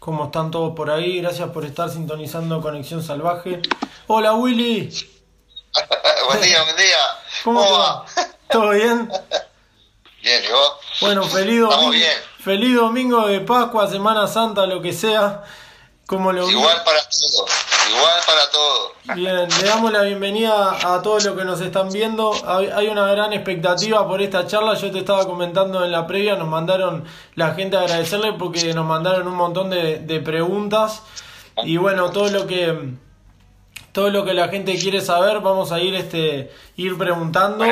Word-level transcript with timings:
¿Cómo 0.00 0.24
están 0.24 0.50
todos 0.50 0.74
por 0.74 0.90
ahí? 0.90 1.20
Gracias 1.20 1.50
por 1.50 1.62
estar 1.66 1.90
sintonizando 1.90 2.62
Conexión 2.62 3.02
Salvaje. 3.02 3.60
Hola 4.06 4.32
Willy. 4.32 4.88
buen 6.26 6.40
día, 6.40 6.62
buen 6.62 6.76
día. 6.76 6.96
¿Cómo, 7.44 7.70
va? 7.70 8.06
¿Todo 8.50 8.70
bien? 8.70 9.12
Bien, 10.22 10.44
¿y 10.44 10.52
vos? 10.52 10.72
Bueno, 11.00 11.24
feliz 11.24 11.60
domingo, 11.60 12.04
feliz 12.42 12.76
domingo 12.76 13.26
de 13.26 13.40
Pascua, 13.40 13.88
Semana 13.88 14.26
Santa, 14.26 14.66
lo 14.66 14.82
que 14.82 14.92
sea. 14.92 15.44
Como 16.06 16.32
lo 16.32 16.48
Igual 16.50 16.82
para 16.84 17.00
todos, 17.02 17.50
igual 17.90 18.20
para 18.26 18.50
todos. 18.50 18.92
Bien, 19.14 19.48
le 19.48 19.68
damos 19.68 19.92
la 19.92 20.02
bienvenida 20.02 20.94
a 20.94 21.02
todos 21.02 21.24
los 21.24 21.36
que 21.36 21.44
nos 21.44 21.60
están 21.60 21.90
viendo. 21.90 22.32
Hay 22.46 22.88
una 22.88 23.06
gran 23.12 23.32
expectativa 23.32 24.06
por 24.06 24.22
esta 24.22 24.46
charla. 24.46 24.74
Yo 24.74 24.90
te 24.90 25.00
estaba 25.00 25.26
comentando 25.26 25.84
en 25.84 25.92
la 25.92 26.06
previa, 26.06 26.36
nos 26.36 26.48
mandaron 26.48 27.04
la 27.34 27.54
gente 27.54 27.76
a 27.76 27.80
agradecerle 27.80 28.34
porque 28.34 28.72
nos 28.74 28.86
mandaron 28.86 29.26
un 29.26 29.34
montón 29.34 29.70
de, 29.70 30.22
preguntas. 30.24 31.02
Y 31.64 31.76
bueno, 31.76 32.10
todo 32.10 32.28
lo 32.30 32.46
que 32.46 32.94
todo 33.92 34.10
lo 34.10 34.24
que 34.24 34.34
la 34.34 34.48
gente 34.48 34.78
quiere 34.78 35.00
saber, 35.00 35.40
vamos 35.40 35.72
a 35.72 35.80
ir 35.80 35.94
este 35.94 36.52
ir 36.76 36.96
preguntando. 36.96 37.64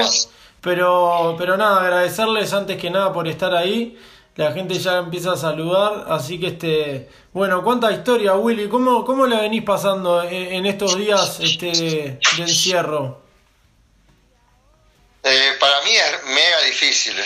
Pero, 0.60 1.36
pero 1.38 1.56
nada, 1.56 1.80
agradecerles 1.80 2.52
antes 2.52 2.78
que 2.78 2.90
nada 2.90 3.12
por 3.12 3.28
estar 3.28 3.54
ahí 3.54 3.96
la 4.38 4.52
gente 4.52 4.78
ya 4.78 4.98
empieza 4.98 5.32
a 5.32 5.36
saludar, 5.36 6.06
así 6.10 6.38
que 6.38 6.46
este, 6.46 7.08
bueno, 7.32 7.64
cuánta 7.64 7.90
historia, 7.90 8.34
Willy, 8.34 8.68
¿cómo, 8.68 9.04
cómo 9.04 9.26
la 9.26 9.40
venís 9.40 9.64
pasando 9.64 10.22
en, 10.22 10.64
estos 10.64 10.96
días 10.96 11.40
este, 11.40 11.66
de 11.66 12.18
encierro? 12.38 13.20
Eh, 15.24 15.56
para 15.58 15.80
mí 15.82 15.90
es 15.90 16.24
mega 16.26 16.60
difícil, 16.60 17.16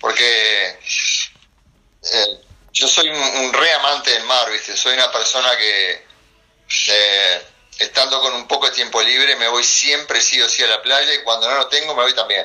porque 0.00 0.80
eh, 2.02 2.40
yo 2.72 2.88
soy 2.88 3.08
un, 3.10 3.52
re 3.52 3.72
amante 3.74 4.10
del 4.10 4.24
mar, 4.24 4.50
¿viste? 4.50 4.76
Soy 4.76 4.94
una 4.94 5.12
persona 5.12 5.56
que, 5.56 6.04
eh, 6.88 7.42
estando 7.78 8.20
con 8.20 8.34
un 8.34 8.48
poco 8.48 8.66
de 8.66 8.72
tiempo 8.72 9.00
libre, 9.00 9.36
me 9.36 9.46
voy 9.46 9.62
siempre 9.62 10.20
sí 10.20 10.42
o 10.42 10.48
sí 10.48 10.64
a 10.64 10.66
la 10.66 10.82
playa 10.82 11.14
y 11.14 11.22
cuando 11.22 11.48
no 11.48 11.54
lo 11.54 11.68
tengo 11.68 11.94
me 11.94 12.02
voy 12.02 12.14
también 12.16 12.44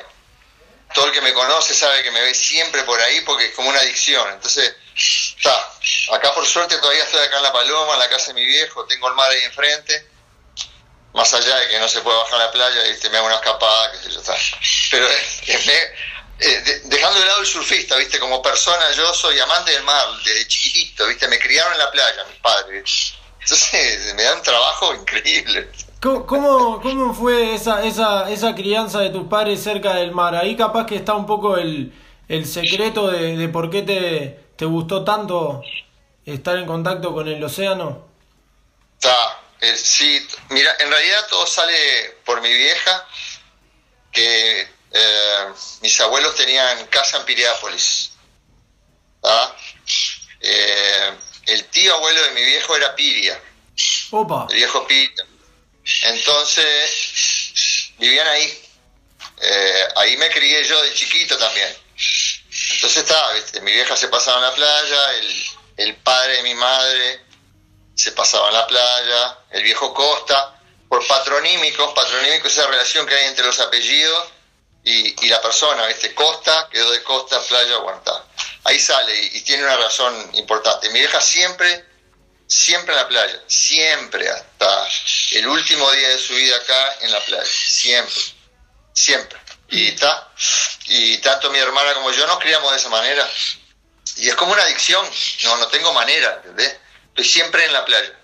todo 0.94 1.06
el 1.06 1.12
que 1.12 1.20
me 1.20 1.32
conoce 1.32 1.74
sabe 1.74 2.02
que 2.02 2.10
me 2.10 2.20
ve 2.20 2.34
siempre 2.34 2.82
por 2.84 3.00
ahí 3.00 3.20
porque 3.22 3.46
es 3.46 3.54
como 3.54 3.68
una 3.68 3.78
adicción. 3.78 4.28
Entonces, 4.32 4.74
está. 4.94 5.72
Acá 6.12 6.34
por 6.34 6.46
suerte 6.46 6.76
todavía 6.78 7.04
estoy 7.04 7.20
acá 7.20 7.36
en 7.38 7.42
La 7.42 7.52
Paloma, 7.52 7.94
en 7.94 7.98
la 8.00 8.08
casa 8.08 8.28
de 8.28 8.34
mi 8.34 8.44
viejo, 8.44 8.84
tengo 8.86 9.08
el 9.08 9.14
mar 9.14 9.30
ahí 9.30 9.42
enfrente. 9.44 10.08
Más 11.12 11.32
allá 11.34 11.56
de 11.56 11.68
que 11.68 11.78
no 11.80 11.88
se 11.88 12.00
puede 12.02 12.16
bajar 12.18 12.40
a 12.40 12.44
la 12.44 12.52
playa, 12.52 12.82
¿viste? 12.84 13.10
me 13.10 13.18
hago 13.18 13.26
una 13.26 13.36
escapada, 13.36 13.92
qué 13.92 13.98
sé 13.98 14.10
yo, 14.12 14.20
está. 14.20 14.36
Pero 14.92 15.08
eh, 16.42 16.80
dejando 16.84 17.18
de 17.18 17.26
lado 17.26 17.40
el 17.40 17.46
surfista, 17.46 17.96
¿viste? 17.96 18.18
Como 18.20 18.40
persona 18.40 18.92
yo 18.92 19.12
soy 19.12 19.38
amante 19.40 19.72
del 19.72 19.82
mar 19.82 20.06
desde 20.24 20.46
chiquitito, 20.46 21.06
¿viste? 21.06 21.26
Me 21.28 21.38
criaron 21.38 21.72
en 21.72 21.78
la 21.78 21.90
playa, 21.90 22.24
mis 22.24 22.38
padres. 22.38 23.14
Entonces 23.40 24.14
me 24.14 24.22
da 24.22 24.34
un 24.34 24.42
trabajo 24.42 24.94
increíble. 24.94 25.68
¿Cómo, 26.00 26.80
cómo 26.80 27.12
fue 27.12 27.54
esa, 27.54 27.84
esa, 27.84 28.30
esa 28.30 28.54
crianza 28.54 29.00
de 29.00 29.10
tus 29.10 29.28
padres 29.28 29.62
cerca 29.62 29.94
del 29.94 30.12
mar? 30.12 30.34
Ahí 30.34 30.56
capaz 30.56 30.86
que 30.86 30.96
está 30.96 31.14
un 31.14 31.26
poco 31.26 31.58
el, 31.58 31.92
el 32.26 32.46
secreto 32.46 33.08
de, 33.08 33.36
de 33.36 33.48
por 33.48 33.68
qué 33.70 33.82
te, 33.82 34.40
te 34.56 34.64
gustó 34.64 35.04
tanto 35.04 35.62
estar 36.24 36.56
en 36.56 36.64
contacto 36.66 37.12
con 37.12 37.28
el 37.28 37.42
océano. 37.44 38.08
Está, 38.94 39.40
eh, 39.60 39.76
sí, 39.76 40.26
mira, 40.48 40.74
en 40.80 40.90
realidad 40.90 41.26
todo 41.28 41.46
sale 41.46 42.18
por 42.24 42.40
mi 42.40 42.52
vieja, 42.52 43.06
que 44.10 44.60
eh, 44.62 45.46
mis 45.82 46.00
abuelos 46.00 46.34
tenían 46.34 46.86
casa 46.86 47.18
en 47.18 47.24
Piriápolis. 47.26 48.12
Eh, 50.40 51.12
el 51.46 51.64
tío 51.66 51.94
abuelo 51.94 52.22
de 52.22 52.30
mi 52.32 52.42
viejo 52.42 52.74
era 52.74 52.94
Piria. 52.96 53.38
Opa. 54.12 54.46
El 54.48 54.56
viejo 54.56 54.86
Piria. 54.86 55.26
Entonces, 56.02 57.92
vivían 57.98 58.26
ahí. 58.28 58.62
Eh, 59.42 59.88
ahí 59.96 60.16
me 60.16 60.30
crié 60.30 60.64
yo 60.64 60.82
de 60.82 60.94
chiquito 60.94 61.36
también. 61.38 61.74
Entonces 62.72 63.02
estaba, 63.04 63.32
mi 63.62 63.72
vieja 63.72 63.96
se 63.96 64.08
pasaba 64.08 64.38
en 64.38 64.42
la 64.44 64.54
playa, 64.54 65.12
el, 65.18 65.46
el 65.76 65.96
padre 65.96 66.36
de 66.38 66.42
mi 66.42 66.54
madre 66.54 67.20
se 67.94 68.12
pasaba 68.12 68.48
en 68.48 68.54
la 68.54 68.66
playa, 68.66 69.38
el 69.50 69.62
viejo 69.62 69.92
Costa, 69.92 70.58
por 70.88 71.06
patronímicos, 71.06 71.92
patronímico 71.94 72.48
es 72.48 72.56
esa 72.56 72.66
relación 72.66 73.06
que 73.06 73.14
hay 73.14 73.26
entre 73.26 73.44
los 73.44 73.60
apellidos 73.60 74.28
y, 74.82 75.26
y 75.26 75.28
la 75.28 75.40
persona, 75.42 75.86
¿viste? 75.86 76.14
Costa, 76.14 76.68
quedó 76.70 76.90
de 76.90 77.02
Costa, 77.02 77.40
playa, 77.46 77.74
aguanta. 77.74 78.24
Ahí 78.64 78.78
sale 78.78 79.14
y, 79.32 79.40
tiene 79.42 79.64
una 79.64 79.76
razón 79.76 80.30
importante. 80.34 80.88
Mi 80.90 81.00
vieja 81.00 81.20
siempre 81.20 81.84
siempre 82.50 82.92
en 82.92 83.00
la 83.00 83.08
playa, 83.08 83.40
siempre, 83.46 84.28
hasta 84.28 84.88
el 85.32 85.46
último 85.46 85.88
día 85.92 86.08
de 86.08 86.18
su 86.18 86.34
vida 86.34 86.56
acá 86.56 86.96
en 87.02 87.12
la 87.12 87.20
playa, 87.20 87.44
siempre, 87.44 88.20
siempre. 88.92 89.38
Y, 89.68 89.86
está, 89.86 90.32
y 90.88 91.18
tanto 91.18 91.50
mi 91.52 91.58
hermana 91.58 91.94
como 91.94 92.10
yo 92.10 92.26
nos 92.26 92.40
criamos 92.40 92.72
de 92.72 92.76
esa 92.76 92.88
manera. 92.88 93.24
Y 94.16 94.28
es 94.28 94.34
como 94.34 94.52
una 94.52 94.62
adicción, 94.62 95.06
no, 95.44 95.56
no 95.58 95.68
tengo 95.68 95.92
manera, 95.92 96.34
¿entendés? 96.38 96.76
Estoy 97.10 97.24
siempre 97.24 97.64
en 97.66 97.72
la 97.72 97.84
playa. 97.84 98.18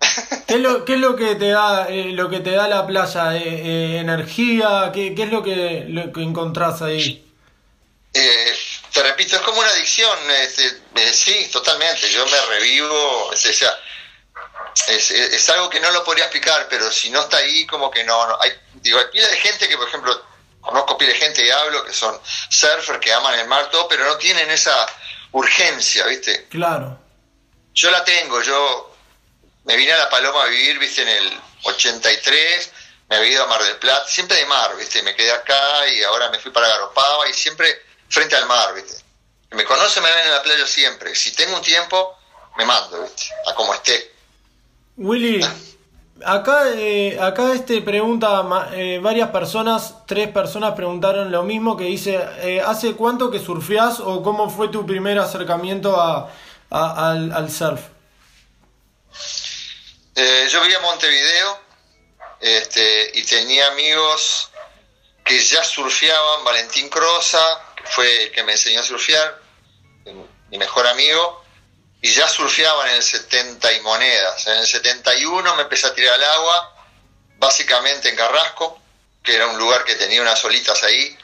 ¿Qué 0.48 0.54
es 0.54 0.60
lo, 0.60 0.84
qué 0.84 0.94
es 0.94 1.00
lo 1.00 1.14
que 1.14 1.36
te 1.36 1.50
da 1.50 1.88
eh, 1.88 2.10
lo 2.12 2.28
que 2.28 2.40
te 2.40 2.50
da 2.50 2.66
la 2.66 2.84
playa? 2.84 3.36
Eh, 3.36 3.42
eh, 3.44 3.98
¿Energía? 3.98 4.90
¿Qué, 4.92 5.14
¿Qué, 5.14 5.22
es 5.22 5.30
lo 5.30 5.44
que, 5.44 5.84
lo 5.86 6.12
que 6.12 6.22
encontrás 6.22 6.82
ahí? 6.82 7.24
Te 8.92 9.02
repito, 9.02 9.36
es 9.36 9.42
como 9.42 9.58
una 9.58 9.70
adicción, 9.70 10.18
este, 10.32 10.66
eh, 10.96 11.12
sí, 11.14 11.48
totalmente, 11.50 12.10
yo 12.10 12.26
me 12.26 12.40
revivo, 12.42 13.32
es, 13.32 13.62
es, 15.10 15.50
algo 15.50 15.70
que 15.70 15.80
no 15.80 15.90
lo 15.92 16.04
podría 16.04 16.24
explicar, 16.24 16.66
pero 16.68 16.92
si 16.92 17.08
no 17.10 17.20
está 17.20 17.38
ahí, 17.38 17.66
como 17.66 17.90
que 17.90 18.04
no, 18.04 18.38
hay, 18.40 18.52
digo, 18.74 18.98
hay 18.98 19.06
pila 19.06 19.28
de 19.28 19.36
gente 19.38 19.66
que, 19.66 19.78
por 19.78 19.88
ejemplo, 19.88 20.22
conozco 20.60 20.98
pila 20.98 21.12
de 21.12 21.18
gente 21.18 21.44
y 21.44 21.50
hablo, 21.50 21.84
que 21.84 21.92
son 21.92 22.20
surfers, 22.50 22.98
que 22.98 23.12
aman 23.12 23.38
el 23.38 23.48
mar, 23.48 23.70
todo, 23.70 23.88
pero 23.88 24.04
no 24.04 24.16
tienen 24.18 24.50
esa 24.50 24.86
urgencia, 25.32 26.06
¿viste? 26.06 26.48
Claro. 26.48 26.98
Yo 27.72 27.90
la 27.90 28.04
tengo, 28.04 28.42
yo 28.42 28.94
me 29.64 29.76
vine 29.76 29.92
a 29.92 29.98
La 29.98 30.10
Paloma 30.10 30.44
a 30.44 30.46
vivir, 30.48 30.78
¿viste? 30.78 31.00
En 31.00 31.08
el 31.08 31.40
83, 31.62 32.72
me 33.08 33.16
había 33.16 33.32
ido 33.32 33.44
a 33.44 33.46
Mar 33.46 33.62
del 33.62 33.76
Plata, 33.76 34.06
siempre 34.06 34.36
de 34.36 34.46
mar, 34.46 34.76
¿viste? 34.76 35.02
Me 35.02 35.14
quedé 35.14 35.32
acá 35.32 35.86
y 35.88 36.02
ahora 36.02 36.28
me 36.30 36.38
fui 36.38 36.50
para 36.50 36.68
Garopaba 36.68 37.28
y 37.28 37.32
siempre 37.32 37.91
frente 38.12 38.36
al 38.36 38.46
mar, 38.46 38.74
¿viste? 38.74 39.02
Me 39.52 39.64
conoce, 39.64 40.00
me 40.00 40.10
ven 40.10 40.26
en 40.26 40.32
la 40.32 40.42
playa 40.42 40.66
siempre. 40.66 41.14
Si 41.14 41.32
tengo 41.32 41.56
un 41.56 41.62
tiempo, 41.62 42.16
me 42.56 42.64
mando, 42.64 43.02
¿viste? 43.02 43.24
A 43.50 43.54
como 43.54 43.74
esté. 43.74 44.12
Willy, 44.96 45.42
acá, 46.24 46.70
eh, 46.74 47.18
acá 47.20 47.52
este 47.54 47.80
pregunta 47.80 48.44
eh, 48.74 48.98
varias 49.02 49.30
personas, 49.30 50.06
tres 50.06 50.28
personas 50.28 50.74
preguntaron 50.74 51.32
lo 51.32 51.42
mismo, 51.42 51.76
que 51.76 51.84
dice, 51.84 52.20
eh, 52.42 52.62
¿hace 52.64 52.94
cuánto 52.94 53.30
que 53.30 53.38
surfeás 53.38 54.00
o 54.00 54.22
cómo 54.22 54.50
fue 54.50 54.68
tu 54.68 54.86
primer 54.86 55.18
acercamiento 55.18 55.98
a, 56.00 56.30
al, 56.70 57.32
al, 57.32 57.50
surf? 57.50 57.80
yo 60.14 60.60
vivía 60.60 60.76
en 60.76 60.82
Montevideo 60.82 61.58
este, 62.40 63.12
y 63.14 63.24
tenía 63.24 63.68
amigos 63.68 64.50
que 65.24 65.38
ya 65.38 65.64
surfeaban, 65.64 66.44
Valentín 66.44 66.88
Croza, 66.90 67.40
fue 67.84 68.24
el 68.24 68.32
que 68.32 68.42
me 68.42 68.52
enseñó 68.52 68.80
a 68.80 68.84
surfear, 68.84 69.40
mi 70.50 70.58
mejor 70.58 70.86
amigo, 70.86 71.44
y 72.00 72.12
ya 72.12 72.28
surfeaban 72.28 72.88
en 72.88 72.96
el 72.96 73.02
70 73.02 73.72
y 73.72 73.80
monedas. 73.80 74.46
En 74.46 74.58
el 74.58 74.66
71 74.66 75.56
me 75.56 75.62
empecé 75.62 75.86
a 75.86 75.94
tirar 75.94 76.14
al 76.14 76.24
agua, 76.24 76.76
básicamente 77.38 78.08
en 78.08 78.16
Carrasco, 78.16 78.80
que 79.22 79.36
era 79.36 79.46
un 79.46 79.58
lugar 79.58 79.84
que 79.84 79.94
tenía 79.94 80.20
unas 80.20 80.44
olitas 80.44 80.82
ahí, 80.82 81.16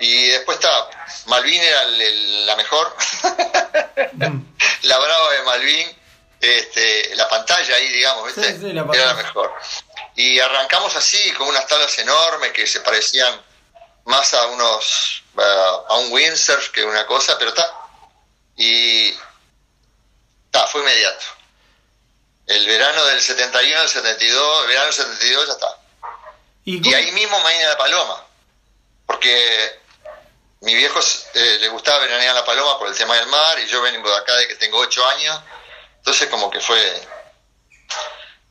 y 0.00 0.28
después 0.30 0.58
estaba, 0.58 0.90
Malvin 1.26 1.60
era 1.60 1.84
la 1.84 2.56
mejor, 2.56 2.96
la 4.82 4.98
brava 4.98 5.32
de 5.32 5.42
Malvin, 5.42 5.96
este, 6.40 7.14
la 7.14 7.28
pantalla 7.28 7.76
ahí, 7.76 7.88
digamos, 7.88 8.36
era 8.36 9.06
la 9.06 9.14
mejor. 9.14 9.54
Y 10.16 10.38
arrancamos 10.40 10.94
así, 10.96 11.32
con 11.32 11.48
unas 11.48 11.66
tablas 11.66 11.96
enormes 11.98 12.52
que 12.52 12.66
se 12.66 12.80
parecían 12.80 13.40
más 14.04 14.34
a 14.34 14.46
unos 14.46 15.23
a 15.36 15.94
un 15.98 16.12
windsurf 16.12 16.70
que 16.70 16.84
una 16.84 17.06
cosa, 17.06 17.38
pero 17.38 17.50
está. 17.50 17.72
Y 18.56 19.14
está, 20.46 20.66
fue 20.68 20.80
inmediato. 20.82 21.24
El 22.46 22.66
verano 22.66 23.04
del 23.06 23.20
71 23.20 23.80
al 23.80 23.88
72, 23.88 24.62
el 24.62 24.68
verano 24.68 24.86
del 24.86 24.94
72 24.94 25.46
ya 25.46 25.52
está. 25.52 25.78
¿Y, 26.64 26.94
ahí 26.94 27.12
mismo 27.12 27.38
me 27.40 27.52
vine 27.52 27.64
a 27.66 27.70
la 27.70 27.78
Paloma, 27.78 28.24
porque 29.06 29.80
mi 30.60 30.74
viejo 30.74 30.98
eh, 31.34 31.58
le 31.60 31.68
gustaba 31.68 31.98
veranear 31.98 32.30
a 32.30 32.40
la 32.40 32.44
Paloma 32.44 32.78
por 32.78 32.88
el 32.88 32.96
tema 32.96 33.16
del 33.16 33.26
mar 33.26 33.58
y 33.58 33.66
yo 33.66 33.82
vengo 33.82 34.08
de 34.08 34.16
acá 34.16 34.34
de 34.36 34.48
que 34.48 34.54
tengo 34.54 34.78
8 34.78 35.08
años, 35.08 35.40
entonces 35.98 36.28
como 36.30 36.48
que 36.50 36.60
fue 36.60 37.02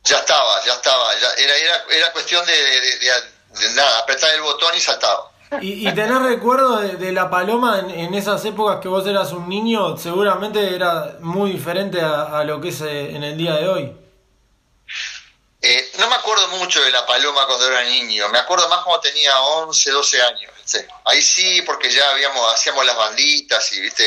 ya 0.03 0.19
estaba, 0.19 0.63
ya 0.65 0.73
estaba, 0.73 1.19
ya 1.19 1.31
era, 1.33 1.55
era, 1.55 1.85
era 1.89 2.11
cuestión 2.11 2.45
de, 2.45 2.53
de, 2.53 2.97
de, 2.99 3.69
nada, 3.71 3.99
apretar 3.99 4.33
el 4.35 4.41
botón 4.41 4.75
y 4.75 4.81
saltaba. 4.81 5.31
¿Y, 5.61 5.87
y 5.87 5.93
tenés 5.93 6.21
recuerdo 6.21 6.77
de, 6.77 7.11
la 7.11 7.29
paloma 7.29 7.79
en, 7.79 8.13
esas 8.13 8.43
épocas 8.45 8.79
que 8.81 8.87
vos 8.87 9.05
eras 9.07 9.31
un 9.31 9.47
niño? 9.47 9.97
Seguramente 9.97 10.75
era 10.75 11.17
muy 11.19 11.51
diferente 11.51 12.01
a, 12.01 12.43
lo 12.43 12.59
que 12.61 12.69
es 12.69 12.81
eh, 12.81 13.15
en 13.15 13.23
el 13.23 13.37
día 13.37 13.55
de 13.55 13.67
hoy. 13.67 13.95
Eh, 15.61 15.91
no 15.97 16.07
me 16.09 16.15
acuerdo 16.15 16.47
mucho 16.49 16.83
de 16.83 16.91
la 16.91 17.05
paloma 17.05 17.45
cuando 17.45 17.67
era 17.67 17.83
niño, 17.83 18.27
me 18.29 18.37
acuerdo 18.37 18.67
más 18.67 18.83
cuando 18.83 19.01
tenía 19.01 19.39
11, 19.39 19.91
12 19.91 20.21
años. 20.21 20.51
Ahí 21.05 21.21
sí, 21.21 21.61
porque 21.61 21.89
ya 21.89 22.09
habíamos, 22.11 22.53
hacíamos 22.53 22.85
las 22.85 22.97
banditas 22.97 23.71
y, 23.71 23.79
viste, 23.79 24.05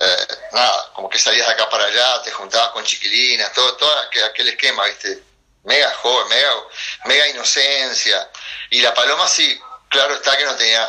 eh, 0.00 0.26
nada, 0.52 0.92
como 0.94 1.08
que 1.08 1.18
salías 1.18 1.46
de 1.46 1.52
acá 1.52 1.68
para 1.68 1.84
allá, 1.84 2.22
te 2.22 2.30
juntabas 2.30 2.70
con 2.70 2.84
chiquilinas, 2.84 3.52
todo, 3.52 3.76
todo 3.76 3.90
aquel 4.30 4.48
esquema, 4.48 4.86
viste, 4.86 5.22
mega 5.64 5.92
joven, 5.94 6.28
mega, 6.28 6.50
mega 7.04 7.28
inocencia. 7.28 8.30
Y 8.70 8.80
la 8.80 8.94
paloma 8.94 9.28
sí, 9.28 9.60
claro 9.88 10.14
está 10.14 10.36
que 10.36 10.44
no 10.44 10.54
tenía 10.56 10.88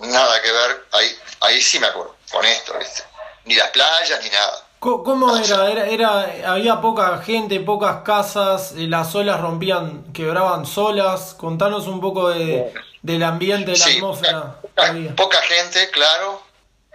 nada 0.00 0.40
que 0.42 0.50
ver, 0.50 0.86
ahí, 0.92 1.18
ahí 1.40 1.60
sí 1.60 1.78
me 1.78 1.86
acuerdo, 1.86 2.16
con 2.30 2.44
esto, 2.44 2.78
¿viste? 2.78 3.04
Ni 3.44 3.54
las 3.54 3.70
playas 3.70 4.22
ni 4.22 4.30
nada. 4.30 4.66
¿Cómo 4.80 5.36
era? 5.36 5.70
era? 5.70 5.86
Era, 5.86 6.52
Había 6.52 6.80
poca 6.80 7.18
gente, 7.18 7.60
pocas 7.60 8.02
casas, 8.02 8.72
eh, 8.72 8.86
las 8.88 9.14
olas 9.14 9.38
rompían, 9.38 10.10
quebraban 10.14 10.64
solas. 10.64 11.34
Contanos 11.34 11.86
un 11.86 12.00
poco 12.00 12.30
de, 12.30 12.72
del 13.02 13.22
ambiente, 13.22 13.72
de 13.72 13.78
la 13.78 13.84
atmósfera. 13.84 14.56
Poca, 14.62 14.94
poca, 15.16 15.42
gente, 15.42 15.90
claro, 15.90 16.42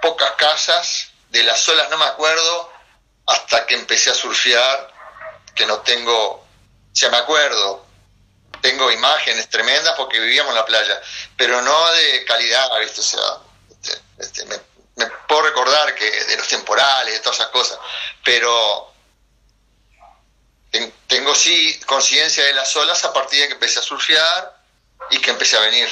pocas 0.02 0.31
casas, 0.31 1.12
de 1.30 1.44
las 1.44 1.69
olas 1.69 1.88
no 1.92 2.00
me 2.00 2.06
acuerdo, 2.06 2.72
hasta 3.28 3.68
que 3.68 3.75
empecé 3.75 4.10
a 4.10 4.16
surfear, 4.16 4.92
que 5.54 5.68
no 5.68 5.78
tengo, 5.81 6.44
sea, 6.92 7.12
me 7.12 7.18
acuerdo, 7.18 7.84
tengo 8.62 8.92
imágenes 8.92 9.50
tremendas 9.50 9.94
porque 9.96 10.19
vivíamos 10.19 10.52
en 10.52 10.56
la 10.56 10.66
playa, 10.66 11.02
pero 11.38 11.62
no 11.62 11.92
de 11.92 12.25
calidad, 12.25 12.69
¿viste? 12.80 13.02
O 13.02 13.04
sea, 13.04 13.38
este, 13.69 14.02
este, 14.19 14.46
me, 14.46 14.57
puedo 15.28 15.44
recordar 15.44 15.94
que 15.96 16.10
de 16.10 16.38
los 16.38 16.48
temporales, 16.48 17.13
de 17.13 17.19
todas 17.19 17.40
esas 17.40 17.52
cosas, 17.52 17.78
pero 18.24 18.94
tengo 21.07 21.34
sí 21.36 21.80
conciencia 21.86 22.44
de 22.44 22.54
las 22.54 22.75
olas 22.75 23.04
a 23.06 23.13
partir 23.13 23.42
de 23.42 23.48
que 23.48 23.54
empecé 23.54 23.80
a 23.80 23.84
surfear 23.84 24.57
y 25.10 25.19
que 25.19 25.31
empecé 25.31 25.57
a 25.57 25.62
venir. 25.62 25.90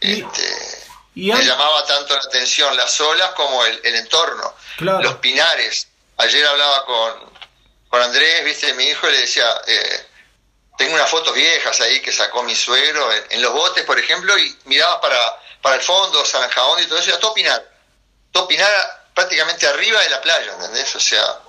Este, 0.00 0.84
me 1.14 1.42
llamaba 1.42 1.84
tanto 1.86 2.14
la 2.14 2.22
atención 2.22 2.76
las 2.76 3.00
olas 3.00 3.30
como 3.30 3.64
el, 3.64 3.80
entorno, 3.84 4.54
los 4.78 5.14
pinares. 5.16 5.88
Ayer 6.18 6.46
hablaba 6.46 6.84
con, 6.84 7.32
con 7.88 8.02
Andrés, 8.02 8.44
viste, 8.44 8.72
mi 8.74 8.84
hijo, 8.84 9.08
y 9.08 9.12
le 9.12 9.20
decía, 9.20 9.46
eh, 9.66 10.06
tengo 10.76 10.94
unas 10.94 11.08
fotos 11.08 11.34
viejas 11.34 11.80
ahí 11.80 12.00
que 12.00 12.12
sacó 12.12 12.42
mi 12.42 12.54
suegro 12.54 13.08
en, 13.30 13.42
los 13.42 13.52
botes, 13.52 13.84
por 13.84 13.98
ejemplo, 13.98 14.36
y 14.38 14.58
mirabas 14.64 14.98
para, 15.00 15.40
para 15.62 15.76
el 15.76 15.82
fondo, 15.82 16.24
San 16.24 16.48
Jabón 16.50 16.82
y 16.82 16.86
todo 16.86 16.98
eso, 16.98 17.10
y 17.10 17.12
a 17.12 17.20
todo 17.20 17.34
Pinar. 17.34 17.64
Todo 18.32 18.48
Pinar 18.48 19.08
prácticamente 19.14 19.66
arriba 19.66 20.00
de 20.00 20.10
la 20.10 20.20
playa, 20.20 20.52
¿entendés? 20.52 20.94
O 20.96 21.00
sea, 21.00 21.40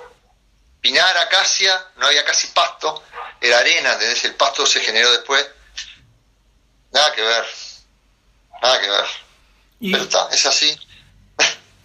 Pinar, 0.79 1.17
Acacia, 1.17 1.87
no 1.95 2.07
había 2.07 2.23
casi 2.23 2.47
pasto, 2.47 3.03
era 3.41 3.57
arena, 3.59 3.93
¿entendés? 3.93 4.23
El 4.25 4.35
pasto 4.35 4.65
se 4.65 4.81
generó 4.81 5.11
después. 5.11 5.47
Nada 6.91 7.11
que 7.13 7.21
ver, 7.23 7.45
nada 8.61 8.79
que 8.79 8.89
ver. 8.89 9.05
Pero 9.81 10.03
está, 10.03 10.29
es 10.31 10.45
así. 10.45 10.77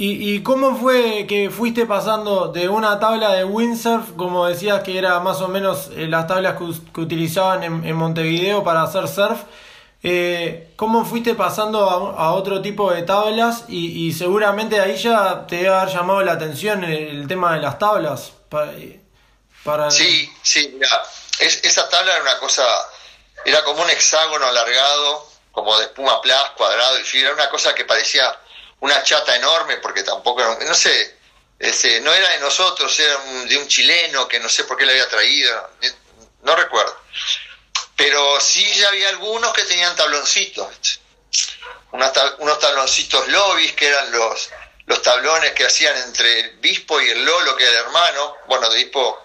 ¿Y, 0.00 0.34
¿Y, 0.34 0.42
cómo 0.42 0.78
fue 0.78 1.26
que 1.26 1.50
fuiste 1.50 1.84
pasando 1.84 2.48
de 2.48 2.70
una 2.70 2.98
tabla 2.98 3.32
de 3.32 3.44
windsurf, 3.44 4.12
como 4.16 4.46
decías 4.46 4.82
que 4.82 4.96
era 4.96 5.20
más 5.20 5.42
o 5.42 5.48
menos 5.48 5.90
eh, 5.94 6.06
las 6.08 6.26
tablas 6.26 6.56
que, 6.56 7.02
utilizaban 7.02 7.62
en, 7.62 7.96
Montevideo 7.96 8.64
para 8.64 8.82
hacer 8.82 9.06
surf? 9.08 9.40
Eh, 10.02 10.72
¿Cómo 10.76 11.04
fuiste 11.04 11.34
pasando 11.34 11.86
a, 11.86 12.32
otro 12.32 12.62
tipo 12.62 12.90
de 12.90 13.02
tablas? 13.02 13.64
Y, 13.68 14.10
seguramente 14.14 14.80
ahí 14.80 14.96
ya 14.96 15.46
te 15.46 15.56
debe 15.56 15.68
haber 15.68 15.94
llamado 15.94 16.22
la 16.22 16.32
atención 16.32 16.82
el, 16.82 17.28
tema 17.28 17.52
de 17.52 17.60
las 17.60 17.78
tablas. 17.78 18.32
Para, 18.48 19.90
Sí, 19.90 20.32
sí, 20.42 20.76
mira, 20.78 21.02
esa 21.40 21.86
tabla 21.90 22.14
era 22.14 22.22
una 22.22 22.38
cosa, 22.38 22.64
era 23.44 23.62
como 23.64 23.82
un 23.82 23.90
hexágono 23.90 24.46
alargado, 24.46 25.28
como 25.52 25.76
de 25.76 25.84
espuma 25.84 26.22
plas, 26.22 26.52
cuadrado 26.56 26.98
y 26.98 27.02
fibra, 27.02 27.34
una 27.34 27.50
cosa 27.50 27.74
que 27.74 27.84
parecía 27.84 28.24
una 28.80 29.02
chata 29.02 29.36
enorme, 29.36 29.76
porque 29.78 30.02
tampoco, 30.02 30.42
no 30.66 30.74
sé, 30.74 31.16
ese, 31.58 32.00
no 32.00 32.12
era 32.12 32.30
de 32.30 32.40
nosotros, 32.40 32.98
era 32.98 33.16
de 33.44 33.58
un 33.58 33.68
chileno 33.68 34.26
que 34.26 34.40
no 34.40 34.48
sé 34.48 34.64
por 34.64 34.76
qué 34.76 34.86
le 34.86 34.92
había 34.92 35.08
traído, 35.08 35.70
no 36.42 36.56
recuerdo. 36.56 36.98
Pero 37.96 38.40
sí 38.40 38.64
ya 38.74 38.88
había 38.88 39.10
algunos 39.10 39.52
que 39.52 39.64
tenían 39.64 39.94
tabloncitos, 39.94 41.00
unos 41.92 42.58
tabloncitos 42.58 43.28
lobbies, 43.28 43.72
que 43.72 43.88
eran 43.88 44.10
los, 44.10 44.48
los 44.86 45.02
tablones 45.02 45.52
que 45.52 45.66
hacían 45.66 45.96
entre 45.98 46.40
el 46.40 46.50
Bispo 46.58 47.00
y 47.00 47.10
el 47.10 47.22
Lolo, 47.24 47.54
que 47.56 47.64
era 47.64 47.72
el 47.72 47.84
hermano, 47.84 48.36
bueno, 48.46 48.70
de 48.70 48.78
Bispo, 48.78 49.22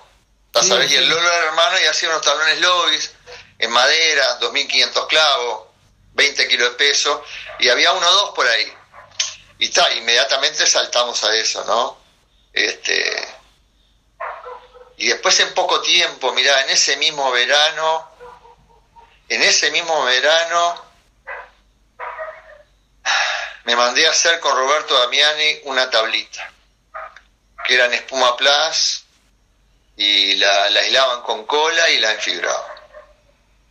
y 0.89 0.95
el 0.95 1.07
Lolo 1.07 1.25
era 1.27 1.37
el 1.37 1.43
hermano, 1.45 1.79
y 1.79 1.85
hacían 1.85 2.11
unos 2.11 2.25
tablones 2.25 2.59
lobbies 2.59 3.11
en 3.59 3.71
madera, 3.71 4.39
2.500 4.41 5.07
clavos, 5.07 5.67
20 6.13 6.47
kilos 6.49 6.71
de 6.71 6.75
peso, 6.75 7.23
y 7.59 7.69
había 7.69 7.93
uno 7.93 8.05
o 8.05 8.13
dos 8.13 8.31
por 8.35 8.45
ahí 8.45 8.73
y 9.57 9.65
está, 9.65 9.91
inmediatamente 9.93 10.65
saltamos 10.65 11.23
a 11.23 11.35
eso, 11.35 11.63
¿no? 11.65 11.97
Este, 12.51 13.27
y 14.97 15.07
después 15.07 15.39
en 15.39 15.53
poco 15.53 15.81
tiempo, 15.81 16.33
mira, 16.33 16.61
en 16.61 16.69
ese 16.69 16.97
mismo 16.97 17.31
verano, 17.31 18.09
en 19.27 19.41
ese 19.41 19.71
mismo 19.71 20.03
verano, 20.05 20.85
me 23.65 23.75
mandé 23.75 24.07
a 24.07 24.11
hacer 24.11 24.39
con 24.39 24.55
Roberto 24.55 24.97
Damiani 24.99 25.61
una 25.63 25.89
tablita, 25.89 26.51
que 27.65 27.75
era 27.75 27.85
en 27.85 27.93
espuma 27.93 28.35
plus, 28.37 29.03
y 29.97 30.35
la, 30.35 30.69
la 30.69 30.81
aislaban 30.81 31.21
con 31.23 31.45
cola 31.45 31.89
y 31.89 31.99
la 31.99 32.11
enfibraban. 32.11 32.75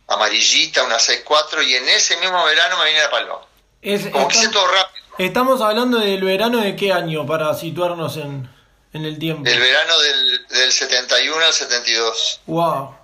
Amarillita, 0.07 0.83
una 0.83 0.97
6.4, 0.97 1.65
y 1.65 1.75
en 1.75 1.89
ese 1.89 2.17
mismo 2.17 2.43
verano 2.45 2.77
me 2.77 2.85
vine 2.85 3.01
a 3.01 3.09
Palma. 3.09 3.41
Como 4.11 4.27
que 4.27 4.37
hice 4.37 4.49
todo 4.49 4.67
rápido. 4.67 5.04
Estamos 5.17 5.61
hablando 5.61 5.99
del 5.99 6.21
verano 6.23 6.59
de 6.59 6.75
qué 6.75 6.91
año 6.91 7.25
para 7.25 7.53
situarnos 7.53 8.17
en, 8.17 8.49
el 8.91 9.17
tiempo. 9.17 9.49
El 9.49 9.59
verano 9.59 9.99
del, 9.99 10.47
del 10.47 10.71
71 10.71 11.45
al 11.45 11.53
72. 11.53 12.41
Wow. 12.47 12.95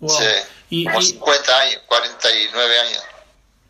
wow. 0.00 0.10
Sí. 0.10 0.24
Y, 0.70 0.84
como 0.84 1.00
50 1.00 1.60
años, 1.60 1.80
49 1.86 2.80
años. 2.80 3.02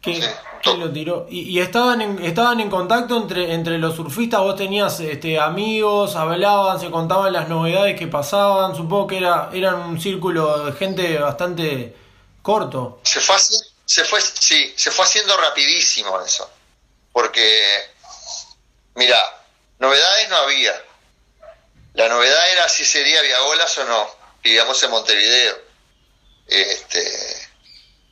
¿Qué, 0.01 0.77
lo 0.77 0.93
tiró? 0.93 1.27
¿Y, 1.31 1.61
estaban, 1.61 2.01
en, 2.01 2.25
estaban 2.25 2.59
en 2.59 2.71
contacto 2.71 3.17
entre, 3.17 3.55
entre 3.55 3.79
los 3.79 3.95
surfistas? 3.95 4.41
¿Vos 4.41 4.57
tenías 4.57 4.99
este, 4.99 5.39
amigos? 5.39 6.17
¿Hablaban? 6.17 6.81
¿Se 6.81 6.91
contaban 6.91 7.33
las 7.33 7.49
novedades 7.49 7.97
que 7.97 8.09
pasaban? 8.09 8.75
Supongo 8.75 9.07
que 9.07 9.19
era, 9.19 9.51
eran 9.53 9.77
un 9.81 10.01
círculo 10.01 10.65
de 10.65 10.73
gente 10.73 11.19
bastante 11.19 11.95
corto. 12.43 13.01
Se 13.05 13.21
fue, 13.21 13.37
se 13.85 14.05
fue, 14.05 14.21
sí, 14.21 14.73
se 14.75 14.91
fue 14.91 15.05
haciendo 15.05 15.37
rapidísimo 15.37 16.21
eso 16.21 16.51
porque, 17.13 17.91
mira, 18.95 19.19
novedades 19.79 20.29
no 20.29 20.37
había. 20.37 20.85
La 21.95 22.09
novedad 22.09 22.51
era 22.53 22.69
si 22.69 22.85
sería 22.85 23.23
vía 23.23 23.43
olas 23.43 23.77
o 23.79 23.85
no. 23.85 24.09
Vivíamos 24.43 24.83
en 24.83 24.91
Montevideo. 24.91 25.59
Este, 26.47 27.49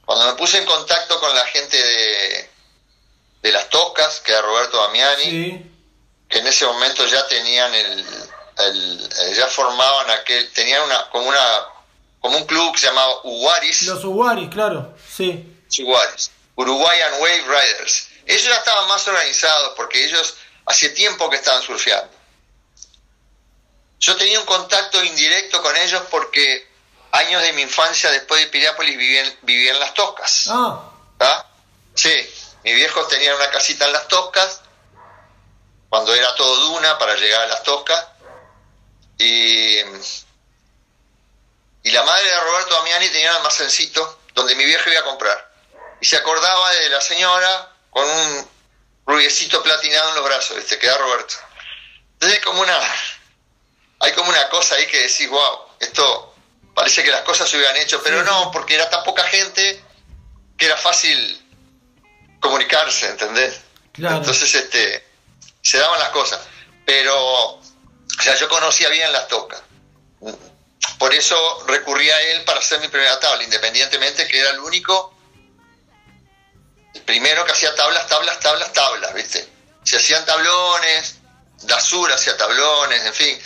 cuando 0.04 0.26
me 0.26 0.34
puse 0.34 0.58
en 0.58 0.66
contacto 0.66 1.18
con 1.20 1.34
la 1.34 1.46
gente 1.46 1.76
de, 1.76 2.50
de 3.42 3.52
las 3.52 3.68
Toscas, 3.70 4.20
que 4.20 4.32
era 4.32 4.42
Roberto 4.42 4.80
Damiani, 4.82 5.70
que 6.28 6.38
en 6.38 6.46
ese 6.46 6.66
momento 6.66 7.06
ya 7.06 7.26
tenían 7.28 7.72
el, 7.74 8.04
el, 8.58 9.34
ya 9.34 9.46
formaban 9.46 10.10
aquel, 10.10 10.52
tenían 10.52 10.82
una 10.82 11.08
como 11.10 11.28
una 11.28 11.66
como 12.20 12.38
un 12.38 12.44
club 12.44 12.72
que 12.72 12.80
se 12.80 12.86
llamaba 12.88 13.20
Uguaris. 13.22 13.82
Los 13.82 14.04
Uguaris, 14.04 14.48
claro, 14.50 14.96
sí. 15.08 15.52
Uguaris, 15.78 16.30
Uruguayan 16.56 17.12
Wave 17.20 17.42
Riders. 17.42 18.08
Ellos 18.26 18.44
ya 18.44 18.56
estaban 18.56 18.88
más 18.88 19.06
organizados 19.06 19.72
porque 19.76 20.04
ellos 20.04 20.34
hace 20.66 20.90
tiempo 20.90 21.30
que 21.30 21.36
estaban 21.36 21.62
surfeando. 21.62 22.12
Yo 24.00 24.16
tenía 24.16 24.40
un 24.40 24.46
contacto 24.46 25.02
indirecto 25.02 25.62
con 25.62 25.76
ellos 25.76 26.02
porque 26.10 26.68
años 27.12 27.42
de 27.42 27.52
mi 27.52 27.62
infancia 27.62 28.10
después 28.10 28.40
de 28.40 28.48
Piriápolis 28.48 28.96
vivía 29.42 29.72
en, 29.72 29.80
Las 29.80 29.94
Toscas. 29.94 30.48
Ah. 30.48 30.92
¿Ah? 31.20 31.46
Sí, 31.94 32.14
mis 32.64 32.74
viejos 32.74 33.08
tenían 33.08 33.36
una 33.36 33.50
casita 33.50 33.86
en 33.86 33.92
Las 33.92 34.08
Toscas, 34.08 34.60
cuando 35.88 36.14
era 36.14 36.34
todo 36.34 36.56
duna 36.56 36.98
para 36.98 37.14
llegar 37.14 37.42
a 37.42 37.46
Las 37.46 37.62
Toscas. 37.62 38.06
Y, 39.18 39.78
y 41.82 41.90
la 41.90 42.02
madre 42.02 42.28
de 42.28 42.40
Roberto 42.40 42.74
Damiani 42.74 43.08
tenía 43.08 43.30
un 43.30 43.36
almacencito 43.36 44.18
donde 44.34 44.54
mi 44.56 44.64
viejo 44.64 44.90
iba 44.90 45.00
a 45.00 45.04
comprar. 45.04 45.52
Y 46.00 46.04
se 46.04 46.16
acordaba 46.16 46.70
de 46.72 46.90
la 46.90 47.00
señora 47.00 47.75
con 47.96 48.06
un 48.06 48.46
rubiecito 49.06 49.62
platinado 49.62 50.10
en 50.10 50.16
los 50.16 50.24
brazos, 50.26 50.58
este, 50.58 50.78
queda 50.78 50.98
Roberto. 50.98 51.34
Entonces 52.12 52.38
hay 52.38 52.44
como 52.44 52.60
una, 52.60 52.78
hay 54.00 54.12
como 54.12 54.28
una 54.28 54.50
cosa 54.50 54.74
ahí 54.74 54.86
que 54.86 54.98
decís, 54.98 55.26
wow, 55.30 55.60
esto 55.80 56.34
parece 56.74 57.02
que 57.02 57.10
las 57.10 57.22
cosas 57.22 57.48
se 57.48 57.56
hubieran 57.56 57.78
hecho, 57.78 58.02
pero 58.02 58.22
no, 58.22 58.50
porque 58.50 58.74
era 58.74 58.90
tan 58.90 59.02
poca 59.02 59.22
gente 59.24 59.82
que 60.58 60.66
era 60.66 60.76
fácil 60.76 61.42
comunicarse, 62.38 63.08
¿entendés? 63.08 63.62
Entonces, 63.96 64.54
este, 64.54 65.02
se 65.62 65.78
daban 65.78 65.98
las 65.98 66.10
cosas. 66.10 66.38
Pero, 66.84 67.16
o 67.16 67.62
sea, 68.20 68.36
yo 68.36 68.46
conocía 68.50 68.90
bien 68.90 69.10
las 69.10 69.26
tocas. 69.26 69.62
Por 70.98 71.14
eso 71.14 71.64
recurrí 71.66 72.10
a 72.10 72.20
él 72.32 72.44
para 72.44 72.58
hacer 72.58 72.78
mi 72.78 72.88
primera 72.88 73.18
tabla, 73.20 73.42
independientemente 73.42 74.28
que 74.28 74.38
era 74.38 74.50
el 74.50 74.58
único, 74.58 75.15
primero 77.04 77.44
que 77.44 77.52
hacía 77.52 77.74
tablas, 77.74 78.06
tablas, 78.06 78.40
tablas, 78.40 78.72
tablas, 78.72 79.14
¿viste? 79.14 79.48
Se 79.84 79.96
hacían 79.96 80.24
tablones, 80.24 81.16
Dasura 81.62 82.14
hacía 82.14 82.36
tablones, 82.36 83.04
en 83.04 83.14
fin. 83.14 83.38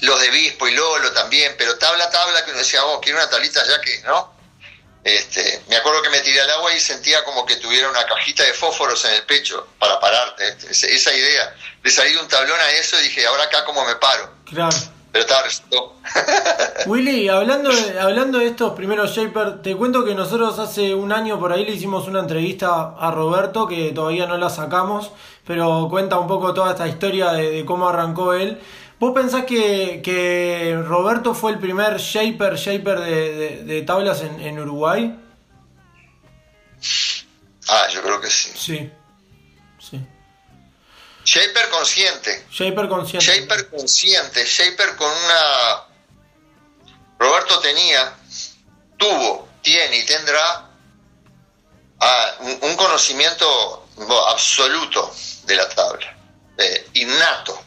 Los 0.00 0.20
de 0.20 0.30
Bispo 0.30 0.68
y 0.68 0.74
Lolo 0.74 1.12
también, 1.12 1.54
pero 1.56 1.78
tabla, 1.78 2.10
tabla, 2.10 2.44
que 2.44 2.50
uno 2.50 2.58
decía, 2.58 2.84
oh, 2.84 3.00
quiero 3.00 3.18
una 3.18 3.28
tablita 3.28 3.64
ya 3.66 3.80
que, 3.80 4.00
¿no? 4.02 4.32
Este, 5.04 5.62
me 5.68 5.76
acuerdo 5.76 6.00
que 6.02 6.10
me 6.10 6.20
tiré 6.20 6.40
al 6.40 6.50
agua 6.50 6.72
y 6.72 6.80
sentía 6.80 7.24
como 7.24 7.44
que 7.44 7.56
tuviera 7.56 7.88
una 7.88 8.06
cajita 8.06 8.44
de 8.44 8.52
fósforos 8.54 9.04
en 9.04 9.14
el 9.14 9.24
pecho 9.24 9.68
para 9.78 9.98
pararte. 9.98 10.56
Este, 10.70 10.94
esa 10.94 11.12
idea 11.12 11.56
de 11.82 11.90
salir 11.90 12.14
de 12.14 12.22
un 12.22 12.28
tablón 12.28 12.60
a 12.60 12.70
eso 12.72 12.98
y 13.00 13.04
dije, 13.04 13.26
ahora 13.26 13.44
acá 13.44 13.64
cómo 13.64 13.84
me 13.84 13.96
paro. 13.96 14.32
Claro. 14.46 14.76
Pero 15.12 15.22
estaba 15.22 15.42
resultó. 15.42 15.94
Willy, 16.86 17.28
hablando 17.28 17.70
de, 17.70 18.00
hablando 18.00 18.38
de 18.38 18.46
estos 18.46 18.72
primeros 18.72 19.14
Shaper, 19.14 19.60
te 19.60 19.76
cuento 19.76 20.04
que 20.04 20.14
nosotros 20.14 20.58
hace 20.58 20.94
un 20.94 21.12
año 21.12 21.38
por 21.38 21.52
ahí 21.52 21.64
le 21.66 21.72
hicimos 21.72 22.08
una 22.08 22.20
entrevista 22.20 22.94
a 22.98 23.10
Roberto 23.10 23.68
que 23.68 23.92
todavía 23.92 24.26
no 24.26 24.38
la 24.38 24.48
sacamos, 24.48 25.12
pero 25.46 25.88
cuenta 25.90 26.18
un 26.18 26.26
poco 26.26 26.54
toda 26.54 26.70
esta 26.70 26.88
historia 26.88 27.32
de 27.32 27.64
cómo 27.66 27.88
arrancó 27.88 28.32
él. 28.32 28.58
¿Vos 29.02 29.14
pensás 29.14 29.44
que, 29.46 30.80
Roberto 30.86 31.34
fue 31.34 31.50
el 31.50 31.58
primer 31.58 31.96
shaper, 31.96 32.54
shaper 32.54 33.00
de, 33.00 33.82
tablas 33.84 34.22
en, 34.22 34.56
Uruguay? 34.60 35.18
Ah, 37.68 37.88
yo 37.92 38.00
creo 38.00 38.20
que. 38.20 38.30
Sí, 38.30 38.52
sí. 38.54 38.90
Shaper 41.24 41.68
consciente. 41.70 42.46
Shaper 42.50 42.88
consciente. 42.88 43.26
Shaper 43.26 43.70
consciente. 43.70 44.44
Shaper 44.44 44.96
con 44.96 45.10
una... 45.10 45.86
Roberto 47.18 47.60
tenía, 47.60 48.16
tuvo, 48.96 49.48
tiene 49.62 49.98
y 49.98 50.04
tendrá 50.04 50.68
ah, 52.00 52.34
un, 52.40 52.74
conocimiento 52.74 53.88
absoluto 54.28 55.14
de 55.44 55.54
la 55.54 55.68
tabla, 55.68 56.16
eh, 56.58 56.88
innato 56.94 57.62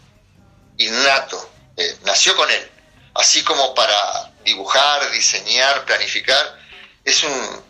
innato, 0.78 1.50
eh, 1.78 1.98
nació 2.04 2.36
con 2.36 2.50
él, 2.50 2.72
así 3.14 3.44
como 3.44 3.74
para 3.74 4.32
dibujar, 4.44 5.12
diseñar, 5.12 5.86
planificar, 5.86 6.60
es 7.04 7.24
un, 7.24 7.64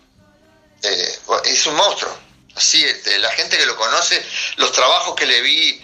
eh, 0.82 1.20
es 1.46 1.66
un 1.68 1.76
monstruo. 1.76 2.25
Así, 2.56 2.84
este, 2.84 3.20
la 3.20 3.32
gente 3.32 3.58
que 3.58 3.66
lo 3.66 3.76
conoce, 3.76 4.24
los 4.58 4.72
trabajos 4.72 5.16
que 5.16 5.26
le 5.26 5.42
vi, 5.42 5.82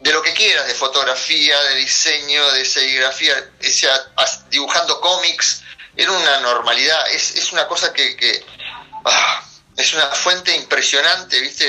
de 0.00 0.12
lo 0.12 0.22
que 0.22 0.32
quieras, 0.32 0.66
de 0.66 0.74
fotografía, 0.74 1.60
de 1.64 1.76
diseño, 1.76 2.50
de 2.52 2.64
serigrafía, 2.64 3.50
dibujando 4.50 5.00
cómics, 5.00 5.62
era 5.96 6.12
una 6.12 6.40
normalidad, 6.40 7.10
es, 7.10 7.52
una 7.52 7.66
cosa 7.66 7.92
que, 7.92 8.44
ah, 9.04 9.44
es 9.76 9.94
una 9.94 10.06
fuente 10.06 10.54
impresionante, 10.54 11.40
viste, 11.40 11.64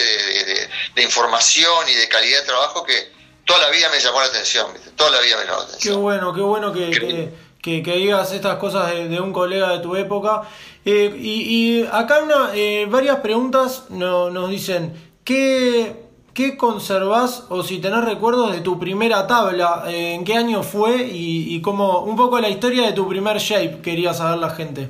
de, 0.96 1.02
información 1.02 1.90
y 1.90 1.96
de 1.96 2.08
calidad 2.08 2.42
de 2.42 2.46
trabajo 2.46 2.84
que, 2.84 3.18
toda 3.46 3.62
la 3.62 3.70
vida 3.70 3.90
me 3.90 4.00
llamó 4.00 4.20
la 4.20 4.28
atención, 4.28 4.68
toda 4.96 5.10
la 5.10 5.22
vida 5.22 5.38
me 5.38 5.46
llamó 5.46 5.58
la 5.58 5.66
atención. 5.66 5.96
Qué 5.96 6.00
bueno, 6.00 6.34
qué 6.36 6.42
bueno 6.42 6.72
que, 6.72 7.32
que, 7.64 7.82
digas 7.82 8.32
estas 8.32 8.60
cosas 8.60 8.92
de, 8.92 9.20
un 9.20 9.34
colega 9.34 9.72
de 9.72 9.80
tu 9.80 9.96
época. 9.96 10.44
Eh, 10.86 11.16
y, 11.18 11.86
acá 11.92 12.24
una, 12.24 12.52
eh, 12.54 12.86
varias 12.90 13.18
preguntas 13.20 13.90
nos 13.90 14.50
dicen, 14.50 15.14
¿qué, 15.24 15.96
¿qué 16.34 16.58
conservás 16.58 17.44
o 17.50 17.64
si 17.64 17.80
tenés 17.80 18.06
recuerdos 18.06 18.52
de 18.52 18.62
tu 18.62 18.80
primera 18.80 19.28
tabla? 19.28 19.84
Eh, 19.88 20.14
¿En 20.14 20.24
qué 20.24 20.36
año 20.36 20.64
fue? 20.64 20.96
Y, 20.96 21.56
y 21.56 21.62
cómo, 21.62 22.00
un 22.00 22.16
poco 22.16 22.40
la 22.40 22.50
historia 22.50 22.86
de 22.86 22.94
tu 22.94 23.08
primer 23.08 23.38
shape, 23.38 23.82
quería 23.82 24.14
saber 24.14 24.38
la 24.40 24.50
gente. 24.52 24.90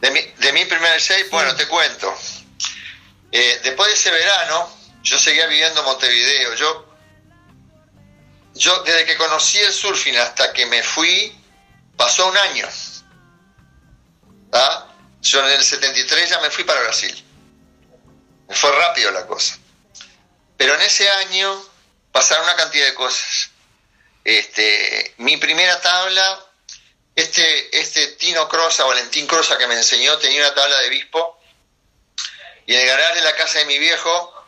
De 0.00 0.10
mi, 0.10 0.20
de 0.20 0.52
mi 0.52 0.64
primer 0.64 0.98
shape, 0.98 1.28
bueno, 1.30 1.54
te 1.54 1.66
cuento. 1.68 2.12
después 3.30 3.88
de 3.88 3.94
ese 3.94 4.10
verano, 4.10 4.68
yo 5.02 5.18
seguía 5.18 5.46
viviendo 5.46 5.80
en 5.80 5.86
Montevideo. 5.86 6.54
Yo 6.56 6.92
yo 8.54 8.82
desde 8.82 9.04
que 9.06 9.16
conocí 9.16 9.58
el 9.58 9.72
surfing 9.72 10.16
hasta 10.16 10.52
que 10.52 10.66
me 10.66 10.82
fui, 10.82 11.34
pasó 11.96 12.28
un 12.28 12.36
año. 12.36 12.66
Yo 15.22 15.38
en 15.46 15.52
el 15.52 15.64
73 15.64 16.30
ya 16.30 16.40
me 16.40 16.50
fui 16.50 16.64
para 16.64 16.82
Brasil. 16.82 17.24
Fue 18.50 18.72
rápido 18.72 19.12
la 19.12 19.24
cosa. 19.26 19.56
Pero 20.56 20.74
en 20.74 20.82
ese 20.82 21.08
año 21.08 21.64
pasaron 22.10 22.44
una 22.44 22.56
cantidad 22.56 22.84
de 22.86 22.94
cosas. 22.94 23.50
Este, 24.24 25.14
mi 25.18 25.36
primera 25.36 25.80
tabla, 25.80 26.44
este, 27.14 27.78
este 27.78 28.08
Tino 28.08 28.48
Crosa, 28.48 28.84
Valentín 28.84 29.26
Crosa 29.28 29.56
que 29.56 29.68
me 29.68 29.74
enseñó, 29.74 30.18
tenía 30.18 30.40
una 30.44 30.54
tabla 30.54 30.78
de 30.80 30.88
bispo. 30.88 31.40
Y 32.66 32.74
en 32.74 32.80
el 32.80 32.86
garaje 32.86 33.14
de 33.14 33.22
la 33.22 33.36
casa 33.36 33.60
de 33.60 33.66
mi 33.66 33.78
viejo 33.78 34.46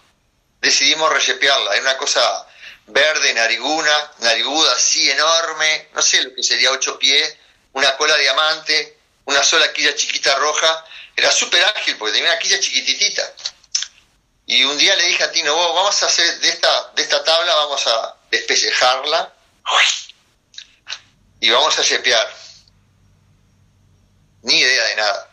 decidimos 0.60 1.12
rechepearla. 1.12 1.72
Era 1.72 1.82
una 1.82 1.96
cosa 1.98 2.48
verde, 2.86 3.32
nariguna, 3.32 4.12
nariguda 4.18 4.72
así 4.72 5.08
enorme, 5.08 5.88
no 5.94 6.02
sé 6.02 6.22
lo 6.22 6.34
que 6.34 6.42
sería 6.42 6.72
ocho 6.72 6.98
pies, 6.98 7.36
una 7.72 7.96
cola 7.96 8.16
diamante, 8.16 8.98
una 9.24 9.42
sola 9.42 9.72
quilla 9.72 9.94
chiquita 9.94 10.34
roja, 10.36 10.84
era 11.16 11.30
súper 11.30 11.64
ágil 11.64 11.96
porque 11.96 12.14
tenía 12.14 12.30
una 12.30 12.38
quilla 12.38 12.58
chiquititita. 12.60 13.22
Y 14.46 14.62
un 14.64 14.76
día 14.76 14.94
le 14.96 15.04
dije 15.04 15.24
a 15.24 15.32
Tino, 15.32 15.54
vos 15.54 15.74
vamos 15.74 16.02
a 16.02 16.06
hacer 16.06 16.40
de 16.40 16.48
esta, 16.48 16.92
de 16.94 17.02
esta 17.02 17.24
tabla, 17.24 17.54
vamos 17.54 17.86
a 17.86 18.16
despellejarla 18.30 19.32
y 21.40 21.50
vamos 21.50 21.78
a 21.78 21.82
yepear. 21.82 22.34
Ni 24.42 24.58
idea 24.58 24.84
de 24.84 24.96
nada. 24.96 25.30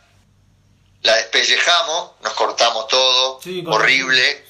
La 1.02 1.16
despellejamos, 1.16 2.12
nos 2.22 2.32
cortamos 2.34 2.88
todo, 2.88 3.40
horrible, 3.66 4.46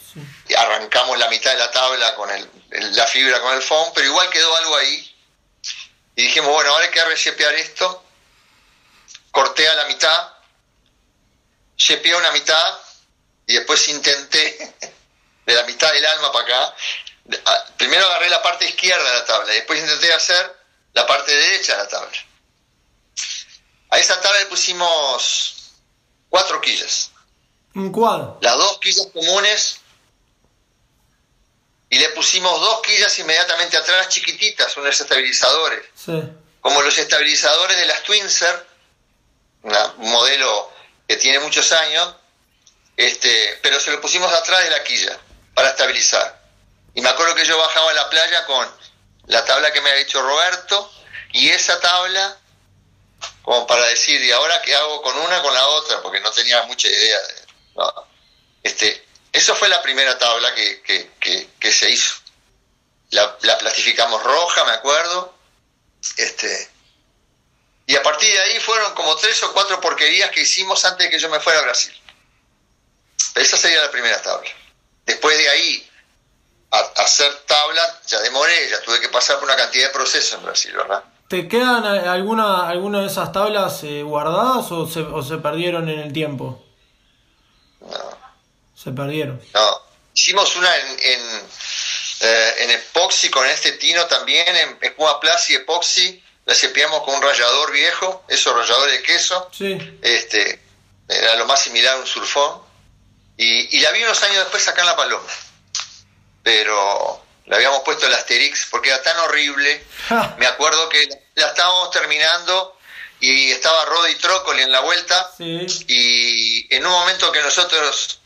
y 0.49 0.55
arrancamos 0.55 1.19
la 1.19 1.29
mitad 1.29 1.51
de 1.51 1.59
la 1.59 1.71
tabla 1.71 2.15
con 2.15 2.31
el 2.31 2.49
la 2.73 3.07
fibra 3.07 3.41
con 3.41 3.55
el 3.55 3.63
foam, 3.63 3.93
pero 3.95 4.07
igual 4.07 4.31
quedó 4.31 4.55
algo 4.57 4.77
ahí. 4.77 5.15
Y 6.17 6.23
dijimos, 6.23 6.51
bueno, 6.51 6.71
ahora 6.71 6.85
hay 6.87 6.91
que 6.91 7.01
esto. 7.61 8.02
Corté 9.33 9.69
a 9.69 9.75
la 9.75 9.87
mitad, 9.87 10.33
chepeé 11.77 12.15
una 12.15 12.31
mitad 12.31 12.79
y 13.47 13.55
después 13.55 13.89
intenté 13.89 14.77
de 15.45 15.55
la 15.55 15.65
mitad 15.65 15.93
del 15.93 16.07
alma 16.07 16.31
para 16.31 16.45
acá. 16.45 16.75
Primero 17.77 18.07
agarré 18.07 18.31
la 18.31 18.43
parte 18.43 18.67
izquierda 18.67 19.03
de 19.03 19.19
la 19.19 19.25
tabla 19.25 19.53
y 19.53 19.57
después 19.57 19.81
intenté 19.81 20.13
hacer 20.13 20.57
la 20.93 21.07
parte 21.07 21.35
derecha 21.35 21.73
de 21.73 21.83
la 21.83 21.89
tabla. 21.89 22.19
A 23.91 23.99
esa 23.99 24.21
tabla 24.21 24.39
le 24.39 24.47
pusimos 24.47 25.73
cuatro 26.29 26.61
quillas. 26.61 27.11
¿Cuál? 27.93 28.37
Las 28.41 28.55
dos 28.55 28.79
quillas 28.79 29.09
comunes 29.13 29.81
y 31.89 31.99
le 31.99 32.09
pusimos 32.11 32.59
dos 32.61 32.81
quillas 32.83 33.19
inmediatamente 33.19 33.77
atrás, 33.77 34.09
chiquititas, 34.09 34.77
unos 34.79 34.99
estabilizadores. 34.99 35.85
Como 36.61 36.81
los 36.81 36.97
estabilizadores 36.97 37.77
de 37.77 37.87
las 37.87 38.03
Twinser, 38.03 38.72
un 39.63 40.11
modelo 40.11 40.73
que 41.07 41.17
tiene 41.17 41.39
muchos 41.41 41.73
años, 41.73 42.15
este, 42.97 43.59
pero 43.63 43.81
se 43.81 43.91
lo 43.93 44.01
pusimos 44.01 44.33
atrás 44.33 44.65
de 44.65 44.71
la 44.71 44.83
quilla 44.85 45.19
para 45.55 45.71
estabilizar. 45.71 46.43
Y 46.95 47.01
me 47.01 47.09
acuerdo 47.09 47.35
que 47.35 47.45
yo 47.45 47.57
bajaba 47.59 47.91
a 47.91 47.95
la 47.95 48.11
playa 48.11 48.45
con 48.47 48.69
la 49.27 49.45
tabla 49.45 49.73
que 49.73 49.81
me 49.81 49.91
había 49.91 50.05
dicho 50.05 50.21
Roberto 50.21 50.93
y 51.33 51.49
esa 51.49 51.81
tabla 51.81 52.37
como 53.43 53.67
para 53.67 53.87
decir, 53.87 54.21
¿y 54.23 54.31
ahora 54.31 54.63
qué 54.63 54.75
hago 54.75 55.03
con 55.03 55.17
una 55.19 55.43
con 55.43 55.53
la 55.53 55.67
otra? 55.67 56.01
Porque 56.03 56.21
no 56.21 56.31
tenía 56.31 56.63
mucha 56.63 56.89
idea. 56.89 57.19
De, 57.19 57.85
Este, 58.63 59.05
eso 59.33 59.55
fue 59.57 59.69
la 59.69 59.83
primera 59.83 60.17
tabla 60.19 60.55
que, 60.55 61.73
se 61.73 61.91
hizo. 61.91 62.15
La, 63.11 63.37
plastificamos 63.39 64.23
roja, 64.23 64.65
me 64.65 64.73
acuerdo. 64.73 65.35
Este, 66.17 66.71
y 67.93 67.95
a 67.95 68.03
partir 68.03 68.33
de 68.33 68.41
ahí 68.41 68.59
fueron 68.59 68.95
como 68.95 69.15
tres 69.17 69.43
o 69.43 69.53
cuatro 69.53 69.79
porquerías 69.79 70.31
que 70.31 70.41
hicimos 70.41 70.83
antes 70.87 71.05
de 71.05 71.11
que 71.11 71.19
yo 71.19 71.29
me 71.29 71.41
fuera 71.41 71.59
a 71.59 71.63
Brasil. 71.65 71.93
esa 73.35 73.59
sería 73.59 73.83
la 73.83 73.91
primera 73.91 74.23
tabla. 74.23 74.49
Después 75.05 75.37
de 75.37 75.47
ahí, 75.47 75.91
a, 76.71 76.79
hacer 77.03 77.31
tabla, 77.47 78.01
ya 78.07 78.19
demoré, 78.23 78.71
ya 78.71 78.81
tuve 78.81 78.99
que 78.99 79.11
pasar 79.11 79.37
por 79.37 79.45
una 79.45 79.57
cantidad 79.57 79.89
de 79.89 79.93
procesos 79.93 80.39
en 80.39 80.43
Brasil, 80.43 80.73
¿verdad? 80.75 81.05
¿Te 81.29 81.47
quedan 81.47 81.85
alguna, 81.85 82.67
alguna 82.67 83.03
de 83.03 83.09
esas 83.09 83.31
tablas 83.31 83.85
eh, 83.85 84.03
guardadas 84.03 84.73
o 84.73 84.89
se, 84.89 85.01
o 85.01 85.23
se 85.23 85.37
perdieron 85.37 85.91
en 85.91 85.99
el 85.99 86.15
tiempo? 86.15 86.65
No. 87.81 88.19
Se 88.75 88.91
perdieron. 88.93 89.39
No, 89.53 89.83
hicimos 90.15 90.57
una 90.57 90.75
en, 90.79 90.89
en, 90.99 91.21
eh, 92.21 92.55
en 92.61 92.71
epoxi 92.71 93.29
con 93.29 93.47
este 93.47 93.73
tino 93.73 94.07
también, 94.07 94.49
en 94.49 94.79
espuma 94.81 95.21
y 95.47 95.55
epoxi, 95.57 96.22
la 96.45 96.55
cepillamos 96.55 97.03
con 97.05 97.15
un 97.15 97.23
rallador 97.23 97.71
viejo, 97.73 98.25
esos 98.29 98.55
ralladores 98.55 98.95
de 98.95 99.03
queso. 99.03 99.49
Sí. 99.53 99.99
Este, 100.03 100.61
era 101.09 101.37
lo 101.37 101.47
más 101.47 101.61
similar 101.63 101.95
a 101.95 101.99
un 101.99 102.07
surfón. 102.07 102.63
Y, 103.37 103.81
la 103.81 103.91
vi 103.93 104.03
unos 104.03 104.23
años 104.23 104.39
después 104.39 104.67
acá 104.69 104.83
en 104.83 104.87
La 104.87 104.97
Paloma. 104.97 105.29
Pero 106.43 107.25
le 107.47 107.57
habíamos 107.57 107.81
puesto 107.81 108.07
el 108.07 108.15
Asterix 108.15 108.67
porque 108.71 108.91
era 108.91 109.03
tan 109.03 109.19
horrible. 109.19 109.85
Me 110.39 110.47
acuerdo 110.47 110.89
que 110.89 111.09
la 111.35 111.49
estábamos 111.49 111.91
terminando 111.91 112.77
y 113.21 113.53
estaba 113.53 113.85
Roddy 113.85 114.17
Trócoli 114.17 114.63
en 114.63 114.73
la 114.73 114.81
vuelta. 114.81 115.31
Y 115.39 116.75
en 116.75 116.87
un 116.87 116.93
momento 116.93 117.33
que 117.33 117.43
nosotros 117.43 118.21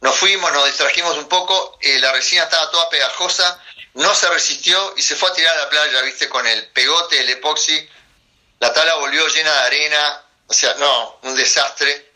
nos 0.00 0.14
fuimos, 0.14 0.52
nos 0.52 0.66
distrajimos 0.66 1.16
un 1.16 1.28
poco, 1.28 1.78
eh, 1.80 1.98
la 1.98 2.12
resina 2.12 2.44
estaba 2.44 2.70
toda 2.70 2.88
pegajosa, 2.90 3.60
no 3.96 4.14
se 4.14 4.28
resistió 4.28 4.94
y 4.96 5.02
se 5.02 5.16
fue 5.16 5.30
a 5.30 5.32
tirar 5.32 5.56
a 5.56 5.64
la 5.64 5.70
playa, 5.70 6.02
viste, 6.02 6.28
con 6.28 6.46
el 6.46 6.68
pegote, 6.68 7.20
el 7.20 7.30
epoxi. 7.30 7.88
La 8.60 8.72
tabla 8.72 8.96
volvió 8.96 9.26
llena 9.28 9.52
de 9.52 9.58
arena, 9.58 10.22
o 10.46 10.52
sea, 10.52 10.74
no, 10.78 11.18
un 11.22 11.34
desastre. 11.34 12.12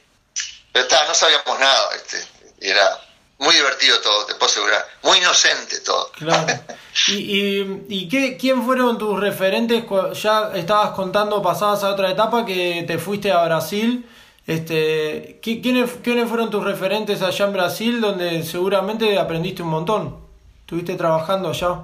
Pero 0.72 0.84
está, 0.84 1.06
no 1.06 1.14
sabíamos 1.14 1.58
nada, 1.58 1.94
este, 1.96 2.25
era 2.60 3.00
muy 3.38 3.54
divertido 3.54 3.99
todo, 4.00 4.26
te 4.26 4.34
puedo 4.34 4.46
asegurar. 4.46 4.87
Muy 5.02 5.18
inocente 5.18 5.80
todo. 5.80 6.12
Claro. 6.12 6.46
¿Y, 7.08 7.62
y, 7.88 8.08
qué, 8.08 8.37
quién 8.37 8.62
fueron 8.64 8.99
tus 8.99 9.18
referentes? 9.18 9.84
Ya 10.22 10.52
estabas 10.54 10.90
contando, 10.90 11.42
pasadas 11.42 11.82
a 11.82 11.90
otra 11.90 12.10
etapa, 12.10 12.44
que 12.44 12.84
te 12.87 12.99
fuiste 12.99 13.32
a 13.32 13.42
Brasil. 13.44 14.06
Este, 14.46 15.38
¿quiénes, 15.42 15.90
¿Quiénes 16.02 16.28
fueron 16.28 16.50
tus 16.50 16.62
referentes 16.62 17.22
allá 17.22 17.46
en 17.46 17.52
Brasil, 17.54 18.00
donde 18.00 18.42
seguramente 18.42 19.18
aprendiste 19.18 19.62
un 19.62 19.70
montón? 19.70 20.29
¿Estuviste 20.70 20.94
trabajando 20.94 21.50
allá? 21.50 21.80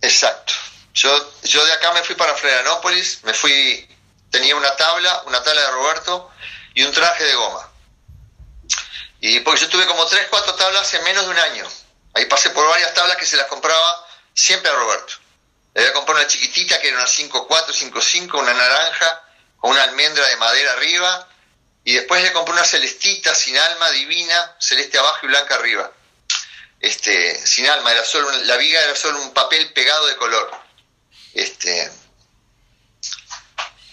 Exacto. 0.00 0.54
Yo, 0.92 1.08
yo 1.44 1.64
de 1.64 1.72
acá 1.72 1.92
me 1.92 2.02
fui 2.02 2.16
para 2.16 2.34
Florianópolis, 2.34 3.20
me 3.22 3.32
fui, 3.32 3.88
tenía 4.28 4.56
una 4.56 4.74
tabla, 4.74 5.22
una 5.24 5.40
tabla 5.44 5.60
de 5.60 5.70
Roberto 5.70 6.32
y 6.74 6.82
un 6.82 6.90
traje 6.90 7.22
de 7.22 7.34
goma 7.36 7.70
y 9.20 9.38
porque 9.38 9.60
yo 9.60 9.68
tuve 9.68 9.86
como 9.86 10.04
tres, 10.06 10.26
cuatro 10.30 10.52
tablas 10.56 10.92
en 10.94 11.04
menos 11.04 11.26
de 11.26 11.30
un 11.30 11.38
año. 11.38 11.64
Ahí 12.14 12.24
pasé 12.26 12.50
por 12.50 12.66
varias 12.66 12.92
tablas 12.94 13.16
que 13.16 13.26
se 13.26 13.36
las 13.36 13.46
compraba 13.46 14.06
siempre 14.34 14.70
a 14.70 14.74
Roberto. 14.74 15.14
Le 15.74 15.82
había 15.82 15.92
comprado 15.92 16.18
una 16.18 16.28
chiquitita 16.28 16.80
que 16.80 16.88
era 16.88 16.96
una 16.96 17.06
5.4, 17.06 17.48
5.5, 17.48 18.36
una 18.36 18.52
naranja, 18.52 19.22
con 19.58 19.70
una 19.70 19.84
almendra 19.84 20.26
de 20.26 20.36
madera 20.38 20.72
arriba. 20.72 21.28
Y 21.84 21.94
después 21.94 22.20
le 22.20 22.32
compré 22.32 22.52
una 22.52 22.64
celestita 22.64 23.32
sin 23.32 23.56
alma, 23.56 23.90
divina, 23.90 24.56
celeste 24.58 24.98
abajo 24.98 25.18
y 25.22 25.28
blanca 25.28 25.54
arriba. 25.54 25.90
Este, 26.80 27.46
sin 27.46 27.68
alma, 27.68 27.90
era 27.90 28.04
solo 28.04 28.30
la 28.30 28.56
viga 28.56 28.80
era 28.80 28.94
solo 28.94 29.20
un 29.20 29.32
papel 29.32 29.72
pegado 29.72 30.06
de 30.06 30.16
color. 30.16 30.50
Este, 31.34 31.90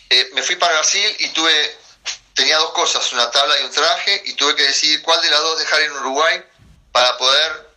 eh, 0.10 0.30
me 0.34 0.44
fui 0.44 0.56
para 0.56 0.74
Brasil 0.74 1.16
y 1.20 1.30
tuve 1.30 1.78
tenía 2.36 2.58
dos 2.58 2.72
cosas, 2.72 3.12
una 3.14 3.32
tabla 3.32 3.60
y 3.60 3.64
un 3.64 3.72
traje, 3.72 4.22
y 4.26 4.34
tuve 4.34 4.56
que 4.56 4.64
decidir 4.64 5.02
cuál 5.02 5.22
de 5.22 5.30
las 5.30 5.40
dos 5.40 5.58
dejar 5.58 5.82
en 5.82 5.92
Uruguay 5.94 6.44
para 6.92 7.18
poder 7.18 7.70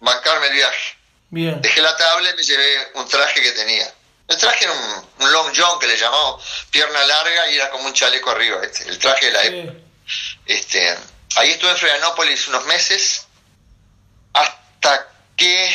bancarme 0.00 0.46
el 0.48 0.54
viaje. 0.54 0.96
Bien. 1.28 1.60
Dejé 1.60 1.80
la 1.80 1.96
tabla 1.96 2.30
y 2.30 2.34
me 2.34 2.42
llevé 2.42 2.90
un 2.94 3.08
traje 3.08 3.40
que 3.40 3.52
tenía. 3.52 3.92
El 4.28 4.36
traje 4.38 4.64
era 4.64 4.72
un, 4.72 5.32
long 5.32 5.52
john 5.54 5.78
que 5.78 5.86
le 5.86 5.96
llamamos, 5.96 6.42
pierna 6.70 7.04
larga 7.04 7.50
y 7.50 7.56
era 7.56 7.70
como 7.70 7.84
un 7.84 7.92
chaleco 7.92 8.30
arriba, 8.30 8.60
este, 8.62 8.88
el 8.88 8.98
traje 8.98 9.26
de 9.26 9.32
la 9.32 9.44
época. 9.44 9.78
Este, 10.46 10.96
ahí 11.36 11.50
estuve 11.50 11.70
en 11.70 11.76
Florianópolis 11.76 12.48
unos 12.48 12.64
meses, 12.64 13.26
hasta 14.82 15.06
que 15.36 15.70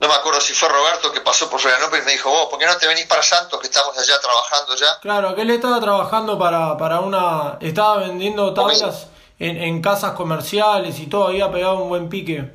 no 0.00 0.08
me 0.08 0.14
acuerdo 0.14 0.40
si 0.40 0.54
fue 0.54 0.68
Roberto 0.68 1.12
que 1.12 1.20
pasó 1.20 1.48
por 1.48 1.60
Florianópolis 1.60 2.02
y 2.02 2.06
me 2.06 2.12
dijo, 2.12 2.30
vos, 2.30 2.48
¿por 2.48 2.58
qué 2.58 2.66
no 2.66 2.76
te 2.76 2.88
venís 2.88 3.06
para 3.06 3.22
Santos 3.22 3.60
que 3.60 3.66
estamos 3.66 3.96
allá 3.96 4.18
trabajando 4.20 4.74
ya? 4.74 4.98
Claro, 5.00 5.34
que 5.34 5.42
él 5.42 5.50
estaba 5.50 5.80
trabajando 5.80 6.38
para, 6.38 6.76
para 6.76 7.00
una... 7.00 7.58
Estaba 7.60 7.98
vendiendo 7.98 8.52
tablas 8.52 9.06
en, 9.38 9.62
en, 9.62 9.80
casas 9.82 10.12
comerciales 10.12 10.98
y 10.98 11.06
todo, 11.06 11.28
había 11.28 11.52
pegado 11.52 11.74
un 11.74 11.88
buen 11.88 12.08
pique. 12.08 12.50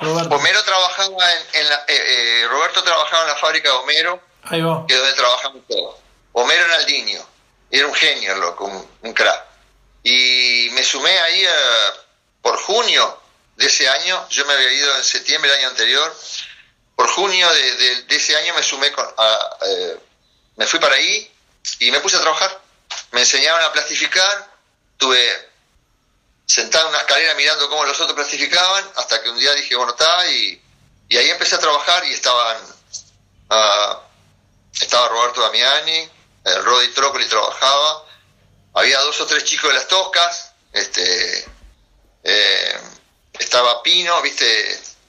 Roberto. 0.00 0.34
Homero 0.34 0.62
trabajaba 0.64 1.32
en, 1.52 1.68
la, 1.68 1.74
eh, 1.86 2.42
eh, 2.42 2.48
Roberto 2.48 2.82
trabajaba 2.82 3.22
en 3.22 3.28
la 3.28 3.36
fábrica 3.36 3.70
de 3.70 3.76
Homero, 3.76 4.20
Ahí 4.44 4.62
va. 4.62 4.84
que 4.86 4.94
es 4.94 5.00
donde 5.00 5.14
trabajamos 5.14 5.62
todos. 5.68 5.96
Homero 6.32 6.66
Naldinho, 6.68 7.22
era 7.70 7.86
un 7.86 7.94
genio, 7.94 8.36
loco, 8.36 8.64
un, 8.64 8.88
un 9.02 9.12
crack. 9.12 9.44
Y 10.02 10.68
me 10.72 10.82
sumé 10.82 11.18
ahí 11.18 11.44
por 12.42 12.56
junio 12.62 13.17
de 13.58 13.66
ese 13.66 13.88
año, 13.88 14.24
yo 14.30 14.46
me 14.46 14.52
había 14.52 14.72
ido 14.72 14.96
en 14.96 15.02
septiembre 15.02 15.50
del 15.50 15.58
año 15.58 15.68
anterior, 15.70 16.16
por 16.94 17.08
junio 17.10 17.52
de, 17.52 18.06
ese 18.08 18.36
año 18.36 18.54
me 18.54 18.62
sumé, 18.62 18.92
con, 18.92 19.04
eh, 19.66 19.98
me 20.56 20.66
fui 20.66 20.78
para 20.78 20.94
ahí 20.94 21.28
y 21.80 21.90
me 21.90 21.98
puse 21.98 22.16
a 22.16 22.20
trabajar. 22.20 22.56
Me 23.10 23.20
enseñaron 23.20 23.60
a 23.62 23.72
plastificar, 23.72 24.48
tuve 24.96 25.50
sentado 26.46 26.86
en 26.86 26.90
una 26.90 27.00
escalera 27.00 27.34
mirando 27.34 27.68
cómo 27.68 27.84
los 27.84 27.98
otros 28.00 28.14
plastificaban, 28.14 28.92
hasta 28.94 29.20
que 29.22 29.30
un 29.30 29.38
día 29.38 29.52
dije, 29.54 29.74
bueno, 29.74 29.90
está, 29.90 30.30
y, 30.30 30.62
ahí 31.10 31.28
empecé 31.28 31.56
a 31.56 31.58
trabajar 31.58 32.06
y 32.06 32.12
estaban, 32.12 32.62
uh, 33.50 33.96
estaba 34.80 35.08
Roberto 35.08 35.42
Damiani, 35.42 36.08
el 36.44 36.64
Rodi 36.64 36.88
Trócoli 36.92 37.26
trabajaba, 37.26 38.06
había 38.74 39.00
dos 39.00 39.20
o 39.20 39.26
tres 39.26 39.42
chicos 39.42 39.68
de 39.70 39.74
las 39.74 39.88
toscas, 39.88 40.52
este, 40.72 41.44
eh, 42.22 42.80
estaba 43.38 43.82
Pino, 43.82 44.20
viste, 44.22 44.44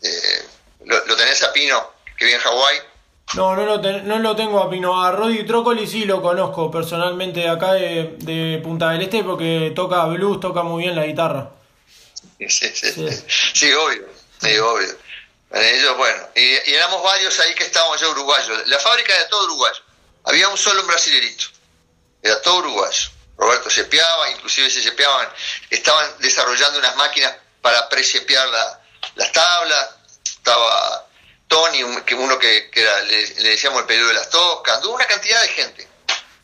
eh, 0.01 0.45
lo, 0.85 1.15
tenés 1.15 1.43
a 1.43 1.53
Pino, 1.53 1.93
que 2.17 2.25
vive 2.25 2.37
en 2.37 2.43
Hawái. 2.43 2.77
No, 3.35 3.55
no 3.55 3.63
lo, 3.63 3.77
no 3.77 4.19
lo 4.19 4.35
tengo 4.35 4.59
a 4.59 4.69
Pino. 4.69 5.03
A 5.03 5.11
Roddy 5.11 5.45
Trócoli 5.45 5.85
sí 5.85 6.05
lo 6.05 6.21
conozco 6.21 6.71
personalmente 6.71 7.47
acá 7.47 7.73
de, 7.73 8.59
Punta 8.63 8.89
del 8.89 9.03
Este 9.03 9.23
porque 9.23 9.71
toca 9.75 10.05
blues, 10.05 10.39
toca 10.39 10.63
muy 10.63 10.83
bien 10.83 10.95
la 10.95 11.05
guitarra. 11.05 11.51
Sí, 12.39 12.49
sí, 12.49 12.71
sí. 12.73 13.09
sí. 13.53 13.73
obvio. 13.73 14.07
Sí, 14.41 14.57
obvio. 14.57 14.97
Ellos, 15.51 15.97
bueno, 15.97 16.27
y, 16.35 16.73
éramos 16.73 17.03
varios 17.03 17.39
ahí 17.39 17.53
que 17.55 17.65
estábamos 17.65 17.99
ya 17.99 18.07
uruguayos. 18.09 18.67
La 18.67 18.79
fábrica 18.79 19.15
era 19.15 19.27
todo 19.27 19.45
uruguayo. 19.45 19.81
Había 20.23 20.47
un 20.47 20.57
solo 20.57 20.83
brasilerito. 20.83 21.45
Era 22.21 22.41
todo 22.41 22.59
uruguayo. 22.59 23.09
Roberto 23.37 23.69
sepeaba, 23.69 24.31
inclusive 24.31 24.69
se 24.69 24.81
sepeaban, 24.81 25.27
estaban 25.69 26.05
desarrollando 26.19 26.79
unas 26.79 26.95
máquinas 26.97 27.33
para 27.61 27.89
presepiar 27.89 28.47
la, 28.49 28.81
las 29.15 29.31
tablas, 29.31 29.89
estaba 30.23 31.07
Tony, 31.47 31.83
que 32.05 32.15
uno 32.15 32.37
que, 32.37 32.69
era, 32.73 33.01
le, 33.01 33.27
decíamos 33.27 33.81
el 33.81 33.87
periodo 33.87 34.09
de 34.09 34.13
las 34.15 34.29
toscas, 34.29 34.77
anduvo 34.77 34.95
una 34.95 35.05
cantidad 35.05 35.41
de 35.41 35.47
gente. 35.49 35.87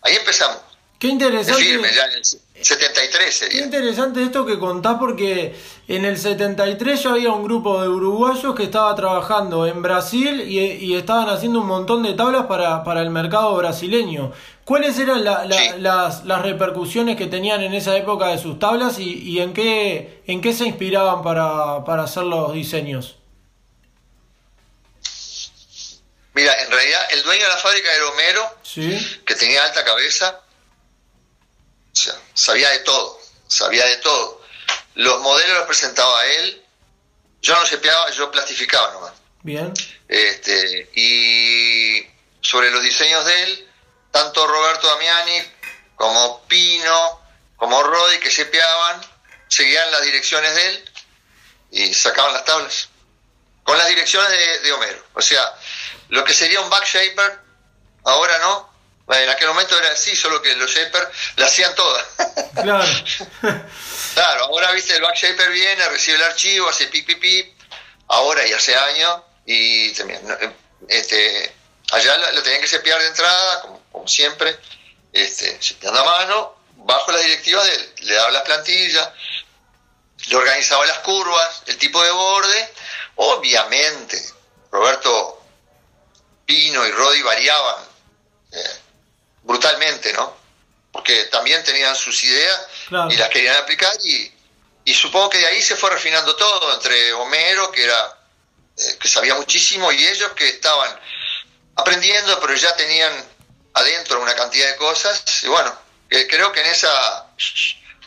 Ahí 0.01 0.15
empezamos. 0.15 0.61
Qué 0.99 1.07
interesante. 1.07 1.61
Firme, 1.61 1.93
ya 1.93 2.05
en 2.05 2.13
el 2.13 2.25
73 2.61 3.35
sería. 3.35 3.59
Qué 3.59 3.65
interesante 3.65 4.23
esto 4.23 4.45
que 4.45 4.57
contás 4.57 4.95
porque 4.99 5.55
en 5.87 6.05
el 6.05 6.17
73 6.17 7.03
ya 7.03 7.11
había 7.11 7.31
un 7.31 7.43
grupo 7.43 7.81
de 7.81 7.89
uruguayos 7.89 8.55
que 8.55 8.63
estaba 8.63 8.95
trabajando 8.95 9.67
en 9.67 9.81
Brasil 9.81 10.41
y, 10.41 10.95
estaban 10.95 11.29
haciendo 11.29 11.59
un 11.59 11.67
montón 11.67 12.01
de 12.03 12.13
tablas 12.13 12.45
para, 12.45 12.83
para 12.83 13.01
el 13.01 13.09
mercado 13.09 13.55
brasileño. 13.55 14.31
¿Cuáles 14.63 14.97
eran 14.97 15.23
las, 15.23 16.23
las, 16.23 16.41
repercusiones 16.41 17.17
que 17.17 17.27
tenían 17.27 17.61
en 17.61 17.73
esa 17.73 17.95
época 17.97 18.29
de 18.29 18.37
sus 18.37 18.57
tablas 18.57 18.97
y, 18.99 19.21
y 19.21 19.41
en, 19.41 19.53
qué, 19.53 20.23
en 20.25 20.41
qué 20.41 20.53
se 20.53 20.65
inspiraban 20.65 21.21
para, 21.21 21.83
para 21.83 22.03
hacer 22.03 22.23
los 22.23 22.53
diseños? 22.53 23.17
Mira, 26.35 26.53
en 26.63 26.71
realidad 26.71 27.01
el 27.11 27.23
dueño 27.23 27.43
de 27.43 27.47
la 27.47 27.57
fábrica 27.57 27.93
era 27.93 28.09
Homero, 28.09 28.57
que 29.25 29.35
tenía 29.35 29.63
alta 29.63 29.85
cabeza, 29.85 30.41
o 31.95 31.97
sea, 31.97 32.13
sabía 32.33 32.69
de 32.71 32.79
todo, 32.79 33.21
sabía 33.47 33.85
de 33.85 33.97
todo. 33.97 34.41
Los 34.95 35.21
modelos 35.21 35.59
los 35.59 35.65
presentaba 35.65 36.25
él, 36.25 36.61
yo 37.41 37.57
no 37.57 37.65
sepeaba, 37.65 38.11
yo 38.11 38.29
plastificaba 38.29 38.91
nomás. 38.91 39.13
Bien. 39.43 39.73
Este, 40.09 40.89
y 40.93 42.05
sobre 42.41 42.69
los 42.69 42.83
diseños 42.83 43.23
de 43.25 43.43
él, 43.43 43.71
tanto 44.11 44.45
Roberto 44.45 44.87
Damiani 44.87 45.41
como 45.95 46.41
Pino, 46.47 47.21
como 47.55 47.81
Rodi, 47.81 48.19
que 48.19 48.29
sepeaban, 48.29 49.01
seguían 49.47 49.89
las 49.91 50.01
direcciones 50.03 50.53
de 50.53 50.67
él 50.67 50.91
y 51.71 51.93
sacaban 51.93 52.33
las 52.33 52.43
tablas. 52.43 52.89
Con 53.63 53.77
las 53.77 53.87
direcciones 53.87 54.29
de, 54.29 54.59
de 54.59 54.71
Homero. 54.73 55.01
O 55.13 55.21
sea, 55.21 55.49
lo 56.09 56.25
que 56.25 56.33
sería 56.33 56.59
un 56.59 56.69
back 56.69 56.85
shaper, 56.85 57.39
ahora 58.03 58.37
no. 58.39 58.74
En 59.07 59.29
aquel 59.29 59.49
momento 59.49 59.77
era 59.77 59.91
así, 59.91 60.15
solo 60.15 60.41
que 60.41 60.55
los 60.55 60.69
shapers 60.71 61.07
la 61.37 61.45
hacían 61.45 61.75
todas. 61.75 62.05
Claro. 62.55 62.85
claro, 64.13 64.45
ahora 64.45 64.71
viste, 64.71 64.95
el 64.95 65.01
back 65.01 65.15
shaper 65.15 65.51
viene, 65.51 65.89
recibe 65.89 66.15
el 66.15 66.23
archivo, 66.23 66.69
hace 66.69 66.87
pip, 66.87 67.05
pip, 67.05 67.19
pip. 67.19 67.53
Ahora 68.07 68.47
y 68.47 68.53
hace 68.53 68.73
años, 68.75 69.21
y 69.45 69.91
también, 69.93 70.21
este, 70.87 71.53
allá 71.91 72.17
lo, 72.31 72.41
tenían 72.41 72.61
que 72.61 72.67
sepiar 72.67 72.99
de 73.01 73.07
entrada, 73.07 73.61
como, 73.91 74.07
siempre, 74.07 74.57
este, 75.11 75.61
sepiando 75.61 75.99
a 75.99 76.05
mano, 76.05 76.55
bajo 76.77 77.11
la 77.11 77.19
directiva 77.19 77.63
de 77.65 77.75
él. 77.75 77.93
Le 78.03 78.13
daba 78.15 78.31
las 78.31 78.43
plantillas, 78.43 79.09
le 80.27 80.35
organizaba 80.35 80.85
las 80.85 80.99
curvas, 80.99 81.63
el 81.67 81.77
tipo 81.77 82.01
de 82.01 82.11
borde. 82.11 82.73
Obviamente, 83.17 84.21
Roberto 84.71 85.41
Pino 86.45 86.85
y 86.85 86.91
Rodi 86.91 87.21
variaban 87.21 87.83
eh, 88.51 88.79
brutalmente, 89.45 90.11
¿no? 90.13 90.43
que 91.03 91.25
también 91.25 91.61
tenían 91.63 91.93
sus 91.95 92.23
ideas 92.23 92.67
y 93.09 93.17
las 93.17 93.29
querían 93.29 93.57
aplicar 93.57 93.91
y, 94.03 94.31
y, 94.85 94.93
supongo 94.93 95.29
que 95.29 95.39
de 95.39 95.47
ahí 95.47 95.61
se 95.61 95.75
fue 95.75 95.89
refinando 95.89 96.35
todo 96.35 96.73
entre 96.73 97.11
Homero, 97.13 97.69
que 97.69 97.83
era 97.83 98.17
eh, 98.77 98.97
que 98.99 99.07
sabía 99.07 99.35
muchísimo, 99.35 99.91
y 99.91 100.05
ellos 100.05 100.31
que 100.35 100.47
estaban 100.47 100.97
aprendiendo, 101.75 102.39
pero 102.39 102.55
ya 102.55 102.73
tenían 102.77 103.11
adentro 103.73 104.21
una 104.21 104.35
cantidad 104.35 104.69
de 104.69 104.77
cosas, 104.77 105.43
y 105.43 105.47
bueno, 105.47 105.77
creo 106.07 106.51
que 106.53 106.61
en 106.61 106.67
esa 106.67 107.27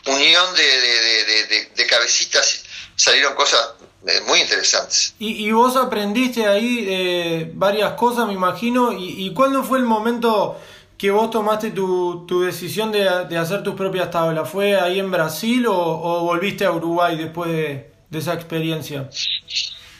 unión 0.07 0.55
de, 0.55 1.67
de 1.75 1.87
cabecitas 1.87 2.63
salieron 2.95 3.35
cosas 3.35 3.69
eh, 4.07 4.21
muy 4.27 4.39
interesantes. 4.39 5.13
Y, 5.19 5.51
vos 5.51 5.75
aprendiste 5.75 6.47
ahí 6.47 6.85
eh, 6.87 7.51
varias 7.53 7.93
cosas, 7.93 8.27
me 8.27 8.33
imagino. 8.33 8.93
¿Y, 8.93 9.25
¿Y, 9.25 9.33
cuándo 9.33 9.61
fue 9.63 9.77
el 9.77 9.83
momento 9.83 10.57
que 10.99 11.11
vos 11.11 11.31
tomaste 11.31 11.71
tu, 11.71 12.25
tu 12.27 12.41
decisión 12.41 12.91
de, 12.91 13.07
hacer 13.37 13.63
tus 13.63 13.73
propias 13.75 14.11
tablas? 14.11 14.49
¿Fue 14.49 14.77
ahí 14.77 14.99
en 14.99 15.09
Brasil 15.09 15.65
o, 15.65 16.25
volviste 16.25 16.65
a 16.65 16.71
Uruguay 16.71 17.15
después 17.15 17.49
de, 17.49 18.19
esa 18.19 18.33
experiencia? 18.33 19.09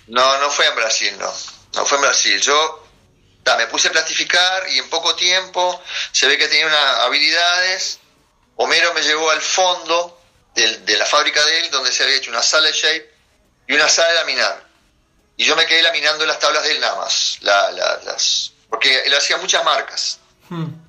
No, 0.08 0.40
no 0.40 0.50
fue 0.52 0.68
en 0.68 0.76
Brasil, 0.76 1.16
no. 1.18 1.32
No 1.76 1.86
fue 1.86 1.98
en 1.98 2.02
Brasil. 2.02 2.42
Yo 2.42 2.86
me 3.58 3.68
puse 3.68 3.88
a 3.88 3.92
platificar 3.92 4.70
y 4.70 4.78
en 4.78 4.90
poco 4.90 5.16
tiempo 5.16 5.82
se 6.12 6.28
ve 6.28 6.38
que 6.38 6.50
tenía 6.50 6.68
unas 6.68 7.00
habilidades. 7.06 8.00
Homero 8.58 8.94
me 8.94 9.02
llevó 9.02 9.32
al 9.32 9.42
fondo 9.42 10.20
de 10.54 10.98
la 10.98 11.06
fábrica 11.06 11.44
de 11.46 11.62
él, 11.62 11.72
donde 11.72 11.94
se 11.94 12.04
había 12.04 12.18
hecho 12.18 12.30
una 12.30 12.44
sala 12.44 12.68
de 12.68 12.74
shape 12.74 13.14
y 13.68 13.74
una 13.74 13.88
sala 13.88 14.10
de 14.10 14.16
laminar. 14.16 14.68
Y 15.38 15.46
yo 15.46 15.56
me 15.56 15.66
quedé 15.66 15.82
laminando 15.82 16.26
las 16.26 16.40
tablas 16.40 16.64
de 16.64 16.72
él 16.72 16.82
nada 16.82 16.98
más, 16.98 17.38
las, 17.40 18.52
porque 18.70 19.04
él 19.06 19.14
hacía 19.16 19.38
muchas 19.38 19.64
marcas. 19.64 20.20
Hmm. 20.50 20.89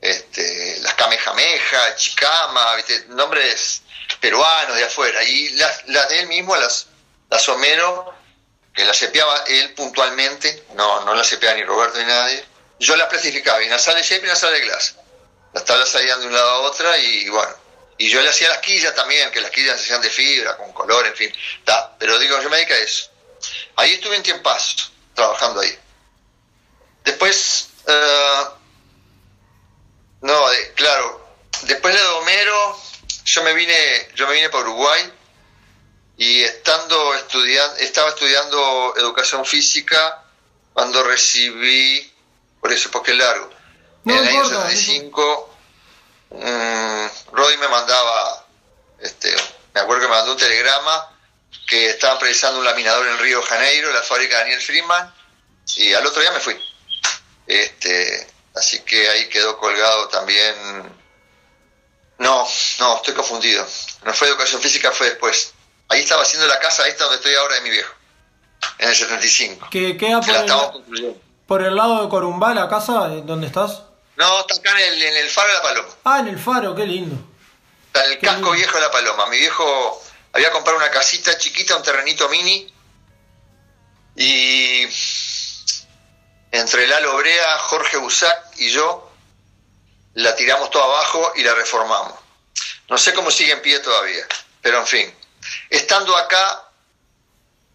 Este, 0.00 0.78
las 0.80 0.94
Kamehameha, 0.94 1.96
Chicama, 1.96 2.76
nombres 3.08 3.82
peruanos 4.20 4.76
de 4.76 4.84
afuera. 4.84 5.22
Y 5.24 5.50
las, 5.50 5.86
de 5.86 6.18
él 6.20 6.28
mismo, 6.28 6.54
las, 6.56 6.86
las 7.30 7.48
Homero, 7.48 8.14
que 8.72 8.84
las 8.84 8.96
cepeaba 8.96 9.44
él 9.48 9.74
puntualmente, 9.74 10.66
no, 10.74 11.04
no 11.04 11.14
las 11.14 11.28
cepeaba 11.28 11.56
ni 11.56 11.64
Roberto 11.64 11.98
ni 11.98 12.04
nadie, 12.04 12.44
yo 12.78 12.96
las 12.96 13.08
clasificaba 13.08 13.60
en 13.60 13.76
sala 13.78 13.98
de 13.98 14.04
shape 14.04 14.26
y 14.26 14.50
de 14.52 14.60
glass. 14.60 14.94
Las 15.52 15.64
tablas 15.64 15.88
salían 15.88 16.20
de 16.20 16.26
un 16.26 16.32
lado 16.32 16.48
a 16.48 16.58
otra 16.60 16.96
y 16.98 17.28
bueno, 17.28 17.54
y 17.96 18.08
yo 18.08 18.22
le 18.22 18.28
hacía 18.28 18.48
las 18.48 18.58
quillas 18.58 18.94
también, 18.94 19.30
que 19.32 19.40
las 19.40 19.50
quillas 19.50 19.76
se 19.76 19.84
hacían 19.84 20.02
de 20.02 20.10
fibra, 20.10 20.56
con 20.56 20.72
color, 20.72 21.06
en 21.06 21.14
fin. 21.14 21.32
Pero 21.98 22.18
digo, 22.18 22.40
yo 22.40 22.48
me 22.48 22.58
dedico 22.58 22.74
a 22.74 22.76
eso. 22.76 23.10
Ahí 23.76 23.94
estuve 23.94 24.16
un 24.16 24.22
tiempazo 24.22 24.90
trabajando 25.14 25.60
ahí. 25.60 25.76
Después, 27.02 27.70
eh, 27.86 28.44
no, 30.20 30.44
claro, 30.74 31.26
después 31.62 31.94
de 31.94 32.06
Homero, 32.06 32.78
yo 33.24 33.42
me 33.42 33.54
vine, 33.54 34.08
yo 34.14 34.26
me 34.26 34.34
vine 34.34 34.50
para 34.50 34.64
Uruguay 34.64 35.12
y 36.16 36.42
estando 36.42 37.14
estudiando, 37.14 37.76
estaba 37.76 38.10
estudiando 38.10 38.94
educación 38.96 39.44
física 39.44 40.24
cuando 40.72 41.02
recibí, 41.04 42.12
por 42.60 42.72
eso 42.72 42.90
porque 42.90 43.12
es 43.12 43.18
largo, 43.18 43.50
en 44.04 44.16
el 44.16 44.28
año 44.28 44.44
75 44.44 45.58
Mm, 46.30 47.06
Roddy 47.32 47.56
me 47.56 47.68
mandaba, 47.68 48.46
este, 49.00 49.34
me 49.74 49.80
acuerdo 49.80 50.02
que 50.02 50.08
me 50.08 50.14
mandó 50.14 50.32
un 50.32 50.38
telegrama 50.38 51.14
que 51.66 51.90
estaban 51.90 52.18
precisando 52.18 52.58
un 52.58 52.64
laminador 52.64 53.06
en 53.08 53.18
Río 53.18 53.42
Janeiro, 53.42 53.92
la 53.92 54.02
fábrica 54.02 54.36
de 54.36 54.42
Daniel 54.42 54.60
Freeman, 54.60 55.14
y 55.76 55.92
al 55.94 56.06
otro 56.06 56.20
día 56.20 56.30
me 56.32 56.40
fui. 56.40 56.56
Este, 57.46 58.26
así 58.54 58.80
que 58.80 59.08
ahí 59.08 59.28
quedó 59.28 59.58
colgado 59.58 60.08
también. 60.08 60.54
No, 62.18 62.46
no, 62.80 62.96
estoy 62.96 63.14
confundido. 63.14 63.66
No 64.04 64.12
fue 64.12 64.28
educación 64.28 64.60
física, 64.60 64.90
fue 64.90 65.10
después. 65.10 65.52
Ahí 65.88 66.00
estaba 66.00 66.22
haciendo 66.22 66.46
la 66.46 66.58
casa 66.58 66.86
esta 66.86 67.04
donde 67.04 67.16
estoy 67.16 67.34
ahora 67.34 67.54
de 67.56 67.60
mi 67.62 67.70
viejo, 67.70 67.94
en 68.78 68.88
el 68.88 68.94
75. 68.94 69.68
¿Qué 69.70 69.96
queda 69.96 70.20
por, 70.20 70.34
el, 70.34 71.16
por 71.46 71.62
el 71.62 71.76
lado 71.76 72.02
de 72.02 72.08
Corumbá, 72.08 72.52
la 72.54 72.68
casa 72.68 73.08
donde 73.08 73.46
estás? 73.46 73.82
No, 74.16 74.40
está 74.40 74.56
acá 74.56 74.82
en 74.82 74.92
el, 74.94 75.02
en 75.02 75.16
el 75.16 75.30
faro 75.30 75.48
de 75.48 75.54
la 75.54 75.62
Paloma. 75.62 75.88
Ah, 76.04 76.18
en 76.18 76.28
el 76.28 76.38
faro, 76.38 76.74
qué 76.74 76.84
lindo. 76.84 77.16
Está 77.86 78.04
el 78.04 78.18
casco 78.18 78.50
viejo 78.50 78.74
de 78.74 78.80
la 78.80 78.90
Paloma. 78.90 79.26
Mi 79.26 79.38
viejo 79.38 80.02
había 80.32 80.50
comprado 80.50 80.76
una 80.76 80.90
casita 80.90 81.38
chiquita, 81.38 81.76
un 81.76 81.82
terrenito 81.82 82.28
mini. 82.28 82.72
Y 84.16 84.86
entre 86.50 86.86
Lalo 86.86 87.16
Brea, 87.16 87.58
Jorge 87.58 87.96
Busac 87.96 88.56
y 88.56 88.70
yo 88.70 89.10
la 90.14 90.34
tiramos 90.34 90.70
toda 90.70 90.84
abajo 90.84 91.32
y 91.36 91.42
la 91.42 91.54
reformamos. 91.54 92.18
No 92.88 92.98
sé 92.98 93.12
cómo 93.12 93.30
sigue 93.30 93.52
en 93.52 93.62
pie 93.62 93.78
todavía, 93.80 94.26
pero 94.62 94.78
en 94.78 94.86
fin. 94.86 95.14
Estando 95.70 96.16
acá, 96.16 96.64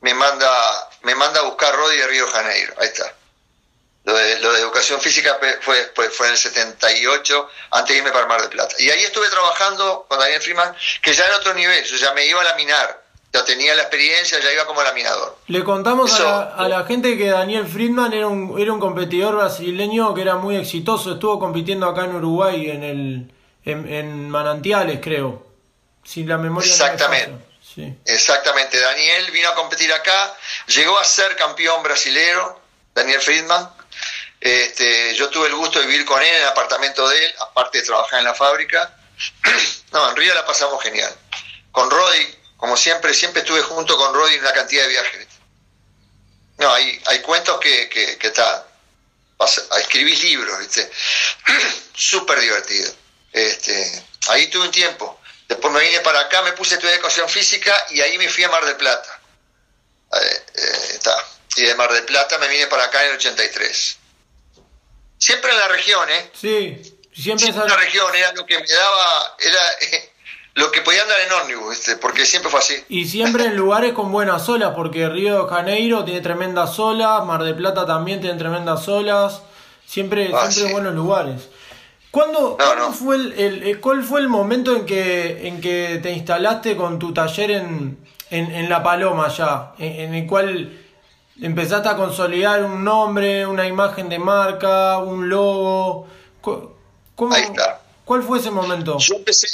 me 0.01 0.13
manda, 0.13 0.89
me 1.03 1.15
manda 1.15 1.39
a 1.39 1.43
buscar 1.43 1.73
Rodi 1.75 1.97
de 1.97 2.07
Río 2.07 2.27
Janeiro. 2.27 2.73
Ahí 2.79 2.87
está. 2.87 3.13
Lo 4.03 4.13
de, 4.13 4.33
educación 4.33 4.99
física 4.99 5.39
fue 5.61 5.77
después, 5.77 6.13
fue 6.13 6.27
en 6.27 6.33
el 6.33 6.37
78, 6.37 7.49
antes 7.71 7.93
de 7.93 7.97
irme 7.99 8.11
para 8.11 8.25
Mar 8.25 8.41
del 8.41 8.49
Plata. 8.49 8.75
Y 8.79 8.89
ahí 8.89 9.03
estuve 9.03 9.29
trabajando 9.29 10.05
con 10.09 10.19
Daniel 10.19 10.41
Freeman, 10.41 10.75
que 11.01 11.13
ya 11.13 11.25
era 11.25 11.37
otro 11.37 11.53
nivel, 11.53 11.81
yo 11.85 11.95
ya 11.95 12.13
me 12.13 12.25
iba 12.25 12.41
a 12.41 12.43
laminar, 12.43 13.02
ya 13.33 13.43
tenía 13.43 13.73
la 13.73 13.81
experiencia, 13.81 14.39
ya 14.39 14.53
iba 14.53 14.65
como 14.65 14.83
laminador. 14.83 15.37
Le 15.47 15.63
contamos 15.63 16.19
a, 16.19 16.67
la, 16.67 16.85
gente 16.85 17.17
que 17.17 17.29
Daniel 17.29 17.67
Friedman 17.67 18.13
era 18.13 18.27
un, 18.27 18.59
era 18.59 18.71
un 18.71 18.79
competidor 18.79 19.35
brasileño 19.35 20.13
que 20.13 20.21
era 20.21 20.35
muy 20.35 20.55
exitoso, 20.55 21.13
estuvo 21.13 21.39
compitiendo 21.39 21.87
acá 21.87 22.03
en 22.03 22.15
Uruguay, 22.15 22.69
en, 22.69 22.83
el, 22.83 23.33
en, 23.65 24.29
Manantiales, 24.29 24.99
creo. 25.01 25.47
Sin 26.03 26.27
la 26.27 26.37
memoria. 26.37 26.69
Exactamente. 26.69 27.43
sí. 27.61 27.95
Exactamente. 28.05 28.79
Daniel 28.79 29.31
vino 29.31 29.49
a 29.49 29.55
competir 29.55 29.91
acá, 29.91 30.35
llegó 30.67 30.99
a 30.99 31.03
ser 31.03 31.35
campeón 31.35 31.81
brasilero, 31.81 32.61
Daniel 32.93 33.21
Friedman, 33.21 33.67
este, 34.43 35.15
yo 35.15 35.29
tuve 35.29 35.47
el 35.47 35.55
gusto 35.55 35.79
de 35.79 35.85
vivir 35.87 36.05
con 36.05 36.21
él 36.21 36.27
en 36.27 36.41
el 36.41 36.47
apartamento 36.49 37.07
de 37.07 37.25
él, 37.25 37.33
aparte 37.39 37.77
de 37.79 37.85
trabajar 37.85 38.19
en 38.19 38.25
la 38.25 38.35
fábrica. 38.35 38.93
no, 39.93 40.09
en 40.09 40.15
Río 40.17 40.35
la 40.35 40.45
pasamos 40.45 40.83
genial. 40.83 41.15
Con 41.71 41.89
Roddy, 41.89 42.42
como 42.63 42.77
siempre, 42.77 43.13
siempre 43.13 43.41
estuve 43.41 43.61
junto 43.61 43.97
con 43.97 44.13
Roddy 44.13 44.35
en 44.35 44.39
una 44.39 44.53
cantidad 44.53 44.83
de 44.83 44.87
viajes. 44.87 45.27
No, 46.59 46.73
hay, 46.73 46.97
hay 47.07 47.19
cuentos 47.19 47.59
que, 47.59 47.89
que, 47.89 48.17
que 48.17 48.27
está, 48.27 48.65
escribís 49.81 50.23
libros, 50.23 50.57
¿viste? 50.59 50.89
Súper 51.93 52.39
divertido. 52.39 52.89
Este, 53.33 54.05
ahí 54.29 54.47
tuve 54.47 54.67
un 54.67 54.71
tiempo. 54.71 55.19
Después 55.45 55.73
me 55.73 55.81
vine 55.81 55.99
para 55.99 56.21
acá, 56.21 56.41
me 56.41 56.53
puse 56.53 56.75
a 56.75 56.77
estudiar 56.77 56.95
educación 56.95 57.27
física 57.27 57.85
y 57.89 57.99
ahí 57.99 58.17
me 58.17 58.29
fui 58.29 58.45
a 58.45 58.49
Mar 58.49 58.63
del 58.63 58.77
Plata. 58.77 59.19
Eh, 60.21 60.45
eh, 60.55 60.87
está. 60.93 61.17
Y 61.57 61.63
de 61.63 61.75
Mar 61.75 61.91
del 61.91 62.05
Plata 62.05 62.37
me 62.37 62.47
vine 62.47 62.67
para 62.67 62.85
acá 62.85 63.03
en 63.03 63.09
el 63.09 63.17
83. 63.17 63.97
Siempre 65.17 65.51
en 65.51 65.59
la 65.59 65.67
región, 65.67 66.09
¿eh? 66.09 66.31
Sí, 66.33 66.97
siempre, 67.13 67.47
en 67.47 67.57
la 67.57 67.75
región, 67.75 68.15
era 68.15 68.31
lo 68.31 68.45
que 68.45 68.57
me 68.57 68.67
daba, 68.67 69.35
era 69.37 69.61
lo 70.55 70.71
que 70.71 70.81
podía 70.81 71.01
andar 71.01 71.17
en 71.25 71.31
ómnibus, 71.41 71.97
porque 71.99 72.25
siempre 72.25 72.51
fue 72.51 72.59
así. 72.59 72.75
Y 72.87 73.05
siempre 73.07 73.45
en 73.45 73.55
lugares 73.55 73.93
con 73.93 74.11
buenas 74.11 74.47
olas, 74.49 74.73
porque 74.75 75.09
Río 75.09 75.43
de 75.43 75.49
Janeiro 75.49 76.05
tiene 76.05 76.21
tremendas 76.21 76.77
olas, 76.77 77.25
Mar 77.25 77.43
de 77.43 77.53
Plata 77.55 77.85
también 77.87 78.21
tiene 78.21 78.37
tremendas 78.37 78.87
olas, 78.87 79.41
siempre, 79.85 80.31
ah, 80.33 80.51
siempre 80.51 80.73
buenos 80.73 80.93
lugares. 80.93 81.49
¿Cuándo, 82.11 82.57
fue 82.93 83.15
el, 83.15 83.79
cuál 83.81 84.03
fue 84.03 84.21
el 84.21 84.29
momento 84.29 84.75
en 84.75 84.85
que, 84.85 85.47
en 85.47 85.59
que 85.59 85.99
te 86.03 86.11
instalaste 86.11 86.77
con 86.77 86.99
tu 86.99 87.11
taller 87.11 87.49
en, 87.49 87.97
en, 88.29 88.69
La 88.69 88.83
Paloma 88.83 89.29
ya, 89.29 89.73
en 89.79 90.13
el 90.13 90.27
cual 90.27 90.79
empezaste 91.41 91.89
a 91.89 91.95
consolidar 91.95 92.63
un 92.63 92.83
nombre, 92.83 93.47
una 93.47 93.65
imagen 93.65 94.09
de 94.09 94.19
marca, 94.19 94.99
un 94.99 95.27
logo. 95.27 96.07
¿Cómo, 96.41 97.33
Ahí 97.33 97.43
está. 97.43 97.81
¿Cuál 98.05 98.21
fue 98.21 98.37
ese 98.37 98.51
momento? 98.51 98.99
Yo 98.99 99.15
empecé, 99.15 99.47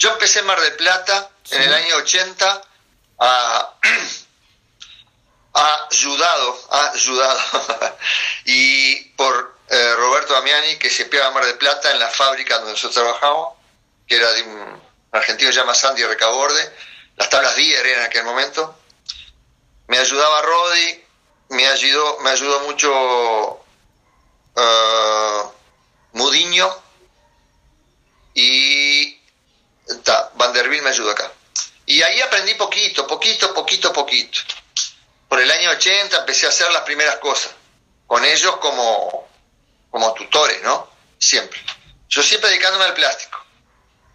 yo 0.00 0.10
empecé 0.12 0.38
en 0.38 0.46
Mar 0.46 0.58
del 0.58 0.72
Plata 0.76 1.30
en 1.50 1.60
el 1.60 1.74
año 1.74 1.96
80 1.96 2.62
a, 3.18 3.74
ayudado, 5.90 6.58
ayudado 6.94 7.38
y 8.46 8.96
por 9.10 9.58
eh, 9.68 9.94
Roberto 9.96 10.32
Damiani 10.32 10.76
que 10.76 10.88
se 10.88 11.04
pegaba 11.04 11.32
Mar 11.32 11.44
del 11.44 11.58
Plata 11.58 11.90
en 11.90 11.98
la 11.98 12.08
fábrica 12.08 12.56
donde 12.56 12.72
nosotros 12.72 12.94
trabajamos, 12.94 13.58
que 14.06 14.16
era 14.16 14.32
de 14.32 14.42
un 14.42 14.82
argentino 15.12 15.50
que 15.50 15.52
se 15.52 15.60
llama 15.60 15.74
Sandy 15.74 16.02
Recaborde, 16.04 16.74
las 17.16 17.28
tablas 17.28 17.54
Dier 17.56 17.86
en 17.86 18.00
aquel 18.00 18.24
momento. 18.24 18.74
Me 19.88 19.98
ayudaba 19.98 20.40
Rodi, 20.40 21.04
me 21.50 21.66
ayudó, 21.66 22.20
me 22.20 22.30
ayudó 22.30 22.60
mucho 22.60 23.64
uh, 24.54 25.52
Mudiño 26.12 26.74
y 28.32 29.20
Vanderbilt 30.40 30.82
me 30.82 30.90
ayudó 30.90 31.10
acá. 31.10 31.30
Y 31.86 32.02
ahí 32.02 32.20
aprendí 32.20 32.54
poquito, 32.54 33.06
poquito, 33.06 33.52
poquito, 33.52 33.92
poquito. 33.92 34.40
Por 35.28 35.40
el 35.40 35.50
año 35.50 35.70
80 35.70 36.18
empecé 36.18 36.46
a 36.46 36.48
hacer 36.48 36.70
las 36.72 36.82
primeras 36.82 37.16
cosas, 37.16 37.52
con 38.06 38.24
ellos 38.24 38.56
como, 38.56 39.28
como 39.90 40.14
tutores, 40.14 40.62
¿no? 40.62 40.90
Siempre. 41.18 41.60
yo 42.08 42.22
siempre 42.22 42.48
dedicándome 42.48 42.86
al 42.86 42.94
plástico, 42.94 43.38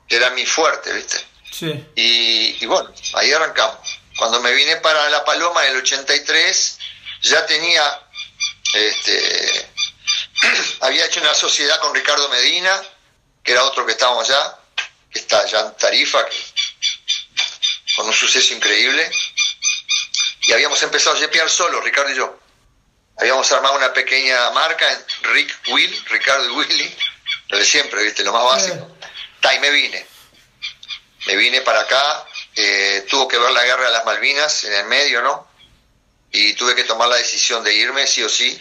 que 0.08 0.16
era 0.16 0.32
mi 0.32 0.46
fuerte, 0.46 0.92
¿viste? 0.94 1.24
Sí. 1.52 1.86
Y, 1.96 2.64
y 2.64 2.66
bueno, 2.66 2.92
ahí 3.14 3.32
arrancamos. 3.32 4.00
Cuando 4.18 4.42
me 4.42 4.52
vine 4.54 4.78
para 4.78 5.08
La 5.10 5.24
Paloma 5.24 5.62
del 5.62 5.78
83, 5.78 6.80
ya 7.22 7.46
tenía, 7.46 8.02
este, 8.74 9.70
había 10.82 11.06
hecho 11.06 11.22
una 11.22 11.36
sociedad 11.36 11.80
con 11.80 11.94
Ricardo 11.94 12.28
Medina, 12.30 12.82
que 13.44 13.52
era 13.52 13.64
otro 13.64 13.86
que 13.86 13.92
estábamos 13.92 14.28
allá, 14.28 14.58
está 15.20 15.40
allá 15.40 15.62
en 15.62 15.78
Tarifa, 15.78 16.26
con 17.96 18.08
un 18.08 18.14
suceso 18.14 18.54
increíble. 18.54 19.10
Y 20.44 20.54
habíamos 20.54 20.82
empezado 20.84 21.16
a 21.16 21.20
yepear 21.20 21.50
solo, 21.50 21.82
Ricardo 21.82 22.12
y 22.12 22.16
yo. 22.16 22.40
Habíamos 23.18 23.50
armado 23.52 23.76
una 23.76 23.94
pequeña 23.94 24.52
marca, 24.52 24.86
Rick 25.24 25.56
Will, 25.68 26.06
Ricardo 26.10 26.46
y 26.46 26.50
Willy, 26.50 26.96
lo 27.48 27.58
de 27.58 27.66
siempre, 27.66 28.04
¿viste? 28.04 28.24
Lo 28.24 28.34
más 28.34 28.44
básico. 28.44 28.98
Ta, 29.40 29.56
y 29.56 29.60
me 29.60 29.72
vine. 29.72 30.06
Me 31.28 31.36
vine 31.36 31.62
para 31.62 31.82
acá, 31.82 32.26
eh, 32.56 33.06
tuvo 33.10 33.28
que 33.28 33.38
ver 33.38 33.52
la 33.52 33.64
guerra 33.64 33.86
de 33.86 33.92
las 33.92 34.06
Malvinas 34.06 34.64
en 34.66 34.74
el 34.74 34.86
medio, 34.86 35.22
¿no? 35.22 35.48
Y 36.32 36.54
tuve 36.54 36.76
que 36.76 36.84
tomar 36.84 37.08
la 37.08 37.16
decisión 37.16 37.64
de 37.64 37.74
irme, 37.74 38.06
sí 38.06 38.22
o 38.22 38.30
sí. 38.30 38.60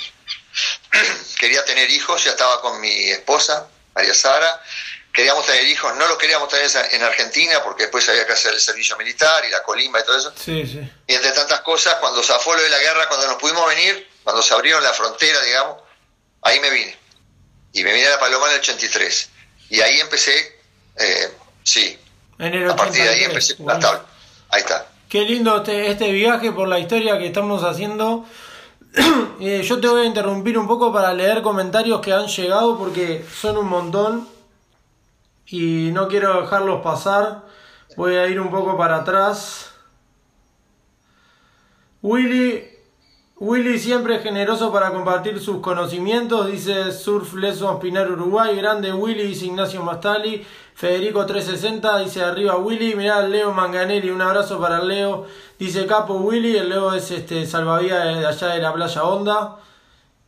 Quería 1.39 1.65
tener 1.65 1.91
hijos, 1.91 2.25
ya 2.25 2.31
estaba 2.31 2.61
con 2.61 2.81
mi 2.81 3.11
esposa, 3.11 3.69
María 3.95 4.15
Sara. 4.15 4.63
Queríamos 5.15 5.47
tener 5.47 5.65
hijos, 5.69 5.95
no 5.97 6.09
los 6.09 6.19
queríamos 6.19 6.49
tener 6.49 6.69
en 6.91 7.03
Argentina 7.05 7.63
porque 7.63 7.85
después 7.85 8.09
había 8.09 8.27
que 8.27 8.33
hacer 8.33 8.53
el 8.53 8.59
servicio 8.59 8.97
militar 8.97 9.45
y 9.45 9.51
la 9.51 9.63
colimba 9.63 10.01
y 10.01 10.05
todo 10.05 10.19
eso. 10.19 10.33
Sí, 10.35 10.67
sí. 10.67 10.81
Y 11.07 11.15
entre 11.15 11.31
tantas 11.31 11.61
cosas, 11.61 11.95
cuando 12.01 12.21
zafó 12.21 12.53
lo 12.53 12.61
de 12.61 12.69
la 12.69 12.81
guerra, 12.81 13.07
cuando 13.07 13.29
nos 13.29 13.37
pudimos 13.37 13.65
venir, 13.69 14.09
cuando 14.25 14.43
se 14.43 14.53
abrieron 14.55 14.83
la 14.83 14.93
frontera, 14.93 15.41
digamos, 15.43 15.77
ahí 16.43 16.59
me 16.59 16.69
vine. 16.69 16.99
Y 17.75 17.85
me 17.85 17.93
vine 17.93 18.09
a 18.09 18.11
la 18.11 18.19
Paloma 18.19 18.49
en 18.49 18.55
el 18.55 18.59
83. 18.59 19.31
Y 19.71 19.81
ahí 19.83 20.01
empecé, 20.01 20.61
eh, 20.97 21.33
sí. 21.63 21.97
En 22.41 22.53
el 22.53 22.69
A 22.69 22.75
partir 22.75 23.05
de 23.05 23.11
ahí 23.11 23.25
83, 23.25 23.29
empecé 23.29 23.57
con 23.57 23.67
la 23.67 23.79
tabla. 23.79 24.05
Ahí 24.49 24.63
está. 24.63 24.89
Qué 25.09 25.21
lindo 25.21 25.59
este, 25.59 25.93
este 25.93 26.11
viaje 26.11 26.51
por 26.51 26.67
la 26.67 26.81
historia 26.81 27.17
que 27.19 27.27
estamos 27.27 27.63
haciendo. 27.63 28.27
Eh, 29.41 29.63
yo 29.63 29.81
te 29.81 29.89
voy 29.89 30.03
a 30.03 30.05
interrumpir 30.05 30.57
un 30.57 30.69
poco 30.69 30.93
para 30.93 31.13
leer 31.13 31.43
comentarios 31.43 32.01
que 32.01 32.13
han 32.13 32.29
llegado 32.29 32.79
porque 32.79 33.25
son 33.41 33.59
un 33.59 33.67
montón 33.67 34.29
y 35.55 35.93
no 35.93 36.09
quiero 36.09 36.41
dejarlos 36.41 36.83
pasar. 36.83 37.45
Voy 37.97 38.17
a 38.17 38.27
ir 38.27 38.41
un 38.41 38.51
poco 38.51 38.77
para 38.77 38.97
atrás. 38.97 39.73
Willy, 42.03 42.65
Willy 43.37 43.79
siempre 43.79 44.19
generoso 44.19 44.73
para 44.73 44.91
compartir 44.91 45.39
sus 45.41 45.59
conocimientos, 45.61 46.49
dice 46.49 46.91
Surf 46.91 47.35
Lessons 47.35 47.81
Pinar 47.81 48.11
Uruguay, 48.11 48.57
grande 48.57 48.93
Willy, 48.93 49.29
dice 49.29 49.47
Ignacio 49.47 49.83
Mastali, 49.83 50.45
Federico 50.75 51.25
360, 51.25 51.99
dice 52.01 52.23
arriba 52.25 52.57
Willy, 52.57 52.97
mirá 52.97 53.23
Leo 53.23 53.53
Manganelli, 53.53 54.11
un 54.11 54.23
abrazo 54.23 54.61
para 54.61 54.83
Leo, 54.83 55.27
dice 55.59 55.87
Capo 55.87 56.15
Willy, 56.15 56.57
el 56.57 56.69
Leo 56.69 56.93
es 56.93 57.11
este 57.13 57.47
salvavidas 57.47 58.19
de 58.19 58.27
allá 58.27 58.49
de 58.49 58.61
la 58.61 58.75
playa 58.75 59.05
Honda, 59.05 59.57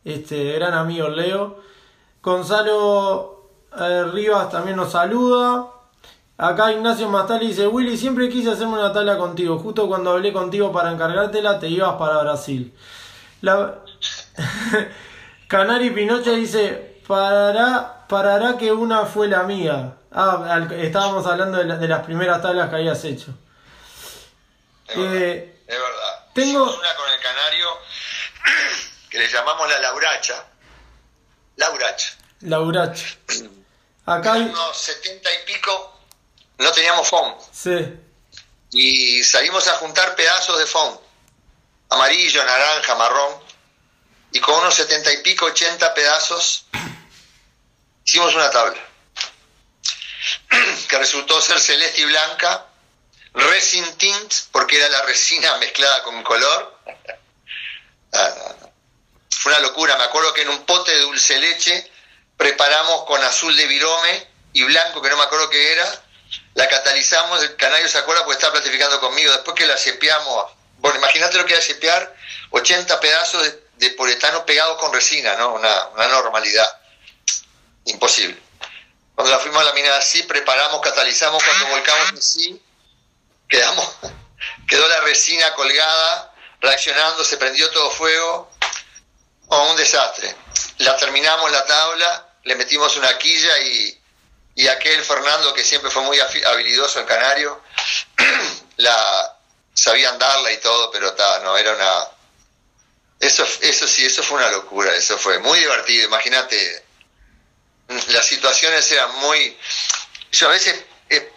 este 0.05 0.53
gran 0.53 0.73
amigo 0.73 1.09
Leo. 1.09 1.57
Gonzalo 2.23 3.36
eh, 3.79 4.03
Rivas 4.05 4.49
también 4.49 4.77
nos 4.77 4.91
saluda. 4.91 5.67
Acá 6.39 6.71
Ignacio 6.71 7.09
Mastali 7.09 7.47
dice, 7.47 7.65
Willy, 7.67 7.97
siempre 7.97 8.29
quise 8.29 8.51
hacerme 8.51 8.73
una 8.73 8.93
tabla 8.93 9.17
contigo. 9.17 9.57
Justo 9.57 9.87
cuando 9.87 10.11
hablé 10.11 10.31
contigo 10.31 10.71
para 10.71 10.91
encargártela, 10.91 11.59
te 11.59 11.67
ibas 11.67 11.95
para 11.95 12.19
Brasil. 12.19 12.73
La... 13.41 13.75
Canari 15.47 15.89
Pinocha 15.91 16.31
dice, 16.31 17.01
parará, 17.07 18.05
parará 18.07 18.57
que 18.57 18.71
una 18.71 19.05
fue 19.05 19.27
la 19.27 19.43
mía. 19.43 19.93
Ah, 20.11 20.67
estábamos 20.71 21.25
hablando 21.25 21.57
de, 21.57 21.65
la- 21.65 21.77
de 21.77 21.87
las 21.87 22.03
primeras 22.05 22.41
tablas 22.41 22.69
que 22.69 22.75
habías 22.75 23.03
hecho. 23.05 23.31
Es 24.87 24.97
verdad. 24.97 25.15
Eh, 25.15 25.61
Es 25.67 25.75
verdad. 25.75 26.25
tengo- 26.33 26.65
Hicimos 26.65 26.77
una 26.79 26.95
con 26.95 27.09
el 27.13 27.19
canario 27.21 27.67
que 29.09 29.17
le 29.19 29.27
llamamos 29.27 29.69
la 29.69 29.79
lauracha. 29.79 30.35
Lauracha. 31.55 32.09
Lauracha. 32.41 33.07
Acá 34.07 34.33
hay... 34.33 34.41
Unos 34.43 34.77
setenta 34.77 35.29
y 35.33 35.45
pico 35.45 35.97
no 36.59 36.71
teníamos 36.71 37.07
foam. 37.07 37.35
Sí, 37.51 37.99
Y 38.71 39.23
salimos 39.23 39.67
a 39.67 39.73
juntar 39.73 40.15
pedazos 40.15 40.57
de 40.57 40.65
foam. 40.65 40.97
Amarillo, 41.89 42.43
naranja, 42.43 42.95
marrón. 42.95 43.41
Y 44.31 44.39
con 44.39 44.59
unos 44.59 44.73
setenta 44.73 45.11
y 45.11 45.17
pico, 45.17 45.45
ochenta 45.45 45.93
pedazos, 45.93 46.65
hicimos 48.03 48.33
una 48.33 48.49
tabla. 48.49 48.81
Que 50.87 50.97
resultó 50.97 51.39
ser 51.41 51.59
celeste 51.59 52.01
y 52.01 52.05
blanca. 52.05 52.65
Resin 53.33 53.85
tint, 53.97 54.33
porque 54.51 54.77
era 54.77 54.89
la 54.89 55.01
resina 55.03 55.57
mezclada 55.59 56.03
con 56.03 56.23
color. 56.23 56.79
Ah. 58.13 58.55
Fue 59.29 59.51
una 59.51 59.61
locura. 59.61 59.95
Me 59.97 60.05
acuerdo 60.05 60.33
que 60.33 60.41
en 60.41 60.49
un 60.49 60.65
pote 60.65 60.91
de 60.91 61.01
dulce 61.01 61.37
leche 61.39 61.91
preparamos 62.37 63.05
con 63.05 63.21
azul 63.23 63.55
de 63.55 63.65
virome 63.65 64.27
y 64.53 64.63
blanco, 64.63 65.01
que 65.01 65.09
no 65.09 65.17
me 65.17 65.23
acuerdo 65.23 65.49
qué 65.49 65.73
era. 65.73 66.03
La 66.53 66.67
catalizamos, 66.67 67.41
el 67.43 67.55
canario 67.55 67.87
se 67.87 67.97
acuerda 67.97 68.23
porque 68.23 68.37
estaba 68.37 68.53
platificando 68.53 68.99
conmigo. 68.99 69.31
Después 69.31 69.55
que 69.55 69.65
la 69.65 69.77
cepeamos, 69.77 70.51
bueno, 70.77 70.97
imagínate 70.97 71.37
lo 71.37 71.45
que 71.45 71.53
era 71.53 71.61
cepear 71.61 72.15
80 72.51 72.99
pedazos 72.99 73.43
de, 73.43 73.63
de 73.77 73.89
polietano 73.91 74.45
pegados 74.45 74.79
con 74.79 74.93
resina, 74.93 75.35
¿no? 75.35 75.53
Una, 75.53 75.87
una 75.87 76.07
normalidad. 76.07 76.67
Imposible. 77.85 78.37
Cuando 79.15 79.33
la 79.33 79.39
fuimos 79.39 79.61
a 79.61 79.65
laminar 79.65 79.93
así, 79.93 80.23
preparamos, 80.23 80.79
catalizamos, 80.81 81.43
cuando 81.43 81.67
volcamos 81.67 82.13
así, 82.19 82.61
quedamos, 83.49 83.89
quedó 84.67 84.87
la 84.87 84.99
resina 85.01 85.53
colgada, 85.53 86.33
reaccionando, 86.61 87.23
se 87.23 87.37
prendió 87.37 87.69
todo 87.71 87.89
fuego. 87.89 88.51
Oh, 89.47 89.71
un 89.71 89.77
desastre. 89.77 90.35
La 90.79 90.95
terminamos 90.97 91.51
la 91.51 91.65
tabla, 91.65 92.26
le 92.47 92.55
metimos 92.55 92.95
una 92.95 93.17
quilla 93.17 93.59
y, 93.59 94.01
y 94.55 94.67
aquel 94.67 95.03
Fernando, 95.03 95.53
que 95.53 95.63
siempre 95.63 95.91
fue 95.91 96.01
muy 96.03 96.19
habilidoso 96.19 96.99
en 96.99 97.05
Canario, 97.05 97.61
la 98.77 99.37
sabía 99.73 100.09
andarla 100.09 100.51
y 100.51 100.57
todo, 100.57 100.89
pero 100.91 101.13
ta, 101.13 101.39
no, 101.39 101.57
era 101.57 101.75
una... 101.75 102.07
Eso, 103.19 103.45
eso 103.61 103.87
sí, 103.87 104.05
eso 104.05 104.23
fue 104.23 104.37
una 104.37 104.49
locura, 104.49 104.95
eso 104.95 105.17
fue 105.17 105.39
muy 105.39 105.59
divertido, 105.59 106.07
imagínate, 106.07 106.85
las 107.87 108.25
situaciones 108.25 108.91
eran 108.91 109.13
muy... 109.19 109.57
Yo 110.31 110.47
a 110.47 110.51
veces... 110.51 110.83
eh, 111.09 111.33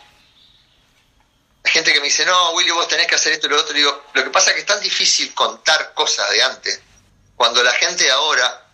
gente 1.65 1.93
que 1.93 2.01
me 2.01 2.07
dice, 2.07 2.25
no, 2.25 2.53
Willy, 2.53 2.71
vos 2.71 2.89
tenés 2.89 3.07
que 3.07 3.15
hacer 3.17 3.33
esto 3.33 3.47
y 3.47 3.51
lo 3.51 3.61
otro. 3.61 3.75
Digo, 3.75 4.05
lo 4.15 4.25
que 4.25 4.31
pasa 4.31 4.51
es 4.51 4.55
que 4.55 4.61
es 4.61 4.67
tan 4.67 4.81
difícil 4.81 5.35
contar 5.35 5.93
cosas 5.95 6.31
de 6.31 6.43
antes, 6.43 6.81
cuando 7.37 7.63
la 7.63 7.73
gente 7.73 8.11
ahora, 8.11 8.67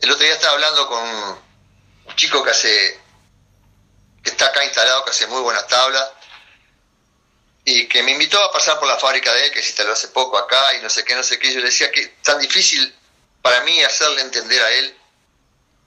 el 0.00 0.10
otro 0.10 0.24
día 0.24 0.34
estaba 0.34 0.54
hablando 0.54 0.88
con 0.88 1.43
un 2.06 2.16
chico 2.16 2.42
que 2.42 2.50
hace, 2.50 3.00
que 4.22 4.30
está 4.30 4.46
acá 4.46 4.64
instalado, 4.64 5.04
que 5.04 5.10
hace 5.10 5.26
muy 5.26 5.40
buenas 5.42 5.66
tablas, 5.66 6.10
y 7.64 7.88
que 7.88 8.02
me 8.02 8.12
invitó 8.12 8.42
a 8.42 8.52
pasar 8.52 8.78
por 8.78 8.88
la 8.88 8.98
fábrica 8.98 9.32
de 9.32 9.46
él, 9.46 9.52
que 9.52 9.62
se 9.62 9.68
instaló 9.68 9.92
hace 9.92 10.08
poco 10.08 10.36
acá, 10.36 10.74
y 10.74 10.82
no 10.82 10.90
sé 10.90 11.04
qué, 11.04 11.14
no 11.14 11.22
sé 11.22 11.38
qué. 11.38 11.52
Yo 11.52 11.60
le 11.60 11.66
decía 11.66 11.90
que 11.90 12.06
tan 12.22 12.38
difícil 12.38 12.94
para 13.40 13.60
mí 13.62 13.82
hacerle 13.82 14.22
entender 14.22 14.62
a 14.62 14.70
él 14.70 14.98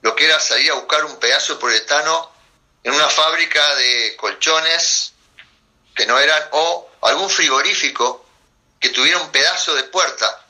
lo 0.01 0.15
que 0.15 0.25
era 0.25 0.39
salir 0.39 0.71
a 0.71 0.75
buscar 0.75 1.05
un 1.05 1.17
pedazo 1.17 1.53
de 1.55 1.59
polietano 1.59 2.31
en 2.83 2.93
una 2.93 3.09
fábrica 3.09 3.75
de 3.75 4.15
colchones 4.15 5.13
que 5.95 6.05
no 6.05 6.17
eran, 6.19 6.41
o 6.51 6.89
algún 7.01 7.29
frigorífico 7.29 8.25
que 8.79 8.89
tuviera 8.89 9.19
un 9.19 9.31
pedazo 9.31 9.73
de 9.75 9.83
puerta, 9.83 10.45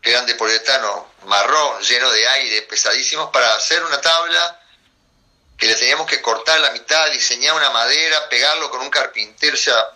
que 0.00 0.10
eran 0.10 0.26
de 0.26 0.36
polietano 0.36 1.12
marrón, 1.24 1.82
lleno 1.82 2.10
de 2.10 2.26
aire, 2.28 2.62
pesadísimos, 2.62 3.30
para 3.30 3.54
hacer 3.54 3.84
una 3.84 4.00
tabla 4.00 4.60
que 5.58 5.66
le 5.66 5.74
teníamos 5.74 6.06
que 6.06 6.22
cortar 6.22 6.60
la 6.60 6.70
mitad, 6.70 7.10
diseñar 7.10 7.54
una 7.56 7.70
madera, 7.70 8.28
pegarlo 8.28 8.70
con 8.70 8.80
un 8.80 8.90
carpintero, 8.90 9.54
o 9.54 9.58
sea, 9.58 9.90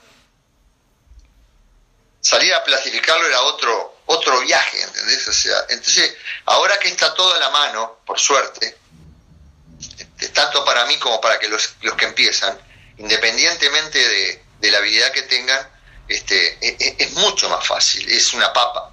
salir 2.20 2.52
a 2.52 2.64
plastificarlo 2.64 3.26
era 3.26 3.40
otro, 3.42 3.96
otro 4.06 4.40
viaje, 4.40 4.82
¿entendés? 4.82 5.26
O 5.28 5.32
sea, 5.32 5.54
entonces, 5.68 6.16
ahora 6.46 6.78
que 6.80 6.88
está 6.88 7.14
todo 7.14 7.32
a 7.34 7.38
la 7.38 7.50
mano, 7.50 7.98
por 8.04 8.18
suerte, 8.18 8.76
este, 9.80 10.28
tanto 10.30 10.64
para 10.64 10.84
mí 10.86 10.98
como 10.98 11.20
para 11.20 11.38
que 11.38 11.48
los, 11.48 11.74
los 11.82 11.94
que 11.94 12.06
empiezan, 12.06 12.58
independientemente 12.98 13.98
de, 13.98 14.44
de 14.60 14.70
la 14.70 14.78
habilidad 14.78 15.12
que 15.12 15.22
tengan, 15.22 15.68
este, 16.08 16.58
e- 16.60 16.76
e- 16.80 16.96
es, 16.98 17.12
mucho 17.14 17.48
más 17.48 17.64
fácil, 17.64 18.10
es 18.10 18.34
una 18.34 18.52
papa. 18.52 18.90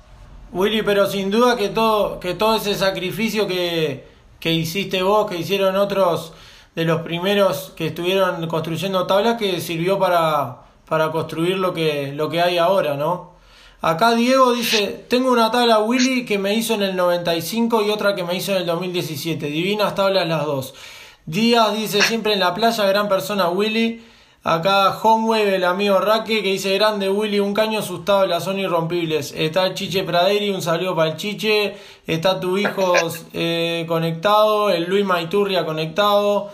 Willy, 0.51 0.83
pero 0.83 1.09
sin 1.09 1.31
duda 1.31 1.57
que 1.57 1.69
todo, 1.69 2.19
que 2.19 2.35
todo 2.35 2.57
ese 2.57 2.75
sacrificio 2.75 3.47
que, 3.47 4.07
que 4.39 4.51
hiciste 4.51 5.01
vos, 5.01 5.29
que 5.29 5.37
hicieron 5.37 5.75
otros 5.75 6.33
de 6.75 6.85
los 6.85 7.01
primeros 7.01 7.73
que 7.75 7.87
estuvieron 7.87 8.47
construyendo 8.47 9.07
tablas, 9.07 9.37
que 9.37 9.59
sirvió 9.61 9.99
para, 9.99 10.61
para 10.87 11.11
construir 11.11 11.57
lo 11.57 11.73
que, 11.73 12.13
lo 12.13 12.29
que 12.29 12.41
hay 12.41 12.57
ahora, 12.57 12.95
¿no? 12.95 13.37
Acá 13.81 14.13
Diego 14.13 14.51
dice, 14.53 15.05
tengo 15.07 15.31
una 15.31 15.51
tabla 15.51 15.79
Willy 15.79 16.25
que 16.25 16.37
me 16.37 16.53
hizo 16.53 16.73
en 16.73 16.83
el 16.83 16.97
95 16.97 17.83
y 17.83 17.89
otra 17.89 18.13
que 18.13 18.25
me 18.25 18.35
hizo 18.35 18.51
en 18.51 18.57
el 18.57 18.65
2017. 18.65 19.45
Divinas 19.45 19.95
tablas 19.95 20.27
las 20.27 20.45
dos. 20.45 20.73
Díaz 21.25 21.73
dice 21.75 22.01
siempre 22.01 22.33
en 22.33 22.41
la 22.41 22.53
playa, 22.53 22.85
gran 22.85 23.07
persona 23.07 23.49
Willy. 23.49 24.03
Acá 24.41 24.97
Homeway, 25.03 25.55
el 25.55 25.65
amigo 25.65 25.99
Raque, 25.99 26.41
que 26.41 26.51
dice 26.53 26.73
grande 26.75 27.09
Willy, 27.09 27.41
un 27.41 27.53
caño 27.53 27.79
asustado, 27.79 28.25
las 28.25 28.45
son 28.45 28.57
irrompibles. 28.57 29.33
Está 29.35 29.65
el 29.65 29.73
Chiche 29.73 30.03
Praderi, 30.03 30.49
un 30.49 30.61
saludo 30.61 30.95
para 30.95 31.11
el 31.11 31.17
Chiche. 31.17 31.75
Está 32.07 32.39
tu 32.39 32.57
hijo 32.57 32.93
eh, 33.33 33.83
conectado, 33.85 34.69
el 34.69 34.85
Luis 34.85 35.03
Maiturria 35.03 35.65
conectado. 35.65 36.51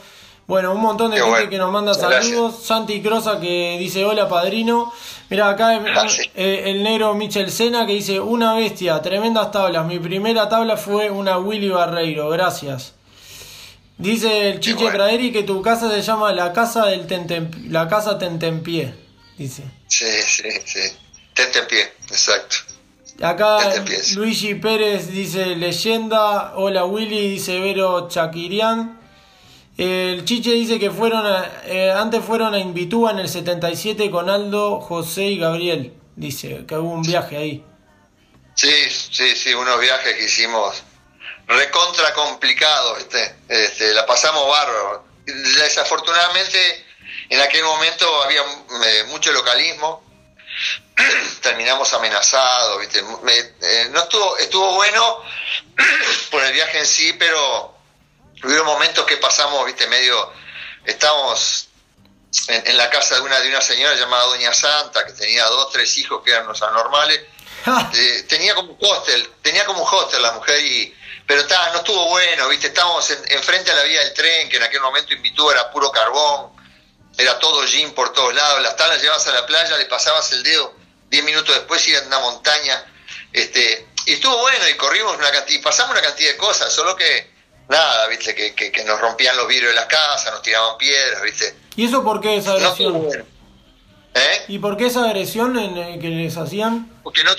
Bueno, 0.47 0.73
un 0.73 0.81
montón 0.81 1.11
de 1.11 1.21
gente 1.21 1.47
que 1.47 1.59
nos 1.59 1.71
manda 1.71 1.93
saludos. 1.93 2.55
Santi 2.63 3.01
Crosa 3.03 3.39
que 3.39 3.77
dice 3.77 4.03
hola 4.03 4.27
padrino. 4.27 4.91
Mira 5.29 5.49
acá 5.49 5.79
eh, 6.35 6.63
el 6.65 6.81
negro 6.81 7.13
Michel 7.13 7.51
Sena 7.51 7.85
que 7.85 7.93
dice 7.93 8.19
una 8.19 8.55
bestia, 8.55 8.99
tremendas 9.03 9.51
tablas. 9.51 9.85
Mi 9.85 9.99
primera 9.99 10.49
tabla 10.49 10.75
fue 10.75 11.11
una 11.11 11.37
Willy 11.37 11.69
Barreiro, 11.69 12.29
gracias. 12.29 12.94
Dice 13.97 14.49
el 14.49 14.59
Chiche 14.59 14.91
Praderi 14.91 15.31
que 15.31 15.43
tu 15.43 15.61
casa 15.61 15.89
se 15.89 16.01
llama 16.01 16.33
la 16.33 16.51
casa 16.51 16.87
del 16.87 17.07
la 17.69 17.87
casa 17.87 18.17
Tentempié, 18.17 18.93
dice. 19.37 19.63
Sí, 19.87 20.05
sí, 20.27 20.49
sí. 20.65 20.79
Tentempié, 21.33 21.93
exacto. 22.09 22.57
Acá 23.21 23.59
Luigi 24.15 24.55
Pérez 24.55 25.09
dice 25.09 25.55
leyenda, 25.55 26.53
hola 26.55 26.83
Willy, 26.83 27.29
dice 27.29 27.59
Vero 27.61 28.09
Chaquirián. 28.09 28.99
El 29.77 30.25
Chiche 30.25 30.51
dice 30.51 30.79
que 30.79 30.91
fueron 30.91 31.25
eh, 31.65 31.91
antes 31.91 32.23
fueron 32.23 32.53
a 32.53 32.59
Invitúa 32.59 33.11
en 33.11 33.19
el 33.19 33.29
77 33.29 34.09
con 34.09 34.29
Aldo, 34.29 34.81
José 34.81 35.27
y 35.27 35.37
Gabriel. 35.37 35.93
Dice 36.17 36.65
que 36.65 36.77
hubo 36.77 36.91
un 36.91 37.01
viaje 37.01 37.37
ahí. 37.37 37.63
Sí, 38.55 38.71
sí, 38.89 39.35
sí, 39.35 39.53
unos 39.53 39.79
viajes 39.79 40.13
que 40.15 40.25
hicimos 40.25 40.83
recontra 41.47 42.13
complicado, 42.13 42.97
este, 42.97 43.35
este, 43.49 43.93
la 43.93 44.05
pasamos 44.05 44.47
bárbaro. 44.47 45.05
Desafortunadamente, 45.25 46.85
en 47.29 47.41
aquel 47.41 47.63
momento 47.63 48.23
había 48.23 48.41
eh, 48.41 49.03
mucho 49.07 49.31
localismo, 49.31 50.03
terminamos 51.41 51.91
amenazados, 51.93 52.79
¿viste? 52.79 52.99
Eh, 52.99 53.87
no 53.91 54.01
estuvo, 54.01 54.37
estuvo 54.37 54.73
bueno 54.73 55.21
por 56.31 56.43
el 56.43 56.53
viaje 56.53 56.79
en 56.79 56.85
sí, 56.85 57.13
pero 57.13 57.75
hubo 58.43 58.63
momentos 58.63 59.05
que 59.05 59.17
pasamos, 59.17 59.65
viste, 59.65 59.87
medio, 59.87 60.31
estábamos 60.85 61.69
en, 62.47 62.77
la 62.77 62.89
casa 62.89 63.15
de 63.15 63.21
una, 63.21 63.39
de 63.39 63.49
una 63.49 63.61
señora 63.61 63.95
llamada 63.95 64.25
Doña 64.25 64.53
Santa, 64.53 65.05
que 65.05 65.13
tenía 65.13 65.45
dos, 65.45 65.71
tres 65.71 65.97
hijos 65.97 66.21
que 66.23 66.31
eran 66.31 66.47
los 66.47 66.61
anormales, 66.61 67.21
eh, 67.93 68.25
tenía 68.27 68.53
como 68.53 68.73
un 68.73 68.77
hostel, 68.79 69.27
tenía 69.41 69.65
como 69.65 69.81
un 69.81 69.87
hostel 69.89 70.21
la 70.21 70.33
mujer 70.33 70.59
y 70.59 70.93
pero 71.27 71.41
está, 71.41 71.71
no 71.71 71.79
estuvo 71.79 72.09
bueno, 72.09 72.47
¿viste? 72.49 72.67
Estábamos 72.67 73.09
enfrente 73.09 73.71
a 73.71 73.75
la 73.75 73.83
vía 73.83 74.01
del 74.03 74.13
tren, 74.13 74.49
que 74.49 74.57
en 74.57 74.63
aquel 74.63 74.81
momento 74.81 75.13
invitó, 75.13 75.51
era 75.51 75.71
puro 75.71 75.91
carbón, 75.91 76.51
era 77.17 77.39
todo 77.39 77.65
gin 77.65 77.93
por 77.93 78.13
todos 78.13 78.33
lados, 78.33 78.61
las 78.61 78.75
tablas 78.75 79.01
llevabas 79.01 79.25
a 79.27 79.33
la 79.33 79.45
playa, 79.45 79.77
le 79.77 79.85
pasabas 79.85 80.31
el 80.33 80.43
dedo, 80.43 80.75
diez 81.09 81.23
minutos 81.23 81.55
después 81.55 81.87
iba 81.87 81.99
a 81.99 82.03
una 82.03 82.19
montaña, 82.19 82.85
este, 83.33 83.87
y 84.05 84.13
estuvo 84.13 84.37
bueno, 84.39 84.67
y 84.69 84.75
corrimos 84.75 85.15
una 85.15 85.31
cantidad, 85.31 85.59
y 85.59 85.63
pasamos 85.63 85.93
una 85.93 86.01
cantidad 86.01 86.31
de 86.31 86.37
cosas, 86.37 86.71
solo 86.71 86.95
que, 86.95 87.31
nada, 87.69 88.07
¿viste? 88.07 88.35
Que, 88.35 88.53
que, 88.53 88.83
nos 88.83 88.99
rompían 88.99 89.35
los 89.35 89.47
vidrios 89.47 89.71
de 89.71 89.75
las 89.75 89.87
casas, 89.87 90.31
nos 90.31 90.41
tiraban 90.41 90.77
piedras, 90.77 91.21
¿viste? 91.23 91.55
¿Y 91.75 91.87
eso 91.87 92.03
por 92.03 92.21
qué 92.21 92.37
esa 92.37 92.53
agresión? 92.53 93.25
¿Eh? 94.15 94.45
¿Y 94.47 94.59
por 94.59 94.77
qué 94.77 94.87
esa 94.87 95.03
agresión 95.03 95.57
en, 95.59 95.99
que 95.99 96.07
les 96.07 96.37
hacían? 96.37 96.89
Porque, 97.03 97.21
no, 97.23 97.31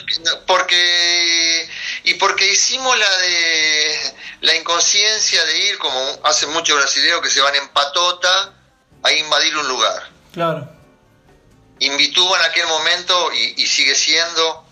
porque 0.47 1.67
y 2.05 2.15
porque 2.15 2.53
hicimos 2.53 2.97
la 2.99 3.17
de 3.17 4.15
la 4.43 4.55
inconsciencia 4.55 5.45
de 5.45 5.59
ir, 5.59 5.79
como 5.79 5.99
hace 6.23 6.47
muchos 6.47 6.77
brasileños 6.77 7.23
que 7.23 7.31
se 7.31 7.41
van 7.41 7.55
en 7.57 7.69
patota, 7.69 8.55
a 9.03 9.13
invadir 9.13 9.57
un 9.57 9.67
lugar. 9.69 10.11
Claro. 10.33 10.69
Invitó 11.79 12.37
en 12.37 12.43
aquel 12.43 12.67
momento, 12.67 13.33
y, 13.33 13.67
sigue 13.67 13.95
siendo, 13.95 14.65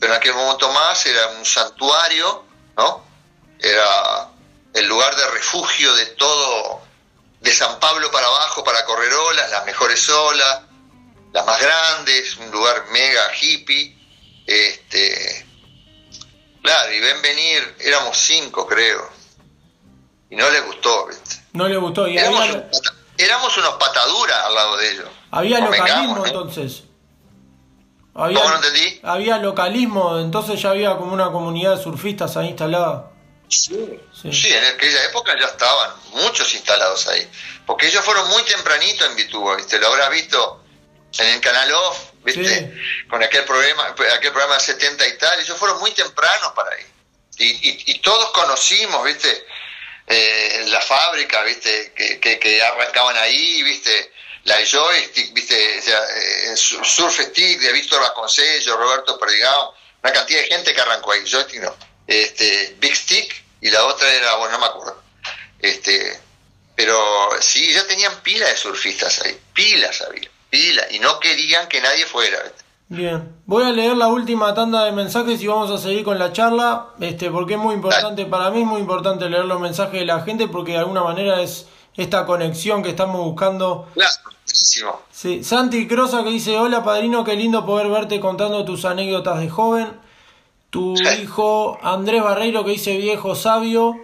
pero 0.00 0.14
en 0.14 0.18
aquel 0.18 0.34
momento 0.34 0.72
más, 0.72 1.04
era 1.04 1.28
un 1.28 1.44
santuario, 1.44 2.44
¿no? 2.76 3.04
Era 3.60 4.30
el 4.72 4.86
lugar 4.86 5.14
de 5.14 5.28
refugio 5.28 5.94
de 5.94 6.06
todo, 6.06 6.80
de 7.40 7.52
San 7.52 7.78
Pablo 7.78 8.10
para 8.10 8.26
abajo 8.26 8.64
para 8.64 8.84
correr 8.84 9.12
olas, 9.12 9.50
las 9.50 9.64
mejores 9.66 10.08
olas, 10.08 10.60
las 11.34 11.44
más 11.44 11.60
grandes, 11.60 12.36
un 12.38 12.50
lugar 12.50 12.86
mega 12.90 13.22
hippie. 13.38 13.98
Este, 14.46 15.44
Claro, 16.64 16.92
y 16.94 16.98
ven 16.98 17.20
venir, 17.20 17.76
éramos 17.80 18.16
cinco, 18.16 18.66
creo. 18.66 19.10
Y 20.30 20.36
no 20.36 20.48
les 20.48 20.64
gustó, 20.64 21.08
¿viste? 21.08 21.36
No 21.52 21.68
les 21.68 21.78
gustó. 21.78 22.08
Y 22.08 22.16
éramos, 22.16 23.58
unos 23.58 23.74
pataduras 23.74 24.44
al 24.46 24.54
lado 24.54 24.76
de 24.78 24.92
ellos. 24.92 25.08
Había 25.30 25.60
localismo 25.60 26.24
entonces. 26.24 26.84
Había, 28.14 28.38
¿Cómo 28.38 28.50
no 28.50 28.56
entendí? 28.56 28.98
Había 29.02 29.36
localismo, 29.38 30.18
entonces 30.18 30.62
ya 30.62 30.70
había 30.70 30.96
como 30.96 31.12
una 31.12 31.30
comunidad 31.30 31.76
de 31.76 31.82
surfistas 31.82 32.34
ahí 32.38 32.48
instalada. 32.48 33.10
Sí, 33.48 34.00
sí. 34.14 34.48
en 34.48 34.64
aquella 34.64 35.04
época 35.04 35.38
ya 35.38 35.48
estaban 35.48 35.90
muchos 36.12 36.54
instalados 36.54 37.06
ahí. 37.08 37.28
Porque 37.66 37.88
ellos 37.88 38.02
fueron 38.02 38.26
muy 38.30 38.42
tempranito 38.44 39.04
en 39.04 39.16
Vituba, 39.16 39.56
¿viste? 39.56 39.78
Lo 39.78 39.88
habrás 39.88 40.10
visto 40.10 40.63
en 41.18 41.26
el 41.28 41.40
canal 41.40 41.72
Off, 41.72 41.98
¿viste? 42.24 42.72
Con 43.08 43.22
aquel 43.22 43.44
programa, 43.44 43.88
aquel 43.88 44.32
programa 44.32 44.54
de 44.54 44.60
70 44.60 45.08
y 45.08 45.18
tal, 45.18 45.40
ellos 45.40 45.58
fueron 45.58 45.78
muy 45.78 45.92
tempranos 45.92 46.52
para 46.52 46.70
ahí. 46.74 46.84
Y, 47.38 47.92
y, 47.92 47.98
todos 47.98 48.30
conocimos, 48.30 49.04
¿viste? 49.04 49.46
Eh, 50.06 50.64
la 50.68 50.80
fábrica, 50.80 51.42
¿viste? 51.42 51.92
Que, 51.92 52.38
que, 52.38 52.62
arrancaban 52.62 53.16
ahí, 53.16 53.62
¿viste? 53.62 54.12
La 54.44 54.56
joystick, 54.64 55.32
¿viste? 55.32 55.78
Eh, 55.78 56.56
Surf 56.56 57.20
Stick 57.20 57.60
de 57.60 57.72
Víctor 57.72 58.00
Vasconcellos, 58.00 58.76
Roberto 58.76 59.18
Perdigao, 59.18 59.74
una 60.02 60.12
cantidad 60.12 60.40
de 60.40 60.46
gente 60.46 60.74
que 60.74 60.80
arrancó 60.80 61.12
ahí. 61.12 61.22
Joystick 61.28 61.60
no. 61.60 61.76
Este, 62.06 62.76
Big 62.78 62.94
Stick 62.94 63.44
y 63.60 63.70
la 63.70 63.84
otra 63.84 64.12
era, 64.12 64.34
bueno, 64.36 64.52
no 64.52 64.58
me 64.60 64.66
acuerdo. 64.66 65.02
Este, 65.58 66.20
pero 66.76 67.30
sí, 67.40 67.72
ya 67.72 67.86
tenían 67.86 68.20
pilas 68.20 68.50
de 68.50 68.56
surfistas 68.56 69.22
ahí, 69.22 69.38
pilas 69.54 70.02
había 70.02 70.33
y 70.90 70.98
no 70.98 71.20
querían 71.20 71.68
que 71.68 71.80
nadie 71.80 72.06
fuera. 72.06 72.38
Bien, 72.88 73.34
voy 73.46 73.64
a 73.64 73.72
leer 73.72 73.96
la 73.96 74.08
última 74.08 74.54
tanda 74.54 74.84
de 74.84 74.92
mensajes 74.92 75.42
y 75.42 75.46
vamos 75.46 75.70
a 75.70 75.78
seguir 75.78 76.04
con 76.04 76.18
la 76.18 76.32
charla, 76.32 76.88
este, 77.00 77.30
porque 77.30 77.54
es 77.54 77.60
muy 77.60 77.74
importante, 77.74 78.26
para 78.26 78.50
mí 78.50 78.60
es 78.60 78.66
muy 78.66 78.80
importante 78.80 79.28
leer 79.28 79.46
los 79.46 79.58
mensajes 79.58 80.00
de 80.00 80.06
la 80.06 80.20
gente 80.20 80.48
porque 80.48 80.72
de 80.72 80.78
alguna 80.78 81.02
manera 81.02 81.40
es 81.40 81.66
esta 81.96 82.26
conexión 82.26 82.82
que 82.82 82.90
estamos 82.90 83.24
buscando. 83.24 83.88
Claro, 83.94 84.12
buenísimo. 84.24 85.00
Sí, 85.10 85.42
Santi 85.42 85.88
Crosa 85.88 86.22
que 86.24 86.30
dice, 86.30 86.58
hola 86.58 86.84
padrino, 86.84 87.24
qué 87.24 87.34
lindo 87.36 87.64
poder 87.64 87.88
verte 87.88 88.20
contando 88.20 88.64
tus 88.64 88.84
anécdotas 88.84 89.40
de 89.40 89.48
joven. 89.48 89.88
Tu 90.70 90.94
hijo 91.22 91.78
Andrés 91.82 92.22
Barreiro 92.22 92.64
que 92.64 92.72
dice 92.72 92.96
viejo 92.96 93.34
sabio. 93.34 93.96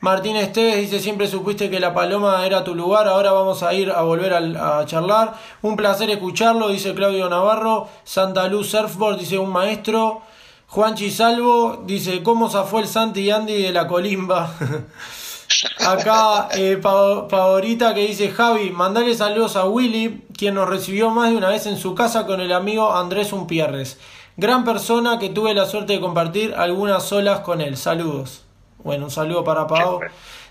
Martín 0.00 0.36
Esteves 0.36 0.76
dice, 0.76 1.00
siempre 1.00 1.26
supiste 1.26 1.70
que 1.70 1.80
la 1.80 1.92
paloma 1.92 2.46
era 2.46 2.62
tu 2.62 2.76
lugar, 2.76 3.08
ahora 3.08 3.32
vamos 3.32 3.64
a 3.64 3.74
ir 3.74 3.90
a 3.90 4.02
volver 4.02 4.32
a, 4.32 4.84
charlar. 4.86 5.34
Un 5.60 5.74
placer 5.74 6.08
escucharlo, 6.08 6.68
dice 6.68 6.94
Claudio 6.94 7.28
Navarro. 7.28 7.88
Santa 8.04 8.46
Luz 8.46 8.70
Surfboard, 8.70 9.18
dice 9.18 9.38
un 9.38 9.50
maestro. 9.50 10.22
Juanchi 10.68 11.10
Salvo 11.10 11.82
dice, 11.84 12.22
¿cómo 12.22 12.48
zafó 12.48 12.78
el 12.78 12.86
Santi 12.86 13.22
y 13.22 13.30
Andy 13.30 13.60
de 13.60 13.72
la 13.72 13.88
colimba? 13.88 14.54
Acá 15.84 16.48
eh, 16.52 16.78
Favorita 16.80 17.92
que 17.92 18.06
dice, 18.06 18.30
Javi, 18.30 18.70
mandale 18.70 19.14
saludos 19.14 19.56
a 19.56 19.64
Willy, 19.64 20.26
quien 20.36 20.54
nos 20.54 20.68
recibió 20.68 21.10
más 21.10 21.30
de 21.30 21.36
una 21.36 21.48
vez 21.48 21.66
en 21.66 21.76
su 21.76 21.96
casa 21.96 22.24
con 22.24 22.40
el 22.40 22.52
amigo 22.52 22.94
Andrés 22.94 23.32
Umpierres. 23.32 23.98
Gran 24.36 24.64
persona 24.64 25.18
que 25.18 25.30
tuve 25.30 25.54
la 25.54 25.66
suerte 25.66 25.94
de 25.94 26.00
compartir 26.00 26.54
algunas 26.54 27.10
olas 27.10 27.40
con 27.40 27.60
él. 27.60 27.76
Saludos. 27.76 28.44
Bueno, 28.84 29.06
un 29.06 29.10
saludo 29.10 29.44
para 29.44 29.66
Pau. 29.66 30.00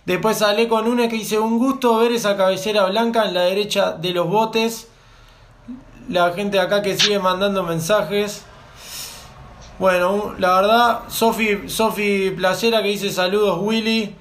Después 0.06 0.38
sale 0.38 0.68
con 0.68 0.88
una 0.88 1.08
que 1.10 1.16
dice, 1.16 1.40
un 1.40 1.58
gusto 1.58 1.98
ver 1.98 2.12
esa 2.12 2.38
cabecera 2.38 2.86
blanca 2.86 3.26
en 3.26 3.34
la 3.34 3.42
derecha 3.42 3.94
de 3.94 4.12
los 4.12 4.28
botes. 4.28 4.88
La 6.10 6.32
gente 6.32 6.60
acá 6.60 6.82
que 6.82 6.98
sigue 6.98 7.20
mandando 7.20 7.64
mensajes. 7.64 8.46
Bueno, 9.80 10.34
la 10.40 10.56
verdad, 10.62 11.00
Sofi, 11.08 11.68
Sofi 11.70 12.32
Playera 12.32 12.82
que 12.82 12.90
dice 12.90 13.12
saludos 13.12 13.60
Willy. 13.62 14.16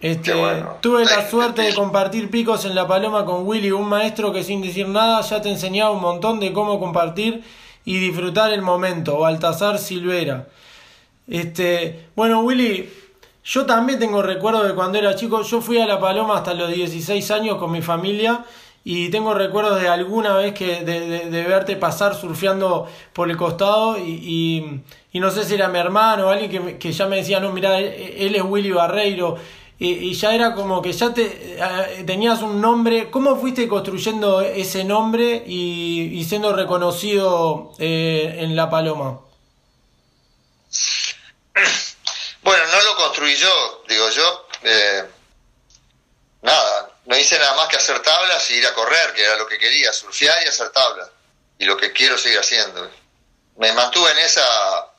Este, 0.00 0.32
tuve 0.80 1.04
la 1.04 1.28
suerte 1.30 1.62
de 1.62 1.74
compartir 1.74 2.30
picos 2.30 2.64
en 2.64 2.74
la 2.74 2.86
paloma 2.86 3.24
con 3.24 3.46
Willy, 3.46 3.70
un 3.70 3.88
maestro 3.88 4.32
que 4.32 4.42
sin 4.42 4.60
decir 4.60 4.88
nada 4.88 5.20
ya 5.22 5.40
te 5.40 5.50
enseñaba 5.50 5.92
un 5.92 6.00
montón 6.02 6.40
de 6.40 6.52
cómo 6.52 6.80
compartir 6.80 7.44
y 7.84 7.98
disfrutar 7.98 8.52
el 8.52 8.60
momento. 8.60 9.18
Baltasar 9.18 9.78
Silvera. 9.78 10.48
Este, 11.26 12.08
bueno, 12.14 12.40
Willy, 12.40 12.88
yo 13.44 13.66
también 13.66 13.98
tengo 13.98 14.22
recuerdos 14.22 14.66
de 14.66 14.74
cuando 14.74 14.98
era 14.98 15.14
chico. 15.14 15.42
Yo 15.42 15.60
fui 15.60 15.78
a 15.78 15.86
La 15.86 16.00
Paloma 16.00 16.38
hasta 16.38 16.54
los 16.54 16.70
16 16.70 17.30
años 17.30 17.58
con 17.58 17.70
mi 17.70 17.82
familia 17.82 18.44
y 18.84 19.08
tengo 19.08 19.32
recuerdos 19.32 19.80
de 19.80 19.88
alguna 19.88 20.36
vez 20.36 20.52
que 20.52 20.84
de, 20.84 21.30
de, 21.30 21.42
verte 21.44 21.76
pasar 21.76 22.14
surfeando 22.14 22.86
por 23.14 23.30
el 23.30 23.36
costado 23.36 23.98
y, 23.98 24.82
y, 25.10 25.20
no 25.20 25.30
sé 25.30 25.44
si 25.44 25.54
era 25.54 25.68
mi 25.68 25.78
hermano 25.78 26.26
o 26.26 26.28
alguien 26.28 26.50
que, 26.50 26.78
que, 26.78 26.92
ya 26.92 27.06
me 27.06 27.16
decía, 27.16 27.40
no, 27.40 27.50
mira, 27.50 27.78
él 27.78 28.34
es 28.34 28.42
Willy 28.42 28.72
Barreiro. 28.72 29.36
y, 29.78 30.12
ya 30.12 30.34
era 30.34 30.54
como 30.54 30.82
que 30.82 30.92
ya 30.92 31.14
te 31.14 31.58
tenías 32.06 32.42
un 32.42 32.60
nombre. 32.60 33.10
¿Cómo 33.10 33.36
fuiste 33.36 33.66
construyendo 33.68 34.42
ese 34.42 34.84
nombre 34.84 35.42
y, 35.46 36.22
siendo 36.28 36.52
reconocido 36.52 37.72
eh, 37.78 38.36
en 38.40 38.54
La 38.54 38.68
Paloma? 38.68 39.20
Bueno, 42.42 42.62
no 42.66 42.90
lo 42.90 42.96
construí 43.14 43.36
yo, 43.36 43.84
digo 43.88 44.10
yo. 44.10 44.48
Eh, 44.64 45.04
nada, 46.42 46.90
no 47.04 47.16
hice 47.16 47.38
nada 47.38 47.54
más 47.54 47.68
que 47.68 47.76
hacer 47.76 48.02
tablas 48.02 48.50
y 48.50 48.54
ir 48.54 48.66
a 48.66 48.74
correr, 48.74 49.12
que 49.14 49.22
era 49.22 49.36
lo 49.36 49.46
que 49.46 49.56
quería, 49.56 49.92
surfear 49.92 50.36
y 50.44 50.48
hacer 50.48 50.70
tablas. 50.70 51.08
Y 51.58 51.64
lo 51.64 51.76
que 51.76 51.92
quiero 51.92 52.18
seguir 52.18 52.40
haciendo. 52.40 52.90
Me 53.56 53.72
mantuve 53.72 54.10
en 54.10 54.18
esa 54.18 54.90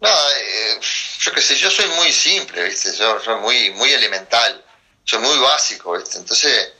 Nada, 0.00 0.30
eh, 0.40 0.80
yo 1.20 1.32
qué 1.32 1.40
sé, 1.40 1.54
yo 1.54 1.70
soy 1.70 1.86
muy 1.90 2.12
simple, 2.12 2.64
¿viste? 2.64 2.92
Yo 2.96 3.20
soy 3.20 3.36
muy, 3.36 3.70
muy 3.70 3.92
elemental, 3.92 4.64
soy 5.04 5.20
muy 5.20 5.38
básico, 5.38 5.96
¿viste? 5.96 6.18
Entonces, 6.18 6.72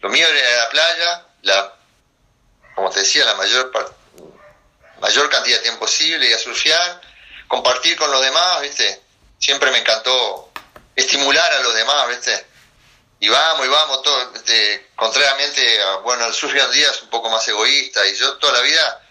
lo 0.00 0.08
mío 0.08 0.26
era 0.26 0.56
la 0.56 0.70
playa, 0.70 1.26
la, 1.42 1.74
como 2.74 2.88
te 2.88 3.00
decía, 3.00 3.26
la 3.26 3.34
mayor, 3.34 3.70
mayor 5.00 5.28
cantidad 5.28 5.58
de 5.58 5.64
tiempo 5.64 5.80
posible, 5.80 6.30
y 6.30 6.32
a 6.32 6.38
surfear, 6.38 7.02
compartir 7.46 7.94
con 7.98 8.10
los 8.10 8.22
demás, 8.22 8.62
¿viste? 8.62 9.01
Siempre 9.42 9.72
me 9.72 9.78
encantó 9.78 10.52
estimular 10.94 11.52
a 11.52 11.60
los 11.62 11.74
demás, 11.74 12.08
¿viste? 12.08 12.46
Y 13.18 13.28
vamos, 13.28 13.66
y 13.66 13.68
vamos, 13.68 14.02
todo, 14.02 14.32
contrariamente, 14.94 15.80
bueno, 16.04 16.26
el 16.26 16.32
surf 16.32 16.52
un 16.52 16.70
día 16.70 16.88
es 16.88 17.02
un 17.02 17.10
poco 17.10 17.28
más 17.28 17.46
egoísta, 17.48 18.06
y 18.06 18.14
yo 18.14 18.38
toda 18.38 18.52
la 18.52 18.60
vida 18.60 19.02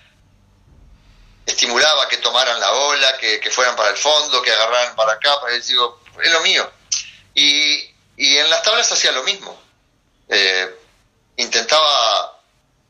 estimulaba 1.46 2.08
que 2.08 2.16
tomaran 2.18 2.58
la 2.62 2.72
ola, 2.72 3.18
que, 3.18 3.52
fueran 3.52 3.76
para 3.76 3.90
el 3.90 3.98
fondo, 3.98 4.42
que 4.42 4.54
agarraran 4.54 4.96
para 4.96 5.14
acá, 5.14 5.42
para 5.42 5.54
digo, 5.60 6.02
es 6.24 6.32
lo 6.32 6.40
mío. 6.40 6.72
Y, 7.34 7.90
en 8.16 8.50
las 8.50 8.64
tablas 8.64 8.90
hacía 8.90 9.12
lo 9.12 9.24
mismo. 9.24 9.62
Eh, 10.30 10.80
intentaba 11.36 12.40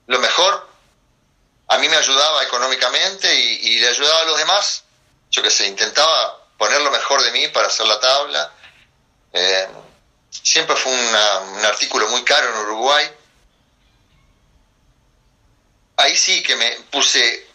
lo 0.05 0.19
mejor, 0.19 0.69
a 1.69 1.77
mí 1.79 1.89
me 1.89 1.95
ayudaba 1.95 2.43
económicamente 2.43 3.33
y, 3.33 3.79
le 3.79 3.87
ayudaba 3.87 4.21
a 4.21 4.25
los 4.25 4.37
demás. 4.37 4.83
Yo 5.31 5.41
que 5.41 5.49
sé, 5.49 5.65
intentaba 5.65 6.40
poner 6.61 6.79
lo 6.79 6.91
mejor 6.91 7.23
de 7.23 7.31
mí 7.31 7.47
para 7.47 7.65
hacer 7.65 7.87
la 7.87 7.99
tabla. 7.99 8.53
Eh, 9.33 9.67
siempre 10.29 10.75
fue 10.75 10.91
un 10.91 11.65
artículo 11.65 12.07
muy 12.09 12.23
caro 12.23 12.49
en 12.49 12.59
Uruguay. 12.67 13.11
Ahí 15.97 16.15
sí 16.15 16.43
que 16.43 16.55
me 16.55 16.69
puse 16.91 17.47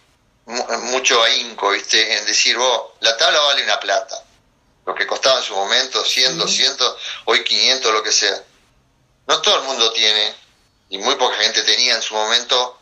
mucho 0.47 1.23
ahínco, 1.23 1.71
¿viste? 1.71 2.19
En 2.19 2.27
decir, 2.27 2.59
vos, 2.59 2.95
la 2.99 3.17
tabla 3.17 3.39
vale 3.43 3.63
una 3.63 3.79
plata. 3.79 4.25
Lo 4.85 4.93
que 4.93 5.07
costaba 5.07 5.39
en 5.39 5.45
su 5.45 5.55
momento, 5.55 6.05
100, 6.05 6.39
200, 6.39 6.97
hoy 7.27 7.45
500, 7.45 7.93
lo 7.93 8.03
que 8.03 8.11
sea. 8.11 8.43
No 9.29 9.41
todo 9.41 9.59
el 9.59 9.67
mundo 9.67 9.93
tiene, 9.93 10.35
y 10.89 10.99
muy 10.99 11.15
poca 11.15 11.37
gente 11.37 11.63
tenía 11.63 11.95
en 11.95 12.03
su 12.03 12.15
momento, 12.15 12.81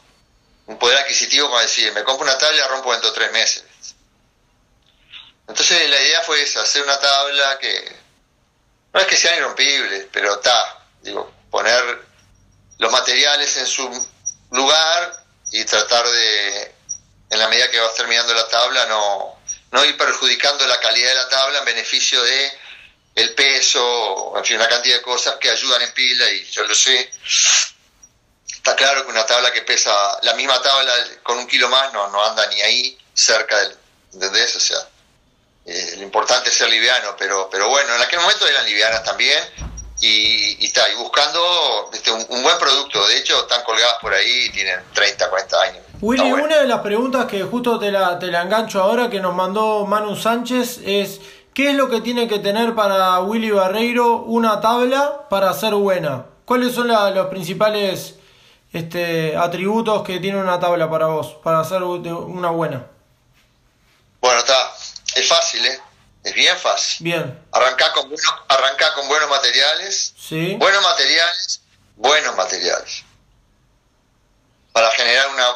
un 0.68 0.78
poder 0.78 1.00
adquisitivo 1.00 1.50
para 1.50 1.62
decir, 1.64 1.92
me 1.92 2.02
compro 2.02 2.24
una 2.24 2.38
tabla 2.38 2.56
y 2.56 2.60
la 2.60 2.68
rompo 2.68 2.92
dentro 2.92 3.10
de 3.10 3.14
tres 3.14 3.32
meses. 3.32 3.64
Entonces 5.46 5.88
la 5.90 6.00
idea 6.00 6.22
fue 6.22 6.42
esa, 6.42 6.62
hacer 6.62 6.82
una 6.82 6.98
tabla 6.98 7.58
que 7.58 7.96
no 8.92 9.00
es 9.00 9.06
que 9.06 9.16
sean 9.16 9.38
irrompibles, 9.38 10.06
pero 10.12 10.34
está, 10.34 10.84
digo, 11.02 11.32
poner 11.50 12.02
los 12.78 12.92
materiales 12.92 13.56
en 13.56 13.66
su 13.66 14.08
lugar 14.50 15.24
y 15.50 15.64
tratar 15.64 16.06
de 16.06 16.74
en 17.30 17.38
la 17.38 17.48
medida 17.48 17.70
que 17.70 17.80
vas 17.80 17.94
terminando 17.94 18.32
la 18.32 18.46
tabla, 18.48 18.86
no, 18.86 19.40
no 19.72 19.84
ir 19.84 19.96
perjudicando 19.96 20.66
la 20.66 20.78
calidad 20.80 21.08
de 21.08 21.14
la 21.16 21.28
tabla 21.28 21.58
en 21.58 21.64
beneficio 21.64 22.22
de 22.22 22.58
el 23.16 23.34
peso, 23.34 24.34
en 24.36 24.44
fin, 24.44 24.56
una 24.56 24.68
cantidad 24.68 24.96
de 24.96 25.02
cosas 25.02 25.36
que 25.36 25.50
ayudan 25.50 25.82
en 25.82 25.92
pila 25.92 26.30
y 26.30 26.44
yo 26.44 26.64
lo 26.64 26.74
sé. 26.74 27.10
Está 28.48 28.74
claro 28.76 29.04
que 29.04 29.10
una 29.10 29.26
tabla 29.26 29.52
que 29.52 29.62
pesa, 29.62 29.92
la 30.22 30.34
misma 30.34 30.60
tabla 30.62 30.92
con 31.22 31.38
un 31.38 31.46
kilo 31.46 31.68
más 31.68 31.92
no, 31.92 32.08
no 32.08 32.24
anda 32.24 32.46
ni 32.46 32.60
ahí 32.62 32.98
cerca 33.12 33.58
del, 33.58 33.76
¿entendés? 34.12 34.56
O 34.56 34.60
sea, 34.60 34.78
eh, 35.66 35.94
lo 35.96 36.02
importante 36.02 36.50
es 36.50 36.56
ser 36.56 36.68
liviano, 36.68 37.14
pero, 37.18 37.48
pero 37.50 37.68
bueno, 37.68 37.94
en 37.94 38.02
aquel 38.02 38.20
momento 38.20 38.46
eran 38.46 38.64
livianas 38.66 39.02
también 39.02 39.38
y, 40.00 40.64
está, 40.64 40.88
y 40.90 40.96
buscando 40.96 41.90
este, 41.92 42.10
un, 42.12 42.42
buen 42.42 42.58
producto. 42.58 43.06
De 43.06 43.18
hecho, 43.18 43.40
están 43.40 43.62
colgadas 43.64 43.94
por 44.00 44.12
ahí 44.12 44.46
y 44.46 44.50
tienen 44.50 44.80
30, 44.92 45.30
40 45.30 45.62
años. 45.62 45.84
Willy, 46.00 46.32
una 46.32 46.58
de 46.58 46.66
las 46.66 46.80
preguntas 46.80 47.26
que 47.26 47.42
justo 47.44 47.78
te 47.78 47.90
la, 47.90 48.18
te 48.18 48.26
la 48.26 48.42
engancho 48.42 48.82
ahora 48.82 49.08
que 49.08 49.20
nos 49.20 49.34
mandó 49.34 49.86
Manu 49.86 50.16
Sánchez 50.16 50.80
es 50.84 51.20
¿qué 51.54 51.70
es 51.70 51.76
lo 51.76 51.88
que 51.88 52.00
tiene 52.02 52.28
que 52.28 52.40
tener 52.40 52.74
para 52.74 53.20
Willy 53.20 53.50
Barreiro 53.50 54.16
una 54.18 54.60
tabla 54.60 55.26
para 55.30 55.52
ser 55.54 55.74
buena? 55.74 56.26
¿Cuáles 56.44 56.74
son 56.74 56.88
los 56.88 57.26
principales 57.28 58.16
este, 58.72 59.36
atributos 59.36 60.02
que 60.02 60.18
tiene 60.18 60.38
una 60.38 60.60
tabla 60.60 60.90
para 60.90 61.06
vos, 61.06 61.38
para 61.42 61.64
ser 61.64 61.82
una 61.82 62.50
buena? 62.50 62.86
Bueno, 64.20 64.40
está, 64.40 64.72
es 65.14 65.28
fácil, 65.28 65.64
¿eh? 65.66 65.80
Es 66.24 66.34
bien 66.34 66.56
fácil. 66.58 67.04
Bien. 67.04 67.46
Arrancá 67.52 67.92
con, 67.92 68.08
con 68.08 69.08
buenos 69.08 69.28
materiales. 69.28 70.14
Sí. 70.18 70.54
Buenos 70.54 70.82
materiales, 70.82 71.60
buenos 71.96 72.34
materiales. 72.34 73.02
Para 74.72 74.90
generar 74.92 75.28
una, 75.28 75.48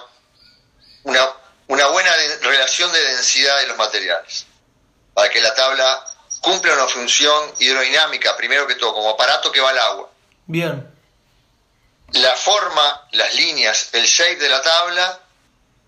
una, 1.05 1.27
una 1.69 1.87
buena 1.87 2.13
relación 2.43 2.93
de 2.93 3.03
densidad 3.03 3.59
de 3.61 3.67
los 3.69 3.79
materiales. 3.79 4.47
Para 5.15 5.31
que 5.31 5.41
la 5.41 5.55
tabla 5.55 6.05
cumpla 6.43 6.75
una 6.75 6.87
función 6.87 7.55
hidrodinámica, 7.59 8.37
primero 8.37 8.67
que 8.67 8.75
todo, 8.75 8.93
como 8.93 9.11
aparato 9.11 9.51
que 9.51 9.61
va 9.61 9.71
al 9.71 9.79
agua. 9.79 10.11
Bien. 10.47 10.95
La 12.13 12.35
forma, 12.37 13.09
las 13.13 13.35
líneas, 13.35 13.89
el 13.93 14.05
shape 14.05 14.37
de 14.37 14.49
la 14.51 14.61
tabla, 14.61 15.21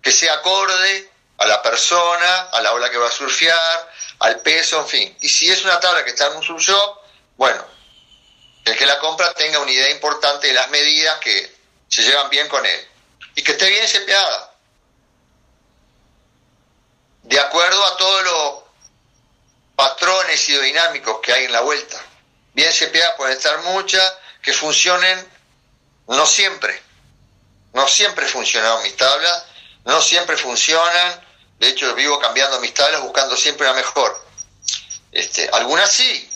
que 0.01 0.11
sea 0.11 0.33
acorde 0.33 1.10
a 1.41 1.47
la 1.47 1.59
persona, 1.63 2.49
a 2.51 2.61
la 2.61 2.71
ola 2.71 2.91
que 2.91 2.99
va 2.99 3.07
a 3.07 3.11
surfear, 3.11 3.91
al 4.19 4.41
peso, 4.41 4.79
en 4.81 4.87
fin. 4.87 5.17
Y 5.21 5.27
si 5.27 5.49
es 5.49 5.63
una 5.63 5.79
tabla 5.79 6.03
que 6.03 6.11
está 6.11 6.27
en 6.27 6.35
un 6.37 6.43
subshop, 6.43 6.99
bueno, 7.35 7.65
el 8.63 8.77
que 8.77 8.85
la 8.85 8.99
compra 8.99 9.33
tenga 9.33 9.57
una 9.57 9.71
idea 9.71 9.89
importante 9.89 10.45
de 10.47 10.53
las 10.53 10.69
medidas 10.69 11.17
que 11.19 11.55
se 11.87 12.03
llevan 12.03 12.29
bien 12.29 12.47
con 12.47 12.63
él. 12.63 12.87
Y 13.33 13.41
que 13.41 13.53
esté 13.53 13.67
bien 13.69 13.87
sepeada. 13.87 14.53
De 17.23 17.39
acuerdo 17.39 17.87
a 17.87 17.97
todos 17.97 18.23
los 18.23 18.63
patrones 19.75 20.47
hidrodinámicos 20.47 21.21
que 21.21 21.33
hay 21.33 21.45
en 21.45 21.53
la 21.53 21.61
vuelta. 21.61 21.99
Bien 22.53 22.71
sepeada 22.71 23.15
pueden 23.15 23.35
estar 23.35 23.59
muchas, 23.63 24.13
que 24.43 24.53
funcionen, 24.53 25.27
no 26.07 26.27
siempre. 26.27 26.79
No 27.73 27.87
siempre 27.87 28.27
funcionan 28.27 28.83
mis 28.83 28.95
tablas, 28.95 29.45
no 29.85 29.99
siempre 30.03 30.37
funcionan 30.37 31.20
de 31.61 31.67
hecho, 31.67 31.93
vivo 31.93 32.17
cambiando 32.17 32.59
mis 32.59 32.73
tablas 32.73 33.01
buscando 33.01 33.37
siempre 33.37 33.67
una 33.67 33.75
mejor. 33.75 34.19
Este, 35.11 35.47
algunas 35.53 35.91
sí, 35.91 36.27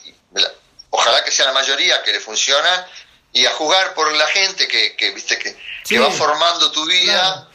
ojalá 0.92 1.24
que 1.24 1.32
sea 1.32 1.48
la 1.48 1.52
mayoría 1.52 2.04
que 2.04 2.12
le 2.12 2.20
funcionan, 2.20 2.86
y 3.34 3.44
a 3.48 3.52
jugar 3.54 3.96
por 3.96 4.14
la 4.14 4.28
gente 4.28 4.68
que, 4.68 4.96
que 4.96 5.10
viste 5.10 5.40
que, 5.40 5.58
que, 5.84 5.98
va 5.98 6.12
formando 6.12 6.72
tu 6.72 6.86
vida, 6.86 7.50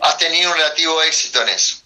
has 0.00 0.18
tenido 0.18 0.50
un 0.50 0.56
relativo 0.58 1.02
éxito 1.02 1.40
en 1.40 1.48
eso. 1.48 1.78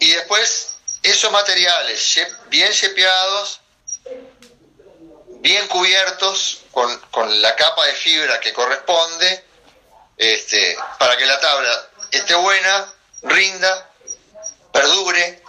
Y 0.00 0.10
después, 0.10 0.76
esos 1.02 1.32
materiales 1.32 2.20
bien 2.48 2.70
chepeados, 2.72 3.60
bien 5.40 5.66
cubiertos, 5.68 6.60
con, 6.72 6.94
con, 7.10 7.40
la 7.40 7.56
capa 7.56 7.86
de 7.86 7.94
fibra 7.94 8.38
que 8.38 8.52
corresponde, 8.52 9.44
este, 10.18 10.76
para 10.98 11.16
que 11.16 11.24
la 11.24 11.40
tabla 11.40 11.88
esté 12.12 12.34
buena, 12.34 12.92
rinda 13.22 13.92
perdure, 14.74 15.40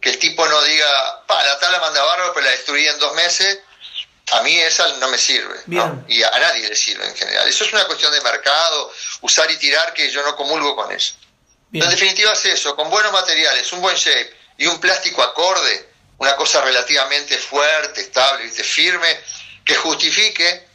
que 0.00 0.10
el 0.10 0.18
tipo 0.18 0.46
no 0.46 0.60
diga, 0.62 1.24
pa, 1.24 1.42
la 1.44 1.58
tabla 1.60 1.78
manda 1.78 2.02
barro, 2.02 2.32
pero 2.34 2.44
la 2.44 2.50
destruí 2.50 2.86
en 2.86 2.98
dos 2.98 3.14
meses, 3.14 3.60
a 4.32 4.42
mí 4.42 4.58
esa 4.58 4.88
no 4.96 5.08
me 5.08 5.16
sirve, 5.16 5.60
y 6.08 6.22
a, 6.22 6.30
nadie 6.30 6.68
le 6.68 6.74
sirve 6.74 7.06
en 7.06 7.14
general. 7.14 7.48
Eso 7.48 7.64
es 7.64 7.72
una 7.72 7.84
cuestión 7.84 8.12
de 8.12 8.20
mercado, 8.22 8.92
usar 9.20 9.48
y 9.52 9.56
tirar, 9.56 9.94
que 9.94 10.10
yo 10.10 10.22
no 10.24 10.34
comulgo 10.34 10.74
con 10.74 10.90
eso. 10.90 11.14
En 11.72 11.88
definitiva 11.88 12.32
es 12.32 12.44
eso, 12.44 12.74
con 12.74 12.90
buenos 12.90 13.12
materiales, 13.12 13.72
un 13.72 13.80
buen 13.80 13.96
shape 13.96 14.36
y 14.58 14.66
un 14.66 14.80
plástico 14.80 15.22
acorde, 15.22 15.88
una 16.18 16.34
cosa 16.36 16.60
relativamente 16.60 17.38
fuerte, 17.38 18.00
estable, 18.00 18.48
firme, 18.50 19.20
que 19.64 19.76
justifique 19.76 20.66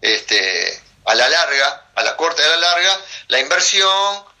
este, 0.00 0.82
a 1.04 1.14
la 1.14 1.28
larga, 1.28 1.90
a 1.94 2.02
la 2.02 2.16
corta 2.16 2.42
y 2.42 2.44
a 2.44 2.48
la 2.50 2.56
larga, 2.56 3.00
la 3.28 3.40
inversión, 3.40 4.31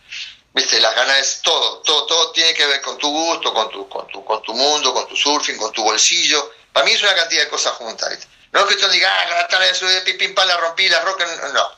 viste, 0.54 0.80
las 0.80 0.94
ganas 0.94 1.18
es 1.18 1.42
todo, 1.42 1.78
todo, 1.82 2.06
todo 2.06 2.32
tiene 2.32 2.54
que 2.54 2.66
ver 2.66 2.80
con 2.80 2.98
tu 2.98 3.10
gusto, 3.10 3.52
con 3.52 3.70
tu, 3.70 3.88
con 3.88 4.06
tu, 4.08 4.24
con 4.24 4.42
tu 4.42 4.54
mundo, 4.54 4.92
con 4.92 5.06
tu 5.08 5.16
surfing, 5.16 5.56
con 5.56 5.72
tu 5.72 5.82
bolsillo. 5.82 6.52
Para 6.72 6.86
mí 6.86 6.92
es 6.92 7.02
una 7.02 7.14
cantidad 7.14 7.42
de 7.42 7.48
cosas 7.48 7.72
juntas, 7.74 8.26
No 8.52 8.60
es 8.60 8.66
que 8.66 8.76
tú 8.76 8.88
digas, 8.88 9.12
ah, 9.14 9.30
la 9.30 9.48
tabla 9.48 9.66
de 9.66 10.00
pipín 10.02 10.34
la 10.34 10.56
rompí, 10.56 10.88
la 10.88 11.00
roca, 11.00 11.26
no. 11.52 11.70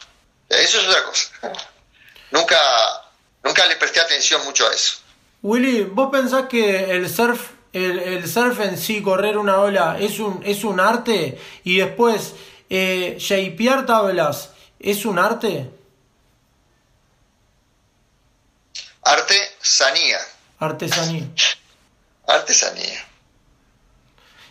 Eso 0.48 0.80
es 0.80 0.86
otra 0.86 1.04
cosa. 1.04 1.30
nunca, 2.30 2.58
nunca 3.42 3.66
le 3.66 3.76
presté 3.76 4.00
atención 4.00 4.44
mucho 4.44 4.68
a 4.68 4.72
eso. 4.72 4.98
Willy, 5.42 5.82
¿vos 5.82 6.08
pensás 6.10 6.46
que 6.48 6.90
el 6.90 7.08
surf 7.14 7.50
el, 7.74 7.98
el, 7.98 8.28
surf 8.28 8.60
en 8.60 8.78
sí, 8.78 9.02
correr 9.02 9.36
una 9.36 9.58
ola, 9.58 9.98
es 10.00 10.20
un, 10.20 10.42
es 10.44 10.62
un 10.62 10.78
arte. 10.78 11.38
Y 11.64 11.78
después, 11.78 12.32
eh, 12.70 13.16
shapear 13.18 13.84
tablas, 13.84 14.50
¿es 14.78 15.04
un 15.04 15.18
arte? 15.18 15.68
Artesanía. 19.64 20.20
Artesanía. 20.58 21.26
Artesanía. 22.26 23.08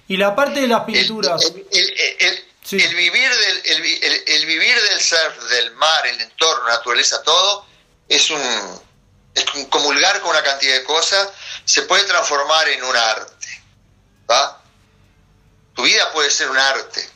Y 0.08 0.18
la 0.18 0.36
parte 0.36 0.62
de 0.62 0.68
las 0.68 0.84
pinturas. 0.86 1.54
El, 2.72 2.96
vivir 2.96 3.30
del, 3.30 3.62
el, 4.26 4.46
vivir 4.48 4.82
del 4.90 5.00
surf, 5.00 5.44
del 5.50 5.72
mar, 5.76 6.08
el 6.08 6.20
entorno, 6.20 6.68
la 6.68 6.76
naturaleza, 6.76 7.22
todo, 7.22 7.68
es 8.10 8.32
un, 8.32 8.42
es 9.36 9.46
comulgar 9.70 10.20
con 10.22 10.32
una 10.32 10.42
cantidad 10.42 10.74
de 10.74 10.84
cosas, 10.84 11.30
se 11.64 11.84
puede 11.84 12.06
transformar 12.06 12.68
en 12.70 12.84
un 12.84 12.96
arte. 12.96 13.64
¿va? 14.30 14.64
Tu 15.76 15.84
vida 15.84 16.12
puede 16.12 16.32
ser 16.32 16.50
un 16.50 16.58
arte 16.58 17.08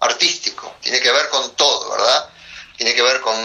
artístico, 0.00 0.74
tiene 0.80 1.00
que 1.00 1.12
ver 1.12 1.28
con 1.28 1.54
todo, 1.54 1.90
¿verdad? 1.92 2.30
Tiene 2.76 2.94
que 2.94 3.02
ver 3.02 3.20
con, 3.20 3.36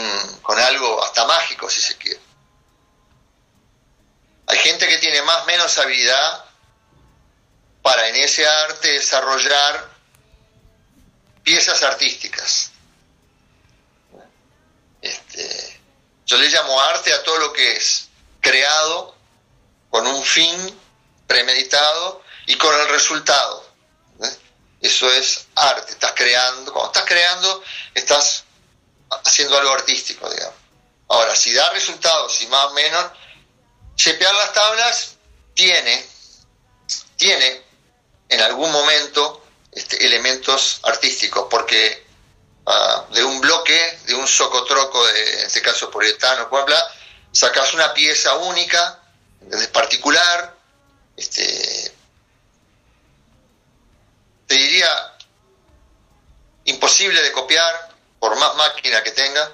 con 0.41 0.57
algo 0.59 1.03
hasta 1.03 1.25
mágico, 1.25 1.69
si 1.69 1.81
se 1.81 1.97
quiere. 1.97 2.32
Hay 4.53 4.59
gente 4.59 4.87
que 4.87 4.99
tiene 4.99 5.19
más 5.23 5.47
menos 5.47 5.75
habilidad 5.79 6.45
para 7.81 8.07
en 8.07 8.15
ese 8.17 8.47
arte 8.47 8.91
desarrollar 8.91 9.89
piezas 11.41 11.81
artísticas. 11.81 12.69
Este, 15.01 15.79
yo 16.27 16.37
le 16.37 16.49
llamo 16.49 16.79
arte 16.81 17.11
a 17.11 17.23
todo 17.23 17.39
lo 17.39 17.51
que 17.51 17.77
es 17.77 18.09
creado 18.41 19.15
con 19.89 20.05
un 20.05 20.23
fin 20.23 20.79
premeditado 21.25 22.21
y 22.45 22.55
con 22.55 22.79
el 22.79 22.89
resultado. 22.89 23.67
Eso 24.79 25.11
es 25.13 25.47
arte, 25.55 25.93
estás 25.93 26.13
creando, 26.13 26.71
cuando 26.71 26.91
estás 26.91 27.05
creando 27.07 27.63
estás 27.95 28.43
haciendo 29.09 29.57
algo 29.57 29.73
artístico, 29.73 30.29
digamos. 30.29 30.59
Ahora, 31.09 31.35
si 31.35 31.51
da 31.53 31.71
resultados 31.71 32.39
y 32.41 32.47
más 32.47 32.65
o 32.65 32.73
menos, 32.75 33.22
Chepear 33.95 34.33
las 34.35 34.53
tablas 34.53 35.15
tiene, 35.53 36.05
tiene 37.15 37.61
en 38.29 38.41
algún 38.41 38.71
momento 38.71 39.45
este, 39.71 40.05
elementos 40.05 40.79
artísticos, 40.83 41.47
porque 41.49 42.05
ah, 42.65 43.05
de 43.11 43.23
un 43.23 43.39
bloque, 43.39 43.99
de 44.05 44.15
un 44.15 44.27
socotroco, 44.27 45.05
de, 45.05 45.33
en 45.39 45.45
este 45.47 45.61
caso 45.61 45.89
polietano, 45.89 46.49
bla, 46.49 46.93
sacas 47.31 47.73
una 47.73 47.93
pieza 47.93 48.35
única, 48.35 48.99
particular, 49.71 50.55
este, 51.17 51.93
te 54.47 54.55
diría 54.55 55.13
imposible 56.65 57.21
de 57.21 57.31
copiar, 57.31 57.89
por 58.19 58.35
más 58.37 58.55
máquina 58.55 59.03
que 59.03 59.11
tenga, 59.11 59.51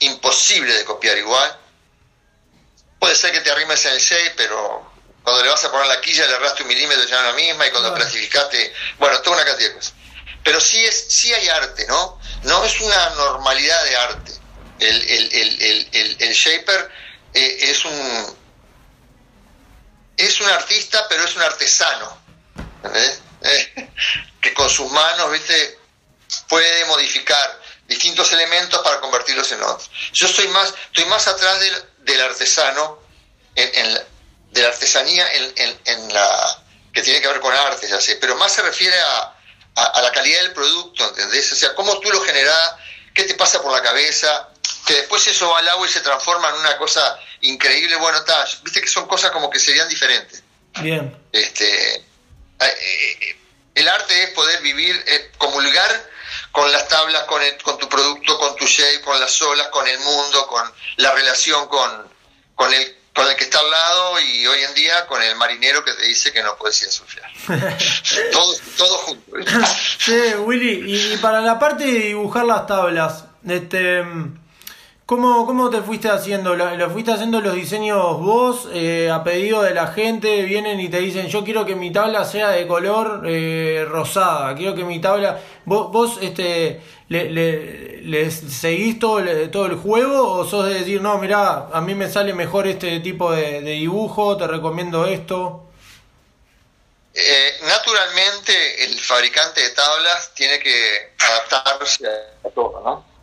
imposible 0.00 0.74
de 0.74 0.84
copiar 0.84 1.16
igual, 1.16 1.58
Puede 3.06 3.18
ser 3.18 3.30
que 3.30 3.40
te 3.40 3.52
arrimes 3.52 3.84
en 3.84 3.92
el 3.92 4.00
6, 4.00 4.32
pero 4.36 4.92
cuando 5.22 5.44
le 5.44 5.48
vas 5.48 5.64
a 5.64 5.70
poner 5.70 5.86
la 5.86 6.00
quilla 6.00 6.26
le 6.26 6.34
erraste 6.34 6.64
un 6.64 6.68
milímetro 6.68 7.04
ya 7.06 7.22
no 7.22 7.28
la 7.28 7.32
misma 7.34 7.64
y 7.64 7.70
cuando 7.70 7.94
clasificaste, 7.94 8.74
bueno, 8.98 9.22
toda 9.22 9.36
una 9.36 9.46
cantidad 9.46 9.68
de 9.68 9.76
cosas. 9.76 9.94
Pero 10.42 10.60
sí, 10.60 10.84
es, 10.84 11.06
sí 11.08 11.32
hay 11.32 11.46
arte, 11.50 11.86
¿no? 11.86 12.20
No 12.42 12.64
es 12.64 12.80
una 12.80 13.10
normalidad 13.10 13.84
de 13.84 13.96
arte. 13.96 14.32
El, 14.80 15.02
el, 16.18 16.32
shaper 16.32 16.90
eh, 17.32 17.58
es 17.60 17.84
un 17.84 18.36
es 20.16 20.40
un 20.40 20.48
artista, 20.48 21.06
pero 21.08 21.22
es 21.26 21.36
un 21.36 21.42
artesano. 21.42 22.18
Eh, 22.92 23.90
que 24.40 24.52
con 24.52 24.68
sus 24.68 24.90
manos, 24.90 25.30
¿viste? 25.30 25.78
puede 26.48 26.84
modificar 26.86 27.60
distintos 27.86 28.32
elementos 28.32 28.80
para 28.82 28.98
convertirlos 28.98 29.52
en 29.52 29.62
otros. 29.62 29.90
Yo 30.12 30.26
estoy 30.26 30.48
más, 30.48 30.74
estoy 30.88 31.04
más 31.04 31.28
atrás 31.28 31.60
del, 31.60 31.84
del 32.06 32.20
artesano, 32.20 32.98
en, 33.54 33.98
de 34.52 34.62
la 34.62 34.68
artesanía 34.68 35.26
en, 35.32 36.14
la 36.14 36.62
que 36.92 37.02
tiene 37.02 37.20
que 37.20 37.28
ver 37.28 37.40
con 37.40 37.52
arte, 37.52 37.88
ya 37.88 38.00
sé, 38.00 38.16
pero 38.16 38.36
más 38.36 38.52
se 38.52 38.62
refiere 38.62 38.96
a, 38.98 39.32
la 40.00 40.10
calidad 40.12 40.40
del 40.40 40.52
producto, 40.52 41.06
¿entendés? 41.08 41.52
O 41.52 41.56
sea, 41.56 41.74
cómo 41.74 41.98
tú 42.00 42.10
lo 42.10 42.22
generás, 42.22 42.76
qué 43.12 43.24
te 43.24 43.34
pasa 43.34 43.60
por 43.60 43.72
la 43.72 43.82
cabeza, 43.82 44.48
que 44.86 44.94
después 44.94 45.26
eso 45.26 45.50
va 45.50 45.58
al 45.58 45.68
agua 45.68 45.86
y 45.86 45.90
se 45.90 46.00
transforma 46.00 46.48
en 46.48 46.54
una 46.54 46.78
cosa 46.78 47.18
increíble, 47.42 47.96
bueno, 47.96 48.18
está, 48.18 48.46
viste 48.62 48.80
que 48.80 48.88
son 48.88 49.06
cosas 49.06 49.32
como 49.32 49.50
que 49.50 49.58
serían 49.58 49.88
diferentes. 49.88 50.42
Bien. 50.80 51.14
Este, 51.32 51.96
eh, 51.96 52.04
eh, 52.60 53.36
el 53.74 53.88
arte 53.88 54.22
es 54.22 54.30
poder 54.30 54.62
vivir, 54.62 55.04
comulgar 55.36 56.10
con 56.56 56.72
las 56.72 56.88
tablas, 56.88 57.24
con, 57.24 57.42
con 57.62 57.76
tu 57.76 57.86
producto, 57.86 58.38
con 58.38 58.56
tu 58.56 58.64
shape, 58.64 59.02
con 59.02 59.20
las 59.20 59.42
olas, 59.42 59.68
con 59.68 59.86
el 59.86 59.98
mundo, 59.98 60.46
con 60.46 60.62
la 60.96 61.12
relación 61.12 61.68
con, 61.68 61.90
con, 62.54 62.72
el, 62.72 62.96
con 63.14 63.28
el 63.28 63.36
que 63.36 63.44
está 63.44 63.58
al 63.58 63.70
lado 63.70 64.20
y 64.22 64.46
hoy 64.46 64.62
en 64.62 64.72
día 64.72 65.06
con 65.06 65.22
el 65.22 65.36
marinero 65.36 65.84
que 65.84 65.92
te 65.92 66.06
dice 66.06 66.32
que 66.32 66.42
no 66.42 66.56
puedes 66.56 66.80
ir 66.80 66.88
a 66.88 66.92
surfear. 66.92 67.30
todo, 68.32 68.56
todo 68.78 68.98
junto. 69.00 69.32
sí, 69.98 70.34
Willy, 70.38 71.12
y, 71.12 71.16
para 71.18 71.42
la 71.42 71.58
parte 71.58 71.84
de 71.84 71.98
dibujar 72.06 72.46
las 72.46 72.66
tablas, 72.66 73.24
este 73.46 74.02
¿Cómo, 75.06 75.46
¿Cómo 75.46 75.70
te 75.70 75.82
fuiste 75.82 76.08
haciendo? 76.08 76.56
¿Lo, 76.56 76.90
fuiste 76.90 77.12
haciendo 77.12 77.40
los 77.40 77.54
diseños 77.54 78.18
vos 78.18 78.68
eh, 78.72 79.08
a 79.08 79.22
pedido 79.22 79.62
de 79.62 79.72
la 79.72 79.86
gente? 79.86 80.42
Vienen 80.42 80.80
y 80.80 80.88
te 80.88 80.98
dicen, 80.98 81.28
yo 81.28 81.44
quiero 81.44 81.64
que 81.64 81.76
mi 81.76 81.92
tabla 81.92 82.24
sea 82.24 82.48
de 82.48 82.66
color 82.66 83.22
eh, 83.24 83.86
rosada, 83.88 84.52
quiero 84.56 84.74
que 84.74 84.82
mi 84.82 85.00
tabla... 85.00 85.40
¿Vos, 85.64 85.92
vos 85.92 86.18
este, 86.22 86.80
le, 87.08 88.30
seguís 88.32 88.98
todo, 88.98 89.22
todo 89.50 89.66
el 89.66 89.76
juego 89.76 90.28
o 90.28 90.44
sos 90.44 90.66
de 90.66 90.74
decir, 90.74 91.00
no, 91.00 91.18
mira, 91.18 91.68
a 91.72 91.80
mí 91.80 91.94
me 91.94 92.10
sale 92.10 92.34
mejor 92.34 92.66
este 92.66 92.98
tipo 92.98 93.30
de, 93.30 93.60
dibujo, 93.60 94.36
te 94.36 94.48
recomiendo 94.48 95.06
esto? 95.06 95.70
Eh, 97.14 97.52
naturalmente 97.62 98.84
el 98.84 98.98
fabricante 98.98 99.60
de 99.60 99.70
tablas 99.70 100.34
tiene 100.34 100.58
que 100.58 101.12
adaptarse 101.16 102.08
a 102.44 102.50
todo, 102.50 102.82
¿no? 102.84 103.16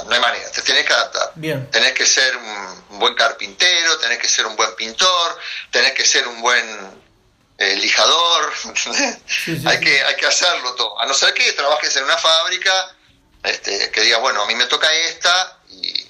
No, 0.00 0.10
hay 0.10 0.20
manera, 0.20 0.50
te 0.50 0.62
tenés 0.62 0.86
que 0.86 0.92
adaptar. 0.92 1.32
Bien. 1.34 1.70
Tenés 1.70 1.92
que 1.92 2.06
ser 2.06 2.34
un 2.36 2.98
buen 2.98 3.14
carpintero, 3.14 3.98
tenés 3.98 4.18
que 4.18 4.28
ser 4.28 4.46
un 4.46 4.56
buen 4.56 4.74
pintor, 4.74 5.38
tenés 5.70 5.92
que 5.92 6.04
ser 6.06 6.26
un 6.26 6.40
buen 6.40 7.02
eh, 7.58 7.76
lijador. 7.76 8.52
hay, 9.66 9.80
Que, 9.80 10.02
hay 10.02 10.16
que 10.16 10.26
hacerlo 10.26 10.74
todo. 10.74 10.98
A 10.98 11.06
no 11.06 11.12
ser 11.12 11.34
que 11.34 11.52
trabajes 11.52 11.94
en 11.96 12.04
una 12.04 12.16
fábrica 12.16 12.96
este, 13.42 13.90
que 13.90 14.00
diga, 14.00 14.18
bueno, 14.18 14.42
a 14.42 14.46
mí 14.46 14.54
me 14.54 14.66
toca 14.66 14.90
esta 14.92 15.58
y, 15.68 16.08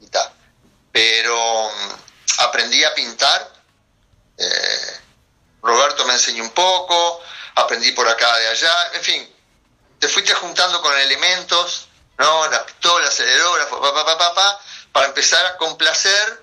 y, 0.00 0.06
tal. 0.10 0.30
Pero 0.92 1.70
mm, 1.70 1.92
aprendí 2.38 2.84
a 2.84 2.94
pintar. 2.94 3.50
Eh, 4.36 4.96
Roberto 5.62 6.04
me 6.04 6.14
enseñó 6.14 6.42
un 6.42 6.50
poco, 6.50 7.22
aprendí 7.54 7.92
por 7.92 8.08
acá, 8.08 8.36
de 8.38 8.48
allá, 8.48 8.90
en 8.94 9.02
fin, 9.02 9.34
te 9.98 10.08
fuiste 10.08 10.32
juntando 10.32 10.80
con 10.80 10.98
elementos 10.98 11.89
¿no? 12.20 12.50
La 12.50 12.64
pistola, 12.66 13.08
acelerógrafo, 13.08 13.80
pa, 13.80 13.94
pa, 13.94 14.18
pa, 14.18 14.34
pa, 14.34 14.60
para 14.92 15.06
empezar 15.06 15.44
a 15.46 15.56
complacer 15.56 16.42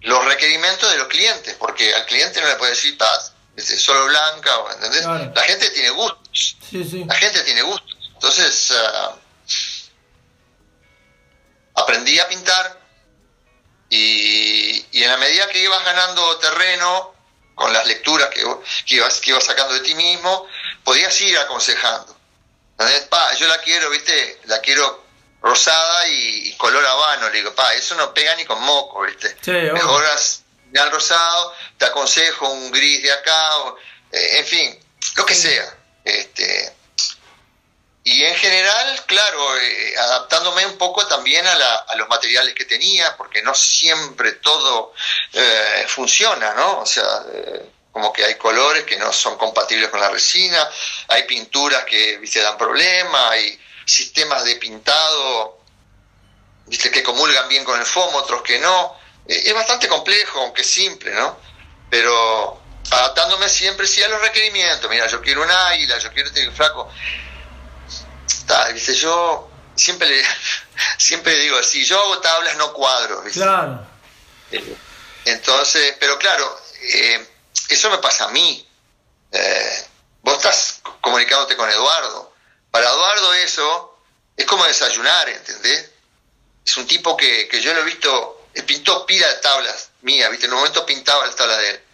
los 0.00 0.24
requerimientos 0.24 0.90
de 0.90 0.98
los 0.98 1.06
clientes, 1.06 1.54
porque 1.54 1.94
al 1.94 2.04
cliente 2.06 2.40
no 2.40 2.48
le 2.48 2.56
puede 2.56 2.72
decir, 2.72 2.98
paz, 2.98 3.32
solo 3.56 4.06
blanca, 4.06 4.50
¿entendés? 4.74 5.06
La 5.34 5.42
gente 5.42 5.70
tiene 5.70 5.90
gustos. 5.90 6.56
La 6.72 7.14
gente 7.14 7.42
tiene 7.44 7.62
gustos. 7.62 7.96
Entonces, 8.14 8.72
ah, 8.72 9.14
aprendí 11.74 12.18
a 12.18 12.28
pintar 12.28 12.80
y, 13.88 14.84
y, 14.90 15.02
en 15.04 15.10
la 15.10 15.16
medida 15.18 15.48
que 15.48 15.62
ibas 15.62 15.84
ganando 15.84 16.36
terreno 16.38 17.14
con 17.54 17.72
las 17.72 17.86
lecturas 17.86 18.28
que, 18.30 18.42
que, 18.86 18.96
ibas, 18.96 19.20
que 19.20 19.30
ibas 19.30 19.44
sacando 19.44 19.74
de 19.74 19.80
ti 19.80 19.94
mismo, 19.94 20.46
podías 20.84 21.18
ir 21.20 21.38
aconsejando 21.38 22.17
yo 23.38 23.48
la 23.48 23.58
quiero, 23.58 23.90
viste, 23.90 24.40
la 24.44 24.60
quiero 24.60 25.04
rosada 25.42 26.08
y, 26.08 26.52
color 26.56 26.84
habano. 26.84 27.28
Le 27.28 27.38
digo, 27.38 27.54
pa, 27.54 27.74
eso 27.74 27.94
no 27.94 28.12
pega 28.12 28.34
ni 28.36 28.44
con 28.44 28.62
moco, 28.62 29.02
viste. 29.02 29.36
Mejoras 29.72 30.42
al 30.76 30.90
rosado, 30.90 31.54
te 31.78 31.86
aconsejo 31.86 32.48
un 32.50 32.70
gris 32.70 33.02
de 33.02 33.12
acá, 33.12 33.50
eh, 34.12 34.38
en 34.38 34.46
fin, 34.46 34.78
lo 35.16 35.24
que 35.24 35.34
sea. 35.34 35.74
Este, 36.04 36.72
y 38.04 38.24
en 38.24 38.34
general, 38.36 39.04
claro, 39.06 39.58
eh, 39.58 39.96
adaptándome 39.98 40.66
un 40.66 40.78
poco 40.78 41.06
también 41.06 41.46
a, 41.46 41.54
la, 41.54 41.74
a, 41.76 41.96
los 41.96 42.08
materiales 42.08 42.54
que 42.54 42.64
tenía, 42.64 43.16
porque 43.16 43.42
no 43.42 43.54
siempre 43.54 44.32
todo 44.32 44.92
eh, 45.32 45.84
funciona, 45.88 46.54
¿no? 46.54 46.80
O 46.80 46.86
sea, 46.86 47.24
como 47.98 48.12
que 48.12 48.24
hay 48.24 48.36
colores 48.36 48.84
que 48.84 48.96
no 48.96 49.12
son 49.12 49.36
compatibles 49.36 49.88
con 49.88 49.98
la 49.98 50.08
resina, 50.08 50.70
hay 51.08 51.24
pinturas 51.24 51.84
que 51.84 52.18
¿viste? 52.18 52.40
dan 52.40 52.56
problemas, 52.56 53.32
hay 53.32 53.60
sistemas 53.84 54.44
de 54.44 54.54
pintado 54.54 55.58
¿viste? 56.66 56.92
que 56.92 57.02
comulgan 57.02 57.48
bien 57.48 57.64
con 57.64 57.76
el 57.76 57.84
foam, 57.84 58.14
otros 58.14 58.42
que 58.42 58.60
no. 58.60 58.96
eh, 59.26 59.42
es 59.46 59.52
bastante 59.52 59.88
complejo, 59.88 60.38
aunque 60.42 60.62
simple, 60.62 61.10
¿no? 61.10 61.38
Pero 61.90 62.62
adaptándome 62.88 63.48
siempre 63.48 63.84
sí 63.84 64.00
a 64.00 64.08
los 64.08 64.20
requerimientos. 64.20 64.88
Mira, 64.88 65.08
yo 65.08 65.20
quiero 65.20 65.42
un 65.42 65.50
águila, 65.50 65.98
yo 65.98 66.12
quiero 66.12 66.28
este 66.28 66.48
flaco. 66.52 66.88
Está, 68.28 68.72
yo 68.76 69.50
siempre 69.74 70.06
le, 70.08 70.22
siempre 70.98 71.34
digo 71.34 71.58
así, 71.58 71.84
yo 71.84 72.00
hago 72.00 72.20
tablas, 72.20 72.56
no 72.58 72.72
cuadros. 72.72 73.24
Claro. 73.32 73.84
Entonces, 75.24 75.96
pero 75.98 76.16
claro, 76.16 76.60
eh, 76.80 77.26
eso 77.68 77.90
me 77.90 77.98
pasa 77.98 78.24
a 78.24 78.28
mí. 78.28 78.66
Eh, 79.32 79.86
vos 80.22 80.34
estás 80.34 80.80
comunicándote 81.00 81.56
con 81.56 81.68
Eduardo. 81.70 82.32
Para 82.70 82.88
Eduardo 82.88 83.34
eso 83.34 83.98
es 84.36 84.46
como 84.46 84.64
desayunar, 84.64 85.28
¿entendés? 85.28 85.90
Es 86.64 86.76
un 86.76 86.86
tipo 86.86 87.16
que, 87.16 87.48
que 87.48 87.60
yo 87.60 87.72
lo 87.74 87.80
he 87.80 87.84
visto, 87.84 88.46
pintó 88.66 89.06
pila 89.06 89.26
de 89.28 89.36
tablas 89.36 89.90
mías, 90.02 90.30
¿viste? 90.30 90.46
En 90.46 90.52
un 90.52 90.58
momento 90.58 90.84
pintaba 90.84 91.26
las 91.26 91.36
tablas 91.36 91.58
de 91.58 91.70
él. 91.70 91.84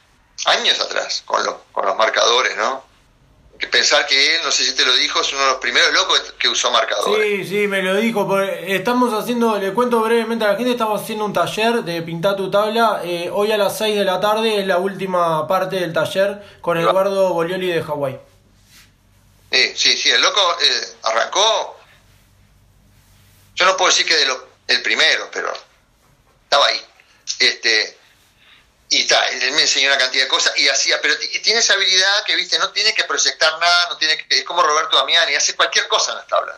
Años 0.46 0.80
atrás, 0.80 1.22
con, 1.24 1.44
los, 1.44 1.54
con 1.72 1.86
los 1.86 1.96
marcadores, 1.96 2.56
¿no? 2.56 2.84
Que 3.58 3.68
pensar 3.68 4.06
que 4.06 4.36
él, 4.36 4.40
no 4.44 4.50
sé 4.50 4.64
si 4.64 4.74
te 4.74 4.84
lo 4.84 4.94
dijo, 4.96 5.20
es 5.20 5.32
uno 5.32 5.42
de 5.42 5.48
los 5.48 5.58
primeros 5.58 5.92
locos 5.92 6.34
que 6.38 6.48
usó 6.48 6.70
marcadores. 6.70 7.46
Sí, 7.46 7.48
sí, 7.48 7.66
me 7.68 7.82
lo 7.82 7.96
dijo. 7.96 8.40
Estamos 8.40 9.14
haciendo, 9.14 9.58
le 9.58 9.72
cuento 9.72 10.00
brevemente 10.00 10.44
a 10.44 10.48
la 10.52 10.56
gente, 10.56 10.72
estamos 10.72 11.02
haciendo 11.02 11.24
un 11.24 11.32
taller 11.32 11.84
de 11.84 12.02
pintar 12.02 12.36
tu 12.36 12.50
tabla. 12.50 13.02
Eh, 13.04 13.30
hoy 13.32 13.52
a 13.52 13.56
las 13.56 13.78
6 13.78 13.96
de 13.96 14.04
la 14.04 14.20
tarde 14.20 14.60
es 14.60 14.66
la 14.66 14.78
última 14.78 15.46
parte 15.46 15.76
del 15.76 15.92
taller 15.92 16.42
con 16.60 16.78
Eduardo 16.78 17.32
Bolioli 17.32 17.68
de 17.68 17.82
Hawái. 17.82 18.18
Sí, 19.52 19.72
sí, 19.76 19.96
sí, 19.96 20.10
el 20.10 20.20
loco 20.20 20.40
eh, 20.60 20.86
arrancó, 21.02 21.76
yo 23.54 23.64
no 23.66 23.76
puedo 23.76 23.90
decir 23.90 24.04
que 24.04 24.16
de 24.16 24.26
lo, 24.26 24.48
el 24.66 24.82
primero, 24.82 25.28
pero 25.32 25.52
estaba 26.42 26.66
ahí. 26.66 26.80
Este, 27.38 27.98
y 28.88 29.00
está, 29.02 29.26
él 29.28 29.52
me 29.52 29.62
enseñó 29.62 29.88
una 29.88 29.98
cantidad 29.98 30.24
de 30.24 30.28
cosas 30.28 30.52
y 30.56 30.68
hacía, 30.68 31.00
pero 31.00 31.16
tiene 31.18 31.60
esa 31.60 31.72
habilidad 31.72 32.24
que, 32.24 32.36
viste, 32.36 32.58
no 32.58 32.70
tiene 32.70 32.94
que 32.94 33.04
proyectar 33.04 33.58
nada, 33.58 33.88
no 33.88 33.96
tiene 33.96 34.16
que, 34.16 34.38
es 34.38 34.44
como 34.44 34.62
Roberto 34.62 34.96
Damiani, 34.96 35.34
hace 35.34 35.54
cualquier 35.54 35.88
cosa 35.88 36.12
en 36.12 36.18
las 36.18 36.26
tablas. 36.26 36.56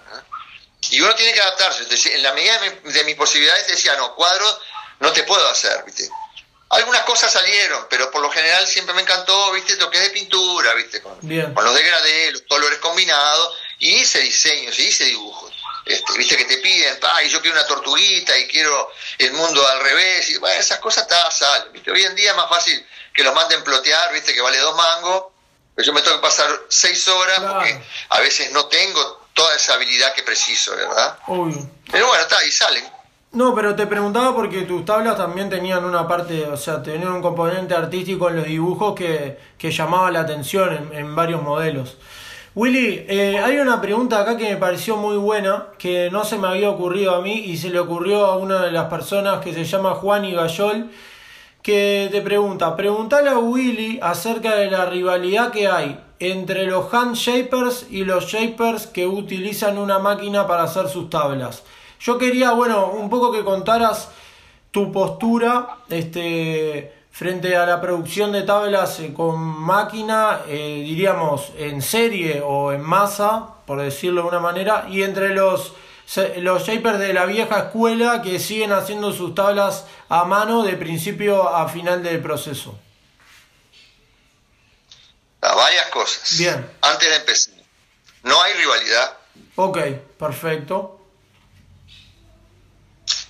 Y 0.91 1.01
uno 1.01 1.14
tiene 1.14 1.33
que 1.33 1.41
adaptarse. 1.41 1.83
Entonces, 1.83 2.14
en 2.14 2.22
la 2.22 2.33
medida 2.33 2.59
de, 2.59 2.70
mi, 2.70 2.93
de 2.93 3.05
mis 3.05 3.16
posibilidades 3.16 3.68
decía, 3.68 3.97
no, 3.97 4.14
cuadros 4.14 4.61
no 5.01 5.12
te 5.12 5.22
puedo 5.22 5.49
hacer, 5.49 5.83
viste. 5.85 6.09
Algunas 6.68 7.03
cosas 7.03 7.33
salieron, 7.33 7.87
pero 7.89 8.11
por 8.11 8.20
lo 8.20 8.31
general 8.31 8.66
siempre 8.66 8.93
me 8.95 9.03
encantó, 9.03 9.53
viste, 9.53 9.77
lo 9.77 9.89
que 9.89 9.99
es 9.99 10.05
de 10.05 10.11
pintura, 10.11 10.74
viste, 10.74 11.01
con, 11.01 11.18
con 11.20 11.64
los 11.64 11.74
degradés, 11.74 12.33
los 12.33 12.43
colores 12.43 12.81
combinados, 12.81 13.57
y 13.79 14.01
hice 14.01 14.18
diseños, 14.20 14.77
y 14.79 14.89
hice 14.89 15.05
dibujos. 15.05 15.45
Este, 15.87 16.18
viste 16.18 16.37
que 16.37 16.47
te 16.47 16.57
piden, 16.57 16.99
ay, 17.14 17.28
yo 17.28 17.41
quiero 17.41 17.57
una 17.57 17.64
tortuguita 17.64 18.37
y 18.37 18.49
quiero 18.49 18.91
el 19.18 19.32
mundo 19.34 19.64
al 19.64 19.80
revés, 19.80 20.30
y 20.30 20.37
bueno, 20.39 20.59
esas 20.59 20.80
cosas 20.80 21.05
está, 21.05 21.30
salen, 21.30 21.72
¿viste? 21.72 21.93
Hoy 21.93 22.03
en 22.03 22.16
día 22.16 22.32
es 22.32 22.37
más 22.37 22.49
fácil 22.49 22.84
que 23.14 23.22
lo 23.22 23.32
manden 23.32 23.62
plotear, 23.62 24.12
viste, 24.12 24.34
que 24.34 24.41
vale 24.41 24.59
dos 24.59 24.74
mangos, 24.76 25.26
pero 25.76 25.87
yo 25.87 25.93
me 25.93 26.03
tengo 26.03 26.16
que 26.16 26.22
pasar 26.22 26.51
seis 26.68 27.07
horas 27.07 27.39
porque 27.39 27.80
a 28.09 28.18
veces 28.18 28.51
no 28.51 28.66
tengo 28.66 29.28
toda 29.32 29.55
esa 29.55 29.74
habilidad 29.74 30.12
que 30.12 30.24
preciso, 30.24 30.74
¿verdad? 30.74 31.18
Pero 31.93 32.09
bueno, 32.09 32.20
está, 32.20 32.45
y 32.45 32.51
salen. 32.51 32.84
No, 33.30 33.55
pero 33.55 33.76
te 33.76 33.87
preguntaba 33.87 34.34
porque 34.34 34.62
tus 34.62 34.84
tablas 34.84 35.16
también 35.16 35.49
tenían 35.49 35.84
una 35.84 36.09
parte, 36.09 36.47
o 36.47 36.57
sea, 36.57 36.82
tenían 36.82 37.12
un 37.12 37.22
componente 37.22 37.74
artístico 37.74 38.28
en 38.28 38.37
los 38.37 38.47
dibujos 38.47 38.97
que, 38.97 39.39
que 39.57 39.70
llamaba 39.70 40.11
la 40.11 40.20
atención 40.20 40.91
en 40.93 41.14
varios 41.14 41.43
modelos. 41.43 41.97
Willy, 42.57 43.04
eh, 43.07 43.38
hay 43.38 43.59
una 43.59 43.82
pregunta 43.82 44.18
acá 44.18 44.38
que 44.38 44.48
me 44.48 44.57
pareció 44.57 44.96
muy 44.96 45.18
buena, 45.18 45.66
que 45.78 46.11
no 46.11 46.24
se 46.24 46.38
me 46.38 46.48
había 46.48 46.70
ocurrido 46.70 47.14
a 47.14 47.20
mí 47.20 47.34
y 47.34 47.59
se 47.59 47.68
le 47.68 47.78
ocurrió 47.78 48.24
a 48.24 48.38
una 48.38 48.62
de 48.62 48.72
las 48.72 48.86
personas 48.86 49.44
que 49.44 49.52
se 49.52 49.64
llama 49.64 49.90
Juan 49.96 50.24
y 50.24 50.32
Gayol, 50.32 50.90
que 51.61 52.09
te 52.11 52.22
pregunta, 52.22 52.74
preguntale 52.74 53.28
a 53.28 53.38
Willy 53.38 53.98
acerca 54.00 54.57
de 54.57 54.70
la 54.70 54.86
rivalidad 54.86 55.52
que 55.52 55.68
hay 55.68 56.00
entre 56.18 56.64
los 56.64 56.94
hand 56.94 57.14
shapers 57.14 57.88
y 57.90 58.04
los 58.04 58.24
shapers 58.24 58.86
que 58.86 59.07
utilizan 59.07 59.76
una 59.76 59.98
máquina 59.98 60.46
para 60.46 60.62
hacer 60.62 60.88
sus 60.88 61.11
tablas. 61.11 61.62
Yo 62.00 62.16
quería, 62.16 62.52
bueno, 62.52 62.86
un 62.86 63.11
poco 63.11 63.32
que 63.32 63.44
contaras 63.44 64.09
tu 64.70 64.90
postura, 64.90 65.76
este, 65.90 66.95
frente 67.17 67.57
a 67.57 67.64
la 67.64 67.81
producción 67.81 68.31
de 68.31 68.43
tablas 68.43 69.01
eh, 69.01 69.14
con 69.14 69.41
máquina, 69.41 70.43
eh, 70.49 70.83
diríamos 70.85 71.51
en 71.57 71.81
serie 71.81 72.43
o 72.45 72.73
en 72.73 72.83
masa, 72.83 73.55
por 73.67 73.81
decirlo 73.81 74.21
de 74.21 74.29
una 74.29 74.41
manera, 74.41 74.87
y 74.91 75.03
entre 75.03 75.31
los, 75.31 75.73
los 76.37 76.67
shapers 76.67 76.99
de 76.99 77.14
la 77.14 77.25
vieja 77.25 77.59
escuela 77.59 78.21
que 78.21 78.39
siguen 78.39 78.73
haciendo 78.73 79.14
sus 79.14 79.35
tablas 79.35 79.87
a 80.11 80.27
mano 80.27 80.62
de 80.62 80.77
principio 80.77 81.49
a 81.49 81.67
final 81.71 82.03
del 82.03 82.21
proceso. 82.21 82.79
Varias 85.41 85.87
cosas. 85.87 86.37
Bien. 86.37 86.71
Antes 86.83 87.09
de 87.09 87.17
empezar, 87.17 87.55
no 88.25 88.43
hay 88.43 88.53
rivalidad. 88.53 89.17
Ok, 89.55 89.79
perfecto. 90.19 91.01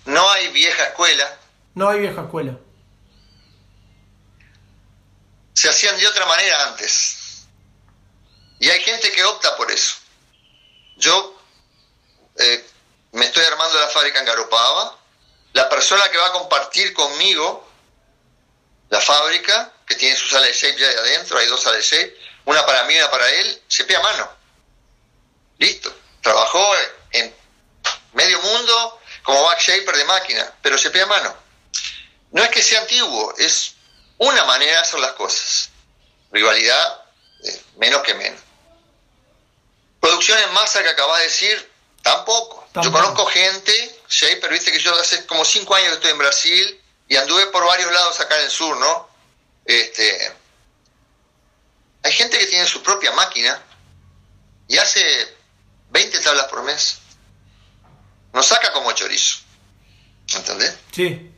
No 0.07 0.29
hay 0.29 0.49
vieja 0.49 0.83
escuela. 0.87 1.39
No 1.75 1.89
hay 1.89 2.01
vieja 2.01 2.23
escuela 2.23 2.59
se 5.57 5.71
hacían 5.71 5.97
de 5.97 6.07
otra 6.07 6.27
manera 6.27 6.65
antes. 6.67 7.47
Y 8.61 8.69
hay 8.69 8.81
gente 8.83 9.11
que 9.11 9.25
opta 9.25 9.57
por 9.57 9.73
eso. 9.73 9.97
Yo 10.97 11.35
eh, 12.37 12.67
me 13.13 13.25
estoy 13.25 13.43
armando 13.47 13.81
la 13.81 13.89
fábrica 13.89 14.19
en 14.19 14.27
Garopaba. 14.27 14.99
La 15.55 15.67
persona 15.71 16.11
que 16.11 16.19
va 16.19 16.27
a 16.27 16.33
compartir 16.33 16.93
conmigo 16.93 17.67
la 18.91 19.01
fábrica, 19.01 19.73
que 19.87 19.95
tiene 19.95 20.15
su 20.15 20.29
sala 20.29 20.47
de 20.47 20.53
shape 20.53 20.79
ya 20.79 20.89
de 20.89 20.99
adentro, 20.99 21.39
hay 21.39 21.47
dos 21.47 21.63
salas 21.63 21.79
de 21.79 21.97
shape, 21.97 22.17
una 22.45 22.65
para 22.67 22.85
mí 22.85 22.95
y 22.95 22.99
una 22.99 23.11
para 23.11 23.29
él, 23.31 23.63
se 23.67 23.85
pide 23.85 23.97
a 23.97 24.03
mano. 24.03 24.31
Listo. 25.59 25.93
Trabajó 26.21 26.71
en 27.13 27.35
medio 28.13 28.43
mundo 28.43 29.01
como 29.23 29.43
back 29.43 29.61
shaper 29.61 29.97
de 29.97 30.05
máquina, 30.05 30.55
pero 30.61 30.77
pide 30.77 31.01
a 31.01 31.07
mano. 31.07 31.35
No 32.33 32.43
es 32.43 32.51
que 32.51 32.63
sea 32.63 32.83
antiguo, 32.83 33.35
es 33.39 33.76
una 34.19 34.45
manera 34.45 34.73
de 34.73 34.79
hacer 34.79 35.01
las 35.01 35.13
cosas. 35.13 35.71
Rivalidad, 36.33 37.05
eh, 37.45 37.63
menos 37.77 38.03
que 38.03 38.15
menos. 38.15 38.41
Producción 40.01 40.39
en 40.39 40.53
masa 40.53 40.83
que 40.83 40.89
acabas 40.91 41.19
de 41.19 41.25
decir, 41.25 41.73
tampoco. 42.03 42.67
Yo 42.83 42.93
conozco 42.93 43.27
gente, 43.27 44.01
pero 44.41 44.53
viste 44.53 44.71
que 44.71 44.79
yo 44.79 44.95
hace 45.01 45.25
como 45.27 45.45
cinco 45.45 45.75
años 45.75 45.89
que 45.89 45.95
estoy 45.95 46.11
en 46.11 46.19
Brasil 46.19 46.83
y 47.09 47.17
anduve 47.17 47.47
por 47.47 47.65
varios 47.65 47.91
lados 47.91 48.21
acá 48.21 48.37
en 48.39 48.45
el 48.45 48.51
sur, 48.51 48.77
¿no? 48.77 49.09
Este, 49.65 50.33
hay 52.03 52.13
gente 52.13 52.39
que 52.39 52.47
tiene 52.47 52.67
su 52.67 52.83
propia 52.83 53.13
máquina 53.13 53.61
y 54.69 54.79
hace 54.79 55.37
20 55.91 56.21
tablas 56.21 56.47
por 56.47 56.63
mes. 56.63 56.99
No 58.33 58.43
saca 58.43 58.73
como 58.73 58.93
chorizo. 58.93 59.39
¿Entendés? 60.35 60.77
Sí. 60.93 61.33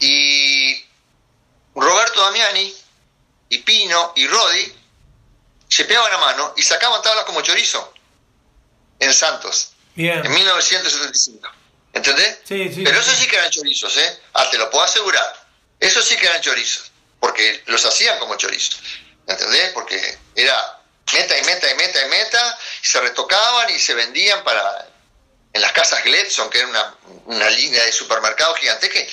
Y 0.00 0.85
Roberto 1.76 2.22
Damiani 2.22 2.74
y 3.50 3.58
Pino 3.58 4.12
y 4.16 4.26
Rodi 4.26 4.72
se 5.68 5.84
pegaban 5.84 6.12
a 6.12 6.18
mano 6.18 6.54
y 6.56 6.62
sacaban 6.62 7.02
tablas 7.02 7.24
como 7.24 7.42
chorizo 7.42 7.92
en 8.98 9.12
Santos. 9.12 9.72
En 9.96 10.30
1975. 10.30 11.50
¿Entendés? 11.92 12.38
Sí, 12.44 12.72
sí. 12.74 12.82
Pero 12.84 13.00
eso 13.00 13.12
sí 13.12 13.26
que 13.26 13.36
eran 13.36 13.50
chorizos, 13.50 13.96
¿eh? 13.96 14.20
Ah, 14.34 14.48
te 14.50 14.58
lo 14.58 14.70
puedo 14.70 14.84
asegurar. 14.84 15.46
Eso 15.80 16.02
sí 16.02 16.16
que 16.16 16.26
eran 16.26 16.40
chorizos. 16.42 16.92
Porque 17.20 17.62
los 17.66 17.84
hacían 17.86 18.18
como 18.18 18.36
chorizos. 18.36 18.80
¿Entendés? 19.26 19.72
Porque 19.72 20.18
era 20.34 20.80
meta 21.12 21.38
y 21.38 21.42
meta 21.44 21.70
y 21.70 21.74
meta 21.74 22.06
y 22.06 22.08
meta. 22.10 22.58
Y 22.82 22.86
se 22.86 23.00
retocaban 23.00 23.70
y 23.70 23.78
se 23.78 23.94
vendían 23.94 24.44
para. 24.44 24.88
En 25.52 25.62
las 25.62 25.72
casas 25.72 26.04
Gledson, 26.04 26.50
que 26.50 26.58
era 26.58 26.68
una, 26.68 26.94
una 27.24 27.48
línea 27.48 27.82
de 27.82 27.90
supermercado 27.90 28.54
gigante, 28.56 28.90
que 28.90 29.08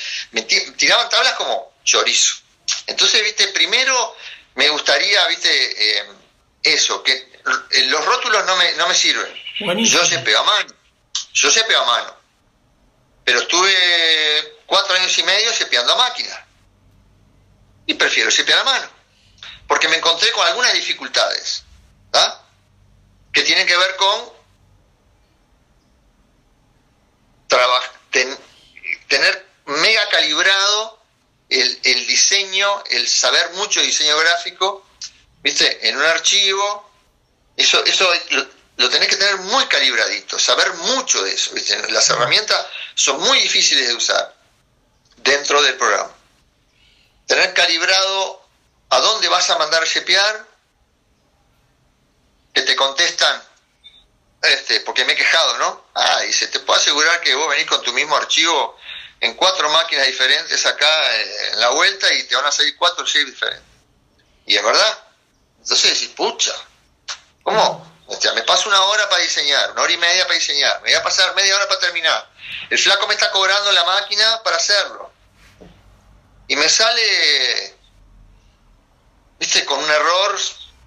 tiraban 0.76 1.08
tablas 1.08 1.36
como 1.36 1.72
chorizo. 1.86 2.43
Entonces, 2.88 3.24
viste, 3.24 3.48
primero 3.50 4.16
me 4.56 4.70
gustaría, 4.70 5.26
viste, 5.28 5.50
eh, 6.00 6.06
eso, 6.64 7.02
que 7.04 7.14
eh, 7.14 7.86
los 7.86 8.06
rótulos 8.06 8.46
no 8.46 8.56
me, 8.56 8.74
no 8.74 8.88
me 8.88 8.94
sirven. 8.94 9.34
Yo 9.86 10.06
se 10.06 10.16
a 10.16 10.44
mano, 10.44 10.74
yo 11.34 11.52
se 11.52 11.60
a 11.62 11.84
mano. 11.84 12.16
Pero 13.24 13.40
estuve 13.40 14.58
cuatro 14.66 14.96
años 14.96 15.18
y 15.18 15.24
medio 15.24 15.54
cepeando 15.54 15.94
a 15.94 15.98
máquina. 15.98 16.46
Y 17.86 17.94
prefiero 17.94 18.32
cepear 18.32 18.60
a 18.60 18.64
mano. 18.64 18.90
Porque 19.68 19.88
me 19.88 19.98
encontré 19.98 20.32
con 20.32 20.46
algunas 20.46 20.74
dificultades, 20.74 21.64
que 23.32 23.42
tienen 23.42 23.66
que 23.66 23.78
ver 23.78 23.96
con 23.96 24.32
tener 29.08 29.48
mega 29.66 30.10
calibrado 30.10 31.03
el, 31.62 32.08
diseño, 32.08 32.84
el 32.90 33.08
saber 33.08 33.52
mucho 33.52 33.80
de 33.80 33.88
diseño 33.88 34.18
gráfico, 34.18 34.86
¿viste? 35.42 35.88
En 35.88 35.98
un 35.98 36.04
archivo, 36.04 36.92
eso, 37.56 37.84
eso 37.86 38.12
lo, 38.78 38.90
tenés 38.90 39.08
que 39.08 39.18
tener 39.18 39.38
muy 39.38 39.66
calibradito, 39.68 40.40
saber 40.40 40.74
mucho 40.74 41.22
de 41.24 41.34
eso, 41.34 41.52
¿viste? 41.54 41.92
Las 41.92 42.10
herramientas 42.10 42.66
son 42.96 43.20
muy 43.22 43.40
difíciles 43.40 43.88
de 43.88 43.96
usar. 43.96 44.36
dentro 45.18 45.62
del 45.62 45.76
programa. 45.78 46.12
Tener 47.26 47.54
calibrado 47.54 48.46
a 48.90 49.00
dónde 49.00 49.30
vas 49.30 49.50
a 49.50 49.58
mandar 49.58 49.86
shepear, 49.86 50.46
que 52.54 52.62
te 52.64 52.76
contestan, 52.76 53.42
este, 54.42 54.82
porque 54.82 55.06
me 55.06 55.14
he 55.14 55.16
quejado, 55.16 55.58
¿no? 55.60 55.86
Ah, 55.96 56.26
y 56.26 56.34
se 56.34 56.48
te 56.48 56.60
puede 56.60 56.82
asegurar 56.82 57.22
que 57.22 57.34
vos 57.36 57.50
venís 57.50 57.66
con 57.68 57.82
tu 57.82 57.94
mismo 57.94 58.18
archivo 58.18 58.78
en 59.24 59.36
cuatro 59.36 59.70
máquinas 59.70 60.06
diferentes 60.06 60.66
acá 60.66 61.16
eh, 61.16 61.50
en 61.54 61.62
la 61.62 61.70
vuelta 61.70 62.14
y 62.14 62.24
te 62.24 62.36
van 62.36 62.46
a 62.46 62.52
salir 62.52 62.76
cuatro 62.76 63.06
shapes 63.06 63.34
diferentes. 63.34 63.64
Y 64.46 64.58
es 64.58 64.64
verdad. 64.64 65.00
Entonces 65.62 65.94
decís, 65.94 66.14
pucha, 66.14 66.54
¿cómo? 67.42 67.94
me 68.36 68.44
paso 68.44 68.68
una 68.68 68.82
hora 68.82 69.10
para 69.10 69.24
diseñar, 69.24 69.72
una 69.72 69.82
hora 69.82 69.94
y 69.94 69.98
media 69.98 70.24
para 70.24 70.36
diseñar, 70.36 70.82
me 70.82 70.90
voy 70.90 70.94
a 70.94 71.04
pasar 71.04 71.34
media 71.36 71.56
hora 71.56 71.68
para 71.70 71.80
terminar. 71.80 72.30
El 72.70 72.78
flaco 72.78 73.08
me 73.08 73.14
está 73.14 73.32
cobrando 73.32 73.72
la 73.72 73.86
máquina 73.86 74.42
para 74.44 74.58
hacerlo. 74.58 75.10
Y 76.50 76.58
me 76.58 76.68
sale, 76.68 77.78
viste, 79.40 79.66
con 79.66 79.80
un 79.82 79.90
error, 79.90 80.38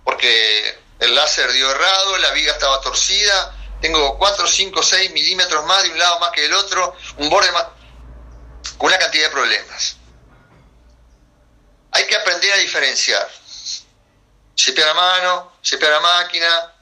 porque 0.04 0.78
el 1.00 1.14
láser 1.14 1.50
dio 1.52 1.70
errado, 1.70 2.18
la 2.18 2.32
viga 2.32 2.52
estaba 2.52 2.82
torcida, 2.82 3.56
tengo 3.80 4.18
4, 4.18 4.46
5, 4.46 4.82
6 4.82 5.10
milímetros 5.12 5.64
más 5.64 5.82
de 5.84 5.90
un 5.90 5.98
lado 5.98 6.20
más 6.20 6.30
que 6.32 6.42
del 6.42 6.52
otro, 6.52 6.94
un 7.16 7.30
borde 7.30 7.50
más, 7.52 7.66
con 8.78 8.88
una 8.88 8.98
cantidad 8.98 9.24
de 9.24 9.30
problemas. 9.30 9.96
Hay 11.92 12.06
que 12.06 12.16
aprender 12.16 12.52
a 12.52 12.56
diferenciar. 12.56 13.28
Se 14.54 14.72
pega 14.72 14.90
a 14.90 14.94
mano, 14.94 15.52
se 15.62 15.78
pega 15.78 15.96
a 15.96 16.00
máquina, 16.00 16.74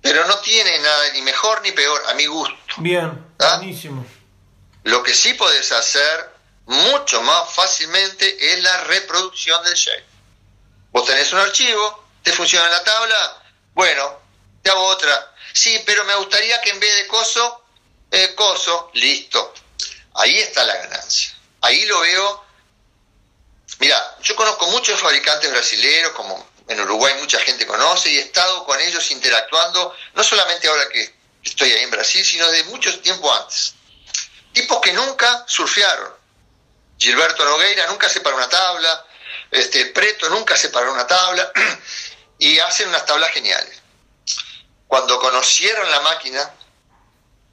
pero 0.00 0.26
no 0.26 0.38
tiene 0.38 0.78
nada 0.78 1.12
ni 1.12 1.22
mejor 1.22 1.62
ni 1.62 1.72
peor, 1.72 2.02
a 2.08 2.14
mi 2.14 2.26
gusto. 2.26 2.74
Bien, 2.78 3.34
¿Ah? 3.38 3.56
buenísimo. 3.56 4.06
Lo 4.84 5.02
que 5.02 5.14
sí 5.14 5.34
podés 5.34 5.72
hacer 5.72 6.30
mucho 6.66 7.22
más 7.22 7.52
fácilmente 7.52 8.52
es 8.52 8.62
la 8.62 8.84
reproducción 8.84 9.62
del 9.64 9.74
shape. 9.74 10.04
Vos 10.92 11.06
tenés 11.06 11.32
un 11.32 11.38
archivo, 11.40 12.04
te 12.22 12.32
funciona 12.32 12.68
la 12.68 12.84
tabla, 12.84 13.42
bueno, 13.74 14.20
te 14.62 14.70
hago 14.70 14.84
otra. 14.86 15.34
Sí, 15.52 15.82
pero 15.84 16.04
me 16.04 16.14
gustaría 16.16 16.60
que 16.60 16.70
en 16.70 16.80
vez 16.80 16.96
de 16.96 17.06
coso, 17.06 17.64
eh, 18.10 18.34
coso, 18.34 18.90
listo. 18.94 19.54
Ahí 20.14 20.38
está 20.38 20.64
la 20.64 20.76
ganancia. 20.76 21.34
Ahí 21.60 21.84
lo 21.86 22.00
veo. 22.00 22.44
Mira, 23.80 24.16
yo 24.22 24.36
conozco 24.36 24.66
muchos 24.68 25.00
fabricantes 25.00 25.50
brasileños 25.50 26.12
como 26.12 26.54
en 26.68 26.80
Uruguay 26.80 27.14
mucha 27.20 27.38
gente 27.40 27.66
conoce 27.66 28.10
y 28.10 28.18
he 28.18 28.20
estado 28.20 28.64
con 28.64 28.80
ellos 28.80 29.10
interactuando, 29.10 29.94
no 30.14 30.24
solamente 30.24 30.68
ahora 30.68 30.88
que 30.88 31.14
estoy 31.42 31.70
ahí 31.72 31.82
en 31.82 31.90
Brasil, 31.90 32.24
sino 32.24 32.50
de 32.50 32.64
mucho 32.64 32.98
tiempo 33.00 33.32
antes. 33.32 33.74
Tipos 34.52 34.80
que 34.80 34.92
nunca 34.92 35.44
surfearon. 35.46 36.14
Gilberto 36.96 37.44
Nogueira 37.44 37.86
nunca 37.88 38.08
se 38.08 38.20
paró 38.20 38.36
una 38.36 38.48
tabla, 38.48 39.06
este, 39.50 39.86
Preto 39.86 40.28
nunca 40.30 40.56
se 40.56 40.70
paró 40.70 40.92
una 40.92 41.06
tabla, 41.06 41.50
y 42.38 42.58
hacen 42.60 42.88
unas 42.88 43.04
tablas 43.04 43.30
geniales. 43.32 43.82
Cuando 44.86 45.18
conocieron 45.18 45.90
la 45.90 46.00
máquina, 46.00 46.50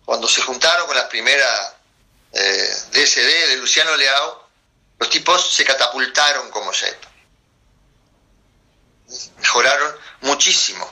cuando 0.06 0.28
se 0.28 0.42
juntaron 0.42 0.88
con 0.88 0.96
la 0.96 1.10
primera 1.10 1.81
eh, 2.34 2.76
DSD 2.92 3.50
de 3.50 3.58
Luciano 3.58 3.96
Leao, 3.96 4.50
los 5.00 5.10
tipos 5.10 5.54
se 5.54 5.66
catapultaron 5.66 6.50
como 6.52 6.72
shape 6.72 7.12
mejoraron 9.38 9.96
muchísimo. 10.22 10.90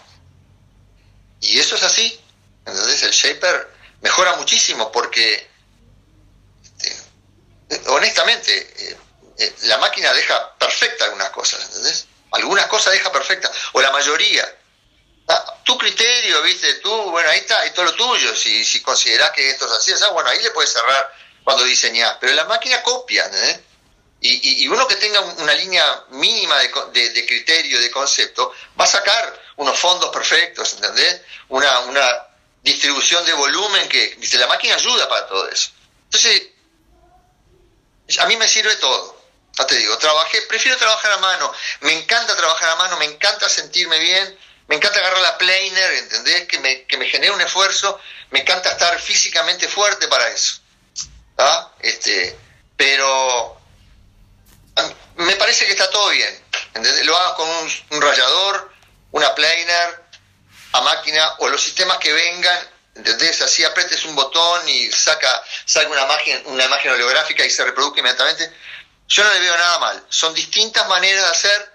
Y 1.41 1.59
eso 1.59 1.75
es 1.75 1.83
así. 1.83 2.19
Entonces 2.65 3.03
el 3.03 3.11
shaper 3.11 3.73
mejora 4.01 4.35
muchísimo 4.35 4.91
porque, 4.91 5.49
este, 6.63 7.89
honestamente, 7.89 8.73
eh, 8.77 8.97
eh, 9.37 9.55
la 9.63 9.77
máquina 9.77 10.13
deja 10.13 10.55
perfecta 10.57 11.05
algunas 11.05 11.29
cosas, 11.29 11.63
¿entendés? 11.65 12.05
Algunas 12.31 12.67
cosas 12.67 12.93
deja 12.93 13.11
perfecta, 13.11 13.51
o 13.73 13.81
la 13.81 13.91
mayoría. 13.91 14.55
Ah, 15.27 15.61
tu 15.63 15.77
criterio, 15.77 16.41
viste, 16.43 16.75
tú, 16.75 17.11
bueno, 17.11 17.29
ahí 17.29 17.39
está, 17.39 17.65
y 17.65 17.71
todo 17.71 17.85
lo 17.85 17.95
tuyo. 17.95 18.35
Si, 18.35 18.65
si 18.65 18.81
considerás 18.81 19.31
que 19.31 19.49
esto 19.49 19.65
es 19.65 19.71
así, 19.71 19.93
bueno, 20.11 20.29
ahí 20.29 20.41
le 20.41 20.51
puedes 20.51 20.71
cerrar 20.71 21.11
cuando 21.49 21.65
diseñás. 21.65 22.17
Pero 22.19 22.33
la 22.33 22.45
máquina 22.45 22.83
copia, 22.83 23.25
¿entendés? 23.25 23.59
Y, 24.21 24.67
uno 24.67 24.87
que 24.87 24.97
tenga 24.97 25.19
una 25.19 25.53
línea 25.55 26.03
mínima 26.09 26.59
de, 26.59 27.25
criterio, 27.25 27.81
de 27.81 27.89
concepto, 27.89 28.53
va 28.79 28.83
a 28.83 28.87
sacar 28.87 29.41
unos 29.55 29.79
fondos 29.79 30.11
perfectos, 30.11 30.73
¿entendés? 30.73 31.21
Una, 31.47 31.79
una 31.79 32.27
distribución 32.61 33.25
de 33.25 33.33
volumen 33.33 33.89
que, 33.89 34.15
dice, 34.17 34.37
la 34.37 34.45
máquina 34.45 34.75
ayuda 34.75 35.09
para 35.09 35.25
todo 35.25 35.49
eso. 35.49 35.71
Entonces, 36.03 36.49
a 38.19 38.27
mí 38.27 38.37
me 38.37 38.47
sirve 38.47 38.75
todo. 38.75 39.19
Ya 39.57 39.65
te 39.65 39.75
digo, 39.75 39.97
trabajé, 39.97 40.43
prefiero 40.43 40.77
trabajar 40.77 41.13
a 41.13 41.17
mano, 41.17 41.51
me 41.79 41.93
encanta 41.93 42.37
trabajar 42.37 42.69
a 42.69 42.75
mano, 42.75 42.97
me 42.97 43.05
encanta 43.05 43.49
sentirme 43.49 43.97
bien, 43.97 44.37
me 44.67 44.75
encanta 44.75 44.99
agarrar 44.99 45.21
la 45.21 45.37
planer, 45.39 45.93
¿entendés? 45.93 46.47
Que 46.47 46.59
me, 46.59 46.85
que 46.85 46.97
me 46.97 47.09
genere 47.09 47.31
un 47.31 47.41
esfuerzo, 47.41 47.99
me 48.29 48.41
encanta 48.41 48.69
estar 48.69 49.01
físicamente 49.01 49.67
fuerte 49.67 50.07
para 50.07 50.27
eso. 50.27 50.58
¿Ah? 51.39 51.71
Este, 51.79 52.37
pero 52.75 53.57
me 55.15 55.35
parece 55.35 55.65
que 55.65 55.71
está 55.71 55.89
todo 55.89 56.09
bien. 56.09 56.43
Lo 57.03 57.17
hagas 57.17 57.33
con 57.33 57.49
un, 57.49 58.01
rayador, 58.01 58.71
una 59.11 59.33
planer, 59.35 60.03
a 60.73 60.81
máquina 60.81 61.35
o 61.39 61.49
los 61.49 61.61
sistemas 61.61 61.97
que 61.97 62.13
vengan, 62.13 62.59
¿entendés? 62.95 63.41
Así 63.41 63.63
apretes 63.63 64.05
un 64.05 64.15
botón 64.15 64.67
y 64.69 64.91
saca, 64.91 65.43
saca 65.65 65.89
una 65.89 66.03
imagen, 66.03 66.43
una 66.45 66.65
imagen 66.65 66.91
holográfica 66.91 67.43
y 67.45 67.49
se 67.49 67.65
reproduce 67.65 67.99
inmediatamente. 67.99 68.53
Yo 69.07 69.23
no 69.23 69.33
le 69.33 69.39
veo 69.39 69.57
nada 69.57 69.79
mal. 69.79 70.05
Son 70.09 70.33
distintas 70.33 70.87
maneras 70.87 71.23
de 71.23 71.31
hacer 71.31 71.73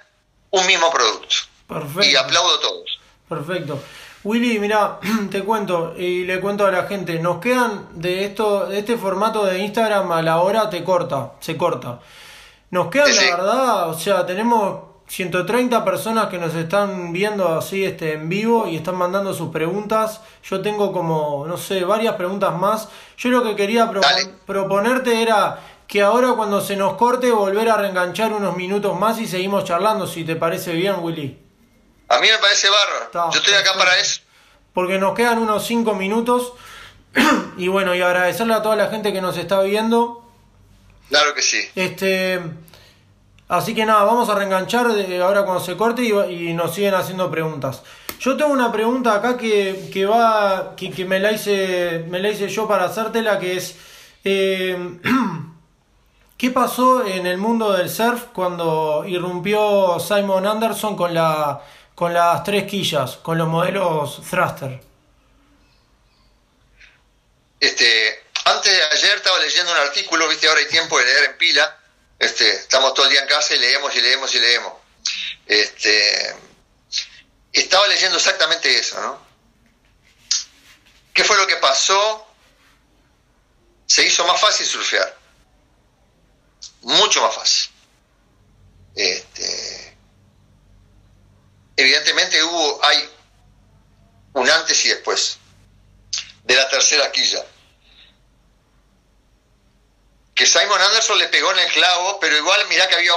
un 0.50 0.66
mismo 0.66 0.90
producto. 0.92 1.34
Perfecto. 1.66 2.04
Y 2.04 2.14
aplaudo 2.14 2.56
a 2.56 2.60
todos. 2.60 3.00
Perfecto. 3.28 3.82
Willy, 4.24 4.58
mira, 4.58 4.98
te 5.30 5.42
cuento 5.42 5.94
y 5.96 6.24
le 6.24 6.40
cuento 6.40 6.66
a 6.66 6.70
la 6.70 6.84
gente, 6.84 7.18
nos 7.20 7.38
quedan 7.38 7.88
de 7.92 8.24
esto, 8.24 8.66
de 8.66 8.78
este 8.78 8.96
formato 8.96 9.44
de 9.44 9.58
Instagram 9.58 10.10
a 10.12 10.22
la 10.22 10.40
hora 10.40 10.70
te 10.70 10.82
corta, 10.82 11.32
se 11.40 11.58
corta. 11.58 12.00
Nos 12.70 12.88
queda 12.88 13.06
la 13.06 13.36
verdad, 13.36 13.88
o 13.90 13.94
sea, 13.94 14.24
tenemos 14.24 14.94
130 15.08 15.84
personas 15.84 16.28
que 16.28 16.38
nos 16.38 16.54
están 16.54 17.12
viendo 17.12 17.48
así 17.48 17.84
este 17.84 18.14
en 18.14 18.30
vivo 18.30 18.66
y 18.66 18.76
están 18.76 18.96
mandando 18.96 19.34
sus 19.34 19.50
preguntas. 19.50 20.22
Yo 20.42 20.62
tengo 20.62 20.90
como, 20.90 21.44
no 21.46 21.58
sé, 21.58 21.84
varias 21.84 22.14
preguntas 22.14 22.58
más. 22.58 22.88
Yo 23.18 23.28
lo 23.28 23.42
que 23.42 23.54
quería 23.54 23.90
proponerte 24.46 25.20
era 25.20 25.60
que 25.86 26.00
ahora 26.00 26.32
cuando 26.32 26.62
se 26.62 26.76
nos 26.76 26.94
corte 26.94 27.30
volver 27.30 27.68
a 27.68 27.76
reenganchar 27.76 28.32
unos 28.32 28.56
minutos 28.56 28.98
más 28.98 29.20
y 29.20 29.26
seguimos 29.26 29.64
charlando, 29.64 30.06
si 30.06 30.24
te 30.24 30.34
parece 30.34 30.72
bien, 30.72 30.96
Willy. 31.02 31.43
A 32.08 32.20
mí 32.20 32.28
me 32.28 32.38
parece 32.38 32.68
bárbaro. 32.68 33.30
Yo 33.32 33.38
estoy 33.38 33.54
acá 33.54 33.72
para 33.78 33.98
eso. 33.98 34.20
Porque 34.72 34.98
nos 34.98 35.14
quedan 35.14 35.38
unos 35.38 35.66
5 35.66 35.94
minutos. 35.94 36.52
y 37.56 37.68
bueno, 37.68 37.94
y 37.94 38.02
agradecerle 38.02 38.54
a 38.54 38.62
toda 38.62 38.76
la 38.76 38.88
gente 38.88 39.12
que 39.12 39.20
nos 39.20 39.36
está 39.36 39.60
viendo. 39.62 40.24
Claro 41.08 41.34
que 41.34 41.42
sí. 41.42 41.60
Este, 41.74 42.40
así 43.48 43.74
que 43.74 43.86
nada, 43.86 44.04
vamos 44.04 44.28
a 44.28 44.34
reenganchar 44.34 44.86
ahora 45.22 45.44
cuando 45.44 45.60
se 45.60 45.76
corte 45.76 46.02
y, 46.02 46.52
nos 46.54 46.74
siguen 46.74 46.94
haciendo 46.94 47.30
preguntas. 47.30 47.82
Yo 48.18 48.36
tengo 48.36 48.52
una 48.52 48.72
pregunta 48.72 49.14
acá 49.14 49.36
que, 49.36 49.90
que 49.92 50.06
va, 50.06 50.74
que, 50.76 51.04
me 51.04 51.20
la 51.20 51.32
hice, 51.32 52.04
me 52.08 52.20
la 52.20 52.30
hice 52.30 52.48
yo 52.48 52.66
para 52.66 52.84
hacértela, 52.84 53.38
que 53.38 53.56
es 53.56 53.76
eh, 54.24 54.98
¿qué 56.36 56.50
pasó 56.50 57.04
en 57.06 57.26
el 57.26 57.38
mundo 57.38 57.72
del 57.72 57.90
surf 57.90 58.24
cuando 58.32 59.04
irrumpió 59.06 59.98
Simon 60.00 60.46
Anderson 60.46 60.96
con 60.96 61.12
la 61.12 61.60
con 61.94 62.12
las 62.12 62.42
tres 62.44 62.64
quillas, 62.64 63.16
con 63.16 63.38
los 63.38 63.48
modelos 63.48 64.20
thruster? 64.28 64.80
Este, 67.60 68.24
antes 68.44 68.72
de 68.72 68.82
ayer 68.82 69.16
estaba 69.16 69.38
leyendo 69.38 69.72
un 69.72 69.78
artículo, 69.78 70.28
viste, 70.28 70.48
ahora 70.48 70.60
hay 70.60 70.68
tiempo 70.68 70.98
de 70.98 71.04
leer 71.04 71.24
en 71.30 71.38
pila. 71.38 71.78
Este, 72.18 72.50
estamos 72.50 72.94
todo 72.94 73.06
el 73.06 73.12
día 73.12 73.22
en 73.22 73.28
casa 73.28 73.54
y 73.54 73.58
leemos 73.58 73.94
y 73.94 74.00
leemos 74.00 74.34
y 74.34 74.38
leemos. 74.38 74.72
Este, 75.46 76.36
estaba 77.52 77.86
leyendo 77.88 78.16
exactamente 78.16 78.76
eso, 78.76 79.00
¿no? 79.00 79.24
¿Qué 81.12 81.22
fue 81.22 81.36
lo 81.36 81.46
que 81.46 81.56
pasó? 81.56 82.26
Se 83.86 84.04
hizo 84.04 84.26
más 84.26 84.40
fácil 84.40 84.66
surfear. 84.66 85.16
Mucho 86.82 87.22
más 87.22 87.34
fácil. 87.34 87.70
Este, 88.96 89.73
evidentemente 91.76 92.42
hubo, 92.42 92.84
hay 92.84 93.08
un 94.34 94.50
antes 94.50 94.84
y 94.84 94.88
después 94.88 95.38
de 96.44 96.56
la 96.56 96.68
tercera 96.68 97.10
quilla 97.12 97.44
que 100.34 100.46
Simon 100.46 100.80
Anderson 100.80 101.18
le 101.18 101.28
pegó 101.28 101.52
en 101.52 101.60
el 101.60 101.72
clavo, 101.72 102.18
pero 102.18 102.36
igual 102.36 102.66
mirá 102.68 102.88
que 102.88 102.96
había, 102.96 103.12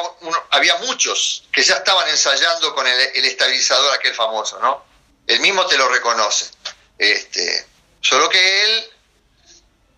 había 0.51 0.77
muchos 0.77 1.43
que 1.51 1.63
ya 1.63 1.75
estaban 1.75 2.07
ensayando 2.09 2.75
con 2.75 2.85
el, 2.85 3.25
estabilizador 3.25 3.93
aquel 3.93 4.13
famoso, 4.13 4.59
¿no? 4.59 4.85
Él 5.25 5.39
mismo 5.39 5.65
te 5.65 5.77
lo 5.77 5.89
reconoce. 5.89 6.51
Este, 6.97 7.65
solo 8.01 8.29
que 8.29 8.63
él, 8.63 8.89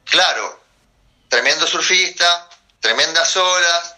claro, 0.06 0.64
tremendo 1.28 1.68
surfista, 1.68 2.50
tremendas 2.80 3.36
olas. 3.36 3.96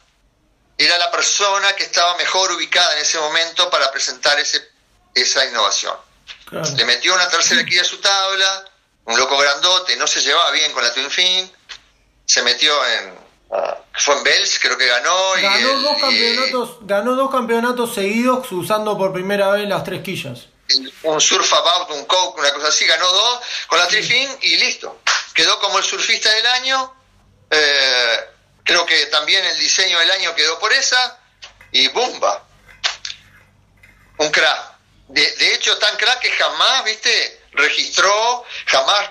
Era 0.83 0.97
la 0.97 1.11
persona 1.11 1.73
que 1.73 1.83
estaba 1.83 2.17
mejor 2.17 2.51
ubicada 2.53 2.93
en 2.93 2.99
ese 2.99 3.19
momento 3.19 3.69
para 3.69 3.91
presentar 3.91 4.39
ese, 4.39 4.67
esa 5.13 5.45
innovación. 5.45 5.95
Le 6.75 6.85
metió 6.85 7.13
una 7.13 7.29
tercera 7.29 7.63
quilla 7.63 7.83
a 7.83 7.85
su 7.85 7.99
tabla, 7.99 8.65
un 9.05 9.17
loco 9.17 9.37
grandote, 9.37 9.95
no 9.95 10.07
se 10.07 10.21
llevaba 10.21 10.49
bien 10.51 10.71
con 10.73 10.83
la 10.83 10.91
Twin 10.91 11.11
Fin, 11.11 11.51
se 12.25 12.41
metió 12.41 12.73
en, 12.87 13.13
fue 13.93 14.17
en 14.17 14.23
Bells, 14.23 14.59
creo 14.59 14.75
que 14.75 14.87
ganó. 14.87 15.33
Ganó, 15.39 15.81
dos 15.81 15.99
campeonatos, 15.99 16.77
ganó 16.81 17.15
dos 17.15 17.31
campeonatos 17.31 17.93
seguidos 17.93 18.51
usando 18.51 18.97
por 18.97 19.13
primera 19.13 19.51
vez 19.51 19.67
las 19.69 19.83
tres 19.83 20.01
quillas. 20.01 20.47
Un 21.03 21.21
surf 21.21 21.53
about, 21.53 21.91
un 21.91 22.05
coke, 22.05 22.39
una 22.39 22.51
cosa 22.53 22.69
así, 22.69 22.85
ganó 22.85 23.05
dos 23.05 23.39
con 23.67 23.77
la 23.77 23.87
trifin 23.87 24.29
y 24.41 24.57
listo. 24.57 25.01
Quedó 25.33 25.59
como 25.59 25.77
el 25.77 25.83
surfista 25.83 26.31
del 26.31 26.45
año. 26.47 26.95
Eh, 27.51 28.29
creo 28.63 28.85
que 28.85 29.05
también 29.07 29.45
el 29.45 29.59
diseño 29.59 29.99
del 29.99 30.11
año 30.11 30.35
quedó 30.35 30.59
por 30.59 30.71
esa. 30.73 31.19
Y 31.71 31.87
¡bumba! 31.89 32.45
Un 34.17 34.29
crack. 34.31 34.71
De, 35.07 35.35
de 35.35 35.53
hecho, 35.55 35.77
tan 35.77 35.97
crack 35.97 36.19
que 36.19 36.31
jamás, 36.31 36.83
viste, 36.85 37.41
registró, 37.53 38.45
jamás 38.67 39.09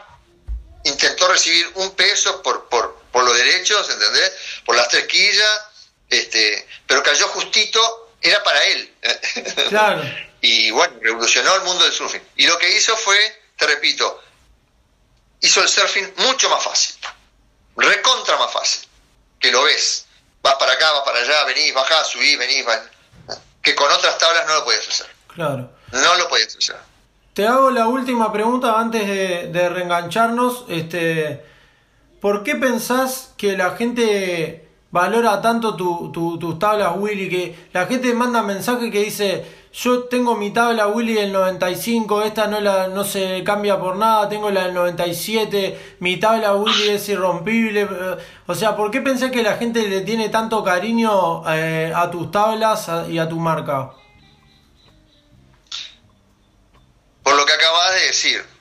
intentó 0.84 1.28
recibir 1.28 1.70
un 1.74 1.94
peso 1.94 2.42
por, 2.42 2.68
por, 2.68 2.96
por 3.12 3.24
los 3.24 3.36
derechos, 3.36 3.88
¿entendés? 3.90 4.32
Por 4.64 4.76
las 4.76 4.88
tres 4.88 5.06
quillas, 5.06 5.60
este, 6.08 6.66
pero 6.86 7.02
cayó 7.02 7.28
justito, 7.28 8.14
era 8.20 8.42
para 8.42 8.64
él. 8.64 8.94
Claro. 9.68 10.02
y 10.40 10.70
bueno, 10.70 10.98
revolucionó 11.00 11.54
el 11.54 11.62
mundo 11.62 11.84
del 11.84 11.92
surfing. 11.92 12.22
Y 12.36 12.46
lo 12.46 12.58
que 12.58 12.70
hizo 12.76 12.96
fue, 12.96 13.42
te 13.56 13.66
repito, 13.66 14.22
hizo 15.40 15.62
el 15.62 15.68
surfing 15.68 16.12
mucho 16.16 16.48
más 16.48 16.62
fácil, 16.64 16.96
recontra 17.76 18.36
más 18.36 18.52
fácil, 18.52 18.88
que 19.40 19.50
lo 19.50 19.64
ves. 19.64 20.06
Vas 20.42 20.54
para 20.54 20.72
acá, 20.72 20.92
vas 20.92 21.02
para 21.02 21.20
allá, 21.20 21.44
venís, 21.44 21.74
bajás, 21.74 22.08
subís, 22.08 22.38
venís, 22.38 22.64
que 23.62 23.74
con 23.74 23.90
otras 23.90 24.16
tablas 24.18 24.46
no 24.46 24.54
lo 24.54 24.64
puedes 24.64 24.86
hacer. 24.88 25.06
Claro. 25.28 25.70
No 25.92 26.14
lo 26.16 26.28
puedes 26.28 26.56
hacer. 26.56 26.76
Te 27.34 27.46
hago 27.46 27.70
la 27.70 27.88
última 27.88 28.32
pregunta 28.32 28.78
antes 28.78 29.06
de, 29.06 29.48
de 29.48 29.68
reengancharnos. 29.68 30.64
Este, 30.68 31.44
¿Por 32.20 32.42
qué 32.42 32.56
pensás 32.56 33.32
que 33.36 33.56
la 33.56 33.76
gente 33.76 34.68
valora 34.90 35.40
tanto 35.40 35.74
tus 35.76 36.58
tablas 36.58 36.92
Willy? 36.96 37.28
Que 37.28 37.68
la 37.72 37.86
gente 37.86 38.12
manda 38.14 38.42
mensaje 38.42 38.90
que 38.90 39.00
dice, 39.00 39.46
yo 39.72 40.04
tengo 40.04 40.34
mi 40.34 40.52
tabla 40.52 40.88
Willy 40.88 41.14
del 41.14 41.32
95, 41.32 42.22
esta 42.22 42.46
no, 42.46 42.60
la, 42.60 42.88
no 42.88 43.04
se 43.04 43.42
cambia 43.44 43.78
por 43.78 43.96
nada, 43.96 44.28
tengo 44.28 44.50
la 44.50 44.64
del 44.64 44.74
97, 44.74 45.96
mi 46.00 46.18
tabla 46.18 46.54
Willy 46.54 46.90
es 46.90 47.08
irrompible. 47.08 47.88
O 48.46 48.54
sea, 48.54 48.76
¿por 48.76 48.90
qué 48.90 49.00
pensás 49.00 49.30
que 49.30 49.42
la 49.42 49.56
gente 49.56 49.86
le 49.88 50.00
tiene 50.00 50.28
tanto 50.28 50.64
cariño 50.64 51.42
eh, 51.52 51.92
a 51.94 52.10
tus 52.10 52.30
tablas 52.30 52.88
y 53.08 53.18
a 53.18 53.28
tu 53.28 53.36
marca? 53.36 53.90
Por 57.22 57.36
lo 57.36 57.46
que 57.46 57.52
acabas 57.52 57.94
de 57.94 58.06
decir 58.06 58.60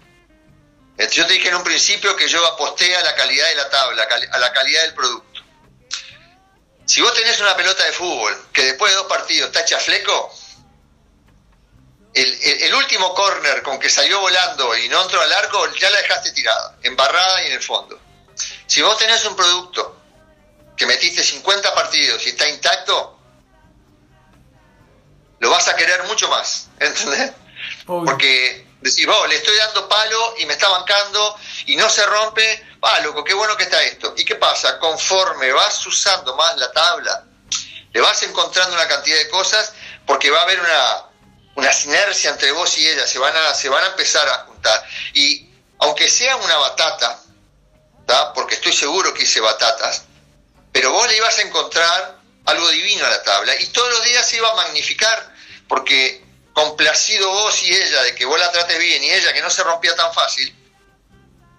este, 0.99 1.15
yo 1.15 1.25
te 1.25 1.33
dije 1.33 1.47
en 1.47 1.55
un 1.55 1.63
principio 1.63 2.13
que 2.17 2.27
yo 2.27 2.45
aposté 2.45 2.93
a 2.93 3.01
la 3.01 3.15
calidad 3.15 3.47
de 3.47 3.55
la 3.55 3.69
tabla, 3.69 4.05
a 4.33 4.37
la 4.37 4.51
calidad 4.51 4.81
del 4.81 4.93
producto. 4.93 5.41
Si 6.85 7.01
vos 7.01 7.13
tenés 7.13 7.39
una 7.39 7.55
pelota 7.55 7.85
de 7.85 7.93
fútbol 7.93 8.35
que 8.51 8.65
después 8.65 8.91
de 8.91 8.97
dos 8.97 9.07
partidos 9.07 9.47
está 9.47 9.61
hecha 9.61 9.79
fleco, 9.79 10.29
el, 12.13 12.73
último 12.73 13.13
corner 13.13 13.61
con 13.61 13.79
que 13.79 13.89
salió 13.89 14.19
volando 14.19 14.75
y 14.77 14.89
no 14.89 15.03
entró 15.03 15.21
al 15.21 15.31
arco, 15.31 15.71
ya 15.73 15.89
la 15.89 15.97
dejaste 15.97 16.31
tirada, 16.31 16.77
embarrada 16.83 17.43
y 17.43 17.47
en 17.47 17.53
el 17.53 17.61
fondo. 17.61 17.99
Si 18.65 18.81
vos 18.81 18.97
tenés 18.97 19.23
un 19.25 19.35
producto 19.35 19.97
que 20.75 20.85
metiste 20.85 21.23
50 21.23 21.73
partidos 21.75 22.25
y 22.25 22.29
está 22.29 22.47
intacto, 22.47 23.19
lo 25.39 25.49
vas 25.49 25.67
a 25.67 25.75
querer 25.75 26.03
mucho 26.03 26.27
más, 26.29 26.67
¿entendés? 26.79 27.31
Porque 27.85 28.65
decir, 28.81 29.09
oh, 29.09 29.27
le 29.27 29.35
estoy 29.35 29.57
dando 29.57 29.87
palo 29.89 30.35
y 30.37 30.45
me 30.45 30.53
está 30.53 30.69
bancando 30.69 31.37
y 31.65 31.75
no 31.75 31.89
se 31.89 32.05
rompe, 32.05 32.65
ah, 32.81 32.99
loco, 33.01 33.23
qué 33.23 33.33
bueno 33.33 33.57
que 33.57 33.63
está 33.63 33.81
esto. 33.83 34.13
¿Y 34.17 34.23
qué 34.23 34.35
pasa? 34.35 34.79
Conforme 34.79 35.51
vas 35.51 35.85
usando 35.85 36.35
más 36.35 36.55
la 36.57 36.71
tabla, 36.71 37.25
le 37.91 38.01
vas 38.01 38.23
encontrando 38.23 38.75
una 38.75 38.87
cantidad 38.87 39.17
de 39.17 39.29
cosas 39.29 39.73
porque 40.05 40.31
va 40.31 40.39
a 40.39 40.43
haber 40.43 40.59
una, 40.59 41.08
una 41.59 41.73
sinergia 41.73 42.29
entre 42.29 42.51
vos 42.51 42.77
y 42.77 42.87
ella, 42.87 43.05
se 43.05 43.19
van, 43.19 43.35
a, 43.35 43.53
se 43.53 43.69
van 43.69 43.83
a 43.83 43.87
empezar 43.87 44.27
a 44.27 44.45
juntar. 44.45 44.83
Y 45.13 45.49
aunque 45.79 46.09
sea 46.09 46.37
una 46.37 46.57
batata, 46.57 47.21
porque 48.33 48.55
estoy 48.55 48.73
seguro 48.73 49.13
que 49.13 49.23
hice 49.23 49.39
batatas, 49.39 50.03
pero 50.71 50.91
vos 50.91 51.07
le 51.07 51.17
ibas 51.17 51.37
a 51.37 51.41
encontrar 51.41 52.19
algo 52.45 52.69
divino 52.69 53.05
a 53.05 53.09
la 53.09 53.21
tabla 53.21 53.53
y 53.59 53.67
todos 53.67 53.89
los 53.89 54.03
días 54.05 54.27
se 54.27 54.37
iba 54.37 54.49
a 54.49 54.55
magnificar 54.55 55.33
porque 55.67 56.23
complacido 56.53 57.29
vos 57.29 57.61
y 57.61 57.73
ella 57.73 58.01
de 58.03 58.15
que 58.15 58.25
vos 58.25 58.39
la 58.39 58.51
trates 58.51 58.79
bien 58.79 59.03
y 59.03 59.11
ella 59.11 59.33
que 59.33 59.41
no 59.41 59.49
se 59.49 59.63
rompía 59.63 59.95
tan 59.95 60.11
fácil, 60.13 60.55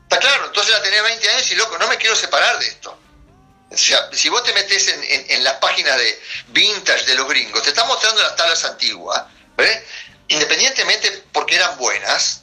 está 0.03 0.19
claro, 0.19 0.47
entonces 0.47 0.73
la 0.73 0.83
tenés 0.83 1.03
20 1.03 1.31
años 1.31 1.51
y 1.53 1.55
loco, 1.55 1.79
no 1.79 1.87
me 1.89 1.97
quiero 1.97 2.17
separar 2.17 2.59
de 2.59 2.67
esto. 2.67 2.99
O 3.71 3.77
sea, 3.77 4.11
si 4.13 4.29
vos 4.29 4.43
te 4.43 4.53
metes 4.53 4.89
en, 4.89 5.45
las 5.45 5.55
páginas 5.55 5.97
de 5.97 6.21
vintage 6.49 7.05
de 7.07 7.15
los 7.15 7.29
gringos, 7.29 7.63
te 7.63 7.69
están 7.69 7.87
mostrando 7.87 8.21
las 8.21 8.35
tablas 8.35 8.65
antiguas, 8.65 9.23
independientemente 10.29 11.25
porque 11.33 11.57
eran 11.57 11.77
buenas, 11.79 12.43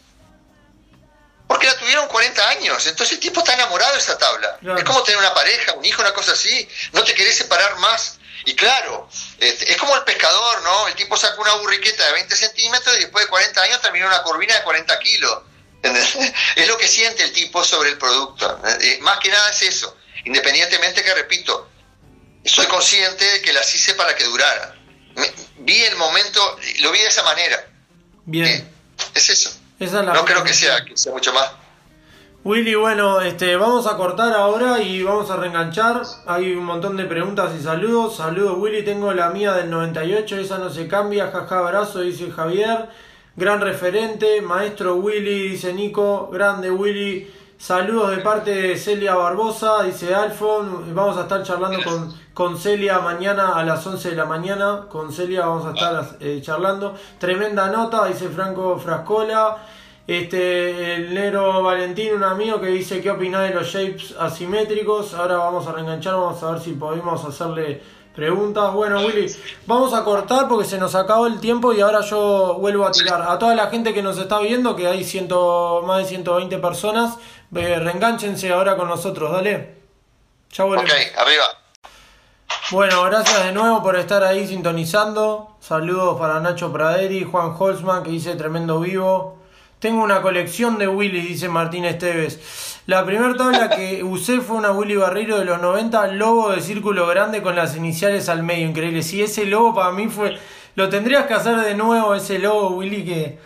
porque 1.47 1.68
la 1.68 1.78
tuvieron 1.78 2.07
40 2.07 2.49
años, 2.49 2.86
entonces 2.88 3.15
el 3.15 3.20
tipo 3.20 3.39
está 3.39 3.53
enamorado 3.53 3.93
de 3.93 3.99
esa 3.99 4.18
tabla. 4.18 4.59
Es 4.78 4.84
como 4.84 5.01
tener 5.03 5.18
una 5.20 5.34
pareja, 5.34 5.74
un 5.74 5.86
hijo, 5.86 6.01
una 6.01 6.13
cosa 6.13 6.34
así, 6.34 6.68
no 6.91 7.03
te 7.03 7.13
querés 7.13 7.38
separar 7.38 7.78
más 7.78 8.18
y 8.47 8.55
claro, 8.55 9.09
este, 9.39 9.70
es 9.70 9.78
como 9.78 9.93
el 9.93 10.03
pescador, 10.03 10.61
¿no? 10.61 10.88
El 10.88 10.95
tipo 10.95 11.18
saca 11.18 11.39
una 11.41 11.53
burriqueta 11.55 12.05
de 12.05 12.13
20 12.13 12.34
centímetros 12.34 12.95
y 12.95 12.99
después 13.01 13.26
de 13.26 13.30
40 13.30 13.61
años 13.61 13.82
termina 13.82 14.07
una 14.07 14.24
curvina 14.24 14.55
de 14.55 14.63
40 14.63 14.99
kilos. 14.99 15.39
Es 16.55 16.68
lo 16.68 16.78
que 16.78 16.88
siente 16.88 17.24
el 17.24 17.34
tipo 17.34 17.61
sobre 17.63 17.89
el 17.89 17.97
producto. 17.97 18.61
Eh, 18.80 18.99
más 19.01 19.20
que 19.20 19.30
nada 19.30 19.49
es 19.49 19.61
eso. 19.63 19.97
Independientemente 20.24 21.03
que, 21.03 21.13
repito, 21.13 21.70
soy 22.45 22.65
consciente 22.68 23.26
de 23.26 23.41
que 23.41 23.51
las 23.51 23.74
hice 23.76 23.95
para 23.95 24.15
que 24.15 24.24
durara. 24.24 24.76
Vi 25.60 25.84
el 25.84 25.95
momento, 25.97 26.39
lo 26.82 26.91
vi 26.91 26.99
de 26.99 27.08
esa 27.08 27.24
manera. 27.24 27.68
Bien. 28.26 28.45
Eh, 28.45 28.68
es 29.16 29.30
eso. 29.30 29.51
no 29.80 30.26
creo 30.26 30.43
que 30.43 30.53
sea, 30.53 30.84
que 30.86 30.97
sea 30.97 31.14
mucho 31.14 31.34
más. 31.34 31.51
Willy, 32.43 32.76
bueno, 32.76 33.20
este, 33.20 33.58
vamos 33.58 33.88
a 33.88 33.97
cortar 33.97 34.32
ahora 34.34 34.82
y 34.82 35.03
vamos 35.03 35.30
a 35.30 35.36
reenganchar. 35.36 36.03
Hay 36.28 36.53
un 36.53 36.64
montón 36.64 36.95
de 36.95 37.03
preguntas 37.03 37.51
y 37.60 37.62
saludos. 37.62 38.18
Saludos, 38.18 38.58
Willy. 38.58 38.86
Tengo 38.86 39.12
la 39.14 39.30
mía 39.32 39.53
del 39.53 39.70
98, 39.70 40.38
esa 40.38 40.58
no 40.58 40.70
se 40.70 40.88
cambia. 40.88 41.30
Jaja, 41.30 41.60
abrazo, 41.60 42.01
dice 42.01 42.32
Javier. 42.32 42.88
Gran 43.36 43.60
referente. 43.60 44.41
Maestro 44.41 44.95
Willy, 44.95 45.49
dice 45.49 45.74
Nico. 45.74 46.30
Grande 46.32 46.72
Willy. 46.72 47.30
Saludos 47.58 48.12
de 48.12 48.18
parte 48.18 48.51
de 48.51 48.78
Celia 48.78 49.16
Barbosa, 49.16 49.84
dice 49.84 50.14
Alfon. 50.14 50.93
Vamos 50.95 51.18
a 51.18 51.24
estar 51.24 51.43
charlando 51.43 51.84
con, 51.84 52.16
con 52.38 52.55
Celia 52.55 52.99
mañana 52.99 53.53
a 53.55 53.63
las 53.63 53.88
11 53.88 54.11
de 54.11 54.15
la 54.15 54.25
mañana. 54.25 54.85
Con 54.89 55.11
Celia 55.11 55.47
vamos 55.47 55.65
a 55.65 55.71
estar 55.71 56.17
eh, 56.19 56.39
charlando. 56.39 56.95
Tremenda 57.17 57.71
nota, 57.71 58.05
dice 58.05 58.29
Franco 58.29 58.77
Frascola. 58.77 59.57
Este, 60.05 60.93
el 60.93 61.15
Nero 61.15 61.63
Valentín, 61.63 62.13
un 62.13 62.23
amigo 62.23 62.61
que 62.61 62.67
dice 62.67 63.01
qué 63.01 63.09
opina 63.09 63.41
de 63.41 63.55
los 63.55 63.65
shapes 63.65 64.13
asimétricos. 64.19 65.15
Ahora 65.15 65.38
vamos 65.38 65.65
a 65.65 65.71
reenganchar, 65.71 66.13
vamos 66.13 66.43
a 66.43 66.51
ver 66.51 66.61
si 66.61 66.73
podemos 66.73 67.25
hacerle 67.25 67.81
preguntas. 68.15 68.71
Bueno, 68.71 68.99
Willy, 68.99 69.35
vamos 69.65 69.95
a 69.95 70.03
cortar 70.03 70.47
porque 70.47 70.65
se 70.65 70.77
nos 70.77 70.93
acabó 70.93 71.25
el 71.25 71.39
tiempo 71.39 71.73
y 71.73 71.81
ahora 71.81 72.01
yo 72.01 72.57
vuelvo 72.59 72.85
a 72.85 72.91
tirar. 72.91 73.19
A 73.19 73.39
toda 73.39 73.55
la 73.55 73.71
gente 73.71 73.95
que 73.95 74.03
nos 74.03 74.19
está 74.19 74.38
viendo, 74.41 74.75
que 74.75 74.85
hay 74.85 75.03
ciento, 75.03 75.81
más 75.88 76.03
de 76.03 76.05
120 76.05 76.59
personas, 76.59 77.17
eh, 77.55 77.79
reenganchense 77.79 78.51
ahora 78.51 78.77
con 78.77 78.88
nosotros, 78.88 79.31
dale. 79.31 79.75
Ya 80.51 80.65
volvemos. 80.65 80.91
Ok, 80.91 81.17
arriba. 81.17 81.66
Bueno, 82.70 83.01
gracias 83.03 83.45
de 83.45 83.53
nuevo 83.53 83.82
por 83.82 83.95
estar 83.95 84.26
ahí 84.26 84.45
sintonizando. 84.45 85.55
Saludos 85.61 86.20
para 86.20 86.41
Nacho 86.41 86.74
Praderi, 86.74 87.24
Juan 87.24 87.55
Holzman, 87.57 88.03
que 88.03 88.09
dice 88.09 88.36
tremendo 88.36 88.82
vivo. 88.82 89.38
Tengo 89.80 90.03
una 90.03 90.22
colección 90.22 90.78
de 90.78 90.86
Willy, 90.86 91.22
dice 91.22 91.47
Martín 91.47 91.86
Esteves. 91.86 92.82
La 92.86 93.05
primera 93.05 93.38
tabla 93.38 93.70
que 93.70 94.03
usé 94.03 94.41
fue 94.41 94.57
una 94.57 94.74
Willy 94.74 94.97
Barrero 94.97 95.39
de 95.39 95.45
los 95.45 95.61
90, 95.61 96.07
lobo 96.07 96.49
de 96.49 96.59
círculo 96.59 97.07
grande 97.07 97.41
con 97.41 97.55
las 97.55 97.74
iniciales 97.78 98.28
al 98.28 98.43
medio. 98.43 98.68
Increíble. 98.68 99.01
Si 99.01 99.24
ese 99.24 99.45
lobo 99.45 99.74
para 99.74 99.91
mí 99.91 100.09
fue. 100.09 100.38
Lo 100.76 100.89
tendrías 100.89 101.26
que 101.26 101.36
hacer 101.36 101.55
de 101.61 101.74
nuevo, 101.74 102.15
ese 102.15 102.38
lobo, 102.38 102.76
Willy, 102.76 103.05
que. 103.05 103.39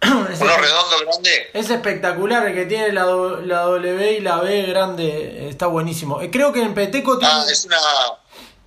es 0.32 0.40
Uno 0.40 0.56
redondo 0.56 0.96
grande. 1.06 1.30
Es 1.52 1.70
espectacular, 1.70 2.44
el 2.48 2.54
que 2.54 2.66
tiene 2.66 2.92
la, 2.92 3.04
la 3.04 3.60
W 3.60 4.12
y 4.12 4.20
la 4.20 4.38
B 4.38 4.62
grande. 4.62 5.48
Está 5.48 5.68
buenísimo. 5.68 6.20
Eh, 6.20 6.32
creo 6.32 6.52
que 6.52 6.62
en 6.62 6.74
Peteco 6.74 7.16
tiene. 7.16 7.32
Ah, 7.32 7.44
es 7.48 7.64
una, 7.64 7.76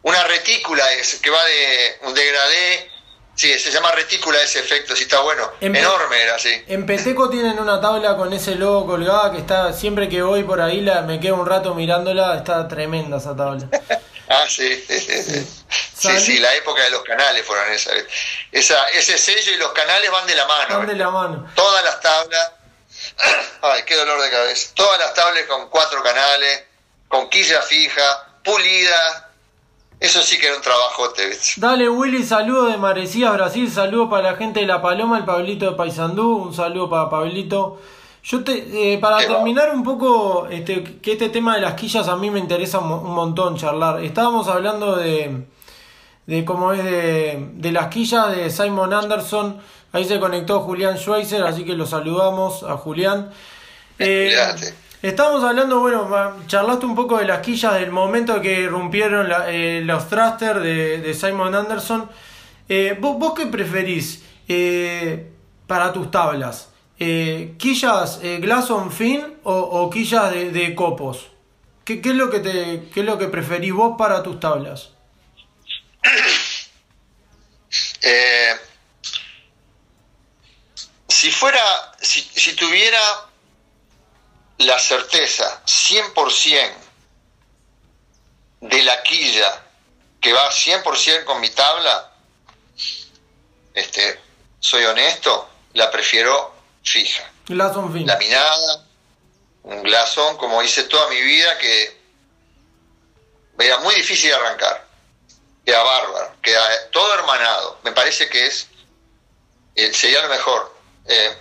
una 0.04 0.24
retícula 0.24 0.94
es, 0.94 1.16
que 1.16 1.30
va 1.30 1.44
de 1.46 1.98
un 2.04 2.14
degradé 2.14 2.90
Sí, 3.40 3.58
se 3.58 3.72
llama 3.72 3.94
retícula 3.94 4.38
ese 4.42 4.60
efecto, 4.60 4.94
sí 4.98 5.04
está 5.04 5.22
bueno. 5.22 5.50
Enorme 5.62 6.22
era, 6.22 6.38
sí. 6.38 6.62
En 6.68 6.86
Peteco 6.86 7.30
tienen 7.30 7.58
una 7.58 7.80
tabla 7.80 8.18
con 8.18 8.34
ese 8.34 8.56
logo 8.56 8.86
colgada 8.86 9.32
que 9.32 9.38
está, 9.38 9.72
siempre 9.72 10.10
que 10.10 10.22
voy 10.22 10.44
por 10.44 10.60
ahí 10.60 10.82
la, 10.82 11.04
me 11.04 11.22
quedo 11.22 11.36
un 11.36 11.46
rato 11.46 11.74
mirándola, 11.74 12.36
está 12.36 12.68
tremenda 12.68 13.18
esa 13.18 13.36
tabla. 13.36 13.66
Ah, 14.32 14.46
sí, 14.48 14.86
sí, 14.88 16.20
sí, 16.20 16.38
la 16.38 16.54
época 16.54 16.84
de 16.84 16.92
los 16.92 17.02
canales 17.02 17.44
fueron 17.44 17.74
esa. 17.74 17.90
esa 18.52 18.88
ese 18.90 19.18
sello 19.18 19.54
y 19.54 19.58
los 19.58 19.72
canales 19.72 20.12
van 20.12 20.28
de 20.28 20.36
la 20.36 20.46
mano. 20.46 20.78
Van 20.78 20.88
de 20.88 20.96
la 20.96 21.10
mano. 21.10 21.52
Todas 21.56 21.84
las 21.84 22.00
tablas, 22.00 22.52
ay, 23.64 23.82
qué 23.88 23.96
dolor 23.96 24.22
de 24.22 24.30
cabeza. 24.30 24.70
Todas 24.76 25.00
las 25.00 25.16
tablas 25.16 25.46
con 25.48 25.68
cuatro 25.72 26.04
canales, 26.04 26.64
con 27.08 27.28
quilla 27.28 27.64
fija, 27.64 28.40
pulida. 28.44 29.29
Eso 30.00 30.22
sí 30.22 30.38
que 30.38 30.48
era 30.48 30.56
un 30.56 30.62
trabajo, 30.62 31.14
Dale, 31.58 31.90
Willy, 31.90 32.24
saludo 32.24 32.68
de 32.68 32.78
Marecías, 32.78 33.34
Brasil, 33.34 33.70
saludo 33.70 34.10
para 34.10 34.32
la 34.32 34.38
gente 34.38 34.62
de 34.62 34.66
La 34.66 34.82
Paloma, 34.82 35.18
el 35.18 35.26
Pablito 35.26 35.70
de 35.70 35.76
Paysandú, 35.76 36.38
un 36.38 36.54
saludo 36.54 36.90
para 36.90 37.10
Pablito. 37.10 37.80
Yo 38.24 38.44
te, 38.44 38.94
eh, 38.94 38.98
para 38.98 39.18
terminar 39.18 39.74
un 39.74 39.84
poco, 39.84 40.48
este, 40.50 40.84
que 40.84 41.14
este 41.14 41.30
tema 41.30 41.56
de 41.56 41.62
las 41.62 41.74
quillas 41.74 42.08
a 42.08 42.16
mí 42.16 42.30
me 42.30 42.40
interesa 42.40 42.80
un 42.80 43.14
montón 43.14 43.58
charlar. 43.58 44.04
Estábamos 44.04 44.48
hablando 44.48 44.96
de, 44.96 45.46
de 46.28 46.46
cómo 46.46 46.72
es 46.72 46.84
de, 46.84 47.50
de 47.54 47.72
las 47.72 47.88
quillas 47.88 48.32
de 48.34 48.50
Simon 48.50 48.94
Anderson. 48.94 49.60
Ahí 49.92 50.06
se 50.06 50.20
conectó 50.20 50.62
Julián 50.62 50.98
Schweizer, 50.98 51.44
así 51.44 51.66
que 51.66 51.74
lo 51.74 51.86
saludamos 51.86 52.64
a 52.64 52.78
Julián. 52.78 53.32
Eh, 53.98 54.34
estábamos 55.02 55.44
hablando, 55.44 55.80
bueno, 55.80 56.36
charlaste 56.48 56.86
un 56.86 56.96
poco 56.96 57.18
de 57.18 57.26
las 57.26 57.40
quillas 57.40 57.74
del 57.76 57.92
momento 57.92 58.42
que 58.42 58.68
rompieron 58.68 59.28
eh, 59.48 59.82
los 59.84 60.08
thrusters 60.08 60.62
de, 60.62 61.00
de, 61.00 61.14
Simon 61.14 61.56
Anderson. 61.56 62.10
Eh, 62.68 62.98
¿vos, 63.00 63.18
¿vos, 63.18 63.34
qué 63.34 63.48
preferís 63.48 64.24
para 65.68 65.94
tus 65.94 66.10
tablas? 66.10 66.70
eh, 67.00 67.56
quillas 67.58 68.20
eh, 68.22 68.40
glass 68.40 68.70
on 68.72 68.92
fin 68.92 69.40
o, 69.44 69.90
quillas 69.90 70.32
de, 70.32 70.76
copos. 70.76 71.28
¿Qué, 71.86 72.02
es 72.04 72.16
lo 72.16 72.30
que 72.30 72.40
te, 72.40 72.90
¿Qué 72.94 73.00
es 73.00 73.06
lo 73.06 73.18
que 73.18 73.28
preferís 73.28 73.74
vos 73.74 73.96
para 73.98 74.22
tus 74.22 74.40
tablas? 74.40 74.90
Eh, 78.02 78.56
si 81.10 81.30
fuera, 81.32 81.62
si, 82.00 82.22
si 82.22 82.56
tuviera 82.56 82.98
la 84.60 84.78
certeza 84.78 85.64
100% 85.66 86.72
de 88.62 88.84
la 88.84 89.02
quilla 89.04 89.64
que 90.20 90.34
va 90.34 90.50
100% 90.52 91.24
con 91.24 91.40
mi 91.40 91.50
tabla, 91.50 92.12
este, 93.74 94.20
soy 94.60 94.84
honesto, 94.84 95.50
la 95.74 95.90
prefiero 95.90 96.54
fija. 96.84 97.32
Laminada, 98.06 98.86
un 99.64 99.82
glasón, 99.82 100.38
como 100.38 100.62
hice 100.62 100.84
toda 100.84 101.08
mi 101.10 101.22
vida, 101.22 101.58
que 101.58 101.98
era 103.60 103.80
muy 103.80 103.96
difícil 103.96 104.30
de 104.30 104.36
arrancar. 104.36 104.88
Queda 105.66 105.84
bárbaro, 105.84 106.36
queda 106.42 106.90
todo 106.92 107.14
hermanado. 107.14 107.80
Me 107.84 107.92
parece 107.94 108.28
que 108.30 108.48
es 108.48 108.68
eh, 109.76 109.94
sería 109.94 110.22
lo 110.22 110.30
mejor. 110.30 110.76
Eh, 111.06 111.38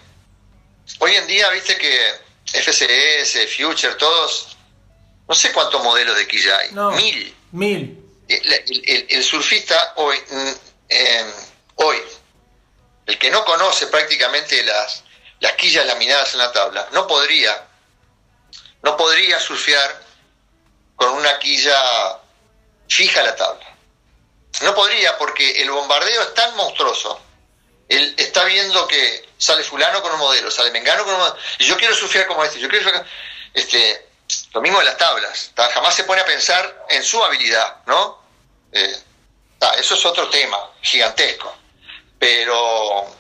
hoy 1.01 1.17
en 1.17 1.27
día, 1.27 1.49
viste 1.51 1.77
que 1.77 2.28
FCS, 2.53 3.55
Future, 3.57 3.95
todos, 3.95 4.57
no 5.29 5.35
sé 5.35 5.53
cuántos 5.53 5.83
modelos 5.83 6.17
de 6.17 6.27
quilla 6.27 6.59
hay. 6.59 6.71
mil. 6.97 7.37
Mil. 7.53 8.05
El, 8.29 9.25
surfista 9.25 9.95
hoy, 9.97 10.17
mm, 10.31 10.53
eh, 10.89 11.33
hoy, 11.77 11.99
el 13.07 13.19
que 13.19 13.31
no 13.31 13.45
conoce 13.45 13.87
prácticamente 13.87 14.63
las, 14.65 15.03
las 15.41 15.53
quillas 15.53 15.87
laminadas 15.87 16.33
en 16.35 16.39
la 16.39 16.53
tabla. 16.53 16.89
No 16.93 17.07
podría, 17.07 17.67
no 18.83 18.97
podría 18.97 19.41
surfear 19.41 20.03
con 20.97 21.11
una 21.11 21.39
quilla 21.39 22.19
fija 22.89 23.21
a 23.21 23.25
la 23.25 23.37
tabla. 23.37 23.77
No 24.63 24.75
podría 24.75 25.17
porque 25.19 25.63
el 25.63 25.71
bombardeo 25.71 26.23
es 26.23 26.35
tan 26.35 26.55
monstruoso. 26.57 27.21
Él 27.89 28.15
está 28.19 28.45
viendo 28.45 28.87
que 28.89 29.28
sale 29.39 29.63
fulano 29.65 30.03
con 30.03 30.13
un 30.13 30.19
modelo, 30.19 30.51
sale 30.51 30.71
mengano 30.71 31.05
con 31.05 31.15
un 31.15 31.21
modelo. 31.21 31.39
Y 31.59 31.65
yo 31.65 31.77
quiero 31.77 31.95
surfear 31.95 32.27
como 32.27 32.45
este, 32.45 32.61
yo 32.61 32.69
quiero 32.69 32.91
este, 33.55 34.09
lo 34.53 34.61
mismo 34.61 34.79
de 34.81 34.85
las 34.85 34.99
tablas. 34.99 35.53
Jamás 35.57 35.95
se 35.95 36.05
pone 36.05 36.21
a 36.21 36.27
pensar 36.27 36.87
en 36.91 37.03
su 37.03 37.23
habilidad, 37.25 37.79
¿no? 37.87 38.23
Eh, 38.73 38.97
eso 39.79 39.95
es 39.95 40.05
otro 40.05 40.29
tema 40.29 40.59
gigantesco. 40.83 41.57
Pero 42.19 43.17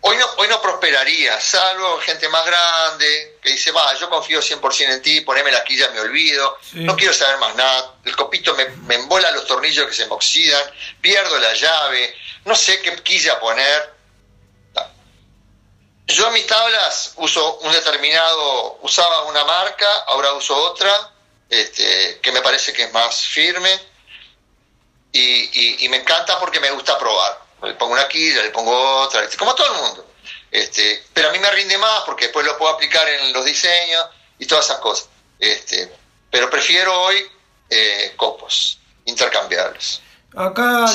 Hoy 0.00 0.16
no, 0.16 0.26
hoy 0.36 0.46
no 0.48 0.62
prosperaría, 0.62 1.40
salvo 1.40 1.98
gente 1.98 2.28
más 2.28 2.46
grande 2.46 3.38
que 3.42 3.50
dice, 3.50 3.72
va, 3.72 3.92
yo 3.98 4.08
confío 4.08 4.40
100% 4.40 4.92
en 4.92 5.02
ti, 5.02 5.20
poneme 5.22 5.50
la 5.50 5.64
quilla, 5.64 5.90
me 5.90 6.00
olvido, 6.00 6.56
no 6.74 6.94
quiero 6.94 7.12
saber 7.12 7.38
más 7.38 7.56
nada, 7.56 7.94
el 8.04 8.14
copito 8.14 8.54
me, 8.54 8.68
me, 8.86 8.94
embola 8.94 9.30
los 9.32 9.46
tornillos 9.46 9.88
que 9.88 9.94
se 9.94 10.06
me 10.06 10.12
oxidan, 10.12 10.62
pierdo 11.00 11.36
la 11.38 11.52
llave, 11.52 12.16
no 12.44 12.54
sé 12.54 12.80
qué 12.80 12.94
quilla 13.02 13.40
poner. 13.40 13.97
Yo 16.08 16.26
en 16.28 16.32
mis 16.32 16.46
tablas 16.46 17.12
uso 17.16 17.58
un 17.58 17.72
determinado, 17.72 18.78
usaba 18.82 19.24
una 19.24 19.44
marca, 19.44 19.86
ahora 20.08 20.32
uso 20.32 20.56
otra, 20.56 21.12
este, 21.48 22.18
que 22.20 22.32
me 22.32 22.40
parece 22.40 22.72
que 22.72 22.84
es 22.84 22.92
más 22.92 23.22
firme 23.22 23.70
y, 25.12 25.84
y 25.84 25.88
me 25.88 25.98
encanta 25.98 26.38
porque 26.38 26.60
me 26.60 26.70
gusta 26.70 26.98
probar 26.98 27.48
le 27.66 27.74
pongo 27.74 27.92
una 27.92 28.06
quilla, 28.06 28.42
le 28.42 28.50
pongo 28.50 29.02
otra, 29.02 29.22
como 29.38 29.54
todo 29.54 29.74
el 29.74 29.82
mundo. 29.82 30.06
Este, 30.50 31.04
pero 31.12 31.28
a 31.28 31.32
mí 31.32 31.38
me 31.38 31.50
rinde 31.50 31.76
más 31.78 32.02
porque 32.06 32.26
después 32.26 32.46
lo 32.46 32.56
puedo 32.56 32.74
aplicar 32.74 33.06
en 33.08 33.32
los 33.32 33.44
diseños 33.44 34.06
y 34.38 34.46
todas 34.46 34.66
esas 34.66 34.78
cosas. 34.78 35.08
Este, 35.38 35.92
pero 36.30 36.48
prefiero 36.48 37.00
hoy 37.02 37.16
eh, 37.68 38.14
copos 38.16 38.78
intercambiables. 39.04 40.00
Acá 40.36 40.86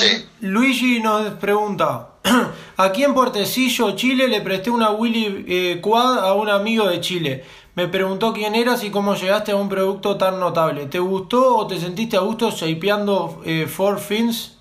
Luigi 0.42 1.00
nos 1.00 1.34
pregunta, 1.40 2.10
aquí 2.78 3.04
en 3.04 3.14
Puertecillo, 3.14 3.96
Chile, 3.96 4.28
le 4.28 4.42
presté 4.42 4.70
una 4.70 4.92
Willy 4.92 5.46
eh, 5.48 5.82
Quad 5.82 6.20
a 6.20 6.34
un 6.34 6.50
amigo 6.50 6.88
de 6.88 7.02
Chile. 7.02 7.46
Me 7.76 7.88
preguntó 7.88 8.34
quién 8.34 8.56
eras 8.56 8.84
y 8.84 8.92
cómo 8.92 9.16
llegaste 9.16 9.52
a 9.52 9.56
un 9.56 9.68
producto 9.68 10.18
tan 10.18 10.40
notable. 10.40 10.86
¿Te 10.86 11.00
gustó 11.00 11.58
o 11.58 11.68
te 11.68 11.80
sentiste 11.80 12.18
a 12.18 12.20
gusto 12.20 12.52
shapeando 12.52 13.42
eh, 13.46 13.68
Four 13.68 14.00
Fins? 14.00 14.54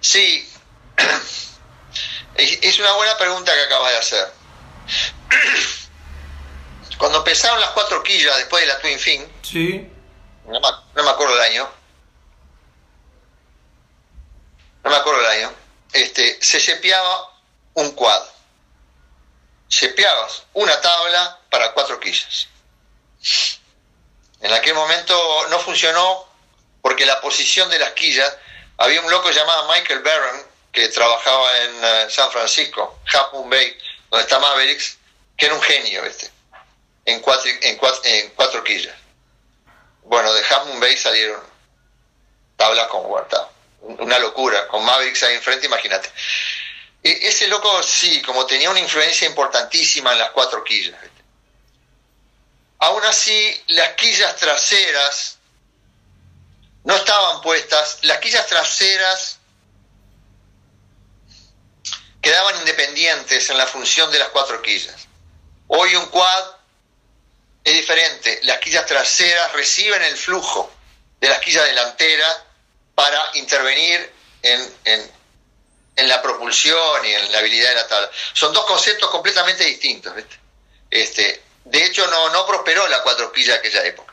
Sí, 0.00 0.48
es 2.34 2.78
una 2.80 2.92
buena 2.94 3.16
pregunta 3.16 3.52
que 3.52 3.62
acabas 3.62 3.92
de 3.92 3.98
hacer. 3.98 4.32
Cuando 6.98 7.18
empezaron 7.18 7.60
las 7.60 7.70
cuatro 7.70 8.02
quillas 8.02 8.36
después 8.36 8.62
de 8.62 8.68
la 8.68 8.78
Twin 8.80 8.98
Fin, 8.98 9.26
sí. 9.40 9.88
no, 10.46 10.60
me, 10.60 11.10
acuerdo 11.10 11.34
el 11.34 11.40
año, 11.40 11.66
me 14.90 14.96
acuerdo 14.96 15.20
el 15.20 15.26
año, 15.26 15.52
este, 15.92 16.38
se 16.42 16.60
sepiaba 16.60 17.32
un 17.74 17.92
quad. 17.92 18.22
Sepiabas 19.68 20.42
una 20.54 20.80
tabla 20.80 21.38
para 21.48 21.72
cuatro 21.72 21.98
quillas. 22.00 22.48
En 24.40 24.52
aquel 24.52 24.74
momento 24.74 25.48
no 25.48 25.58
funcionó 25.60 26.26
porque 26.82 27.06
la 27.06 27.20
posición 27.20 27.68
de 27.70 27.78
las 27.78 27.92
quillas 27.92 28.36
había 28.78 29.00
un 29.00 29.10
loco 29.10 29.30
llamado 29.30 29.68
Michael 29.72 30.00
Barron 30.00 30.46
que 30.72 30.88
trabajaba 30.88 31.58
en 31.58 31.84
eh, 31.84 32.06
San 32.08 32.30
Francisco, 32.30 33.00
Half 33.12 33.32
Moon 33.32 33.50
Bay, 33.50 33.76
donde 34.08 34.22
está 34.22 34.38
Mavericks, 34.38 34.98
que 35.36 35.46
era 35.46 35.54
un 35.54 35.62
genio, 35.62 36.02
¿viste? 36.02 36.30
En 37.04 37.20
cuatro, 37.20 37.50
en 37.50 37.78
en 38.04 38.30
cuatro 38.30 38.64
quillas. 38.64 38.94
Bueno, 40.02 40.32
de 40.32 40.40
Half 40.40 40.66
Moon 40.66 40.80
Bay 40.80 40.96
salieron 40.96 41.42
tablas 42.56 42.88
con 42.88 43.06
huerta. 43.06 43.48
Una 43.82 44.18
locura, 44.18 44.68
con 44.68 44.84
Mavericks 44.84 45.22
ahí 45.22 45.34
enfrente, 45.34 45.66
imagínate. 45.66 46.10
E, 47.02 47.28
ese 47.28 47.48
loco, 47.48 47.82
sí, 47.82 48.20
como 48.22 48.46
tenía 48.46 48.70
una 48.70 48.80
influencia 48.80 49.26
importantísima 49.26 50.12
en 50.12 50.18
las 50.18 50.30
cuatro 50.30 50.62
quillas. 50.62 50.98
Aún 52.78 53.04
así, 53.04 53.62
las 53.68 53.90
quillas 53.90 54.36
traseras 54.36 55.38
no 56.84 56.96
estaban 56.96 57.40
puestas, 57.42 57.98
las 58.02 58.18
quillas 58.18 58.46
traseras 58.46 59.38
quedaban 62.22 62.58
independientes 62.58 63.48
en 63.50 63.58
la 63.58 63.66
función 63.66 64.10
de 64.10 64.18
las 64.18 64.28
cuatro 64.28 64.60
quillas. 64.62 65.06
Hoy 65.68 65.94
un 65.94 66.06
quad 66.06 66.44
es 67.64 67.74
diferente, 67.74 68.40
las 68.42 68.58
quillas 68.58 68.86
traseras 68.86 69.52
reciben 69.52 70.02
el 70.02 70.16
flujo 70.16 70.72
de 71.20 71.28
las 71.28 71.38
quillas 71.40 71.64
delanteras 71.64 72.44
para 73.00 73.30
intervenir 73.32 74.12
en, 74.42 74.74
en, 74.84 76.08
la 76.08 76.20
propulsión 76.20 77.06
y 77.06 77.14
en 77.14 77.32
la 77.32 77.38
habilidad 77.38 77.70
de 77.70 77.74
la 77.76 77.88
tabla. 77.88 78.10
Son 78.34 78.52
dos 78.52 78.66
conceptos 78.66 79.08
completamente 79.08 79.64
distintos. 79.64 80.12
Este, 80.90 81.42
de 81.64 81.84
hecho, 81.84 82.06
no, 82.08 82.28
no 82.28 82.46
prosperó 82.46 82.86
la 82.88 83.02
cuatro 83.02 83.32
quillas 83.32 83.54
de 83.54 83.68
aquella 83.68 83.84
época. 83.86 84.12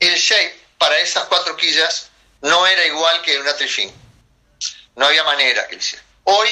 El 0.00 0.14
shape 0.14 0.58
para 0.78 0.98
esas 1.00 1.24
cuatro 1.24 1.54
quillas 1.56 2.08
no 2.40 2.66
era 2.66 2.86
igual 2.86 3.20
que 3.20 3.38
una 3.38 3.54
trifin. 3.56 3.92
No 4.96 5.04
había 5.04 5.24
manera 5.24 5.66
que 5.68 5.76
hiciera. 5.76 6.02
Hoy 6.24 6.48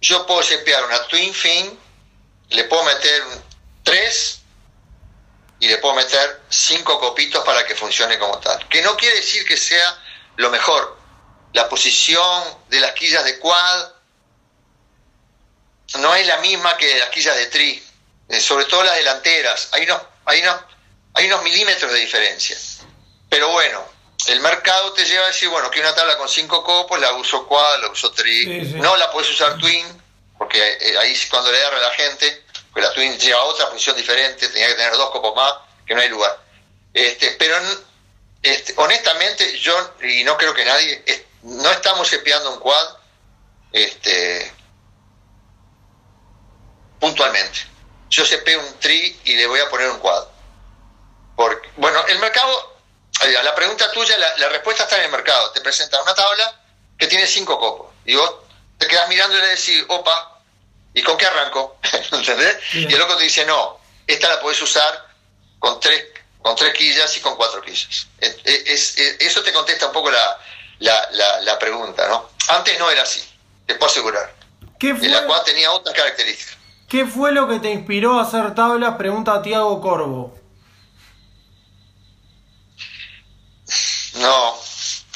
yo 0.00 0.24
puedo 0.24 0.42
sepear 0.44 0.84
una 0.84 1.02
twin 1.08 1.34
fin, 1.34 1.78
le 2.50 2.64
puedo 2.64 2.84
meter 2.84 3.22
un 3.22 3.42
3 3.82 4.41
y 5.62 5.68
le 5.68 5.78
puedo 5.78 5.94
meter 5.94 6.40
cinco 6.48 6.98
copitos 6.98 7.44
para 7.44 7.64
que 7.64 7.76
funcione 7.76 8.18
como 8.18 8.36
tal. 8.40 8.68
Que 8.68 8.82
no 8.82 8.96
quiere 8.96 9.14
decir 9.14 9.46
que 9.46 9.56
sea 9.56 9.96
lo 10.34 10.50
mejor. 10.50 10.98
La 11.52 11.68
posición 11.68 12.42
de 12.68 12.80
las 12.80 12.90
quillas 12.94 13.24
de 13.24 13.38
quad 13.38 13.92
no 16.00 16.16
es 16.16 16.26
la 16.26 16.38
misma 16.38 16.76
que 16.76 16.98
las 16.98 17.10
quillas 17.10 17.36
de 17.36 17.46
tri, 17.46 17.80
eh, 18.28 18.40
sobre 18.40 18.64
todo 18.64 18.82
las 18.82 18.96
delanteras. 18.96 19.68
Hay 19.70 19.84
unos, 19.84 20.02
hay, 20.24 20.40
unos, 20.40 20.56
hay 21.14 21.26
unos 21.26 21.44
milímetros 21.44 21.92
de 21.92 22.00
diferencia. 22.00 22.58
Pero 23.30 23.50
bueno, 23.50 23.84
el 24.26 24.40
mercado 24.40 24.92
te 24.94 25.04
lleva 25.04 25.26
a 25.26 25.28
decir, 25.28 25.48
bueno, 25.48 25.70
que 25.70 25.78
una 25.78 25.94
tabla 25.94 26.18
con 26.18 26.28
cinco 26.28 26.64
copos 26.64 26.98
la 26.98 27.12
uso 27.12 27.46
quad, 27.46 27.82
la 27.82 27.88
uso 27.88 28.10
tri. 28.10 28.46
No 28.80 28.96
la 28.96 29.12
puedes 29.12 29.30
usar 29.30 29.56
twin, 29.58 29.86
porque 30.36 30.58
eh, 30.58 30.98
ahí 30.98 31.16
cuando 31.30 31.52
le 31.52 31.60
da 31.60 31.68
a 31.68 31.78
la 31.78 31.94
gente, 31.94 32.46
pues 32.72 32.84
la 32.84 32.92
twin 32.92 33.18
lleva 33.18 33.42
otra 33.44 33.66
función 33.66 33.96
diferente, 33.96 34.48
tenía 34.48 34.68
que 34.68 34.74
tener 34.74 34.92
dos 34.92 35.10
copos 35.10 35.34
más, 35.36 35.52
que 35.86 35.94
no 35.94 36.00
hay 36.00 36.08
lugar. 36.08 36.38
Este, 36.94 37.32
pero 37.38 37.56
este, 38.42 38.74
honestamente, 38.76 39.58
yo, 39.58 39.94
y 40.02 40.24
no 40.24 40.36
creo 40.36 40.54
que 40.54 40.64
nadie, 40.64 41.04
no 41.42 41.70
estamos 41.70 42.12
espiando 42.12 42.52
un 42.52 42.60
quad 42.60 42.96
este, 43.72 44.52
puntualmente. 47.00 47.60
Yo 48.10 48.24
cepeo 48.24 48.60
un 48.60 48.78
tri 48.78 49.20
y 49.24 49.36
le 49.36 49.46
voy 49.46 49.60
a 49.60 49.68
poner 49.70 49.90
un 49.90 49.98
quad. 49.98 50.24
Porque, 51.36 51.70
bueno, 51.76 52.04
el 52.06 52.18
mercado, 52.18 52.76
a 53.20 53.42
la 53.42 53.54
pregunta 53.54 53.90
tuya, 53.90 54.16
la, 54.18 54.48
respuesta 54.50 54.84
está 54.84 54.98
en 54.98 55.04
el 55.04 55.10
mercado. 55.10 55.50
Te 55.52 55.60
presenta 55.60 56.02
una 56.02 56.14
tabla 56.14 56.60
que 56.98 57.06
tiene 57.06 57.26
cinco 57.26 57.58
copos. 57.58 57.92
Y 58.04 58.14
vos 58.14 58.34
te 58.78 58.86
quedas 58.86 59.08
mirando 59.08 59.36
y 59.36 59.40
le 59.40 59.48
decís, 59.48 59.84
opa, 59.88 60.31
¿y 60.94 61.02
con 61.02 61.16
qué 61.16 61.26
arranco? 61.26 61.78
¿Entendés? 62.12 62.56
Y 62.74 62.92
el 62.92 62.98
loco 62.98 63.16
te 63.16 63.24
dice, 63.24 63.44
no, 63.44 63.78
esta 64.06 64.28
la 64.28 64.40
puedes 64.40 64.60
usar 64.62 65.06
con 65.58 65.80
tres, 65.80 66.04
con 66.40 66.56
tres 66.56 66.74
quillas 66.74 67.16
y 67.16 67.20
con 67.20 67.36
cuatro 67.36 67.62
quillas. 67.62 68.08
Es, 68.20 68.96
eso 69.20 69.42
te 69.42 69.52
contesta 69.52 69.86
un 69.86 69.92
poco 69.92 70.10
la, 70.10 70.38
la, 70.80 71.40
la, 71.40 71.58
pregunta, 71.58 72.08
¿no? 72.08 72.30
Antes 72.48 72.78
no 72.78 72.90
era 72.90 73.02
así, 73.02 73.22
te 73.66 73.74
puedo 73.76 73.90
asegurar. 73.90 74.34
¿Qué 74.78 74.94
fue? 74.94 75.06
El 75.06 75.24
cual 75.26 75.42
tenía 75.44 75.70
otras 75.70 75.94
características. 75.94 76.56
¿Qué 76.88 77.06
fue 77.06 77.32
lo 77.32 77.48
que 77.48 77.58
te 77.58 77.70
inspiró 77.70 78.18
a 78.18 78.24
hacer 78.24 78.54
tablas? 78.54 78.96
Pregunta 78.96 79.34
a 79.34 79.42
Tiago 79.42 79.80
Corvo. 79.80 80.38
No, 84.14 84.54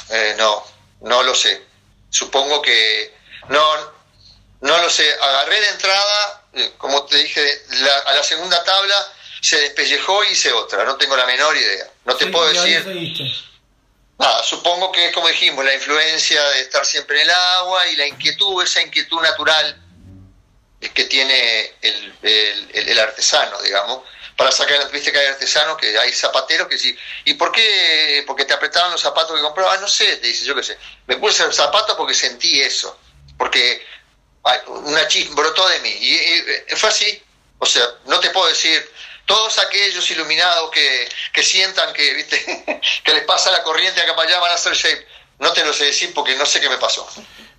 eh, 0.08 0.34
no, 0.38 0.64
no 1.02 1.22
lo 1.22 1.34
sé. 1.34 1.62
Supongo 2.08 2.62
que 2.62 3.14
no, 3.48 3.60
no 4.60 4.78
lo 4.78 4.90
sé. 4.90 5.10
Agarré 5.20 5.60
de 5.60 5.68
entrada, 5.68 6.42
eh, 6.54 6.72
como 6.78 7.04
te 7.04 7.18
dije, 7.18 7.62
a 8.06 8.12
la 8.12 8.22
segunda 8.22 8.62
tabla 8.64 9.12
se 9.40 9.60
despellejó 9.60 10.24
y 10.24 10.32
hice 10.32 10.52
otra, 10.52 10.84
no 10.84 10.96
tengo 10.96 11.16
la 11.16 11.26
menor 11.26 11.56
idea. 11.56 11.88
No 12.04 12.16
te 12.16 12.26
puedo 12.26 12.48
decir. 12.52 12.84
Nada, 14.18 14.42
supongo 14.42 14.90
que 14.92 15.08
es 15.08 15.14
como 15.14 15.28
dijimos, 15.28 15.64
la 15.64 15.74
influencia 15.74 16.42
de 16.50 16.60
estar 16.62 16.84
siempre 16.86 17.20
en 17.20 17.28
el 17.28 17.30
agua 17.30 17.86
y 17.88 17.96
la 17.96 18.06
inquietud, 18.06 18.62
esa 18.62 18.80
inquietud 18.80 19.20
natural 19.20 19.82
que 20.80 21.04
tiene 21.04 21.74
el, 21.82 22.98
artesano, 22.98 23.60
digamos. 23.62 24.04
Para 24.36 24.52
sacar, 24.52 24.90
viste 24.90 25.12
que 25.12 25.18
hay 25.18 25.26
artesanos, 25.26 25.78
que 25.78 25.98
hay 25.98 26.12
zapateros 26.12 26.68
que 26.68 26.76
sí. 26.76 26.96
¿Y 27.24 27.34
por 27.34 27.52
qué? 27.52 28.22
Porque 28.26 28.44
te 28.44 28.52
apretaban 28.52 28.92
los 28.92 29.00
zapatos 29.00 29.34
que 29.34 29.42
compraba. 29.42 29.74
Ah, 29.74 29.78
no 29.78 29.88
sé, 29.88 30.16
te 30.16 30.26
dice, 30.26 30.44
yo 30.44 30.54
qué 30.54 30.62
sé. 30.62 30.78
Me 31.06 31.16
puse 31.16 31.42
el 31.44 31.54
zapato 31.54 31.96
porque 31.96 32.14
sentí 32.14 32.60
eso. 32.60 32.98
Porque 33.38 33.86
una 34.68 35.08
chispa 35.08 35.34
brotó 35.34 35.68
de 35.68 35.80
mí. 35.80 35.90
y 35.90 36.76
fue 36.76 36.88
así. 36.88 37.22
O 37.58 37.66
sea, 37.66 37.82
no 38.06 38.20
te 38.20 38.30
puedo 38.30 38.48
decir, 38.48 38.82
todos 39.26 39.58
aquellos 39.58 40.08
iluminados 40.10 40.70
que, 40.70 41.42
sientan 41.42 41.92
que, 41.92 42.14
¿viste? 42.14 42.80
que 43.04 43.14
les 43.14 43.24
pasa 43.24 43.50
la 43.50 43.62
corriente 43.62 44.00
acá 44.00 44.14
para 44.14 44.28
allá 44.28 44.40
van 44.40 44.52
a 44.52 44.54
hacer 44.54 44.74
shape. 44.74 45.06
No 45.38 45.52
te 45.52 45.64
lo 45.64 45.72
sé 45.72 45.86
decir 45.86 46.12
porque 46.14 46.36
no 46.36 46.46
sé 46.46 46.60
qué 46.60 46.68
me 46.68 46.78
pasó. 46.78 47.06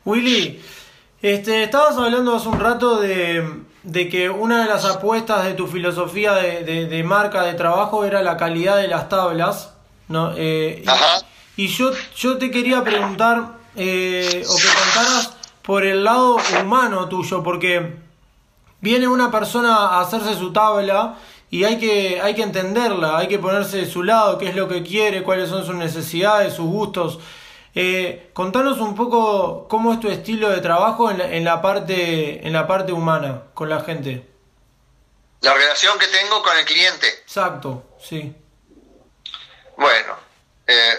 Willy, 0.06 0.64
este, 1.22 1.64
estabas 1.64 1.98
hablando 1.98 2.36
hace 2.36 2.48
un 2.48 2.60
rato 2.60 3.00
de, 3.00 4.10
que 4.10 4.30
una 4.30 4.64
de 4.64 4.70
las 4.70 4.86
apuestas 4.86 5.44
de 5.44 5.54
tu 5.54 5.68
filosofía 5.68 6.34
de, 6.34 7.04
marca 7.04 7.44
de 7.44 7.54
trabajo 7.54 8.06
era 8.06 8.24
la 8.24 8.38
calidad 8.38 8.78
de 8.78 8.88
las 8.88 9.10
tablas. 9.10 9.72
¿no? 10.08 10.34
Eh, 10.38 10.84
Ajá. 10.88 11.22
Y, 11.56 11.68
yo, 11.68 11.92
yo 12.16 12.38
te 12.38 12.50
quería 12.50 12.84
preguntar 12.84 13.58
eh, 13.76 14.44
o 14.48 14.56
que 14.56 14.68
contaras 14.68 15.37
por 15.68 15.86
el 15.86 16.06
lado 16.06 16.38
humano 16.62 17.10
tuyo, 17.10 17.44
porque 17.44 17.94
viene 18.80 19.06
una 19.06 19.30
persona 19.30 19.76
a 19.76 20.00
hacerse 20.00 20.34
su 20.34 20.54
tabla 20.54 21.18
y 21.50 21.66
hay 21.66 21.78
que, 21.78 22.22
hay 22.22 22.36
que 22.36 22.44
entenderla, 22.44 23.18
hay 23.18 23.28
que 23.28 23.38
ponerse 23.38 23.80
de 23.80 23.86
su 23.86 24.02
lado, 24.02 24.38
qué 24.38 24.48
es 24.48 24.56
lo 24.56 24.70
que 24.70 24.82
quiere, 24.82 25.24
cuáles 25.24 25.50
son 25.50 25.66
sus 25.66 25.76
necesidades, 25.76 26.54
sus 26.54 26.68
gustos. 26.68 27.20
Eh, 27.76 28.30
contanos 28.32 28.80
un 28.80 28.96
poco 28.96 29.68
cómo 29.68 29.92
es 29.92 30.00
tu 30.00 30.10
estilo 30.10 30.50
de 30.50 30.62
trabajo 30.62 31.12
en 31.12 31.18
la, 31.18 31.34
en 31.36 31.44
la, 31.44 31.62
parte, 31.62 32.48
en 32.48 32.54
la 32.54 32.66
parte 32.66 32.94
humana 32.94 33.44
con 33.54 33.68
la 33.68 33.82
gente. 33.82 34.26
La 35.42 35.54
relación 35.54 36.00
que 36.00 36.08
tengo 36.08 36.42
con 36.44 36.58
el 36.58 36.64
cliente. 36.64 37.10
Exacto, 37.24 37.84
sí. 38.02 38.34
Bueno, 39.76 40.16
eh, 40.66 40.94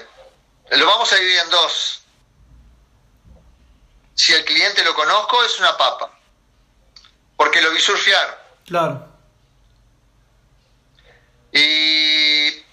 lo 0.72 0.84
vamos 0.84 1.10
a 1.10 1.16
dividir 1.16 1.38
en 1.42 1.50
dos. 1.52 2.04
Si 4.18 4.34
el 4.34 4.44
cliente 4.44 4.82
lo 4.82 4.94
conozco, 4.94 5.44
es 5.44 5.60
una 5.60 5.76
papa. 5.76 6.10
Porque 7.36 7.62
lo 7.62 7.70
vi 7.70 7.78
surfear. 7.78 8.56
Claro. 8.66 9.08
Y 11.52 12.64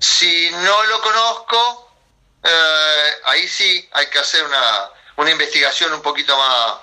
si 0.00 0.50
no 0.50 0.82
lo 0.86 1.00
conozco, 1.00 1.96
eh, 2.42 3.10
ahí 3.26 3.46
sí 3.46 3.88
hay 3.92 4.08
que 4.08 4.18
hacer 4.18 4.44
una, 4.44 4.90
una 5.18 5.30
investigación 5.30 5.92
un 5.92 6.02
poquito 6.02 6.36
más 6.36 6.78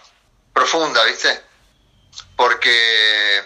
profunda, 0.54 1.04
¿viste? 1.04 1.44
Porque 2.38 3.44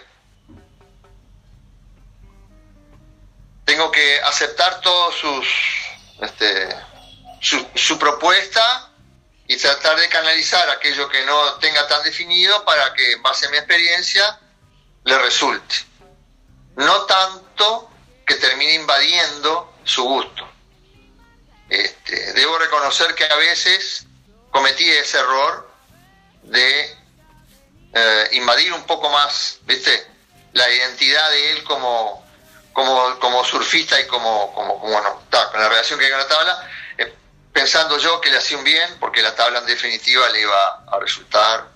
tengo 3.64 3.90
que 3.90 4.20
aceptar 4.20 4.80
todos 4.82 5.16
sus 5.16 5.46
este, 6.20 6.68
su, 7.40 7.66
su, 7.74 7.98
propuesta 7.98 8.92
y 9.48 9.56
tratar 9.56 9.98
de 9.98 10.08
canalizar 10.08 10.68
aquello 10.70 11.08
que 11.08 11.24
no 11.24 11.54
tenga 11.54 11.86
tan 11.88 12.02
definido 12.02 12.64
para 12.64 12.92
que 12.94 13.12
en 13.12 13.22
base 13.22 13.46
a 13.46 13.50
mi 13.50 13.56
experiencia 13.56 14.40
le 15.04 15.18
resulte 15.18 15.74
no 16.76 17.02
tanto 17.06 17.90
que 18.26 18.34
termine 18.36 18.74
invadiendo 18.74 19.74
su 19.84 20.04
gusto. 20.04 20.48
Este, 21.68 22.32
debo 22.34 22.58
reconocer 22.58 23.14
que 23.14 23.24
a 23.24 23.36
veces 23.36 24.06
cometí 24.50 24.88
ese 24.88 25.18
error 25.18 25.68
de 26.42 26.96
eh, 27.92 28.28
invadir 28.32 28.72
un 28.72 28.84
poco 28.84 29.10
más, 29.10 29.58
¿viste? 29.62 30.06
La 30.52 30.68
identidad 30.70 31.30
de 31.30 31.52
él 31.52 31.64
como, 31.64 32.24
como, 32.72 33.18
como 33.18 33.44
surfista 33.44 34.00
y 34.00 34.06
como, 34.06 34.52
como, 34.54 34.78
como 34.78 34.92
bueno, 34.92 35.22
con 35.30 35.60
la 35.60 35.68
relación 35.68 35.98
que 35.98 36.04
hay 36.04 36.10
con 36.10 36.20
la 36.20 36.28
tabla, 36.28 36.70
pensando 37.56 37.96
yo 37.96 38.20
que 38.20 38.28
le 38.28 38.36
hacía 38.36 38.58
un 38.58 38.64
bien, 38.64 38.98
porque 39.00 39.22
la 39.22 39.34
tabla 39.34 39.60
en 39.60 39.66
definitiva 39.66 40.28
le 40.28 40.42
iba 40.42 40.84
a 40.92 40.98
resultar. 41.00 41.66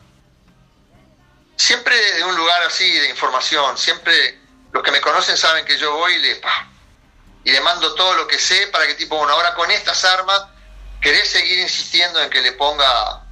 Siempre 1.56 1.96
de 1.96 2.22
un 2.22 2.36
lugar 2.36 2.62
así 2.64 2.86
de 2.98 3.08
información, 3.08 3.78
siempre 3.78 4.38
los 4.72 4.82
que 4.82 4.90
me 4.90 5.00
conocen 5.00 5.38
saben 5.38 5.64
que 5.64 5.78
yo 5.78 5.90
voy 5.96 6.12
y 6.16 6.18
le, 6.18 6.40
y 7.44 7.50
le 7.50 7.60
mando 7.62 7.94
todo 7.94 8.12
lo 8.12 8.26
que 8.26 8.38
sé 8.38 8.66
para 8.66 8.86
que 8.86 8.94
tipo, 8.94 9.16
bueno, 9.16 9.32
ahora 9.32 9.54
con 9.54 9.70
estas 9.70 10.04
armas, 10.04 10.44
querés 11.00 11.30
seguir 11.30 11.58
insistiendo 11.58 12.20
en 12.20 12.28
que 12.28 12.42
le 12.42 12.52
ponga, 12.52 13.22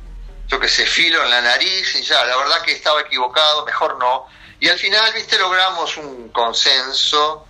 yo 0.47 0.59
que 0.59 0.70
sé, 0.70 0.87
filo 0.87 1.23
en 1.23 1.29
la 1.29 1.43
nariz 1.43 1.97
y 1.97 2.03
ya, 2.03 2.25
la 2.25 2.35
verdad 2.39 2.62
que 2.62 2.73
estaba 2.73 3.03
equivocado, 3.03 3.66
mejor 3.66 3.99
no. 3.99 4.27
Y 4.59 4.70
al 4.70 4.79
final, 4.79 5.12
viste, 5.12 5.39
logramos 5.39 5.99
un 5.99 6.31
consenso 6.31 7.47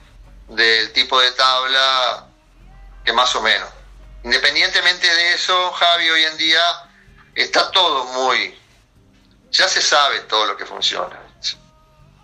del 0.49 0.93
tipo 0.93 1.21
de 1.21 1.31
tabla 1.31 2.27
que 3.05 3.13
más 3.13 3.33
o 3.37 3.41
menos. 3.43 3.78
Independientemente 4.25 5.07
de 5.07 5.35
eso, 5.35 5.73
Javi, 5.73 6.11
hoy 6.11 6.25
en 6.25 6.37
día 6.37 6.63
está 7.35 7.71
todo 7.71 8.05
muy... 8.05 8.59
Ya 9.51 9.69
se 9.69 9.81
sabe 9.81 10.21
todo 10.21 10.47
lo 10.47 10.57
que 10.57 10.67
funciona. 10.67 11.19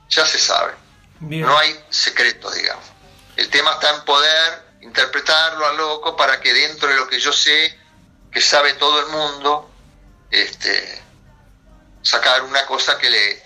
Ya 0.09 0.27
se 0.27 0.39
sabe. 0.39 0.75
No 1.21 1.57
hay 1.57 1.83
secreto, 1.89 2.51
digamos. 2.51 2.85
El 3.37 3.49
tema 3.49 3.73
está 3.73 3.95
en 3.95 4.05
poder 4.05 4.65
interpretarlo 4.83 5.67
a 5.67 5.73
loco 5.73 6.17
para 6.17 6.41
que 6.41 6.53
dentro 6.53 6.89
de 6.89 6.97
lo 6.97 7.09
que 7.09 7.19
yo 7.19 7.33
sé, 7.33 7.79
que 8.31 8.41
sabe 8.41 8.75
todo 8.75 9.01
el 9.01 9.07
mundo, 9.07 9.71
este, 10.31 11.03
sacar 12.03 12.43
una 12.43 12.67
cosa 12.67 12.99
que 12.99 13.09
le 13.09 13.44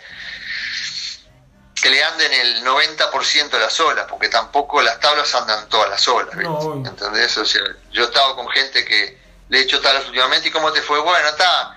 que 1.81 1.91
le 1.91 2.03
ande 2.03 2.27
en 2.27 2.33
el 2.33 2.65
90% 2.65 3.51
de 3.51 3.59
las 3.59 3.79
olas, 3.81 4.07
porque 4.09 4.29
tampoco 4.29 4.83
las 4.83 4.99
tablas 5.01 5.35
andan 5.35 5.69
todas 5.69 5.91
las 5.91 6.07
olas, 6.09 6.35
¿entendés? 6.35 7.37
O 7.37 7.45
sea, 7.45 7.63
yo 7.91 8.03
he 8.03 8.07
estado 8.07 8.37
con 8.37 8.49
gente 8.49 8.85
que 8.85 9.19
le 9.49 9.59
he 9.59 9.63
hecho 9.63 9.81
tablas 9.81 10.07
últimamente 10.07 10.49
y 10.49 10.51
cómo 10.51 10.73
te 10.73 10.83
fue, 10.83 10.99
bueno, 11.01 11.29
está, 11.29 11.77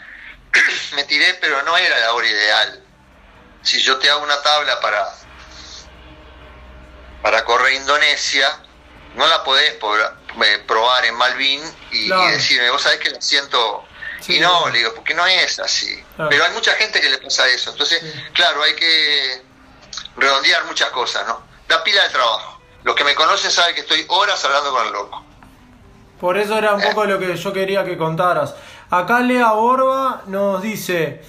me 0.95 1.03
tiré, 1.03 1.35
pero 1.35 1.61
no 1.63 1.77
era 1.77 1.99
la 1.99 2.13
hora 2.13 2.27
ideal. 2.27 2.83
Si 3.63 3.79
yo 3.81 3.97
te 3.99 4.09
hago 4.09 4.23
una 4.23 4.41
tabla 4.41 4.79
para 4.79 5.07
para 7.21 7.45
correr 7.45 7.73
Indonesia, 7.73 8.59
no 9.15 9.27
la 9.27 9.43
podés 9.43 9.73
eh, 9.73 10.63
probar 10.67 11.05
en 11.05 11.15
Malvin 11.15 11.61
y, 11.91 12.09
decirme, 12.09 12.69
vos 12.71 12.81
sabés 12.81 12.99
que 12.99 13.09
la 13.09 13.21
siento... 13.21 13.85
y 14.27 14.39
no, 14.39 14.69
le 14.69 14.79
digo, 14.79 14.93
porque 14.95 15.13
no 15.13 15.25
es 15.25 15.59
así. 15.59 16.03
Pero 16.29 16.43
hay 16.43 16.51
mucha 16.51 16.73
gente 16.73 16.99
que 16.99 17.09
le 17.09 17.17
pasa 17.19 17.47
eso. 17.47 17.71
Entonces, 17.71 18.01
claro, 18.33 18.63
hay 18.63 18.75
que 18.75 19.41
redondear 20.17 20.65
muchas 20.65 20.89
cosas, 20.89 21.27
¿no? 21.27 21.39
Da 21.67 21.83
pila 21.83 22.03
de 22.03 22.09
trabajo. 22.09 22.59
Los 22.83 22.95
que 22.95 23.03
me 23.03 23.15
conocen 23.15 23.51
saben 23.51 23.75
que 23.75 23.81
estoy 23.81 24.05
horas 24.09 24.43
hablando 24.43 24.71
con 24.71 24.87
el 24.87 24.93
loco. 24.93 25.23
Por 26.19 26.37
eso 26.37 26.57
era 26.57 26.73
un 26.73 26.81
poco 26.81 27.05
lo 27.05 27.17
que 27.19 27.35
yo 27.35 27.53
quería 27.53 27.83
que 27.83 27.97
contaras. 27.97 28.55
Acá 28.89 29.21
Lea 29.21 29.51
Borba 29.53 30.23
nos 30.27 30.61
dice, 30.61 31.21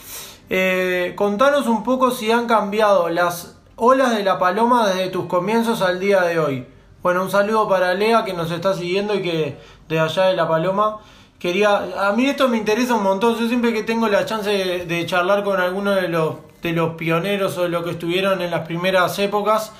eh, 0.50 1.14
contanos 1.16 1.66
un 1.66 1.82
poco 1.84 2.10
si 2.10 2.30
han 2.30 2.46
cambiado 2.46 3.09
las 3.09 3.56
olas 3.76 4.14
de 4.14 4.22
la 4.22 4.38
paloma 4.38 4.88
desde 4.88 5.09
tus 5.09 5.26
comienzos 5.26 5.80
al 5.80 5.98
día 5.98 6.22
de 6.22 6.38
hoy. 6.38 6.66
Bueno, 7.02 7.22
un 7.22 7.30
saludo 7.30 7.68
para 7.68 7.94
Lea 7.94 8.24
que 8.24 8.32
nos 8.32 8.50
está 8.50 8.74
siguiendo 8.74 9.14
y 9.14 9.22
que 9.22 9.59
de 9.88 10.00
allá 10.00 10.24
de 10.24 10.34
la 10.34 10.48
paloma. 10.48 10.98
Quería, 11.38 12.09
a 12.09 12.12
mí 12.12 12.26
esto 12.26 12.48
me 12.48 12.56
interesa 12.56 12.94
un 12.94 13.02
montón. 13.02 13.36
Yo 13.36 13.48
siempre 13.48 13.72
que 13.72 13.82
tengo 13.82 14.09
la 14.09 14.24
chance 14.24 14.50
de, 14.50 15.06
charlar 15.06 15.42
con 15.42 15.60
alguno 15.60 15.92
de 15.92 16.09
los, 16.09 16.36
de 16.62 16.72
los 16.72 16.94
pioneros 16.94 17.59
o 17.59 17.64
de 17.64 17.68
los 17.68 17.84
que 17.84 17.90
estuvieron 17.90 18.40
en 18.40 18.51
las 18.51 18.66
primeras 18.66 19.18
épocas, 19.18 19.72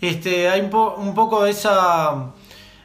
este, 0.00 0.48
hay 0.48 0.60
un, 0.60 1.14
poco 1.14 1.44
de 1.44 1.50
esa 1.50 2.32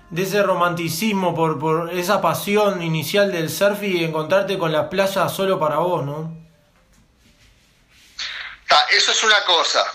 de 0.09 0.23
ese 0.23 0.41
romanticismo, 0.41 1.35
por, 1.35 1.59
por 1.59 1.93
esa 1.93 2.22
pasión 2.22 2.81
inicial 2.81 3.31
del 3.31 3.49
surf 3.49 3.84
y 3.84 4.03
encontrarte 4.03 4.57
con 4.57 4.72
la 4.72 4.89
playa 4.89 5.27
solo 5.27 5.59
para 5.59 5.77
vos, 5.77 6.05
¿no? 6.05 6.47
eso 8.91 9.11
es 9.11 9.23
una 9.23 9.43
cosa, 9.45 9.85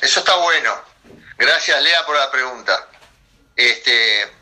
eso 0.00 0.20
está 0.20 0.36
bueno. 0.36 0.72
Gracias, 1.38 1.82
Lea, 1.82 2.04
por 2.06 2.16
la 2.16 2.30
pregunta. 2.30 2.88
Este, 3.54 4.32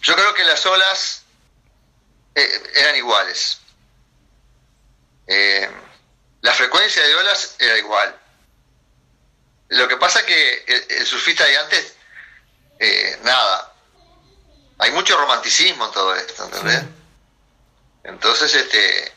yo 0.00 0.14
creo 0.14 0.34
que 0.34 0.44
las 0.44 0.64
olas 0.66 1.24
eh, 2.34 2.62
eran 2.74 2.96
iguales. 2.96 3.60
Eh, 5.26 5.70
la 6.46 6.54
frecuencia 6.54 7.02
de 7.04 7.14
olas 7.16 7.56
era 7.58 7.76
igual. 7.76 8.16
Lo 9.68 9.88
que 9.88 9.96
pasa 9.96 10.20
es 10.20 10.26
que 10.26 10.86
el 11.00 11.04
surfista 11.04 11.44
de 11.44 11.58
antes 11.58 11.96
eh, 12.78 13.18
nada, 13.24 13.72
hay 14.78 14.92
mucho 14.92 15.16
romanticismo 15.16 15.86
en 15.86 15.92
todo 15.92 16.14
esto, 16.14 16.44
¿entendés? 16.44 16.84
Entonces, 18.04 18.54
este, 18.54 19.12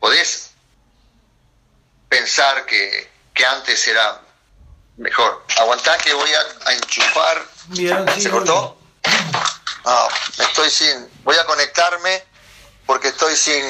podés 0.00 0.52
pensar 2.08 2.64
que, 2.64 3.10
antes 3.46 3.88
era 3.88 4.20
mejor. 4.96 5.44
Aguantá 5.58 5.98
que 5.98 6.14
voy 6.14 6.30
a, 6.32 6.72
enchufar. 6.72 7.44
¿Se 8.18 8.30
cortó? 8.30 8.78
No, 9.84 10.08
estoy 10.38 10.70
sin. 10.70 11.10
Voy 11.24 11.36
a 11.36 11.44
conectarme 11.44 12.24
porque 12.86 13.08
estoy 13.08 13.34
sin. 13.36 13.64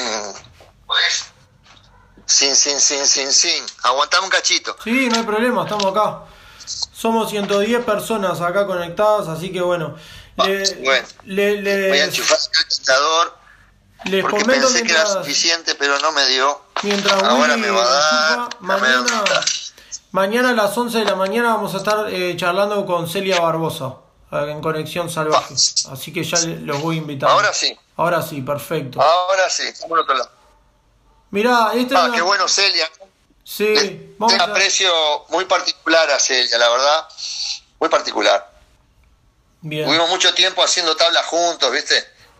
Sin, 2.25 2.55
sin, 2.55 2.79
sin, 2.79 3.05
sin, 3.05 3.31
sin. 3.31 3.63
Aguantame 3.83 4.25
un 4.25 4.29
cachito. 4.29 4.75
Sí, 4.83 5.09
no 5.09 5.17
hay 5.17 5.23
problema, 5.23 5.63
estamos 5.63 5.85
acá. 5.85 6.21
Somos 6.93 7.29
110 7.29 7.83
personas 7.83 8.39
acá 8.41 8.65
conectadas, 8.65 9.27
así 9.27 9.51
que 9.51 9.61
bueno. 9.61 9.95
Ah, 10.37 10.45
bueno, 10.45 11.07
voy 11.25 11.99
a 11.99 12.05
enchufar 12.05 12.37
el 12.39 12.49
calentador. 12.51 13.37
Les 14.05 14.25
porque 14.25 14.45
pensé 14.45 14.83
que 14.83 14.91
era 14.91 15.05
suficiente, 15.05 15.75
pero 15.75 15.97
no 15.99 16.11
me 16.11 16.25
dio. 16.27 16.61
Mientras 16.83 17.21
Ahora 17.23 17.55
me 17.55 17.69
va 17.69 17.83
a 17.83 18.35
dar. 18.37 18.49
mañana, 18.59 19.23
mañana 20.11 20.49
a 20.49 20.53
las 20.53 20.77
11 20.77 20.99
de 20.99 21.05
la 21.05 21.15
mañana 21.15 21.53
vamos 21.55 21.73
a 21.73 21.77
estar 21.77 22.07
eh, 22.09 22.35
charlando 22.35 22.85
con 22.85 23.07
Celia 23.09 23.39
Barbosa 23.39 23.95
en 24.31 24.61
Conexión 24.61 25.09
Salvaje. 25.09 25.53
Así 25.91 26.11
que 26.11 26.23
ya 26.23 26.39
los 26.39 26.81
voy 26.81 26.95
a 26.95 26.99
invitar. 26.99 27.29
Ahora 27.29 27.53
sí. 27.53 27.77
Ahora 27.95 28.21
sí, 28.21 28.41
perfecto. 28.41 28.99
Ahora 29.01 29.49
sí, 29.49 29.63
estamos 29.63 29.93
al 29.97 30.03
otro 30.03 30.15
lado. 30.15 30.31
Mirá, 31.33 31.71
este 31.73 31.95
ah, 31.97 32.11
qué 32.13 32.21
bueno, 32.21 32.47
Celia. 32.47 32.87
Sí, 33.43 34.13
vamos 34.19 34.35
un 34.35 34.41
aprecio 34.41 34.93
muy 35.29 35.45
particular 35.45 36.11
a 36.11 36.19
Celia, 36.19 36.59
la 36.59 36.69
verdad, 36.69 37.07
muy 37.79 37.89
particular. 37.89 38.51
Bien. 39.61 39.87
Tuvimos 39.87 40.09
mucho 40.09 40.31
tiempo 40.35 40.63
haciendo 40.63 40.95
tablas 40.95 41.25
juntos, 41.25 41.71
¿viste? 41.71 41.95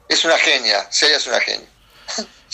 Es 0.08 0.24
una 0.26 0.38
genia, 0.38 0.86
Celia 0.92 1.18
es 1.18 1.26
una 1.26 1.40
genia. 1.40 1.68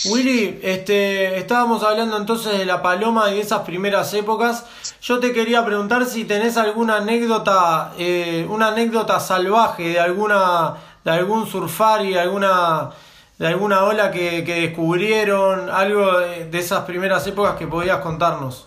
Willy, 0.06 0.62
este, 0.64 1.40
estábamos 1.40 1.84
hablando 1.84 2.16
entonces 2.16 2.58
de 2.58 2.66
la 2.66 2.82
paloma 2.82 3.30
y 3.32 3.36
de 3.36 3.42
esas 3.42 3.64
primeras 3.64 4.14
épocas. 4.14 4.64
Yo 5.02 5.20
te 5.20 5.34
quería 5.34 5.66
preguntar 5.66 6.06
si 6.06 6.24
tenés 6.24 6.56
alguna 6.56 6.98
anécdota, 6.98 7.92
eh, 7.98 8.46
una 8.48 8.70
anécdota 8.70 9.20
salvaje 9.20 9.90
de 9.90 10.00
alguna, 10.00 10.78
de 11.04 11.12
algún 11.12 11.52
surfari, 11.52 12.18
alguna 12.18 12.92
de 13.40 13.48
alguna 13.48 13.86
ola 13.86 14.12
que, 14.12 14.42
descubrieron, 14.42 15.70
algo 15.70 16.20
de, 16.20 16.60
esas 16.60 16.84
primeras 16.84 17.26
épocas 17.26 17.58
que 17.58 17.68
podías 17.68 18.02
contarnos. 18.02 18.66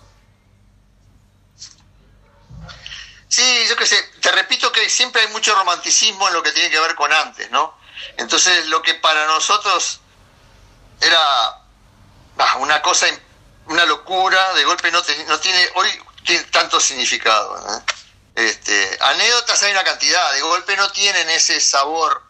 Sí, 3.28 3.66
yo 3.68 3.76
qué 3.76 3.84
sé, 3.84 3.96
te 4.20 4.32
repito 4.32 4.72
que 4.72 4.88
siempre 4.88 5.20
hay 5.20 5.28
mucho 5.28 5.54
romanticismo 5.54 6.26
en 6.26 6.34
lo 6.34 6.42
que 6.42 6.52
tiene 6.52 6.70
que 6.70 6.80
ver 6.80 6.94
con 6.94 7.12
antes, 7.12 7.50
¿no? 7.50 7.78
Entonces 8.16 8.66
lo 8.68 8.80
que 8.80 8.94
para 8.94 9.26
nosotros 9.26 10.00
era 11.00 11.60
una 12.58 12.80
cosa, 12.80 13.06
una 13.66 13.84
locura, 13.84 14.54
de 14.54 14.64
golpe 14.64 14.90
no, 14.90 15.02
no 15.28 15.38
tiene, 15.38 15.68
hoy 15.74 15.88
tiene 16.24 16.44
tanto 16.44 16.80
significado. 16.80 17.62
Este, 18.34 18.98
anécdotas 19.02 19.62
hay 19.64 19.72
una 19.72 19.84
cantidad, 19.84 20.32
de 20.32 20.40
golpe 20.40 20.74
no 20.76 20.90
tienen 20.92 21.28
ese 21.28 21.60
sabor 21.60 22.22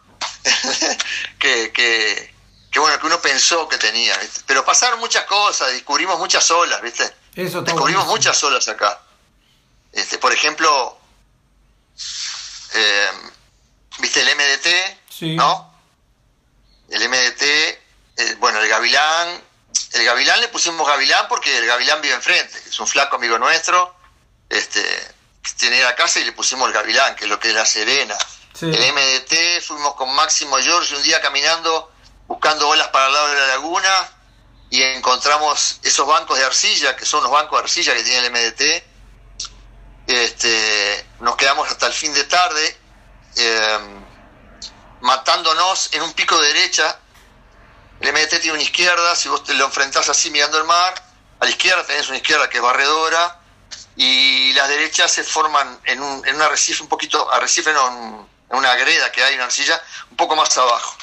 que, 1.39 1.71
que 1.71 2.32
bueno, 2.79 2.99
que 2.99 3.05
uno 3.05 3.21
pensó 3.21 3.67
que 3.67 3.77
tenía, 3.77 4.19
pero 4.47 4.65
pasaron 4.65 4.99
muchas 4.99 5.25
cosas, 5.25 5.71
descubrimos 5.71 6.17
muchas 6.17 6.49
olas, 6.51 6.81
¿viste? 6.81 7.03
Eso 7.35 7.61
descubrimos 7.61 8.07
muchas 8.07 8.43
olas 8.43 8.67
acá. 8.67 8.99
Este, 9.91 10.17
por 10.17 10.33
ejemplo, 10.33 10.97
eh, 12.73 13.09
¿viste 13.99 14.21
el 14.21 14.35
MDT? 14.35 14.67
Sí. 15.09 15.35
¿No? 15.35 15.71
El 16.89 17.07
MDT, 17.07 17.41
eh, 17.41 18.35
bueno, 18.39 18.59
el 18.59 18.67
Gavilán, 18.67 19.41
el 19.93 20.05
Gavilán 20.05 20.41
le 20.41 20.47
pusimos 20.47 20.87
Gavilán 20.87 21.27
porque 21.27 21.55
el 21.55 21.67
Gavilán 21.67 22.01
vive 22.01 22.15
enfrente, 22.15 22.57
es 22.67 22.79
un 22.79 22.87
flaco 22.87 23.17
amigo 23.17 23.37
nuestro, 23.37 23.95
este, 24.49 24.81
que 25.43 25.51
tiene 25.53 25.81
la 25.81 25.95
casa 25.95 26.19
y 26.19 26.23
le 26.23 26.31
pusimos 26.31 26.67
el 26.67 26.73
Gavilán, 26.73 27.15
que 27.15 27.25
es 27.25 27.29
lo 27.29 27.39
que 27.39 27.49
es 27.49 27.53
la 27.53 27.65
Serena. 27.65 28.17
El 28.61 28.93
MDT, 28.93 29.61
fuimos 29.61 29.95
con 29.95 30.13
Máximo 30.15 30.57
George 30.57 30.95
un 30.95 31.03
día 31.03 31.19
caminando 31.19 31.92
buscando 32.27 32.67
olas 32.67 32.87
para 32.89 33.07
el 33.07 33.13
lado 33.13 33.27
de 33.27 33.35
la 33.35 33.47
laguna 33.47 34.09
y 34.69 34.81
encontramos 34.81 35.79
esos 35.83 36.07
bancos 36.07 36.37
de 36.37 36.45
arcilla, 36.45 36.95
que 36.95 37.05
son 37.05 37.21
los 37.23 37.31
bancos 37.31 37.59
de 37.59 37.63
arcilla 37.63 37.93
que 37.93 38.03
tiene 38.03 38.25
el 38.25 38.31
MDT. 38.31 38.83
Este, 40.07 41.05
nos 41.19 41.35
quedamos 41.35 41.69
hasta 41.69 41.87
el 41.87 41.93
fin 41.93 42.13
de 42.13 42.23
tarde 42.23 42.77
em, 43.35 44.03
matándonos 45.01 45.93
en 45.93 46.01
un 46.01 46.13
pico 46.13 46.39
de 46.39 46.47
derecha. 46.47 46.97
El 47.99 48.11
MDT 48.11 48.39
tiene 48.41 48.53
una 48.53 48.63
izquierda, 48.63 49.15
si 49.15 49.29
vos 49.29 49.43
te 49.43 49.53
lo 49.53 49.65
enfrentás 49.65 50.09
así 50.09 50.31
mirando 50.31 50.57
el 50.57 50.63
mar, 50.63 50.93
a 51.39 51.45
la 51.45 51.51
izquierda 51.51 51.85
tenés 51.85 52.07
una 52.07 52.17
izquierda 52.17 52.49
que 52.49 52.57
es 52.57 52.63
barredora 52.63 53.39
y 53.95 54.53
las 54.53 54.67
derechas 54.69 55.11
se 55.11 55.23
forman 55.23 55.79
en 55.83 56.01
un, 56.01 56.27
en 56.27 56.35
un 56.35 56.41
arrecife 56.41 56.81
un 56.81 56.89
poquito, 56.89 57.31
arrecife 57.31 57.71
no, 57.73 58.27
en 58.49 58.57
una 58.57 58.75
greda 58.75 59.11
que 59.11 59.23
hay, 59.23 59.35
una 59.35 59.45
arcilla, 59.45 59.81
un 60.09 60.17
poco 60.17 60.35
más 60.35 60.57
abajo. 60.57 60.95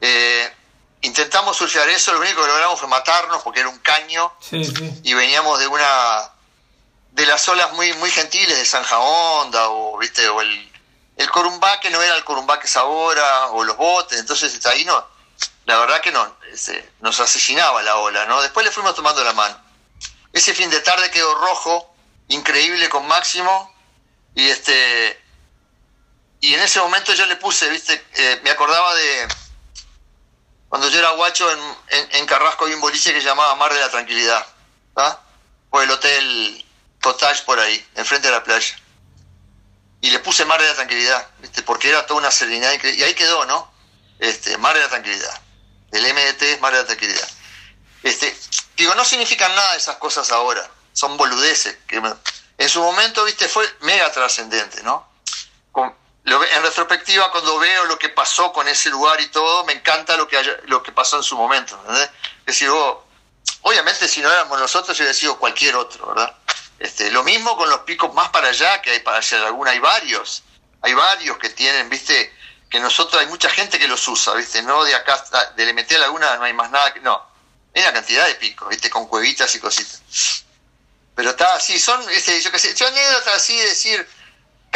Eh, 0.00 0.52
intentamos 1.02 1.56
surfear 1.56 1.88
eso, 1.88 2.12
lo 2.12 2.20
único 2.20 2.42
que 2.42 2.48
logramos 2.48 2.78
fue 2.78 2.88
matarnos 2.88 3.42
porque 3.42 3.60
era 3.60 3.68
un 3.68 3.78
caño 3.78 4.32
y 5.02 5.14
veníamos 5.14 5.58
de 5.58 5.66
una 5.66 6.30
de 7.12 7.26
las 7.26 7.48
olas 7.48 7.72
muy 7.72 7.92
muy 7.94 8.10
gentiles 8.10 8.56
de 8.56 8.64
Sanja 8.64 8.98
Honda 8.98 9.70
o 9.70 9.98
viste 9.98 10.28
o 10.28 10.40
el 10.40 10.72
el 11.16 11.30
corumbá 11.30 11.80
que 11.80 11.90
no 11.90 12.00
era 12.00 12.14
el 12.14 12.24
corumbá 12.24 12.60
que 12.60 12.66
es 12.66 12.76
ahora 12.76 13.48
o 13.48 13.64
los 13.64 13.76
botes, 13.76 14.18
entonces 14.20 14.64
ahí 14.66 14.84
no 14.84 15.04
la 15.66 15.78
verdad 15.78 16.00
que 16.00 16.12
no 16.12 16.36
este, 16.52 16.92
nos 17.00 17.20
asesinaba 17.20 17.82
la 17.82 17.96
ola, 17.96 18.24
¿no? 18.24 18.40
Después 18.40 18.64
le 18.64 18.72
fuimos 18.72 18.94
tomando 18.94 19.22
la 19.22 19.34
mano. 19.34 19.60
Ese 20.32 20.54
fin 20.54 20.70
de 20.70 20.80
tarde 20.80 21.10
quedó 21.10 21.34
rojo, 21.34 21.94
increíble 22.28 22.88
con 22.88 23.06
Máximo 23.06 23.74
y 24.34 24.48
este 24.48 25.20
y 26.40 26.54
en 26.54 26.60
ese 26.60 26.80
momento 26.80 27.12
yo 27.14 27.26
le 27.26 27.36
puse, 27.36 27.68
viste, 27.68 28.02
eh, 28.14 28.40
me 28.44 28.50
acordaba 28.50 28.94
de 28.94 29.28
cuando 30.68 30.88
yo 30.88 30.98
era 30.98 31.10
guacho 31.10 31.50
en, 31.50 32.08
en, 32.12 32.26
Carrasco 32.26 32.64
había 32.64 32.76
un 32.76 32.82
boliche 32.82 33.12
que 33.12 33.20
llamaba 33.20 33.54
Mar 33.54 33.72
de 33.72 33.80
la 33.80 33.90
Tranquilidad, 33.90 34.46
¿ah? 34.96 35.18
o 35.70 35.80
el 35.80 35.90
hotel 35.90 36.64
Cottage 37.02 37.44
por 37.44 37.58
ahí, 37.58 37.86
enfrente 37.94 38.28
de 38.28 38.34
la 38.34 38.44
playa. 38.44 38.76
Y 40.00 40.10
le 40.10 40.18
puse 40.18 40.44
Mar 40.44 40.60
de 40.60 40.68
la 40.68 40.74
Tranquilidad, 40.74 41.26
¿viste? 41.38 41.62
porque 41.62 41.88
era 41.88 42.06
toda 42.06 42.20
una 42.20 42.30
serenidad 42.30 42.72
y 42.82 43.02
ahí 43.02 43.14
quedó, 43.14 43.46
¿no? 43.46 43.72
Este, 44.18 44.58
Mar 44.58 44.74
de 44.76 44.82
la 44.82 44.88
Tranquilidad. 44.88 45.40
El 45.90 46.02
MDT 46.02 46.42
es 46.42 46.60
Mar 46.60 46.72
de 46.72 46.80
la 46.80 46.86
Tranquilidad. 46.86 47.28
Este, 48.02 48.36
digo, 48.76 48.94
no 48.94 49.04
significan 49.04 49.54
nada 49.54 49.74
esas 49.74 49.96
cosas 49.96 50.30
ahora, 50.30 50.68
son 50.92 51.16
boludeces 51.16 51.78
que, 51.86 51.96
en 52.58 52.68
su 52.68 52.82
momento, 52.82 53.24
viste, 53.24 53.48
fue 53.48 53.66
mega 53.80 54.10
trascendente, 54.12 54.82
¿no? 54.82 55.07
En 56.30 56.62
retrospectiva, 56.62 57.30
cuando 57.30 57.58
veo 57.58 57.84
lo 57.86 57.98
que 57.98 58.08
pasó 58.08 58.52
con 58.52 58.68
ese 58.68 58.90
lugar 58.90 59.20
y 59.20 59.28
todo, 59.28 59.64
me 59.64 59.72
encanta 59.72 60.16
lo 60.16 60.28
que, 60.28 60.42
lo 60.66 60.82
que 60.82 60.92
pasó 60.92 61.16
en 61.16 61.22
su 61.22 61.36
momento, 61.36 61.78
¿entendés? 61.80 62.10
Es 62.46 62.62
obviamente 63.62 64.08
si 64.08 64.20
no 64.20 64.30
éramos 64.30 64.58
nosotros, 64.58 64.98
hubiera 64.98 65.14
sido 65.14 65.38
cualquier 65.38 65.76
otro, 65.76 66.06
¿verdad? 66.08 66.34
Este, 66.78 67.10
lo 67.10 67.24
mismo 67.24 67.56
con 67.56 67.68
los 67.68 67.80
picos 67.80 68.12
más 68.14 68.28
para 68.30 68.48
allá, 68.48 68.80
que 68.82 68.90
hay 68.90 69.00
para 69.00 69.18
hacer 69.18 69.42
alguna, 69.42 69.72
hay 69.72 69.78
varios, 69.78 70.42
hay 70.82 70.94
varios 70.94 71.38
que 71.38 71.50
tienen, 71.50 71.88
viste, 71.88 72.32
que 72.70 72.78
nosotros 72.78 73.20
hay 73.20 73.26
mucha 73.28 73.50
gente 73.50 73.78
que 73.78 73.88
los 73.88 74.06
usa, 74.06 74.34
viste, 74.34 74.62
no 74.62 74.84
de 74.84 74.94
acá, 74.94 75.24
de 75.56 75.72
MT 75.72 75.92
a 75.92 75.98
Laguna 75.98 76.36
no 76.36 76.44
hay 76.44 76.52
más 76.52 76.70
nada, 76.70 76.92
que, 76.92 77.00
no, 77.00 77.20
hay 77.74 77.82
una 77.82 77.92
cantidad 77.92 78.26
de 78.26 78.34
picos, 78.36 78.68
viste, 78.68 78.90
con 78.90 79.06
cuevitas 79.06 79.54
y 79.54 79.60
cositas. 79.60 80.02
Pero 81.14 81.30
está 81.30 81.54
así, 81.54 81.78
son, 81.78 82.00
este, 82.10 82.40
yo 82.40 82.52
qué 82.52 82.58
sé, 82.58 82.84
anécdotas 82.84 83.34
así 83.34 83.56
de 83.56 83.64
decir 83.64 84.08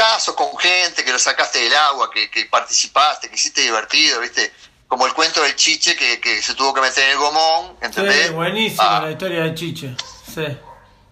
casos 0.02 0.34
con 0.34 0.56
gente 0.58 1.04
que 1.04 1.12
lo 1.12 1.18
sacaste 1.18 1.60
del 1.60 1.74
agua, 1.74 2.10
que, 2.10 2.46
participaste, 2.50 3.28
que 3.28 3.36
hiciste 3.36 3.60
divertido, 3.60 4.18
viste, 4.20 4.52
como 4.88 5.06
el 5.06 5.14
cuento 5.14 5.40
del 5.42 5.54
chiche 5.54 5.94
que, 5.94 6.42
se 6.42 6.54
tuvo 6.54 6.74
que 6.74 6.80
meter 6.80 7.04
en 7.04 7.10
el 7.10 7.18
gomón, 7.18 7.76
¿entendés? 7.80 8.26
Sí, 8.26 8.32
buenísima 8.32 8.96
ah. 8.96 9.02
la 9.02 9.10
historia 9.12 9.42
del 9.44 9.54
chiche, 9.54 9.94
sí. 10.26 10.58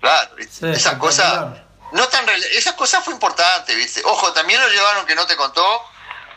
Claro, 0.01 0.35
¿viste? 0.35 0.73
esas 0.73 0.95
cosas, 0.95 1.57
no 1.93 2.09
tan, 2.09 2.29
esas 2.57 2.75
cosas 2.75 3.05
fue 3.05 3.15
importante, 3.15 3.77
viste. 3.77 4.03
Ojo, 4.05 4.33
también 4.33 4.61
lo 4.61 4.69
llevaron, 4.69 5.07
que 5.07 5.15
no 5.15 5.25
te 5.25 5.37
contó, 5.37 5.65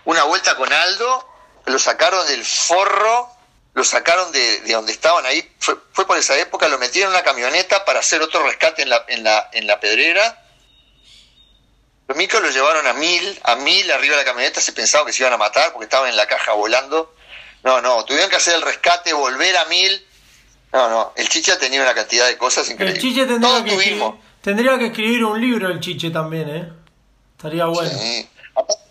una 0.06 0.24
vuelta 0.24 0.56
con 0.56 0.72
Aldo, 0.72 1.28
lo 1.66 1.80
sacaron 1.80 2.28
del 2.28 2.46
forro, 2.46 3.32
lo 3.74 3.84
sacaron 3.84 4.32
de, 4.32 4.60
donde 4.72 4.92
estaban 4.92 5.26
ahí, 5.26 5.52
fue, 5.58 6.06
por 6.06 6.18
esa 6.20 6.38
época, 6.38 6.68
lo 6.68 6.78
metieron 6.78 7.12
en 7.12 7.18
una 7.18 7.24
camioneta 7.24 7.84
para 7.84 8.02
hacer 8.02 8.22
otro 8.22 8.44
rescate 8.44 8.84
en 8.84 8.90
la, 8.90 9.06
en 9.08 9.24
la, 9.24 9.50
en 9.54 9.66
la 9.66 9.80
pedrera. 9.80 10.43
Los 12.14 12.19
micros 12.19 12.44
lo 12.44 12.52
llevaron 12.52 12.85
a 12.85 12.94
mil, 12.94 13.40
a 13.44 13.56
mil 13.56 13.91
arriba 13.91 14.15
de 14.15 14.22
la 14.22 14.23
camioneta, 14.23 14.61
se 14.61 14.72
pensaba 14.72 15.03
que 15.03 15.11
se 15.11 15.23
iban 15.23 15.34
a 15.34 15.38
matar 15.38 15.73
porque 15.73 15.85
estaban 15.85 16.11
en 16.11 16.15
la 16.15 16.27
caja 16.27 16.53
volando. 16.53 17.15
No, 17.64 17.81
no, 17.81 18.06
tuvieron 18.06 18.30
que 18.30 18.35
hacer 18.35 18.53
el 18.53 18.61
rescate, 18.61 19.14
volver 19.14 19.57
a 19.57 19.65
mil. 19.65 20.06
No, 20.72 20.90
no, 20.90 21.14
el 21.15 21.27
Chiche 21.27 21.56
tenía 21.56 21.81
una 21.81 21.95
cantidad 21.95 22.27
de 22.27 22.38
cosas 22.38 22.69
increíbles. 22.69 22.98
El 22.98 23.02
Chiche 23.02 23.26
tendría, 23.26 23.64
que, 23.64 23.73
escribir, 23.73 24.03
tendría 24.44 24.77
que 24.77 24.85
escribir 24.85 25.26
un 25.26 25.41
libro, 25.41 25.69
el 25.69 25.80
Chiche 25.80 26.11
también, 26.11 26.49
¿eh? 26.49 26.72
Estaría 27.35 27.65
bueno. 27.65 27.98
Sí. 27.98 28.30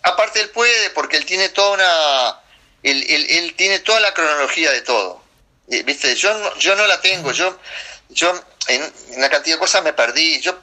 Aparte 0.01 0.41
él 0.41 0.49
puede, 0.49 0.89
porque 0.89 1.15
él 1.15 1.25
tiene 1.25 1.47
toda 1.47 1.75
una... 1.75 2.41
Él, 2.83 3.05
él, 3.07 3.53
tiene 3.55 3.79
toda 3.79 4.01
la 4.01 4.13
cronología 4.13 4.69
de 4.71 4.81
todo. 4.81 5.23
Eh, 5.69 5.83
¿Viste? 5.83 6.13
Yo 6.15 6.37
no, 6.37 6.57
yo 6.57 6.75
no 6.75 6.85
la 6.87 6.99
tengo. 6.99 7.31
Yo, 7.31 7.57
yo 8.09 8.37
en 8.67 8.93
una 9.15 9.29
cantidad 9.29 9.55
de 9.55 9.59
cosas 9.61 9.81
me 9.81 9.93
perdí. 9.93 10.41
Yo 10.41 10.59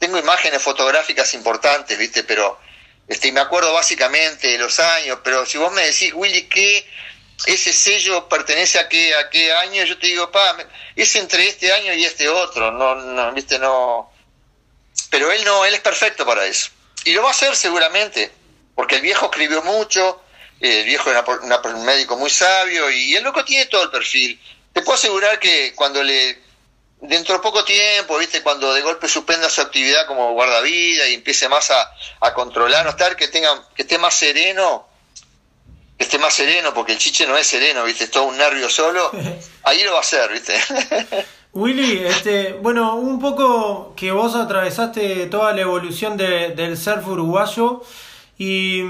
tengo 0.00 0.18
imágenes 0.18 0.62
fotográficas 0.62 1.34
importantes, 1.34 1.96
¿viste? 1.96 2.24
Pero 2.24 2.58
este, 3.06 3.30
me 3.30 3.40
acuerdo 3.40 3.72
básicamente 3.74 4.48
de 4.48 4.58
los 4.58 4.80
años. 4.80 5.18
Pero 5.22 5.44
si 5.44 5.58
vos 5.58 5.70
me 5.72 5.82
decís, 5.82 6.12
Willy, 6.14 6.48
¿qué 6.48 6.88
ese 7.46 7.72
sello 7.72 8.26
pertenece 8.28 8.78
a 8.78 8.88
qué, 8.88 9.14
a 9.14 9.28
qué 9.28 9.52
año? 9.52 9.84
Yo 9.84 9.98
te 9.98 10.06
digo, 10.06 10.32
pa, 10.32 10.56
es 10.96 11.14
entre 11.16 11.46
este 11.46 11.70
año 11.72 11.92
y 11.92 12.04
este 12.04 12.28
otro. 12.30 12.72
No, 12.72 12.94
no, 12.96 13.32
¿viste? 13.32 13.58
No... 13.58 14.10
Pero 15.10 15.30
él 15.30 15.44
no, 15.44 15.66
él 15.66 15.74
es 15.74 15.80
perfecto 15.80 16.24
para 16.24 16.46
eso. 16.46 16.70
Y 17.04 17.12
lo 17.12 17.22
va 17.22 17.28
a 17.28 17.32
hacer 17.32 17.54
seguramente 17.54 18.32
porque 18.74 18.96
el 18.96 19.02
viejo 19.02 19.26
escribió 19.26 19.62
mucho, 19.62 20.22
el 20.60 20.86
viejo 20.86 21.10
era 21.10 21.22
un 21.22 21.84
médico 21.84 22.16
muy 22.16 22.30
sabio 22.30 22.90
y 22.90 23.14
el 23.14 23.22
loco 23.22 23.44
tiene 23.44 23.66
todo 23.66 23.82
el 23.82 23.90
perfil. 23.90 24.40
Te 24.72 24.80
puedo 24.80 24.96
asegurar 24.96 25.38
que 25.38 25.74
cuando 25.74 26.02
le, 26.02 26.38
dentro 27.02 27.34
de 27.34 27.40
poco 27.40 27.64
tiempo, 27.64 28.18
viste, 28.18 28.42
cuando 28.42 28.72
de 28.72 28.82
golpe 28.82 29.08
suspenda 29.08 29.48
su 29.48 29.60
actividad 29.60 30.06
como 30.06 30.32
guardavida 30.32 31.08
y 31.08 31.14
empiece 31.14 31.48
más 31.48 31.70
a, 31.70 31.90
a 32.20 32.34
controlar, 32.34 32.84
no 32.84 32.90
estar, 32.90 33.16
que 33.16 33.28
tenga, 33.28 33.50
que 33.74 33.82
esté 33.82 33.98
más 33.98 34.14
sereno, 34.14 34.86
que 35.98 36.04
esté 36.04 36.18
más 36.18 36.34
sereno, 36.34 36.72
porque 36.74 36.92
el 36.92 36.98
chiche 36.98 37.26
no 37.26 37.36
es 37.36 37.46
sereno, 37.46 37.84
viste, 37.84 38.04
es 38.04 38.10
todo 38.10 38.24
un 38.24 38.36
nervio 38.36 38.68
solo, 38.70 39.10
ahí 39.64 39.82
lo 39.82 39.92
va 39.92 39.98
a 39.98 40.00
hacer, 40.00 40.30
viste. 40.32 40.54
Willy, 41.52 42.04
este, 42.04 42.52
bueno, 42.52 42.94
un 42.94 43.18
poco 43.18 43.92
que 43.96 44.12
vos 44.12 44.36
atravesaste 44.36 45.26
toda 45.26 45.52
la 45.52 45.62
evolución 45.62 46.16
del 46.16 46.76
surf 46.76 47.06
uruguayo. 47.08 47.82
¿Y 48.38 48.82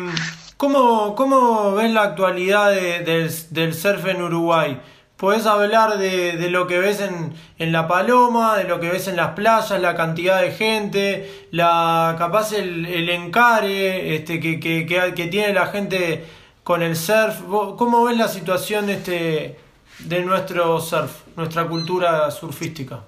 cómo, 0.59 1.15
cómo 1.15 1.73
ves 1.73 1.91
la 1.91 2.03
actualidad 2.03 2.71
del, 2.71 3.75
surf 3.75 4.07
en 4.07 4.23
Uruguay? 4.23 4.79
Puedes 5.21 5.45
hablar 5.45 5.99
de, 5.99 6.49
lo 6.49 6.67
que 6.67 6.79
ves 6.79 7.01
en, 7.01 7.39
en, 7.59 7.73
La 7.73 7.87
Paloma, 7.87 8.57
de 8.57 8.65
lo 8.65 8.81
que 8.81 8.89
ves 8.89 9.07
en 9.07 9.17
las 9.17 9.35
playas, 9.35 9.79
la 9.79 9.95
cantidad 9.95 10.41
de 10.41 10.51
gente, 10.51 11.47
la 11.51 12.17
capaz 12.19 12.53
el, 12.53 12.87
el 12.87 13.11
encare 13.11 14.17
este, 14.17 14.41
que, 14.41 14.59
que, 14.59 14.87
que, 14.87 15.27
tiene 15.27 15.53
la 15.53 15.67
gente 15.67 16.27
con 16.65 16.81
el 16.81 16.97
surf. 16.97 17.37
¿Cómo 17.43 18.05
ves 18.05 18.17
la 18.17 18.29
situación 18.29 18.89
este, 18.89 19.61
de 19.99 20.21
nuestro 20.21 20.81
surf, 20.81 21.13
nuestra 21.37 21.69
cultura 21.69 22.31
surfística? 22.31 23.01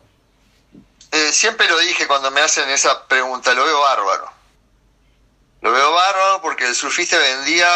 Eh, 1.12 1.32
siempre 1.32 1.66
lo 1.66 1.78
dije 1.78 2.06
cuando 2.06 2.30
me 2.30 2.42
hacen 2.42 2.68
esa 2.68 3.08
pregunta, 3.08 3.54
lo 3.54 3.64
veo 3.64 3.80
bárbaro. 3.80 4.30
Lo 5.62 5.72
veo 5.72 5.90
bárbaro 5.90 6.42
porque 6.42 6.66
el 6.66 6.74
surfista 6.74 7.16
hoy 7.16 7.40
en 7.40 7.44
día, 7.46 7.68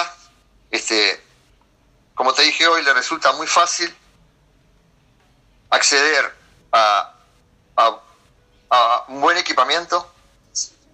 este, 0.71 1.25
como 2.15 2.35
te 2.35 2.43
dije 2.43 2.69
hoy, 2.69 2.83
le 2.83 2.93
resulta 2.93 3.33
muy 3.33 3.47
fácil 3.47 3.91
acceder 5.71 6.35
a, 6.73 7.13
un 9.09 9.21
buen 9.21 9.37
equipamiento, 9.39 10.13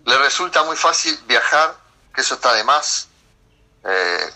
le 0.05 0.19
resulta 0.19 0.63
muy 0.65 0.77
fácil 0.77 1.17
viajar, 1.27 1.75
que 2.15 2.21
eso 2.21 2.35
está 2.35 2.53
de 2.53 2.65
más, 2.65 3.09
eh, 3.85 4.31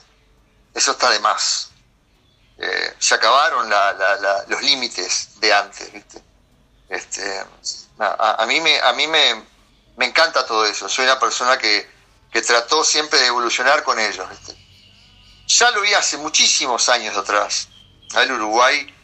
eso 0.75 0.93
está 0.93 1.11
de 1.11 1.21
más. 1.21 1.71
Eh, 2.59 2.95
se 2.99 3.15
acabaron 3.15 3.69
los 4.49 4.63
límites 4.63 5.39
de 5.41 5.53
antes, 5.53 5.93
¿viste? 5.93 6.23
Este, 6.89 7.45
a, 7.99 8.47
mí, 8.47 8.61
me, 8.61 8.81
a 8.81 8.93
mí 8.95 9.07
me, 9.07 9.45
me 9.97 10.07
encanta 10.07 10.47
todo 10.47 10.65
eso. 10.65 10.89
Soy 10.89 11.05
una 11.05 11.19
persona 11.19 11.59
que, 11.59 11.91
que 12.33 12.43
trató 12.43 12.85
siempre 12.85 13.19
de 13.19 13.27
evolucionar 13.27 13.83
con 13.83 13.99
ellos. 13.99 14.27
Ya 15.49 15.71
lo 15.71 15.81
vi 15.83 15.93
hace 15.95 16.17
muchísimos 16.17 16.89
años 16.89 17.17
atrás. 17.17 17.69
El 18.15 18.33
Uruguay 18.33 18.95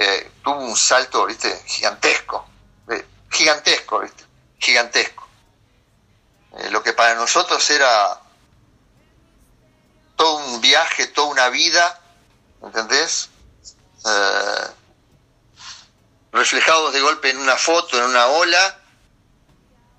eh, 0.00 0.30
tuvo 0.42 0.56
un 0.56 0.76
salto 0.76 1.26
¿viste? 1.26 1.62
gigantesco, 1.66 2.48
eh, 2.90 3.04
gigantesco, 3.30 4.00
¿viste? 4.00 4.24
gigantesco. 4.58 5.28
Eh, 6.58 6.70
lo 6.70 6.82
que 6.82 6.92
para 6.92 7.14
nosotros 7.14 7.68
era 7.70 8.20
todo 10.16 10.36
un 10.46 10.60
viaje, 10.60 11.06
toda 11.08 11.28
una 11.28 11.48
vida, 11.50 12.00
¿entendés? 12.62 13.28
reflejados 16.32 16.94
de 16.94 17.00
golpe 17.00 17.28
en 17.28 17.36
una 17.36 17.56
foto, 17.56 17.98
en 17.98 18.04
una 18.04 18.28
ola, 18.28 18.80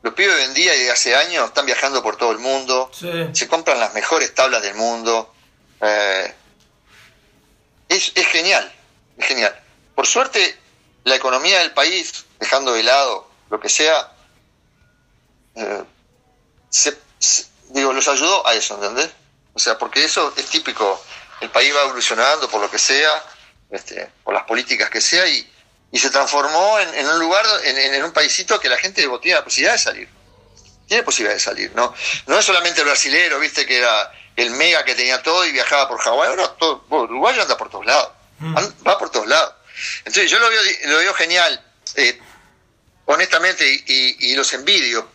los 0.02 0.14
pibes 0.16 0.36
hoy 0.36 0.44
en 0.44 0.54
día 0.56 0.74
y 0.76 0.84
de 0.86 0.92
hace 0.92 1.16
años 1.16 1.48
están 1.48 1.66
viajando 1.68 2.02
por 2.02 2.18
todo 2.18 2.32
el 2.32 2.40
mundo, 2.40 2.90
se 2.94 3.48
compran 3.48 3.80
las 3.80 3.94
mejores 3.94 4.34
tablas 4.34 4.64
del 4.64 4.74
mundo. 4.74 5.32
Eh, 5.80 6.34
es, 7.88 8.12
genial, 8.28 8.72
es 9.18 9.28
genial. 9.28 9.61
Por 9.96 10.08
suerte, 10.08 10.58
la 11.04 11.16
economía 11.16 11.60
del 11.60 11.72
país, 11.72 12.26
dejando 12.40 12.74
de 12.74 12.84
lado 12.84 13.28
lo 13.50 13.60
que 13.60 13.70
sea, 13.70 14.12
eh, 15.56 15.84
digo, 17.70 17.94
los 17.94 18.08
ayudó 18.08 18.46
a 18.48 18.54
eso, 18.54 18.76
¿entendés? 18.76 19.10
O 19.54 19.60
sea, 19.60 19.78
porque 19.78 20.04
eso 20.04 20.34
es 20.38 20.46
típico. 20.48 21.02
El 21.42 21.50
país 21.50 21.76
va 21.76 21.82
evolucionando 21.82 22.50
por 22.50 22.62
lo 22.62 22.70
que 22.70 22.80
sea, 22.80 23.24
este, 23.70 24.10
por 24.24 24.34
las 24.34 24.44
políticas 24.44 24.90
que 24.90 25.02
sea, 25.02 25.28
y, 25.28 25.50
y 25.92 26.00
se 26.00 26.10
transformó 26.10 26.80
en, 26.80 27.08
un 27.08 27.20
lugar, 27.20 27.46
en, 27.64 28.04
un 28.04 28.12
paísito 28.12 28.60
que 28.60 28.70
la 28.70 28.78
gente 28.78 29.08
tiene 29.22 29.38
la 29.38 29.44
posibilidad 29.44 29.74
de 29.74 29.80
salir. 29.80 30.10
Tiene 30.88 31.04
posibilidad 31.04 31.36
de 31.36 31.40
salir, 31.40 31.72
¿no? 31.76 31.94
No 32.28 32.38
es 32.38 32.46
solamente 32.46 32.82
el 32.82 32.88
brasilero, 32.88 33.40
viste, 33.40 33.66
que 33.66 33.78
era 33.78 34.12
el 34.36 34.52
mega 34.52 34.84
que 34.86 34.96
tenía 34.96 35.22
todo 35.22 35.46
y 35.46 35.52
viajaba 35.52 35.88
por 35.88 36.00
Hawái. 36.00 36.30
Ahora 36.30 36.48
todo, 36.56 36.84
Uruguay 36.90 37.40
anda 37.40 37.58
por 37.58 37.70
todos 37.70 37.86
lados. 37.86 38.10
Mm. 38.40 38.56
Va 38.88 38.98
por 38.98 39.10
todos 39.10 39.28
lados. 39.28 39.54
Entonces 40.00 40.30
yo 40.30 40.40
lo 40.40 40.50
veo, 40.50 40.62
lo 40.86 40.98
veo 40.98 41.14
genial, 41.14 41.64
eh, 41.96 42.20
honestamente, 43.06 43.66
y, 43.88 44.36
los 44.36 44.54
envidio. 44.54 45.08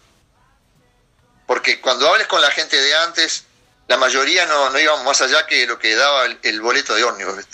Porque 1.47 1.81
cuando 1.81 2.09
hables 2.09 2.27
con 2.27 2.41
la 2.41 2.51
gente 2.51 2.81
de 2.81 2.95
antes, 2.97 3.45
la 3.89 3.97
mayoría 3.97 4.47
no, 4.47 4.71
no 4.71 4.79
íbamos 4.79 5.05
más 5.05 5.21
allá 5.21 5.47
que 5.47 5.67
lo 5.67 5.79
que 5.79 5.95
daba 5.95 6.27
el, 6.43 6.61
boleto 6.61 6.95
de 6.95 7.05
ómnibus. 7.05 7.45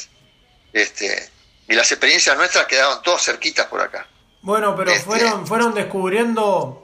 Este, 0.73 1.31
y 1.69 1.75
las 1.75 1.91
experiencias 1.93 2.37
nuestras 2.37 2.67
quedaban 2.67 3.03
todas 3.03 3.23
cerquitas 3.23 3.67
por 3.67 3.81
acá. 3.81 4.07
Bueno, 4.41 4.75
pero 4.75 4.91
este, 4.91 5.05
fueron, 5.05 5.47
fueron 5.47 5.75
descubriendo, 5.75 6.82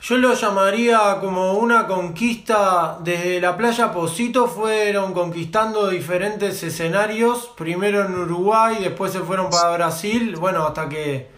yo 0.00 0.18
lo 0.18 0.34
llamaría 0.34 1.18
como 1.20 1.54
una 1.54 1.86
conquista, 1.86 2.98
desde 3.00 3.40
la 3.40 3.56
playa. 3.56 3.92
Posito 3.92 4.46
fueron 4.46 5.14
conquistando 5.14 5.88
diferentes 5.88 6.62
escenarios, 6.62 7.50
primero 7.56 8.04
en 8.04 8.14
Uruguay, 8.14 8.76
después 8.80 9.12
se 9.12 9.20
fueron 9.20 9.50
para 9.50 9.72
Brasil, 9.72 10.36
bueno, 10.36 10.66
hasta 10.66 10.88
que 10.88 11.28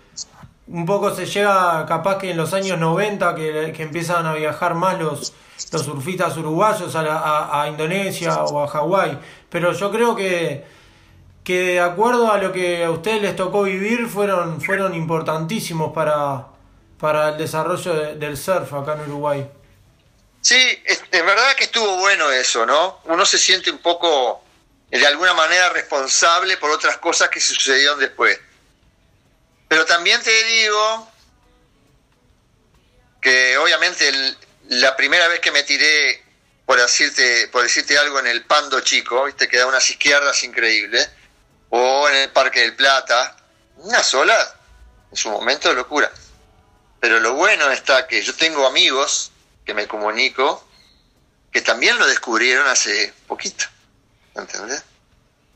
un 0.66 0.84
poco 0.84 1.14
se 1.14 1.24
llega 1.24 1.86
capaz 1.86 2.18
que 2.18 2.30
en 2.30 2.36
los 2.36 2.52
años 2.52 2.78
90 2.78 3.34
que, 3.34 3.72
que 3.74 3.82
empiezan 3.84 4.26
a 4.26 4.34
viajar 4.34 4.74
más 4.74 4.98
los, 4.98 5.32
los 5.72 5.82
surfistas 5.82 6.36
uruguayos 6.36 6.94
a, 6.94 7.62
a, 7.62 7.68
Indonesia 7.68 8.44
o 8.44 8.62
a 8.62 8.68
Hawái, 8.68 9.18
pero 9.48 9.72
yo 9.72 9.90
creo 9.90 10.14
que, 10.14 10.64
que 11.42 11.60
de 11.60 11.80
acuerdo 11.80 12.30
a 12.30 12.38
lo 12.38 12.52
que 12.52 12.84
a 12.84 12.90
ustedes 12.90 13.22
les 13.22 13.36
tocó 13.36 13.62
vivir 13.62 14.08
fueron, 14.08 14.60
fueron 14.60 14.94
importantísimos 14.94 15.92
para, 15.94 16.48
para 16.98 17.30
el 17.30 17.38
desarrollo 17.38 18.14
del 18.16 18.36
surf 18.36 18.72
acá 18.72 18.94
en 18.94 19.00
Uruguay. 19.02 19.50
Sí, 20.40 20.82
es, 20.84 21.02
verdad 21.10 21.54
que 21.56 21.64
estuvo 21.64 21.96
bueno 21.96 22.30
eso, 22.30 22.64
¿no? 22.64 23.00
Uno 23.04 23.26
se 23.26 23.38
siente 23.38 23.70
un 23.70 23.78
poco, 23.78 24.42
de 24.90 25.06
alguna 25.06 25.34
manera, 25.34 25.68
responsable 25.70 26.56
por 26.56 26.70
otras 26.70 26.98
cosas 26.98 27.28
que 27.28 27.40
sucedieron 27.40 27.98
después. 27.98 28.38
Pero 29.68 29.84
también 29.84 30.22
te 30.22 30.44
digo 30.44 31.10
que 33.20 33.58
obviamente 33.58 34.10
la 34.68 34.96
primera 34.96 35.28
vez 35.28 35.40
que 35.40 35.50
me 35.50 35.62
tiré, 35.64 36.24
por 36.64 36.80
decirte, 36.80 37.48
por 37.48 37.62
decirte 37.62 37.98
algo, 37.98 38.18
en 38.20 38.28
el 38.28 38.44
Pando 38.44 38.80
Chico, 38.80 39.24
viste 39.24 39.48
que 39.48 39.58
da 39.58 39.66
unas 39.66 39.88
izquierdas 39.90 40.42
increíbles, 40.44 41.10
o 41.70 42.08
en 42.08 42.14
el 42.16 42.30
Parque 42.30 42.60
del 42.60 42.74
Plata, 42.74 43.36
una 43.76 44.02
sola, 44.02 44.54
en 45.10 45.16
su 45.16 45.30
momento 45.30 45.68
de 45.68 45.74
locura. 45.74 46.10
Pero 47.00 47.20
lo 47.20 47.34
bueno 47.34 47.70
está 47.70 48.06
que 48.06 48.22
yo 48.22 48.34
tengo 48.34 48.66
amigos 48.66 49.30
que 49.64 49.74
me 49.74 49.86
comunico 49.86 50.64
que 51.52 51.60
también 51.62 51.98
lo 51.98 52.06
descubrieron 52.06 52.66
hace 52.66 53.12
poquito, 53.26 53.64
¿entendés? 54.34 54.82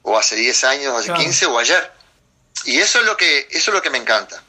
O 0.02 0.19
hace 0.19 0.36
10 0.36 0.64
años, 0.64 0.94
hace 0.98 1.12
15 1.12 1.47
o 1.47 1.59
ayer. 1.59 1.93
Y 2.64 2.78
eso 2.78 3.01
es 3.01 3.06
lo 3.06 3.16
que, 3.16 3.48
eso 3.51 3.70
es 3.70 3.74
lo 3.74 3.82
que 3.82 3.90
me 3.90 3.98
encanta. 3.98 4.43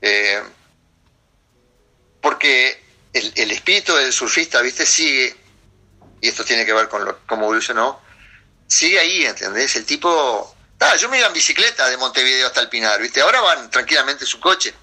Eh, 0.00 0.42
porque 2.20 2.82
el, 3.12 3.50
espíritu 3.50 3.94
del 3.94 4.12
surfista, 4.12 4.60
¿viste? 4.60 4.84
Sigue, 4.86 5.36
y 6.20 6.28
esto 6.28 6.44
tiene 6.44 6.66
que 6.66 6.72
ver 6.72 6.88
con 6.88 7.04
lo, 7.04 7.18
cómo 7.26 7.44
evolucionó, 7.44 8.00
sigue 8.66 8.98
ahí, 8.98 9.24
¿entendés? 9.24 9.76
El 9.76 9.84
tipo... 9.84 10.54
Ah, 10.80 10.96
yo 10.96 11.08
me 11.08 11.18
iba 11.18 11.28
en 11.28 11.32
bicicleta 11.32 11.88
de 11.88 11.96
Montevideo 11.96 12.48
hasta 12.48 12.60
el 12.60 12.68
Pinar, 12.68 13.00
¿viste? 13.00 13.20
Ahora 13.20 13.40
van 13.40 13.70
tranquilamente 13.70 14.24
en 14.24 14.28
su 14.28 14.40
coche. 14.40 14.74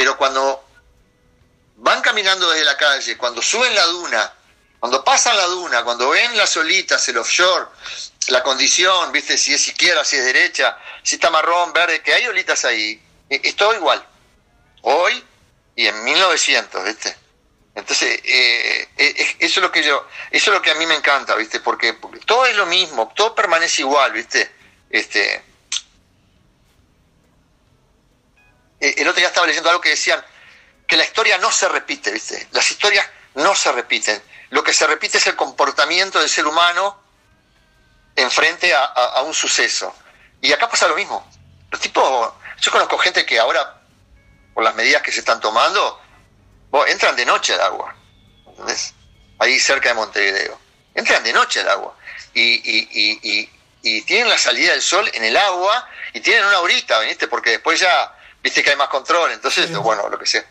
Pero 0.00 0.16
cuando 0.16 0.64
van 1.76 2.00
caminando 2.00 2.50
desde 2.50 2.64
la 2.64 2.78
calle, 2.78 3.18
cuando 3.18 3.42
suben 3.42 3.74
la 3.74 3.84
duna, 3.84 4.32
cuando 4.78 5.04
pasan 5.04 5.36
la 5.36 5.44
duna, 5.44 5.84
cuando 5.84 6.08
ven 6.08 6.38
las 6.38 6.56
olitas, 6.56 7.06
el 7.10 7.18
offshore, 7.18 7.66
la 8.28 8.42
condición, 8.42 9.12
viste, 9.12 9.36
si 9.36 9.52
es 9.52 9.68
izquierda, 9.68 10.02
si 10.02 10.16
es 10.16 10.24
derecha, 10.24 10.78
si 11.02 11.16
está 11.16 11.28
marrón, 11.28 11.74
verde, 11.74 12.00
que 12.00 12.14
hay 12.14 12.26
olitas 12.26 12.64
ahí, 12.64 12.98
e, 13.28 13.42
es 13.44 13.54
todo 13.56 13.74
igual. 13.74 14.02
Hoy 14.80 15.22
y 15.76 15.86
en 15.86 16.02
1900, 16.02 16.82
viste. 16.82 17.14
Entonces, 17.74 18.22
eh, 18.24 18.88
eh, 18.96 19.36
eso 19.38 19.60
es 19.60 19.62
lo 19.62 19.70
que 19.70 19.82
yo, 19.82 20.08
eso 20.30 20.50
es 20.50 20.56
lo 20.56 20.62
que 20.62 20.70
a 20.70 20.76
mí 20.76 20.86
me 20.86 20.94
encanta, 20.94 21.34
viste, 21.34 21.60
porque, 21.60 21.92
todo 22.24 22.46
es 22.46 22.56
lo 22.56 22.64
mismo, 22.64 23.12
todo 23.14 23.34
permanece 23.34 23.82
igual, 23.82 24.12
viste. 24.12 24.50
Este, 24.88 25.49
eh, 28.80 28.94
el 28.98 29.08
otro 29.08 29.18
día 29.18 29.28
estaba 29.28 29.46
leyendo 29.46 29.68
algo 29.68 29.80
que 29.80 29.90
decían 29.90 30.24
que 30.86 30.96
la 30.96 31.04
historia 31.04 31.38
no 31.38 31.52
se 31.52 31.68
repite, 31.68 32.10
viste. 32.10 32.48
Las 32.52 32.70
historias 32.70 33.06
no 33.34 33.54
se 33.54 33.70
repiten. 33.72 34.20
Lo 34.50 34.64
que 34.64 34.72
se 34.72 34.86
repite 34.86 35.18
es 35.18 35.26
el 35.28 35.36
comportamiento 35.36 36.18
del 36.18 36.28
ser 36.28 36.46
humano 36.46 37.00
en 38.16 38.30
frente 38.30 38.74
a, 38.74 39.22
un 39.22 39.32
suceso. 39.32 39.94
Y 40.40 40.52
acá 40.52 40.68
pasa 40.68 40.88
lo 40.88 40.96
mismo. 40.96 41.24
Los 41.70 41.80
tipos, 41.80 42.32
yo 42.60 42.72
conozco 42.72 42.98
gente 42.98 43.24
que 43.24 43.38
ahora, 43.38 43.80
por 44.52 44.64
las 44.64 44.74
medidas 44.74 45.02
que 45.02 45.12
se 45.12 45.20
están 45.20 45.40
tomando, 45.40 46.00
entran 46.88 47.14
de 47.14 47.24
noche 47.24 47.54
al 47.54 47.60
agua. 47.60 47.94
¿Entendés? 48.48 48.94
Ahí 49.38 49.58
cerca 49.60 49.90
de 49.90 49.94
Montevideo. 49.94 50.58
Entran 50.94 51.22
de 51.22 51.32
noche 51.32 51.60
al 51.60 51.68
agua. 51.68 51.96
Y, 52.34 53.48
tienen 54.06 54.28
la 54.28 54.38
salida 54.38 54.72
del 54.72 54.82
sol 54.82 55.08
en 55.14 55.24
el 55.24 55.36
agua 55.36 55.88
y 56.12 56.20
tienen 56.20 56.44
una 56.44 56.60
horita, 56.60 56.98
¿viste? 57.00 57.28
Porque 57.28 57.50
después 57.50 57.80
ya, 57.80 58.14
viste 58.42 58.62
que 58.62 58.70
hay 58.70 58.76
más 58.76 58.88
control. 58.88 59.32
Entonces, 59.32 59.70
bueno, 59.78 60.08
lo 60.08 60.18
que 60.18 60.26
sea. 60.26 60.44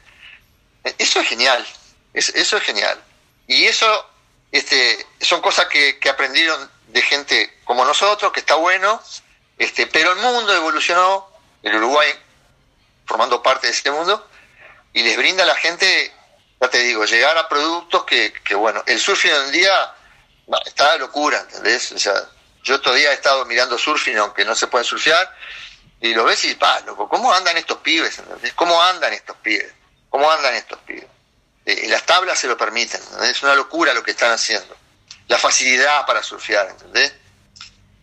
Eso 0.97 1.19
es 1.19 1.27
genial. 1.27 1.65
eso 2.13 2.57
es 2.57 2.63
genial. 2.63 3.01
Y 3.47 3.65
eso 3.65 4.09
este, 4.51 5.05
son 5.19 5.41
cosas 5.41 5.67
que, 5.67 5.99
aprendieron 6.09 6.69
de 6.87 7.01
gente 7.01 7.59
como 7.65 7.85
nosotros, 7.85 8.31
que 8.31 8.39
está 8.39 8.55
bueno, 8.55 9.01
este, 9.57 9.87
pero 9.87 10.13
el 10.13 10.19
mundo 10.19 10.55
evolucionó, 10.55 11.27
el 11.61 11.75
Uruguay 11.75 12.09
formando 13.05 13.43
parte 13.43 13.67
de 13.67 13.73
este 13.73 13.91
mundo, 13.91 14.27
y 14.93 15.03
les 15.03 15.17
brinda 15.17 15.43
a 15.43 15.47
la 15.47 15.55
gente, 15.55 16.13
ya 16.59 16.69
te 16.69 16.79
digo, 16.79 17.05
llegar 17.05 17.37
a 17.37 17.47
productos 17.47 18.05
que, 18.05 18.33
que 18.43 18.55
bueno, 18.55 18.83
el 18.85 18.99
surfing 18.99 19.31
hoy 19.31 19.45
en 19.45 19.51
día 19.51 19.93
está 20.65 20.93
de 20.93 20.99
locura, 20.99 21.39
¿entendés? 21.39 21.91
O 21.91 21.99
sea, 21.99 22.13
yo 22.63 22.81
todavía 22.81 23.11
he 23.11 23.15
estado 23.15 23.45
mirando 23.45 23.77
surfing, 23.77 24.17
aunque 24.17 24.45
no 24.45 24.55
se 24.55 24.67
puede 24.67 24.83
surfear, 24.83 25.35
y 26.01 26.13
lo 26.13 26.23
ves 26.23 26.45
y, 26.45 26.55
pa, 26.55 26.79
loco, 26.81 27.09
¿cómo 27.09 27.33
andan 27.33 27.57
estos 27.57 27.79
pibes? 27.79 28.17
¿entendés? 28.19 28.53
¿Cómo 28.53 28.81
andan 28.81 29.13
estos 29.13 29.35
pibes? 29.37 29.73
¿Cómo 30.09 30.29
andan 30.31 30.55
estos 30.55 30.79
pibes? 30.79 31.05
Eh, 31.65 31.87
las 31.89 32.03
tablas 32.03 32.39
se 32.39 32.47
lo 32.47 32.57
permiten, 32.57 33.01
es 33.23 33.43
una 33.43 33.53
locura 33.55 33.93
lo 33.93 34.01
que 34.01 34.11
están 34.11 34.31
haciendo. 34.31 34.75
La 35.27 35.37
facilidad 35.37 36.05
para 36.05 36.23
surfear, 36.23 36.69
¿entendés? 36.69 37.13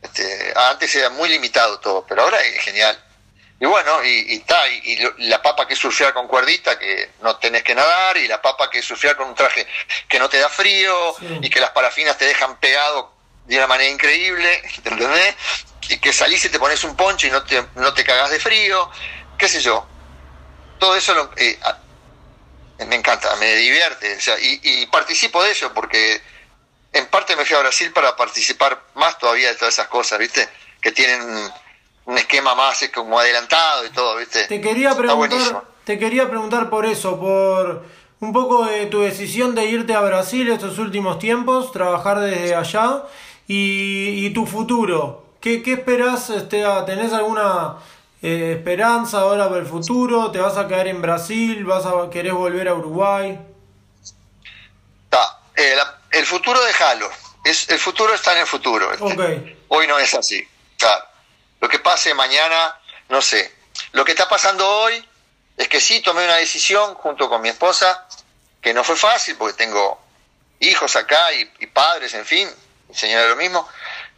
Este, 0.03 0.53
antes 0.55 0.95
era 0.95 1.11
muy 1.11 1.29
limitado 1.29 1.81
todo, 1.81 2.07
pero 2.07 2.23
ahora 2.23 2.41
es 2.43 2.63
genial. 2.63 3.03
Y 3.59 3.65
bueno, 3.65 4.05
y, 4.05 4.35
está, 4.35 4.69
y, 4.69 4.99
la 5.19 5.41
papa 5.41 5.67
que 5.67 5.73
es 5.73 5.81
surfear 5.81 6.13
con 6.13 6.29
cuerdita, 6.29 6.79
que 6.79 7.13
no 7.23 7.37
tenés 7.39 7.63
que 7.63 7.75
nadar, 7.75 8.19
y 8.19 8.29
la 8.29 8.41
papa 8.43 8.69
que 8.69 8.81
es 8.81 8.85
surfear 8.85 9.17
con 9.17 9.29
un 9.29 9.35
traje 9.35 9.67
que 10.07 10.19
no 10.19 10.29
te 10.29 10.39
da 10.39 10.51
frío, 10.51 11.17
y 11.41 11.49
que 11.49 11.59
las 11.59 11.71
parafinas 11.71 12.19
te 12.19 12.27
dejan 12.27 12.61
pegado 12.61 13.16
de 13.47 13.57
una 13.57 13.67
manera 13.67 13.91
increíble, 13.91 14.63
¿entendés? 14.85 15.35
Y 15.89 15.99
que 15.99 16.13
salís 16.13 16.45
y 16.45 16.49
te 16.49 16.59
pones 16.59 16.83
un 16.85 16.97
poncho 16.97 17.27
y 17.27 17.31
no 17.31 17.43
te, 17.45 17.65
no 17.77 17.95
te 17.95 18.05
cagás 18.05 18.31
de 18.31 18.41
frío, 18.41 18.91
qué 19.39 19.49
sé 19.49 19.61
yo. 19.61 19.87
Todo 20.79 20.97
eso 20.97 21.15
lo, 21.15 21.31
eh, 21.37 21.59
me 22.87 22.97
encanta, 22.97 23.35
me 23.37 23.55
divierte, 23.55 24.17
o 24.17 24.21
sea, 24.21 24.37
y, 24.39 24.87
participo 24.87 25.43
de 25.43 25.53
eso 25.53 25.73
porque 25.73 26.21
en 26.93 27.07
parte 27.07 27.37
me 27.37 27.45
fui 27.45 27.57
a 27.57 27.61
Brasil 27.61 27.93
para 27.93 28.17
participar 28.17 28.83
más 28.95 29.19
todavía 29.19 29.49
de 29.49 29.55
todas 29.55 29.75
esas 29.75 29.89
cosas, 29.89 30.19
¿viste? 30.19 30.49
Que 30.81 30.93
tienen 30.93 31.23
un 32.05 32.19
esquema 32.19 32.55
más 32.55 32.83
eh, 32.83 32.91
como 32.91 33.19
adelantado 33.19 33.87
y 33.87 33.91
todo, 33.91 34.17
¿viste? 34.17 34.45
Te 34.45 34.61
quería 34.61 34.95
preguntar, 34.95 35.65
te 35.85 35.99
quería 35.99 36.29
preguntar 36.29 36.69
por 36.69 36.85
eso, 36.85 37.19
por 37.19 37.85
un 38.21 38.33
poco 38.33 38.65
de 38.65 38.87
tu 38.87 39.01
decisión 39.03 39.55
de 39.55 39.67
irte 39.67 39.95
a 39.95 40.01
Brasil 40.01 40.49
estos 40.51 40.79
últimos 40.79 41.19
tiempos, 41.19 41.73
trabajar 41.73 42.21
desde 42.21 42.55
allá 42.55 43.05
y, 43.47 44.27
y 44.27 44.31
tu 44.31 44.47
futuro. 44.47 45.25
¿Qué, 45.41 45.63
qué 45.63 45.75
esperás? 45.75 46.31
Este, 46.31 46.65
¿Tenés 46.87 47.13
alguna 47.13 47.77
eh, 48.23 48.55
esperanza 48.59 49.21
ahora 49.21 49.49
para 49.49 49.61
el 49.61 49.67
futuro? 49.67 50.31
¿Te 50.31 50.39
vas 50.39 50.57
a 50.57 50.67
quedar 50.67 50.89
en 50.89 51.03
Brasil? 51.03 51.65
¿Vas 51.65 51.87
a 51.87 52.11
querés 52.11 52.33
volver 52.33 52.69
a 52.69 52.75
Uruguay? 52.75 53.39
Eh, 55.57 55.75
el 56.11 56.27
futuro 56.27 56.63
déjalo. 56.65 57.11
Es, 57.45 57.69
el 57.69 57.79
futuro 57.79 58.15
está 58.15 58.33
en 58.33 58.39
el 58.39 58.47
futuro. 58.47 58.91
Hoy 59.69 59.87
no 59.87 59.99
es 59.99 60.15
así. 60.15 60.47
Lo 61.61 61.69
que 61.69 61.79
pase 61.79 62.13
mañana, 62.15 62.79
no 63.09 63.23
sé. 63.23 63.55
Lo 63.93 64.05
que 64.05 64.13
está 64.13 64.29
pasando 64.29 64.69
hoy 64.69 65.03
es 65.57 65.69
que 65.69 65.81
sí 65.81 66.01
tomé 66.01 66.25
una 66.25 66.37
decisión 66.37 66.95
junto 66.95 67.29
con 67.29 67.41
mi 67.41 67.49
esposa, 67.49 68.07
que 68.61 68.75
no 68.75 68.85
fue 68.85 68.97
fácil 68.97 69.37
porque 69.37 69.57
tengo 69.57 69.99
hijos 70.61 70.97
acá 70.97 71.33
y, 71.33 71.67
padres, 71.67 72.15
en 72.15 72.25
fin, 72.25 72.49
señora 72.97 73.29
lo 73.29 73.37
mismo. 73.37 73.69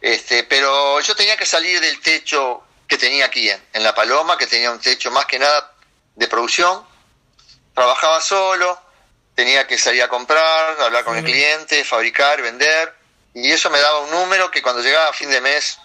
Este, 0.01 0.43
pero 0.43 0.99
yo 1.01 1.15
tenía 1.15 1.37
que 1.37 1.45
salir 1.45 1.79
del 1.81 1.99
techo 2.01 2.63
que 2.87 2.97
tenía 2.97 3.25
aquí 3.25 3.49
en, 3.49 3.83
La 3.83 3.93
Paloma, 3.93 4.37
que 4.37 4.47
tenía 4.47 4.71
un 4.71 4.79
techo 4.79 5.11
más 5.11 5.25
que 5.25 5.37
nada 5.37 5.73
de 6.15 6.27
producción. 6.27 6.83
Trabajaba 7.75 8.19
solo, 8.19 8.81
tenía 9.35 9.67
que 9.67 9.77
salir 9.77 10.01
a 10.03 10.09
comprar, 10.09 10.81
hablar 10.81 11.03
con 11.03 11.17
el 11.17 11.23
cliente, 11.23 11.83
fabricar, 11.83 12.41
vender, 12.41 12.95
y 13.33 13.51
eso 13.51 13.69
me 13.69 13.79
daba 13.79 13.99
un 13.99 14.11
número 14.11 14.49
que 14.49 14.61
cuando 14.61 14.81
llegaba 14.81 15.09
a 15.09 15.13
fin 15.13 15.29
de 15.29 15.39
mes 15.39 15.77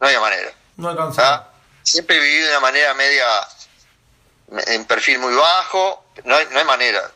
no 0.00 0.06
había 0.06 0.20
manera. 0.20 0.52
No 0.76 0.88
alcanzaba. 0.90 1.52
Siempre 1.82 2.18
viví 2.18 2.38
de 2.38 2.50
una 2.50 2.60
manera 2.60 2.94
media, 2.94 3.26
en 4.66 4.84
perfil 4.84 5.18
muy 5.18 5.34
bajo, 5.34 6.06
no 6.24 6.36
hay, 6.36 6.46
no 6.50 6.58
hay 6.58 6.64
manera. 6.64 7.10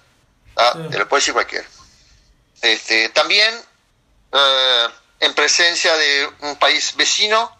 Te 0.91 0.99
lo 0.99 1.09
puede 1.09 1.21
decir 1.21 1.35
cualquiera. 1.35 1.67
Este, 2.61 3.09
también 3.11 3.55
eh, 4.33 4.89
en 5.21 5.35
presencia 5.35 5.95
de 5.97 6.31
un 6.41 6.57
país 6.57 6.97
vecino 6.97 7.55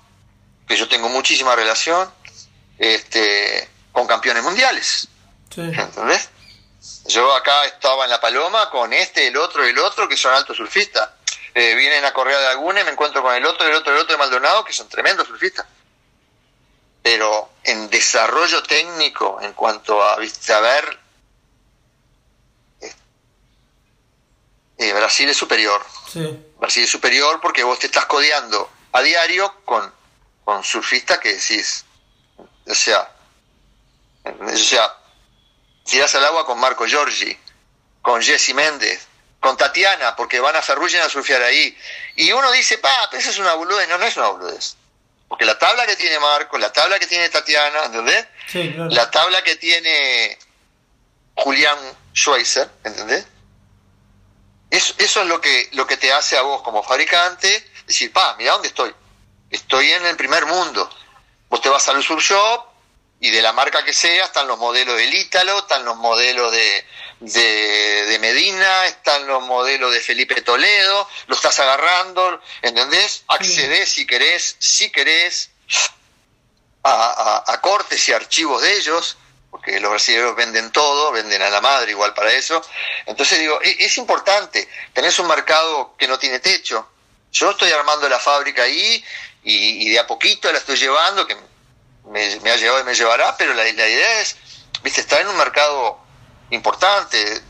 que 0.67 0.77
yo 0.77 0.89
tengo 0.89 1.09
muchísima 1.09 1.55
relación 1.55 2.11
este, 2.79 3.69
con 3.93 4.07
campeones 4.07 4.43
mundiales. 4.43 5.09
¿Entendés? 5.57 6.31
Yo 7.07 7.35
acá 7.35 7.67
estaba 7.67 8.05
en 8.05 8.11
La 8.11 8.21
Paloma 8.21 8.71
con 8.71 8.93
este, 8.93 9.27
el 9.27 9.37
otro, 9.37 9.65
el 9.65 9.79
otro, 9.79 10.09
que 10.09 10.17
son 10.17 10.33
altos 10.33 10.57
surfistas. 10.57 11.11
Eh, 11.55 11.75
vienen 11.75 12.05
a 12.05 12.13
correr 12.13 12.39
de 12.39 12.47
alguna 12.47 12.81
y 12.81 12.85
me 12.85 12.93
encuentro 12.93 13.23
con 13.23 13.35
el 13.35 13.45
otro, 13.45 13.67
el 13.67 13.75
otro, 13.75 13.93
el 13.93 13.99
otro 13.99 14.15
de 14.15 14.19
Maldonado, 14.19 14.65
que 14.65 14.73
son 14.73 14.89
tremendos 14.89 15.27
surfistas. 15.27 15.67
pero 17.03 17.51
en 17.65 17.91
desarrollo 17.91 18.63
técnico, 18.63 19.41
en 19.43 19.53
cuanto 19.53 20.03
a, 20.03 20.15
a 20.15 20.61
ver, 20.61 20.99
eh, 24.79 24.93
Brasil 24.93 25.29
es 25.29 25.37
superior. 25.37 25.85
Brasil 26.61 26.85
es 26.85 26.91
superior 26.91 27.41
porque 27.41 27.65
vos 27.65 27.79
te 27.79 27.87
estás 27.87 28.07
codeando 28.07 28.71
a 28.93 29.01
diario 29.01 29.65
con, 29.65 29.93
con 30.45 30.63
surfistas 30.63 31.19
que 31.19 31.35
decís, 31.35 31.85
o 32.67 32.75
sea, 32.75 33.11
o 34.25 34.57
sea, 34.57 34.95
tirás 35.85 36.15
al 36.15 36.25
agua 36.27 36.45
con 36.45 36.61
Marco 36.61 36.87
Giorgi, 36.87 37.37
con 38.03 38.23
Jesse 38.23 38.55
Méndez, 38.55 39.07
con 39.41 39.57
Tatiana, 39.57 40.15
porque 40.15 40.39
van 40.39 40.55
a 40.55 40.63
Ferrugem 40.63 41.03
a 41.03 41.09
surfear 41.09 41.43
ahí. 41.43 41.77
Y 42.17 42.31
uno 42.33 42.53
dice, 42.53 42.79
pa, 42.79 43.09
eso 43.13 43.31
es 43.31 43.39
una 43.39 43.55
boludez. 43.55 43.89
No, 43.89 43.97
no 43.97 44.05
es 44.05 44.17
una 44.17 44.29
boludez. 44.29 44.77
Porque 45.29 45.45
la 45.47 45.59
tabla 45.59 45.87
que 45.87 45.97
tiene 45.97 46.19
Marco, 46.19 46.59
la 46.59 46.73
tabla 46.73 46.99
que 46.99 47.07
tiene 47.07 47.29
Tatiana, 47.31 47.85
¿entendés? 47.87 48.27
La 48.95 49.11
tabla 49.11 49.43
que 49.43 49.57
tiene 49.57 50.39
Julián 51.37 51.79
Schweizer, 52.15 52.69
¿entendés? 52.85 53.27
Eso, 54.71 54.95
eso 54.99 55.23
es 55.23 55.27
lo 55.27 55.41
que, 55.41 55.69
lo 55.73 55.87
que 55.87 55.97
te 55.97 56.13
hace 56.13 56.37
a 56.37 56.43
vos 56.43 56.63
como 56.63 56.83
fabricante 56.83 57.71
decir, 57.87 58.13
pa, 58.13 58.37
mira 58.39 58.53
dónde 58.53 58.69
estoy. 58.69 58.95
Estoy 59.51 59.91
en 59.91 60.07
el 60.07 60.17
primer 60.17 60.47
mundo. 60.47 60.89
Vos 61.49 61.61
te 61.61 61.69
vas 61.69 61.89
al 61.89 62.03
Sur 62.03 62.21
Shop 62.21 62.67
y 63.19 63.31
de 63.31 63.43
la 63.43 63.53
marca 63.53 63.85
que 63.85 63.93
sea 63.93 64.25
están 64.25 64.47
los 64.47 64.59
modelos 64.59 64.97
del 64.97 65.13
Ítalo, 65.13 65.59
están 65.59 65.85
los 65.85 65.97
modelos 65.97 66.53
de, 66.53 66.87
de, 67.21 68.19
Medina, 68.21 68.87
están 68.87 69.27
los 69.27 69.43
modelos 69.43 69.93
de 69.93 70.01
Felipe 70.01 70.41
Toledo, 70.43 71.09
lo 71.27 71.35
estás 71.35 71.59
agarrando, 71.59 72.41
¿entendés? 72.63 73.25
Accedés 73.29 73.91
si 73.91 74.07
querés, 74.07 74.57
si 74.59 74.91
querés, 74.91 75.51
a, 76.83 77.59
cortes 77.61 78.09
y 78.09 78.13
archivos 78.13 78.63
de 78.63 78.75
ellos, 78.77 79.19
porque 79.51 79.81
los 79.81 79.91
brasileños 79.91 80.37
venden 80.37 80.71
todo, 80.71 81.13
venden 81.13 81.43
a 81.43 81.51
la 81.51 81.61
madre 81.61 81.91
igual 81.91 82.15
para 82.15 82.33
eso. 82.33 82.63
Entonces 83.07 83.39
digo, 83.39 83.61
e, 83.63 83.77
es, 83.81 83.99
importante, 83.99 84.69
tenés 84.93 85.19
un 85.19 85.27
mercado 85.27 85.95
que 85.99 86.07
no 86.07 86.19
tiene 86.19 86.39
techo. 86.41 86.89
Yo 87.33 87.51
estoy 87.51 87.71
armando 87.73 88.09
la 88.09 88.19
fábrica 88.19 88.63
ahí 88.63 89.05
y, 89.43 89.91
de 89.91 89.99
a 89.99 90.07
poquito 90.07 90.51
la 90.53 90.59
estoy 90.59 90.77
llevando, 90.77 91.27
que 91.27 91.37
me, 92.07 92.51
ha 92.51 92.57
llevado 92.57 92.81
y 92.81 92.85
me 92.85 92.95
llevará, 92.95 93.37
pero 93.37 93.55
la, 93.55 93.65
la 93.65 93.69
idea 93.69 94.21
es, 94.21 94.37
viste, 94.83 95.01
estar 95.01 95.21
en 95.21 95.29
un 95.29 95.37
mercado 95.37 95.99
importante 96.51 97.43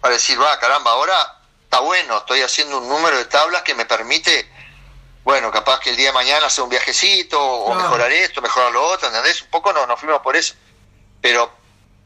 para 0.00 0.14
decir, 0.14 0.40
va, 0.40 0.58
caramba, 0.58 0.92
ahora 0.92 1.38
está 1.64 1.80
bueno, 1.80 2.18
estoy 2.18 2.40
haciendo 2.40 2.78
un 2.78 2.88
número 2.88 3.16
de 3.16 3.24
tablas 3.26 3.62
que 3.62 3.74
me 3.74 3.84
permite, 3.84 4.50
bueno, 5.24 5.50
capaz 5.50 5.80
que 5.80 5.90
el 5.90 5.96
día 5.96 6.08
de 6.08 6.12
mañana 6.12 6.46
hacer 6.46 6.64
un 6.64 6.70
viajecito 6.70 7.40
o 7.40 7.74
mejorar 7.74 8.10
esto, 8.10 8.40
mejorar 8.40 8.72
lo 8.72 8.84
otro, 8.86 9.08
¿entendés? 9.08 9.42
Un 9.42 9.50
poco 9.50 9.72
no, 9.72 9.86
nos 9.86 10.00
fuimos 10.00 10.20
por 10.22 10.36
eso. 10.36 10.54
Pero, 11.20 11.50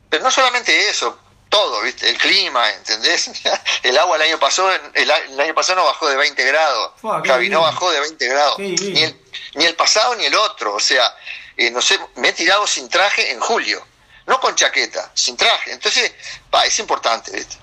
pero 0.08 0.22
no 0.22 0.30
solamente 0.30 0.88
eso, 0.88 1.18
todo, 1.48 1.82
¿viste? 1.82 2.08
El 2.08 2.18
clima, 2.18 2.70
¿entendés? 2.70 3.30
El 3.82 3.98
agua 3.98 4.16
el 4.16 4.22
año 4.22 4.38
pasado, 4.38 4.70
el, 4.94 5.10
año 5.10 5.54
pasado 5.54 5.80
no 5.80 5.86
bajó 5.86 6.08
de 6.08 6.16
20 6.16 6.44
grados. 6.44 6.92
Javi, 7.26 7.48
no 7.48 7.60
bajó 7.60 7.90
de 7.90 8.00
20 8.00 8.28
grados. 8.28 8.58
Ni 8.58 9.02
el, 9.02 9.20
ni 9.54 9.64
el 9.64 9.74
pasado 9.74 10.14
ni 10.14 10.24
el 10.24 10.34
otro. 10.34 10.74
O 10.74 10.80
sea, 10.80 11.14
eh, 11.56 11.70
no 11.70 11.82
sé, 11.82 11.98
me 12.14 12.28
he 12.28 12.32
tirado 12.32 12.66
sin 12.66 12.88
traje 12.88 13.32
en 13.32 13.40
julio 13.40 13.84
no 14.26 14.40
con 14.40 14.54
chaqueta, 14.54 15.10
sin 15.14 15.36
traje. 15.36 15.72
Entonces, 15.72 16.12
pa, 16.50 16.64
es 16.64 16.78
importante, 16.78 17.32
¿viste? 17.32 17.56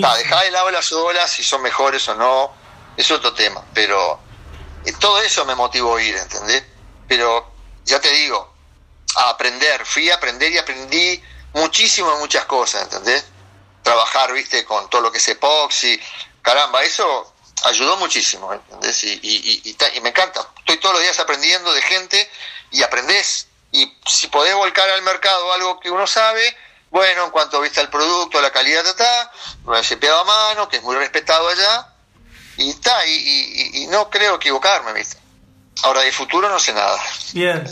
Pa, 0.00 0.16
dejá 0.16 0.42
de 0.42 0.50
lado 0.50 0.70
las 0.70 0.92
olas, 0.92 1.30
si 1.30 1.42
son 1.42 1.62
mejores 1.62 2.06
o 2.08 2.14
no, 2.14 2.52
es 2.96 3.10
otro 3.10 3.32
tema, 3.32 3.64
pero 3.72 4.20
eh, 4.84 4.92
todo 4.98 5.20
eso 5.22 5.44
me 5.44 5.54
motivó 5.54 5.96
a 5.96 6.02
ir, 6.02 6.16
¿entendés? 6.16 6.64
Pero 7.08 7.50
ya 7.84 8.00
te 8.00 8.10
digo, 8.10 8.49
a 9.16 9.30
aprender, 9.30 9.84
fui 9.84 10.10
a 10.10 10.16
aprender 10.16 10.52
y 10.52 10.58
aprendí 10.58 11.22
muchísimo 11.54 12.16
muchas 12.18 12.44
cosas, 12.46 12.82
¿entendés? 12.82 13.24
Trabajar, 13.82 14.32
viste, 14.32 14.64
con 14.64 14.88
todo 14.90 15.00
lo 15.00 15.12
que 15.12 15.18
es 15.18 15.28
epoxi, 15.28 16.00
caramba, 16.42 16.82
eso 16.82 17.34
ayudó 17.64 17.96
muchísimo, 17.96 18.52
¿entendés? 18.52 19.04
Y, 19.04 19.20
y, 19.22 19.76
y, 19.94 20.00
me 20.00 20.10
encanta, 20.10 20.46
estoy 20.58 20.78
todos 20.78 20.94
los 20.94 21.02
días 21.02 21.18
aprendiendo 21.18 21.72
de 21.72 21.82
gente 21.82 22.30
y 22.70 22.82
aprendés 22.82 23.48
y 23.72 23.96
si 24.06 24.26
podés 24.28 24.54
volcar 24.54 24.88
al 24.90 25.02
mercado 25.02 25.52
algo 25.52 25.78
que 25.80 25.90
uno 25.90 26.06
sabe, 26.06 26.56
bueno, 26.90 27.24
en 27.24 27.30
cuanto 27.30 27.60
viste 27.60 27.80
el 27.80 27.88
producto, 27.88 28.40
la 28.40 28.50
calidad, 28.50 28.84
está, 28.84 29.30
pega 30.00 30.20
a 30.20 30.24
mano, 30.24 30.68
que 30.68 30.78
es 30.78 30.82
muy 30.82 30.96
respetado 30.96 31.48
allá, 31.48 31.88
y 32.56 32.70
está, 32.70 33.06
y, 33.06 33.86
no 33.90 34.10
creo 34.10 34.36
equivocarme, 34.36 34.92
¿viste? 34.92 35.19
Ahora, 35.82 36.02
de 36.02 36.12
futuro 36.12 36.48
no 36.48 36.58
sé 36.58 36.72
nada. 36.74 36.98
Bien. 37.32 37.64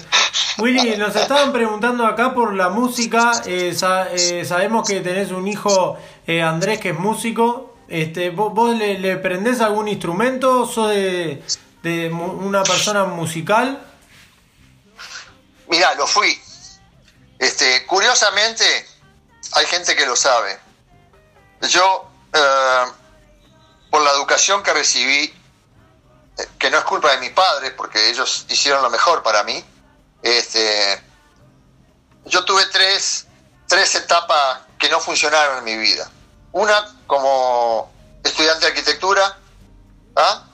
Willy, 0.58 0.96
nos 0.98 1.14
estaban 1.14 1.52
preguntando 1.52 2.06
acá 2.06 2.34
por 2.34 2.54
la 2.54 2.68
música. 2.68 3.42
Eh, 3.46 3.76
eh, 4.12 4.44
sabemos 4.44 4.88
que 4.88 5.00
tenés 5.00 5.30
un 5.30 5.46
hijo, 5.46 5.98
eh, 6.26 6.42
Andrés, 6.42 6.80
que 6.80 6.90
es 6.90 6.98
músico. 6.98 7.76
Este, 7.88 8.30
¿Vos, 8.30 8.76
le, 8.76 8.98
le, 8.98 9.16
prendés 9.16 9.60
algún 9.60 9.88
instrumento? 9.88 10.66
¿Sos 10.66 10.90
de, 10.90 11.42
de 11.82 12.10
una 12.10 12.62
persona 12.62 13.04
musical? 13.04 13.82
Mira, 15.68 15.94
lo 15.94 16.06
fui. 16.06 16.38
Este, 17.38 17.86
curiosamente, 17.86 18.64
hay 19.52 19.66
gente 19.66 19.94
que 19.96 20.06
lo 20.06 20.16
sabe. 20.16 20.58
Yo, 21.68 22.10
por 23.90 24.02
la 24.02 24.10
educación 24.12 24.62
que 24.62 24.72
recibí, 24.72 25.32
que 26.58 26.70
no 26.70 26.78
es 26.78 26.84
culpa 26.84 27.10
de 27.12 27.18
mis 27.18 27.30
padres, 27.30 27.72
porque 27.76 28.10
ellos 28.10 28.46
hicieron 28.48 28.82
lo 28.82 28.90
mejor 28.90 29.22
para 29.22 29.42
mí, 29.44 29.64
este, 30.22 31.02
yo 32.24 32.44
tuve 32.44 32.66
tres, 32.66 33.26
tres 33.66 33.94
etapas 33.94 34.60
que 34.78 34.88
no 34.88 35.00
funcionaron 35.00 35.58
en 35.58 35.64
mi 35.64 35.76
vida. 35.76 36.10
Una 36.52 36.96
como 37.06 37.92
estudiante 38.22 38.66
de 38.66 38.72
arquitectura, 38.72 39.38
¿ah? 40.16 40.44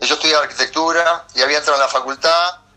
yo 0.00 0.14
estudiaba 0.14 0.44
arquitectura 0.44 1.26
y 1.34 1.42
había 1.42 1.58
entrado 1.58 1.76
en 1.76 1.82
la 1.82 1.88
facultad 1.88 2.68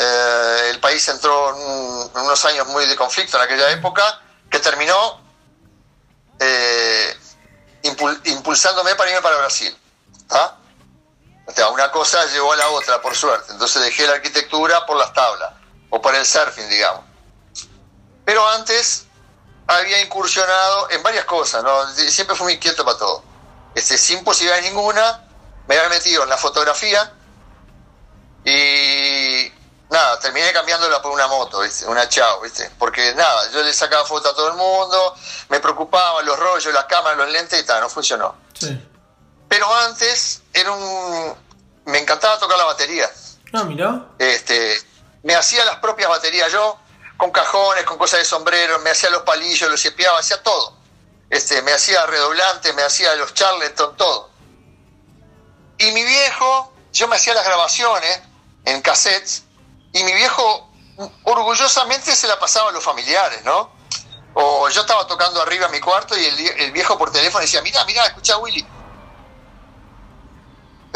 eh, 0.00 0.70
el 0.70 0.78
país 0.78 1.08
entró 1.08 1.56
en, 1.56 2.22
unos 2.22 2.44
años 2.44 2.68
muy 2.68 2.86
de 2.86 2.94
conflicto 2.94 3.36
en 3.36 3.42
aquella 3.42 3.68
época, 3.72 4.22
que 4.48 4.60
terminó 4.60 5.20
eh, 6.38 7.16
impulsándome 8.26 8.94
para 8.94 9.10
irme 9.10 9.22
para 9.22 9.38
Brasil. 9.38 9.76
¿ah? 10.30 10.56
Una 11.72 11.90
cosa 11.90 12.24
llevó 12.26 12.52
a 12.52 12.56
la 12.56 12.68
otra, 12.70 13.00
por 13.00 13.14
suerte. 13.14 13.52
Entonces 13.52 13.82
dejé 13.82 14.06
la 14.06 14.14
arquitectura 14.14 14.84
por 14.86 14.96
las 14.96 15.12
tablas, 15.12 15.52
o 15.90 16.00
por 16.00 16.14
el 16.14 16.24
surfing, 16.24 16.68
digamos. 16.68 17.04
Pero 18.24 18.46
antes 18.50 19.06
había 19.66 20.00
incursionado 20.02 20.90
en 20.90 21.02
varias 21.02 21.24
cosas, 21.24 21.62
¿no? 21.62 21.86
siempre 21.94 22.36
fui 22.36 22.44
muy 22.44 22.52
inquieto 22.54 22.84
para 22.84 22.98
todo. 22.98 23.22
Este, 23.74 23.96
sin 23.96 24.24
posibilidad 24.24 24.60
ninguna, 24.62 25.24
me 25.66 25.76
había 25.76 25.88
metido 25.88 26.22
en 26.22 26.28
la 26.28 26.36
fotografía 26.36 27.12
y 28.44 29.52
nada, 29.90 30.18
terminé 30.20 30.52
cambiándola 30.52 31.00
por 31.02 31.12
una 31.12 31.26
moto. 31.26 31.60
Una 31.86 32.08
chao, 32.08 32.40
¿viste? 32.40 32.70
Porque 32.78 33.14
nada, 33.14 33.50
yo 33.52 33.62
le 33.62 33.72
sacaba 33.72 34.04
foto 34.04 34.30
a 34.30 34.34
todo 34.34 34.48
el 34.48 34.54
mundo, 34.54 35.14
me 35.48 35.60
preocupaban 35.60 36.24
los 36.24 36.38
rollos, 36.38 36.72
las 36.72 36.86
cámaras, 36.86 37.18
los 37.18 37.30
lentes 37.30 37.60
y 37.60 37.64
tal, 37.64 37.80
no 37.80 37.88
funcionó. 37.88 38.36
Sí. 38.58 38.78
Pero 39.48 39.72
antes 39.74 40.42
era 40.52 40.72
un. 40.72 41.34
Me 41.86 41.98
encantaba 41.98 42.38
tocar 42.38 42.58
la 42.58 42.64
batería. 42.64 43.10
Ah, 43.52 43.64
mira. 43.64 44.06
Este, 44.18 44.78
me 45.22 45.34
hacía 45.34 45.64
las 45.64 45.76
propias 45.76 46.08
baterías 46.08 46.52
yo, 46.52 46.78
con 47.16 47.30
cajones, 47.30 47.84
con 47.84 47.98
cosas 47.98 48.20
de 48.20 48.24
sombrero, 48.24 48.78
me 48.80 48.90
hacía 48.90 49.10
los 49.10 49.22
palillos, 49.22 49.70
los 49.70 49.82
cepiaba, 49.82 50.18
hacía 50.18 50.42
todo. 50.42 50.76
Este, 51.30 51.62
me 51.62 51.72
hacía 51.72 52.04
redoblante, 52.06 52.72
me 52.74 52.82
hacía 52.82 53.14
los 53.16 53.34
charleston, 53.34 53.96
todo. 53.96 54.30
Y 55.78 55.92
mi 55.92 56.04
viejo, 56.04 56.72
yo 56.92 57.08
me 57.08 57.16
hacía 57.16 57.34
las 57.34 57.44
grabaciones 57.44 58.20
en 58.64 58.82
cassettes 58.82 59.44
y 59.92 60.04
mi 60.04 60.12
viejo 60.12 60.68
orgullosamente 61.24 62.14
se 62.14 62.26
la 62.26 62.38
pasaba 62.38 62.70
a 62.70 62.72
los 62.72 62.82
familiares, 62.82 63.44
¿no? 63.44 63.70
O 64.34 64.68
yo 64.68 64.80
estaba 64.80 65.06
tocando 65.06 65.40
arriba 65.40 65.66
en 65.66 65.72
mi 65.72 65.80
cuarto 65.80 66.16
y 66.16 66.24
el, 66.24 66.72
viejo 66.72 66.98
por 66.98 67.10
teléfono 67.10 67.42
decía, 67.42 67.62
mira, 67.62 67.84
mira, 67.84 68.04
escucha 68.06 68.34
a 68.34 68.38
Willy. 68.38 68.66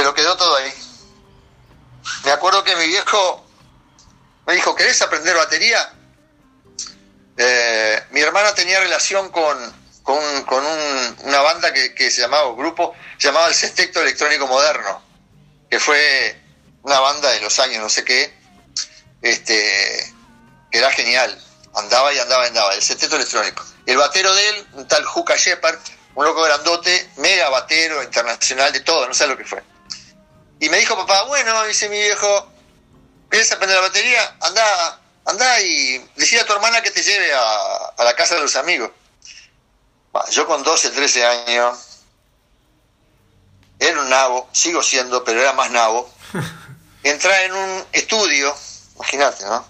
Pero 0.03 0.15
quedó 0.15 0.37
todo 0.37 0.57
ahí. 0.57 0.74
Me 2.24 2.33
acuerdo 2.33 2.65
que 2.65 2.74
mi 2.74 2.89
viejo 2.89 3.47
me 4.45 4.55
dijo, 4.55 4.74
¿querés 4.74 5.01
aprender 5.01 5.37
batería? 5.37 5.95
Eh, 7.37 8.03
mi 8.11 8.19
hermana 8.20 8.53
tenía 8.53 8.81
relación 8.81 9.31
con, 9.31 9.57
con, 10.03 10.66
una 11.23 11.41
banda 11.43 11.73
que, 11.73 11.95
que, 11.95 12.11
se 12.11 12.23
llamaba, 12.23 12.53
grupo, 12.57 12.97
se 13.16 13.29
llamaba 13.29 13.47
el 13.47 13.55
Sextecto 13.55 14.03
Electrónico 14.03 14.49
Moderno, 14.49 15.01
que 15.70 15.79
fue 15.79 16.37
una 16.83 16.99
banda 16.99 17.31
de 17.31 17.41
los 17.41 17.57
años 17.61 17.81
no 17.81 17.89
sé 17.89 18.05
qué, 18.05 18.35
este, 19.20 20.12
que 20.73 20.79
era 20.79 20.91
genial. 20.91 21.41
Andaba 21.77 22.12
y 22.12 22.19
andaba 22.19 22.43
y 22.43 22.49
andaba, 22.49 22.74
el 22.74 22.83
seteto 22.83 23.15
electrónico. 23.15 23.65
El 23.87 23.99
batero 23.99 24.35
de 24.35 24.49
él, 24.49 24.66
un 24.73 24.89
tal 24.89 25.05
Juca 25.05 25.37
Shepard, 25.37 25.79
un 26.16 26.24
loco 26.24 26.43
grandote, 26.43 27.09
mega 27.19 27.51
batero, 27.51 28.03
internacional, 28.03 28.73
de 28.73 28.81
todo, 28.81 29.07
no 29.07 29.15
sé 29.15 29.29
lo 29.29 29.39
que 29.39 29.45
fue. 29.45 29.62
Y 30.62 30.68
me 30.68 30.78
dijo 30.78 30.97
papá, 30.97 31.24
bueno, 31.24 31.64
dice 31.64 31.89
mi 31.89 31.98
viejo, 31.98 32.48
¿querés 33.28 33.51
aprender 33.51 33.76
la 33.78 33.89
batería? 33.89 34.36
Anda, 34.39 35.01
anda 35.24 35.60
y 35.60 35.98
decide 36.14 36.43
a 36.43 36.47
tu 36.47 36.52
hermana 36.52 36.80
que 36.80 36.93
te 36.93 37.02
lleve 37.02 37.34
a, 37.34 37.86
a 37.97 38.05
la 38.05 38.14
casa 38.14 38.36
de 38.36 38.43
los 38.43 38.55
amigos. 38.55 38.93
yo 40.30 40.47
con 40.47 40.62
12, 40.62 40.90
13 40.90 41.26
años, 41.26 41.78
era 43.80 44.01
un 44.02 44.09
nabo, 44.09 44.48
sigo 44.52 44.84
siendo, 44.84 45.24
pero 45.24 45.40
era 45.40 45.52
más 45.52 45.72
nabo. 45.72 46.09
Entrar 47.02 47.43
en 47.43 47.55
un 47.55 47.84
estudio, 47.90 48.55
imagínate, 48.94 49.44
¿no? 49.44 49.66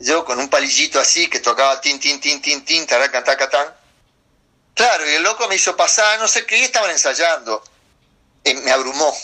Yo 0.00 0.24
con 0.24 0.40
un 0.40 0.48
palillito 0.48 0.98
así 0.98 1.30
que 1.30 1.38
tocaba 1.38 1.80
tin, 1.80 2.00
tin, 2.00 2.20
tin, 2.20 2.42
tin, 2.42 2.64
tin, 2.64 2.88
taracan, 2.88 3.22
tacatán. 3.22 3.72
Claro, 4.74 5.08
y 5.08 5.14
el 5.14 5.22
loco 5.22 5.46
me 5.46 5.54
hizo 5.54 5.76
pasar, 5.76 6.18
no 6.18 6.26
sé 6.26 6.44
qué, 6.44 6.64
estaban 6.64 6.90
ensayando. 6.90 7.62
Y 8.42 8.54
me 8.54 8.72
abrumó. 8.72 9.16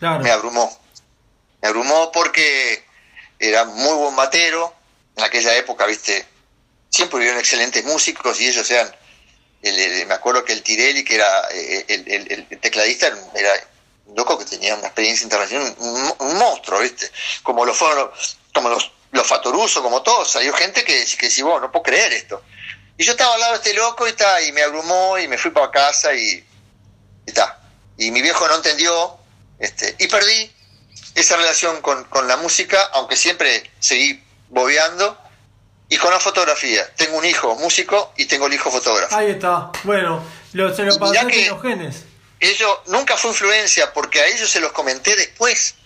Me 0.00 0.30
abrumó. 0.30 0.78
Me 1.62 1.68
abrumó 1.68 2.12
porque 2.12 2.84
era 3.38 3.64
muy 3.64 3.94
buen 3.94 4.14
matero. 4.14 4.74
En 5.16 5.24
aquella 5.24 5.54
época, 5.56 5.86
viste, 5.86 6.26
siempre 6.90 7.18
hubieron 7.18 7.38
excelentes 7.38 7.84
músicos 7.84 8.40
y 8.40 8.48
ellos 8.48 8.70
eran. 8.70 8.94
me 9.62 10.14
acuerdo 10.14 10.44
que 10.44 10.52
el 10.52 10.62
Tirelli, 10.62 11.04
que 11.04 11.14
era 11.14 11.48
eh, 11.52 11.84
el, 11.88 12.60
tecladista, 12.60 13.08
era 13.34 13.50
un 14.06 14.16
loco 14.16 14.38
que 14.38 14.44
tenía 14.44 14.74
una 14.74 14.86
experiencia 14.86 15.24
internacional, 15.24 15.74
un, 15.78 16.38
monstruo, 16.38 16.80
viste. 16.80 17.10
Como 17.42 17.64
lo 17.64 17.72
fueron, 17.72 18.10
como 18.52 18.68
los, 18.68 18.92
los 19.12 19.26
Fatoruso, 19.26 19.82
como 19.82 20.02
todos. 20.02 20.30
Salió 20.30 20.52
gente 20.52 20.84
que, 20.84 21.06
que 21.18 21.26
decía, 21.26 21.44
bueno, 21.44 21.60
no 21.60 21.72
puedo 21.72 21.84
creer 21.84 22.12
esto. 22.12 22.42
Y 22.98 23.04
yo 23.04 23.12
estaba 23.12 23.34
al 23.34 23.40
lado 23.40 23.52
de 23.52 23.58
este 23.58 23.74
loco 23.74 24.06
y, 24.06 24.10
está, 24.10 24.40
y 24.42 24.52
me 24.52 24.62
abrumó 24.62 25.18
y 25.18 25.28
me 25.28 25.36
fui 25.36 25.50
para 25.50 25.70
casa 25.70 26.14
y, 26.14 26.44
está. 27.26 27.60
Y 27.98 28.10
mi 28.10 28.22
viejo 28.22 28.46
no 28.48 28.56
entendió 28.56 29.18
este, 29.58 29.96
y 29.98 30.06
perdí 30.08 30.52
esa 31.14 31.36
relación 31.36 31.80
con, 31.80 32.06
la 32.26 32.36
música, 32.36 32.82
aunque 32.94 33.16
siempre 33.16 33.70
seguí 33.80 34.22
bobeando. 34.48 35.18
Y 35.88 35.98
con 35.98 36.10
la 36.10 36.18
fotografía. 36.18 36.84
Tengo 36.96 37.16
un 37.16 37.24
hijo 37.24 37.54
músico 37.54 38.12
y 38.16 38.24
tengo 38.24 38.48
el 38.48 38.54
hijo 38.54 38.72
fotógrafo. 38.72 39.14
Ahí 39.14 39.30
está. 39.30 39.70
Bueno, 39.84 40.20
lo, 40.52 40.74
se 40.74 40.82
lo 40.82 40.98
pasé 40.98 41.20
en 41.20 41.48
los 41.48 41.62
genes. 41.62 42.02
Ellos 42.40 42.80
nunca 42.86 43.16
fue 43.16 43.30
influencia 43.30 43.92
porque 43.92 44.20
a 44.20 44.26
ellos 44.26 44.50
se 44.50 44.58
los 44.58 44.72
comenté 44.72 45.14
después, 45.14 45.76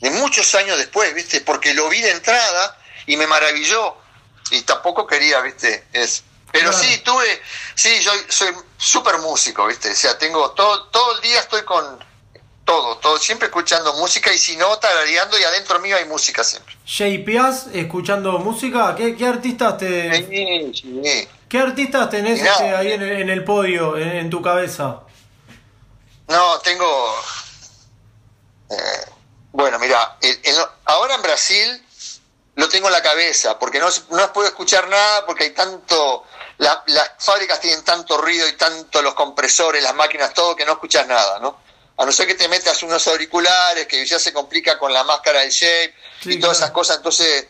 de 0.00 0.10
muchos 0.10 0.54
años 0.54 0.78
después, 0.78 1.12
¿viste? 1.14 1.40
Porque 1.40 1.74
lo 1.74 1.88
vi 1.88 2.00
de 2.00 2.12
entrada 2.12 2.78
y 3.06 3.16
me 3.16 3.26
maravilló 3.26 3.96
y 4.52 4.62
tampoco 4.62 5.04
quería, 5.04 5.40
¿viste? 5.40 5.84
Es, 5.92 6.22
pero 6.52 6.72
sí, 6.72 6.98
tuve, 7.04 7.42
sí, 7.74 8.00
yo 8.00 8.12
soy 8.28 8.54
súper 8.76 9.18
músico, 9.18 9.66
¿viste? 9.66 9.90
O 9.90 9.94
sea, 9.94 10.16
tengo 10.16 10.52
todo, 10.52 10.84
todo 10.86 11.16
el 11.16 11.22
día 11.22 11.40
estoy 11.40 11.62
con 11.62 12.07
todo, 12.68 12.98
todo, 12.98 13.16
siempre 13.16 13.46
escuchando 13.46 13.94
música 13.94 14.30
y 14.30 14.36
si 14.36 14.54
no, 14.58 14.78
tarareando 14.78 15.38
y 15.38 15.42
adentro 15.42 15.80
mío 15.80 15.96
hay 15.96 16.04
música 16.04 16.44
siempre. 16.44 16.76
¿JPS 16.84 17.68
escuchando 17.72 18.32
música? 18.40 18.94
¿Qué, 18.94 19.16
qué 19.16 19.26
artistas 19.26 19.78
te... 19.78 20.68
¿Qué 21.48 21.58
artistas 21.58 22.10
tenés 22.10 22.42
este, 22.42 22.76
ahí 22.76 22.92
en, 22.92 23.30
el 23.30 23.42
podio, 23.42 23.96
en, 23.96 24.28
tu 24.28 24.42
cabeza? 24.42 25.00
No, 26.28 26.58
tengo... 26.58 27.14
Eh, 28.70 29.10
bueno, 29.52 29.78
mira, 29.78 30.18
ahora 30.84 31.14
en 31.14 31.22
Brasil 31.22 31.82
lo 32.56 32.68
tengo 32.68 32.88
en 32.88 32.92
la 32.92 33.02
cabeza, 33.02 33.58
porque 33.58 33.78
no, 33.78 33.88
no 34.10 34.30
puedo 34.34 34.46
escuchar 34.46 34.88
nada, 34.88 35.24
porque 35.24 35.44
hay 35.44 35.50
tanto, 35.50 36.24
las 36.58 36.82
fábricas 37.18 37.62
tienen 37.62 37.82
tanto 37.82 38.18
ruido 38.18 38.46
y 38.46 38.58
tanto 38.58 39.00
los 39.00 39.14
compresores, 39.14 39.82
las 39.82 39.94
máquinas, 39.94 40.34
todo, 40.34 40.54
que 40.54 40.66
no 40.66 40.72
escuchas 40.72 41.06
nada, 41.06 41.38
¿no? 41.38 41.66
A 41.98 42.06
no 42.06 42.12
ser 42.12 42.26
que 42.26 42.34
te 42.34 42.48
metas 42.48 42.82
unos 42.82 43.06
auriculares, 43.08 43.86
que 43.86 44.06
ya 44.06 44.18
se 44.18 44.32
complica 44.32 44.78
con 44.78 44.92
la 44.92 45.04
máscara 45.04 45.40
del 45.40 45.50
shape 45.50 45.94
y 46.24 46.38
todas 46.38 46.58
esas 46.58 46.70
cosas, 46.70 46.98
entonces, 46.98 47.46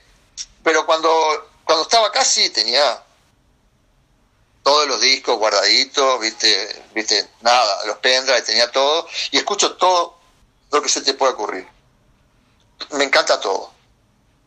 pero 0.65 0.87
cuando, 0.87 1.11
cuando 1.65 1.83
estaba 1.83 2.09
acá 2.09 2.25
sí 2.25 2.49
tenía 2.51 3.03
todos 4.63 4.89
los 4.89 5.01
discos 5.01 5.39
guardaditos, 5.39 6.21
viste, 6.21 6.83
viste, 6.95 7.29
nada, 7.43 7.85
los 7.87 7.99
pendrives, 7.99 8.45
tenía 8.45 8.71
todo, 8.71 9.07
y 9.31 9.39
escucho 9.39 9.77
todo 9.77 10.19
lo 10.73 10.83
que 10.83 10.89
se 10.89 11.03
te 11.03 11.15
pueda 11.15 11.33
ocurrir. 11.33 11.67
Me 12.91 13.05
encanta 13.05 13.41
todo. 13.41 13.78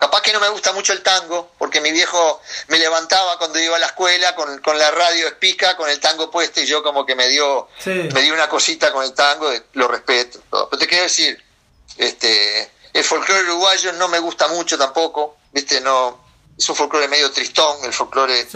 Capaz 0.02 0.24
que 0.24 0.34
no 0.34 0.40
me 0.40 0.50
gusta 0.50 0.74
mucho 0.74 0.94
el 0.94 1.04
tango, 1.04 1.52
porque 1.60 1.80
mi 1.80 1.92
viejo 1.92 2.42
me 2.70 2.80
levantaba 2.80 3.38
cuando 3.38 3.60
iba 3.60 3.76
a 3.76 3.80
la 3.80 3.86
escuela 3.86 4.34
con, 4.34 4.80
la 4.80 4.90
radio 4.90 5.28
espica, 5.28 5.78
con 5.78 5.88
el 5.92 6.00
tango 6.00 6.32
puesto, 6.32 6.60
y 6.60 6.66
yo 6.66 6.82
como 6.82 7.06
que 7.06 7.14
me 7.14 7.28
dio, 7.28 7.68
me 7.86 8.22
dio 8.24 8.34
una 8.34 8.50
cosita 8.50 8.92
con 8.92 9.04
el 9.04 9.14
tango, 9.14 9.52
lo 9.74 9.88
respeto. 9.88 10.42
Pero 10.50 10.70
te 10.70 10.88
quiero 10.88 11.04
decir, 11.04 11.40
este, 11.98 12.72
el 12.92 13.04
folclore 13.04 13.44
uruguayo 13.44 13.94
no 13.94 14.08
me 14.08 14.18
gusta 14.18 14.48
mucho 14.48 14.76
tampoco, 14.76 15.38
viste, 15.52 15.80
no, 15.82 16.20
es 16.58 16.68
un 16.68 16.76
folclore 16.76 17.08
medio 17.08 17.32
tristón, 17.32 17.86
el 17.86 17.94
folclore, 17.94 18.48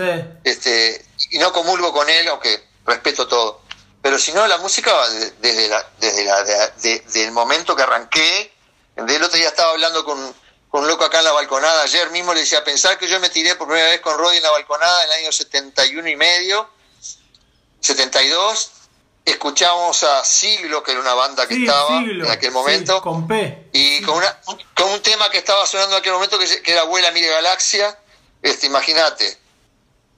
este, 0.44 1.06
y 1.30 1.38
no 1.38 1.54
comulgo 1.54 1.94
con 1.94 2.10
él, 2.10 2.28
aunque 2.28 2.70
respeto 2.88 3.28
todo. 3.28 3.62
Pero 4.02 4.18
si 4.18 4.34
no, 4.34 4.48
la 4.48 4.58
música 4.58 4.92
desde, 5.40 5.68
la, 5.68 5.86
desde, 6.00 6.24
la, 6.24 6.44
desde 6.44 7.24
el 7.24 7.32
momento 7.32 7.76
que 7.76 7.84
arranqué, 7.84 8.52
del 8.96 9.22
otro 9.22 9.38
día 9.38 9.50
estaba 9.50 9.74
hablando 9.74 10.04
con 10.04 10.34
con 10.76 10.86
loco 10.90 11.06
acá 11.06 11.20
en 11.20 11.24
la 11.24 11.32
balconada. 11.32 11.84
Ayer 11.84 12.10
mismo 12.10 12.34
le 12.34 12.42
decía, 12.42 12.62
pensar 12.62 12.98
que 12.98 13.08
yo 13.08 13.18
me 13.22 13.30
tiré 13.30 13.56
por 13.56 13.66
primera 13.66 13.92
vez 13.92 14.02
con 14.02 14.18
Roddy 14.18 14.36
en 14.36 14.44
la 14.44 14.52
balconada 14.52 15.06
en 15.06 15.10
el 15.10 15.20
año 15.20 15.32
71 15.32 16.10
y 16.10 16.18
medio, 16.18 16.70
72. 17.80 18.72
Escuchamos 19.24 20.04
a 20.04 20.26
Siglo, 20.26 20.84
que 20.84 20.92
era 20.92 21.00
una 21.00 21.14
banda 21.14 21.48
que 21.48 21.64
estaba 21.64 22.00
en 22.00 22.30
aquel 22.30 22.52
momento. 22.52 23.02
con 23.02 23.26
P. 23.26 23.70
Y 23.72 24.02
con, 24.02 24.18
una, 24.18 24.38
con 24.76 24.92
un 24.92 25.02
tema 25.02 25.30
que 25.30 25.38
estaba 25.38 25.66
sonando 25.66 25.96
en 25.96 26.02
aquel 26.02 26.12
momento 26.12 26.38
que, 26.38 26.62
era 26.66 26.82
Abuela 26.82 27.10
Mire 27.12 27.30
Galaxia. 27.30 27.98
Este, 28.42 28.68
Imagínate, 28.68 29.38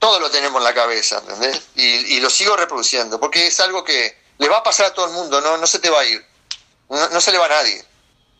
todo 0.00 0.18
lo 0.18 0.28
tenemos 0.28 0.58
en 0.58 0.64
la 0.64 0.74
cabeza, 0.74 1.18
¿entendés? 1.18 1.62
Y, 1.76 2.18
lo 2.18 2.30
sigo 2.30 2.56
reproduciendo, 2.56 3.20
porque 3.20 3.46
es 3.46 3.60
algo 3.60 3.84
que 3.84 4.18
le 4.38 4.48
va 4.48 4.56
a 4.56 4.62
pasar 4.64 4.86
a 4.86 4.92
todo 4.92 5.06
el 5.06 5.12
mundo, 5.12 5.40
no, 5.40 5.56
no 5.56 5.68
se 5.68 5.78
te 5.78 5.88
va 5.88 6.00
a 6.00 6.04
ir. 6.04 6.26
No, 6.88 7.10
no 7.10 7.20
se 7.20 7.30
le 7.30 7.38
va 7.38 7.46
a 7.46 7.50
nadie. 7.50 7.84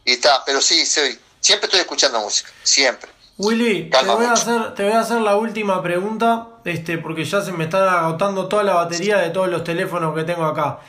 Y 0.05 0.15
está, 0.15 0.45
pero 0.45 0.61
sí, 0.61 0.85
soy 0.85 1.17
Siempre 1.41 1.67
estoy 1.67 1.81
escuchando 1.81 2.21
música, 2.21 2.51
siempre. 2.63 3.11
Willy, 3.39 3.89
te 3.89 4.05
voy, 4.05 4.27
a 4.27 4.33
hacer, 4.33 4.75
te 4.75 4.83
voy 4.83 4.93
a 4.93 5.01
hacer 5.01 5.21
la 5.21 5.37
última 5.37 5.81
pregunta, 5.81 6.49
este, 6.65 6.99
porque 6.99 7.25
ya 7.25 7.41
se 7.41 7.53
me 7.53 7.65
está 7.65 8.01
agotando 8.01 8.49
toda 8.49 8.65
la 8.65 8.75
batería 8.75 9.19
de 9.19 9.31
todos 9.31 9.49
los 9.49 9.63
teléfonos 9.63 10.13
que 10.17 10.25
tengo 10.25 10.45
acá. 10.45 10.81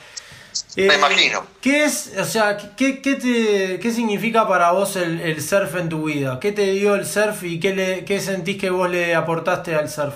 me 0.75 0.87
eh, 0.87 0.95
imagino. 0.95 1.45
¿Qué 1.61 1.85
es, 1.85 2.11
o 2.17 2.25
sea, 2.25 2.57
qué, 2.75 3.03
qué, 3.03 3.15
te, 3.15 3.79
qué 3.79 3.93
significa 3.93 4.47
para 4.47 4.71
vos 4.71 4.95
el, 4.95 5.41
surf 5.47 5.75
en 5.75 5.89
tu 5.89 6.05
vida? 6.05 6.39
¿Qué 6.39 6.51
te 6.51 6.71
dio 6.71 6.95
el 6.95 7.05
surf 7.05 7.43
y 7.43 7.59
qué, 7.59 7.75
le, 7.75 8.03
qué 8.03 8.19
sentís 8.19 8.59
que 8.59 8.71
vos 8.71 8.89
le 8.89 9.13
aportaste 9.13 9.75
al 9.75 9.87
surf? 9.87 10.15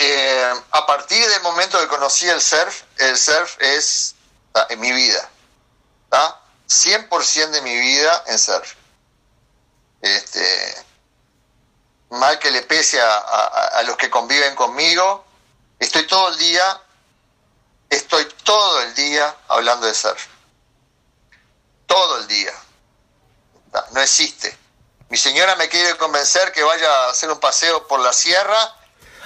Eh, 0.00 0.52
a 0.70 0.86
partir 0.86 1.26
del 1.26 1.42
momento 1.42 1.78
que 1.80 1.88
conocí 1.88 2.28
el 2.28 2.40
surf, 2.40 2.82
el 2.98 3.18
surf 3.18 3.60
es 3.60 4.14
en 4.70 4.80
mi 4.80 4.92
vida. 4.92 5.28
100% 6.10 7.50
de 7.50 7.62
mi 7.62 7.74
vida 7.74 8.24
en 8.26 8.38
surf. 8.38 8.74
Este, 10.00 10.86
mal 12.10 12.38
que 12.38 12.50
le 12.50 12.62
pese 12.62 13.00
a, 13.00 13.82
los 13.86 13.96
que 13.96 14.10
conviven 14.10 14.54
conmigo, 14.54 15.24
estoy 15.78 16.06
todo 16.06 16.28
el 16.28 16.38
día, 16.38 16.80
estoy 17.90 18.24
todo 18.44 18.82
el 18.82 18.94
día 18.94 19.34
hablando 19.48 19.86
de 19.86 19.94
surf. 19.94 20.26
Todo 21.86 22.18
el 22.18 22.26
día. 22.28 22.52
No, 23.92 24.00
existe. 24.00 24.56
Mi 25.08 25.16
señora 25.16 25.56
me 25.56 25.68
quiere 25.68 25.96
convencer 25.96 26.52
que 26.52 26.62
vaya 26.62 26.86
a 26.86 27.10
hacer 27.10 27.30
un 27.30 27.40
paseo 27.40 27.86
por 27.86 28.00
la 28.00 28.12
sierra 28.12 28.74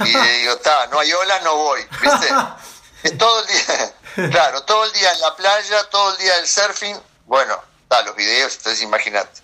y 0.00 0.12
le 0.12 0.38
digo, 0.38 0.54
está, 0.54 0.86
no 0.86 1.00
hay 1.00 1.12
olas, 1.12 1.42
no 1.42 1.56
voy. 1.56 1.86
¿Viste? 2.00 2.28
Es 3.02 3.18
todo 3.18 3.40
el 3.40 3.46
día. 3.48 3.94
Claro, 4.30 4.62
todo 4.64 4.84
el 4.84 4.92
día 4.92 5.12
en 5.12 5.20
la 5.20 5.36
playa, 5.36 5.84
todo 5.90 6.12
el 6.12 6.18
día 6.18 6.36
del 6.36 6.46
surfing, 6.46 7.00
bueno, 7.26 7.60
da 7.88 8.02
los 8.02 8.14
videos, 8.16 8.56
entonces 8.56 8.82
imagínate. 8.82 9.40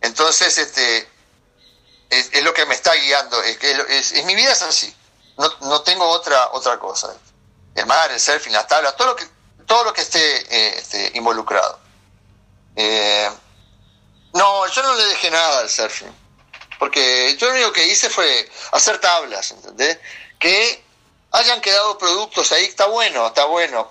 Entonces, 0.00 0.58
este, 0.58 1.08
es, 2.10 2.42
lo 2.42 2.52
que 2.54 2.66
me 2.66 2.74
está 2.74 2.94
guiando, 2.94 3.42
es 3.42 3.56
que 3.58 3.70
es, 3.88 4.24
mi 4.24 4.34
vida 4.34 4.52
es 4.52 4.62
así, 4.62 4.94
no, 5.36 5.52
no, 5.62 5.82
tengo 5.82 6.08
otra, 6.08 6.50
otra 6.52 6.78
cosa. 6.78 7.14
El 7.74 7.86
mar, 7.86 8.10
el 8.12 8.20
surfing, 8.20 8.52
las 8.52 8.68
tablas, 8.68 8.96
todo 8.96 9.08
lo 9.08 9.16
que, 9.16 9.26
todo 9.66 9.84
lo 9.84 9.92
que 9.92 10.02
esté 10.02 10.18
eh, 10.20 10.78
este, 10.78 11.12
involucrado. 11.14 11.80
Eh, 12.76 13.30
no, 14.32 14.66
yo 14.68 14.82
no 14.82 14.94
le 14.94 15.04
dejé 15.06 15.30
nada 15.30 15.60
al 15.60 15.70
surfing, 15.70 16.14
porque 16.78 17.36
yo 17.36 17.48
lo 17.48 17.54
único 17.54 17.72
que 17.72 17.86
hice 17.86 18.10
fue 18.10 18.48
hacer 18.72 18.98
tablas, 18.98 19.50
¿entendés? 19.50 19.98
Que 20.38 20.84
hayan 21.32 21.60
quedado 21.60 21.98
productos 21.98 22.52
ahí, 22.52 22.64
está 22.64 22.86
bueno, 22.86 23.26
está 23.26 23.44
bueno, 23.46 23.90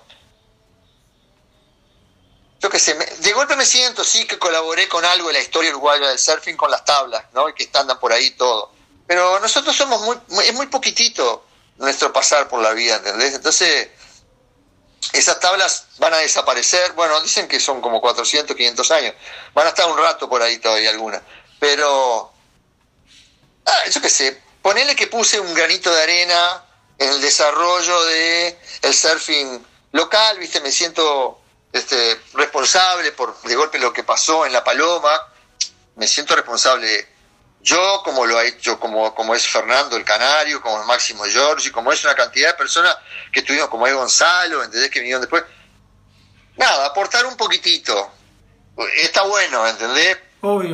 yo 2.64 2.70
qué 2.70 2.78
sé, 2.78 2.94
de 2.94 3.32
golpe 3.34 3.56
me 3.56 3.66
siento, 3.66 4.02
sí, 4.02 4.24
que 4.24 4.38
colaboré 4.38 4.88
con 4.88 5.04
algo 5.04 5.28
en 5.28 5.34
la 5.34 5.40
historia 5.42 5.70
uruguaya 5.70 6.08
del 6.08 6.18
surfing 6.18 6.56
con 6.56 6.70
las 6.70 6.82
tablas, 6.82 7.22
¿no? 7.34 7.46
Y 7.50 7.52
que 7.52 7.68
andan 7.74 8.00
por 8.00 8.10
ahí 8.10 8.30
todo. 8.30 8.72
Pero 9.06 9.38
nosotros 9.38 9.76
somos 9.76 10.00
muy, 10.00 10.16
es 10.42 10.54
muy 10.54 10.66
poquitito 10.68 11.44
nuestro 11.76 12.10
pasar 12.10 12.48
por 12.48 12.62
la 12.62 12.72
vida, 12.72 12.96
¿entendés? 12.96 13.34
Entonces, 13.34 13.90
esas 15.12 15.40
tablas 15.40 15.88
van 15.98 16.14
a 16.14 16.16
desaparecer, 16.16 16.92
bueno, 16.92 17.20
dicen 17.20 17.48
que 17.48 17.60
son 17.60 17.82
como 17.82 18.00
400, 18.00 18.56
500 18.56 18.90
años, 18.92 19.14
van 19.52 19.66
a 19.66 19.68
estar 19.68 19.86
un 19.86 19.98
rato 19.98 20.26
por 20.26 20.40
ahí 20.40 20.56
todavía 20.56 20.88
algunas, 20.88 21.20
pero, 21.60 22.32
ah, 23.66 23.88
yo 23.90 24.00
qué 24.00 24.08
sé, 24.08 24.42
ponele 24.62 24.96
que 24.96 25.08
puse 25.08 25.38
un 25.38 25.52
granito 25.52 25.94
de 25.94 26.02
arena 26.02 26.64
en 26.96 27.10
el 27.10 27.20
desarrollo 27.20 28.04
de 28.06 28.58
el 28.80 28.94
surfing 28.94 29.66
local, 29.92 30.38
viste, 30.38 30.62
me 30.62 30.72
siento 30.72 31.43
este, 31.74 32.20
responsable 32.34 33.10
por 33.12 33.36
de 33.42 33.56
golpe 33.56 33.80
lo 33.80 33.92
que 33.92 34.04
pasó 34.04 34.46
en 34.46 34.52
La 34.52 34.62
Paloma, 34.62 35.26
me 35.96 36.06
siento 36.06 36.36
responsable 36.36 37.08
yo, 37.60 38.00
como 38.04 38.26
lo 38.26 38.38
ha 38.38 38.44
hecho, 38.44 38.78
como, 38.78 39.12
como 39.12 39.34
es 39.34 39.44
Fernando 39.48 39.96
el 39.96 40.04
Canario, 40.04 40.62
como 40.62 40.80
es 40.80 40.86
Máximo 40.86 41.24
Giorgi, 41.24 41.70
como 41.70 41.90
es 41.90 42.04
una 42.04 42.14
cantidad 42.14 42.50
de 42.50 42.54
personas 42.54 42.96
que 43.32 43.42
tuvimos, 43.42 43.68
como 43.68 43.88
es 43.88 43.94
Gonzalo, 43.94 44.62
¿entendés? 44.62 44.88
Que 44.88 45.00
vinieron 45.00 45.20
después. 45.20 45.42
Nada, 46.56 46.86
aportar 46.86 47.26
un 47.26 47.36
poquitito. 47.36 48.12
Está 48.96 49.22
bueno, 49.22 49.66
¿entendés? 49.66 50.18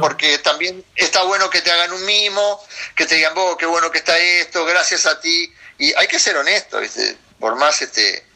Porque 0.00 0.38
también 0.38 0.84
está 0.94 1.22
bueno 1.22 1.48
que 1.48 1.62
te 1.62 1.72
hagan 1.72 1.92
un 1.92 2.04
mimo, 2.04 2.62
que 2.94 3.06
te 3.06 3.14
digan, 3.14 3.34
vos, 3.34 3.56
qué 3.56 3.64
bueno 3.64 3.90
que 3.90 3.98
está 3.98 4.18
esto, 4.18 4.66
gracias 4.66 5.06
a 5.06 5.18
ti. 5.18 5.50
Y 5.78 5.94
hay 5.94 6.08
que 6.08 6.18
ser 6.18 6.36
honesto, 6.36 6.78
¿viste? 6.78 7.16
Por 7.38 7.56
más 7.56 7.80
este. 7.80 8.29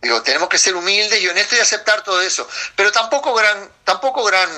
Digo, 0.00 0.22
tenemos 0.22 0.48
que 0.48 0.58
ser 0.58 0.76
humildes 0.76 1.20
y 1.20 1.28
honestos 1.28 1.58
y 1.58 1.60
aceptar 1.60 2.02
todo 2.02 2.20
eso. 2.22 2.48
Pero 2.76 2.92
tampoco 2.92 3.34
gran, 3.34 3.70
tampoco 3.84 4.24
gran 4.24 4.48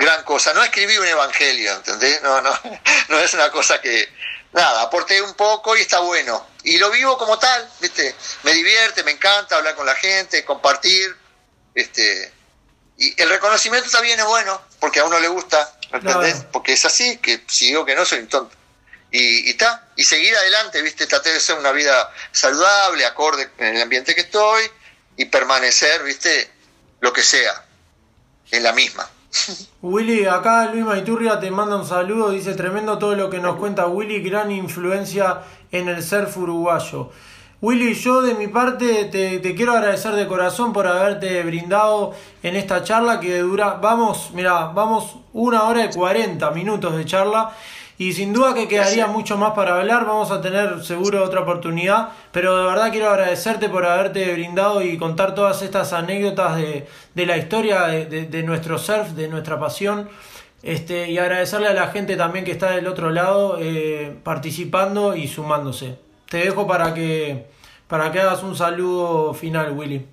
gran 0.00 0.24
cosa. 0.24 0.52
No 0.54 0.64
escribí 0.64 0.96
un 0.96 1.06
evangelio, 1.06 1.74
¿entendés? 1.74 2.20
No, 2.22 2.40
no, 2.40 2.50
no 3.08 3.18
es 3.18 3.34
una 3.34 3.50
cosa 3.50 3.80
que, 3.80 4.08
nada, 4.52 4.82
aporté 4.82 5.20
un 5.22 5.34
poco 5.34 5.76
y 5.76 5.82
está 5.82 6.00
bueno. 6.00 6.46
Y 6.64 6.78
lo 6.78 6.90
vivo 6.90 7.16
como 7.16 7.38
tal, 7.38 7.70
¿viste? 7.80 8.14
Me 8.42 8.52
divierte, 8.52 9.04
me 9.04 9.12
encanta 9.12 9.56
hablar 9.56 9.76
con 9.76 9.86
la 9.86 9.94
gente, 9.94 10.44
compartir, 10.44 11.14
este, 11.74 12.32
y 12.96 13.20
el 13.20 13.28
reconocimiento 13.28 13.88
también 13.90 14.18
es 14.18 14.26
bueno, 14.26 14.60
porque 14.78 15.00
a 15.00 15.04
uno 15.04 15.18
le 15.20 15.28
gusta, 15.28 15.78
¿entendés? 15.92 16.44
Porque 16.50 16.72
es 16.72 16.84
así, 16.84 17.18
que 17.18 17.44
si 17.46 17.68
digo 17.68 17.84
que 17.84 17.94
no, 17.94 18.04
soy 18.04 18.20
un 18.20 18.28
tonto. 18.28 18.56
Y 19.12 19.50
está, 19.50 19.88
y, 19.96 20.04
seguir 20.04 20.34
adelante, 20.36 20.82
¿viste? 20.82 21.06
Traté 21.06 21.32
de 21.32 21.40
ser 21.40 21.58
una 21.58 21.72
vida 21.72 22.12
saludable, 22.30 23.04
acorde 23.04 23.50
en 23.58 23.76
el 23.76 23.82
ambiente 23.82 24.14
que 24.14 24.20
estoy, 24.22 24.62
y 25.16 25.24
permanecer, 25.24 26.02
¿viste? 26.04 26.50
Lo 27.00 27.12
que 27.12 27.22
sea, 27.22 27.64
en 28.50 28.62
la 28.62 28.72
misma. 28.72 29.08
Willy, 29.82 30.26
acá 30.26 30.70
Luis 30.72 30.84
Maiturria 30.84 31.38
te 31.38 31.50
manda 31.50 31.76
un 31.76 31.86
saludo, 31.86 32.30
dice 32.30 32.54
tremendo 32.54 32.98
todo 32.98 33.14
lo 33.14 33.30
que 33.30 33.38
nos 33.38 33.56
cuenta 33.56 33.86
Willy, 33.86 34.22
gran 34.22 34.50
influencia 34.50 35.42
en 35.70 35.88
el 35.88 36.02
surf 36.02 36.36
uruguayo. 36.36 37.10
Willy, 37.62 37.94
yo 37.94 38.22
de 38.22 38.34
mi 38.34 38.48
parte 38.48 39.04
te, 39.04 39.38
te, 39.38 39.54
quiero 39.54 39.72
agradecer 39.72 40.12
de 40.12 40.26
corazón 40.26 40.72
por 40.72 40.86
haberte 40.86 41.42
brindado 41.42 42.14
en 42.42 42.56
esta 42.56 42.82
charla 42.82 43.20
que 43.20 43.38
dura, 43.40 43.74
vamos, 43.74 44.30
mira, 44.32 44.66
vamos 44.66 45.16
una 45.32 45.64
hora 45.64 45.84
y 45.84 45.90
cuarenta 45.90 46.50
minutos 46.50 46.96
de 46.96 47.04
charla 47.04 47.54
y 48.00 48.14
sin 48.14 48.32
duda 48.32 48.54
que 48.54 48.66
quedaría 48.66 49.06
mucho 49.08 49.36
más 49.36 49.52
para 49.52 49.78
hablar, 49.78 50.06
vamos 50.06 50.30
a 50.30 50.40
tener 50.40 50.82
seguro 50.82 51.22
otra 51.22 51.40
oportunidad, 51.40 52.08
pero 52.32 52.56
de 52.56 52.64
verdad 52.64 52.90
quiero 52.90 53.10
agradecerte 53.10 53.68
por 53.68 53.84
haberte 53.84 54.32
brindado 54.32 54.80
y 54.80 54.96
contar 54.96 55.34
todas 55.34 55.60
estas 55.60 55.92
anécdotas 55.92 56.56
de, 56.56 56.86
la 57.26 57.36
historia 57.36 57.82
de, 57.88 58.42
nuestro 58.42 58.78
surf, 58.78 59.10
de 59.10 59.28
nuestra 59.28 59.60
pasión. 59.60 60.08
Este, 60.62 61.10
y 61.10 61.18
agradecerle 61.18 61.68
a 61.68 61.74
la 61.74 61.88
gente 61.88 62.16
también 62.16 62.46
que 62.46 62.52
está 62.52 62.70
del 62.70 62.86
otro 62.86 63.10
lado 63.10 63.58
eh, 63.60 64.16
participando 64.24 65.14
y 65.14 65.28
sumándose. 65.28 65.98
Te 66.26 66.38
dejo 66.38 66.66
para 66.66 66.94
que, 66.94 67.48
para 67.86 68.10
que 68.10 68.20
hagas 68.20 68.42
un 68.42 68.56
saludo 68.56 69.34
final, 69.34 69.72
Willy. 69.72 70.06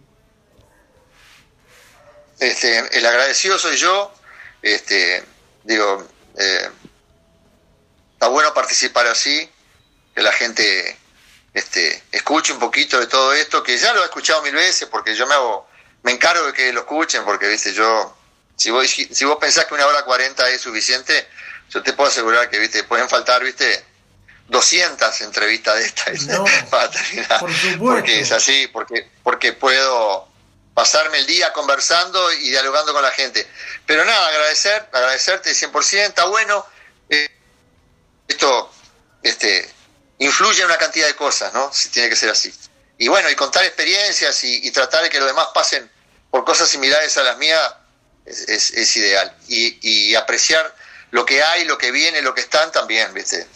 Este, 2.38 2.80
el 2.98 3.06
agradecido 3.06 3.58
soy 3.58 3.78
yo. 3.78 4.12
Este, 4.62 5.24
digo, 5.64 6.06
eh, 6.38 6.68
está 8.18 8.30
bueno 8.30 8.52
participar 8.52 9.06
así, 9.06 9.48
que 10.16 10.24
la 10.24 10.32
gente 10.32 10.98
este, 11.54 12.04
escuche 12.12 12.52
un 12.52 12.58
poquito 12.58 13.00
de 13.00 13.06
todo 13.06 13.32
esto, 13.34 13.62
que 13.62 13.78
ya 13.78 13.94
lo 13.94 14.02
he 14.02 14.06
escuchado 14.06 14.42
mil 14.42 14.56
veces, 14.56 14.88
porque 14.90 15.14
yo 15.14 15.28
me 15.28 15.36
hago, 15.36 15.70
me 16.02 16.14
encargo 16.14 16.48
de 16.48 16.54
que 16.54 16.74
lo 16.74 16.80
escuchen, 16.80 17.24
porque 17.24 17.48
viste, 17.48 17.74
yo, 17.74 18.18
si 18.56 18.72
vos, 18.72 18.88
si 18.88 19.24
vos 19.26 19.38
pensás 19.40 19.66
que 19.66 19.76
una 19.76 19.86
hora 19.86 20.04
cuarenta 20.04 20.50
es 20.50 20.62
suficiente, 20.62 21.28
yo 21.70 21.84
te 21.84 21.94
puedo 21.94 22.10
asegurar 22.10 22.50
que 22.50 22.58
viste, 22.58 22.84
pueden 22.86 23.08
faltar, 23.08 23.44
viste, 23.44 23.86
200 24.48 25.22
entrevistas 25.22 25.76
de 25.76 25.86
estas 25.86 26.26
para 26.72 26.90
terminar. 26.90 27.40
porque 27.78 28.22
es 28.22 28.32
así, 28.32 28.66
porque, 28.74 29.08
porque 29.22 29.54
puedo 29.54 30.28
pasarme 30.74 31.20
el 31.20 31.28
día 31.28 31.54
conversando 31.54 32.34
y 32.34 32.50
dialogando 32.50 32.94
con 32.94 33.04
la 33.04 33.12
gente. 33.12 33.48
Pero 33.86 34.04
nada, 34.06 34.28
agradecer, 34.28 34.90
agradecerte 34.92 35.52
100%, 35.52 36.08
está 36.08 36.26
bueno. 36.26 36.66
Eh, 37.10 37.37
esto 38.38 38.70
este, 39.24 39.68
influye 40.20 40.60
en 40.60 40.68
una 40.68 40.78
cantidad 40.78 41.08
de 41.08 41.16
cosas, 41.16 41.52
¿no? 41.54 41.74
Si 41.74 41.90
tiene 41.90 42.08
que 42.08 42.16
ser 42.16 42.30
así. 42.30 42.54
Y 43.00 43.08
bueno, 43.08 43.30
y 43.30 43.36
contar 43.36 43.66
experiencias 43.66 44.44
y, 44.44 44.72
tratar 44.72 45.04
de 45.04 45.10
que 45.10 45.20
los 45.20 45.28
demás 45.28 45.48
pasen 45.54 45.90
por 46.30 46.46
cosas 46.46 46.70
similares 46.70 47.18
a 47.18 47.24
las 47.24 47.38
mías 47.38 47.62
es, 48.26 48.98
ideal. 48.98 49.36
Y, 49.48 50.16
apreciar 50.16 50.74
lo 51.12 51.26
que 51.26 51.42
hay, 51.42 51.66
lo 51.66 51.78
que 51.78 51.92
viene, 51.92 52.22
lo 52.22 52.34
que 52.34 52.42
están 52.42 52.72
también, 52.72 53.14
¿viste? 53.14 53.48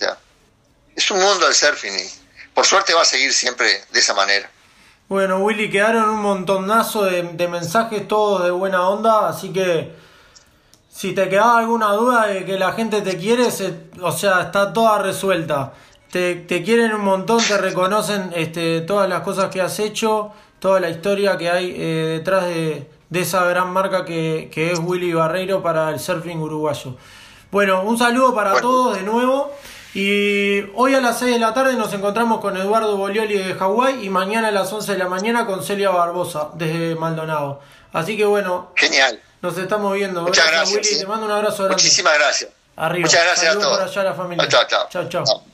es 0.96 1.10
un 1.12 1.20
mundo 1.20 1.48
el 1.48 1.54
surfing 1.54 1.98
y 1.98 2.10
por 2.54 2.66
suerte 2.66 2.94
va 2.94 3.02
a 3.02 3.06
seguir 3.06 3.34
siempre 3.34 3.86
de 3.92 4.00
esa 4.00 4.14
manera. 4.14 4.50
Bueno, 5.08 5.40
Willy, 5.40 5.70
quedaron 5.70 6.10
un 6.10 6.22
montonazo 6.22 7.06
de, 7.06 7.24
de 7.24 7.48
mensajes 7.48 8.08
todos 8.08 8.44
de 8.44 8.52
buena 8.52 8.88
onda, 8.88 9.30
así 9.30 9.52
que 9.52 9.94
si 10.94 11.14
te 11.14 11.30
quedaba 11.30 11.60
alguna 11.60 11.94
duda 11.94 12.28
de 12.28 12.46
que 12.46 12.60
la 12.60 12.74
gente 12.74 13.02
te 13.02 13.18
quiere, 13.18 13.48
o 14.02 14.12
sea, 14.12 14.42
está 14.42 14.74
toda 14.74 15.00
resuelta. 15.00 15.74
Te, 16.12 16.36
te, 16.36 16.62
quieren 16.62 16.94
un 16.94 17.06
montón, 17.06 17.40
te 17.42 17.58
reconocen 17.58 18.32
este, 18.36 18.82
todas 18.82 19.08
las 19.08 19.22
cosas 19.22 19.50
que 19.50 19.62
has 19.62 19.80
hecho, 19.80 20.32
toda 20.60 20.82
la 20.82 20.90
historia 20.90 21.38
que 21.38 21.50
hay 21.50 21.74
eh, 21.76 22.18
detrás 22.18 22.46
de, 22.46 22.90
esa 23.14 23.46
gran 23.46 23.72
marca 23.72 24.04
que, 24.04 24.50
es 24.54 24.80
Willy 24.80 25.14
Barreiro 25.14 25.64
para 25.64 25.90
el 25.90 26.00
surfing 26.00 26.40
uruguayo. 26.40 26.98
Bueno, 27.52 27.84
un 27.84 27.98
saludo 27.98 28.36
para 28.36 28.60
todos 28.60 28.98
de 28.98 29.04
nuevo. 29.04 29.52
Y 29.94 30.62
hoy 30.76 30.94
a 30.94 31.02
las 31.02 31.20
6 31.20 31.34
de 31.34 31.40
la 31.40 31.54
tarde 31.54 31.76
nos 31.76 31.94
encontramos 31.94 32.40
con 32.40 32.56
Eduardo 32.56 32.96
Bolioli 32.96 33.38
de 33.38 33.54
Hawái 33.56 34.06
y 34.06 34.10
mañana 34.10 34.50
a 34.50 34.52
las 34.52 34.72
11 34.72 34.94
de 34.94 34.98
la 34.98 35.10
mañana 35.10 35.46
con 35.46 35.64
Celia 35.64 35.90
Barbosa 35.90 36.50
desde 36.54 36.96
Maldonado. 36.96 37.60
Así 37.92 38.16
que 38.16 38.24
bueno. 38.24 38.72
Genial. 38.76 39.20
Nos 39.42 39.58
estamos 39.58 39.94
viendo. 39.94 40.22
Muchas 40.22 40.48
gracias. 40.48 40.76
Willy. 40.76 41.00
Te 41.00 41.06
mando 41.08 41.26
un 41.26 41.32
abrazo 41.32 41.64
grande. 41.64 41.76
Muchísimas 41.76 42.14
gracias. 42.14 42.52
Arriba. 42.76 43.08
Muchas 43.08 43.24
gracias 43.24 43.56
a 43.56 43.60
todos. 43.60 43.78
Para 43.78 43.90
allá 43.90 44.04
la 44.04 44.14
familia. 44.14 44.48
Chao, 44.48 44.64
chao. 44.68 44.88
Chao, 44.90 45.10
chao. 45.10 45.51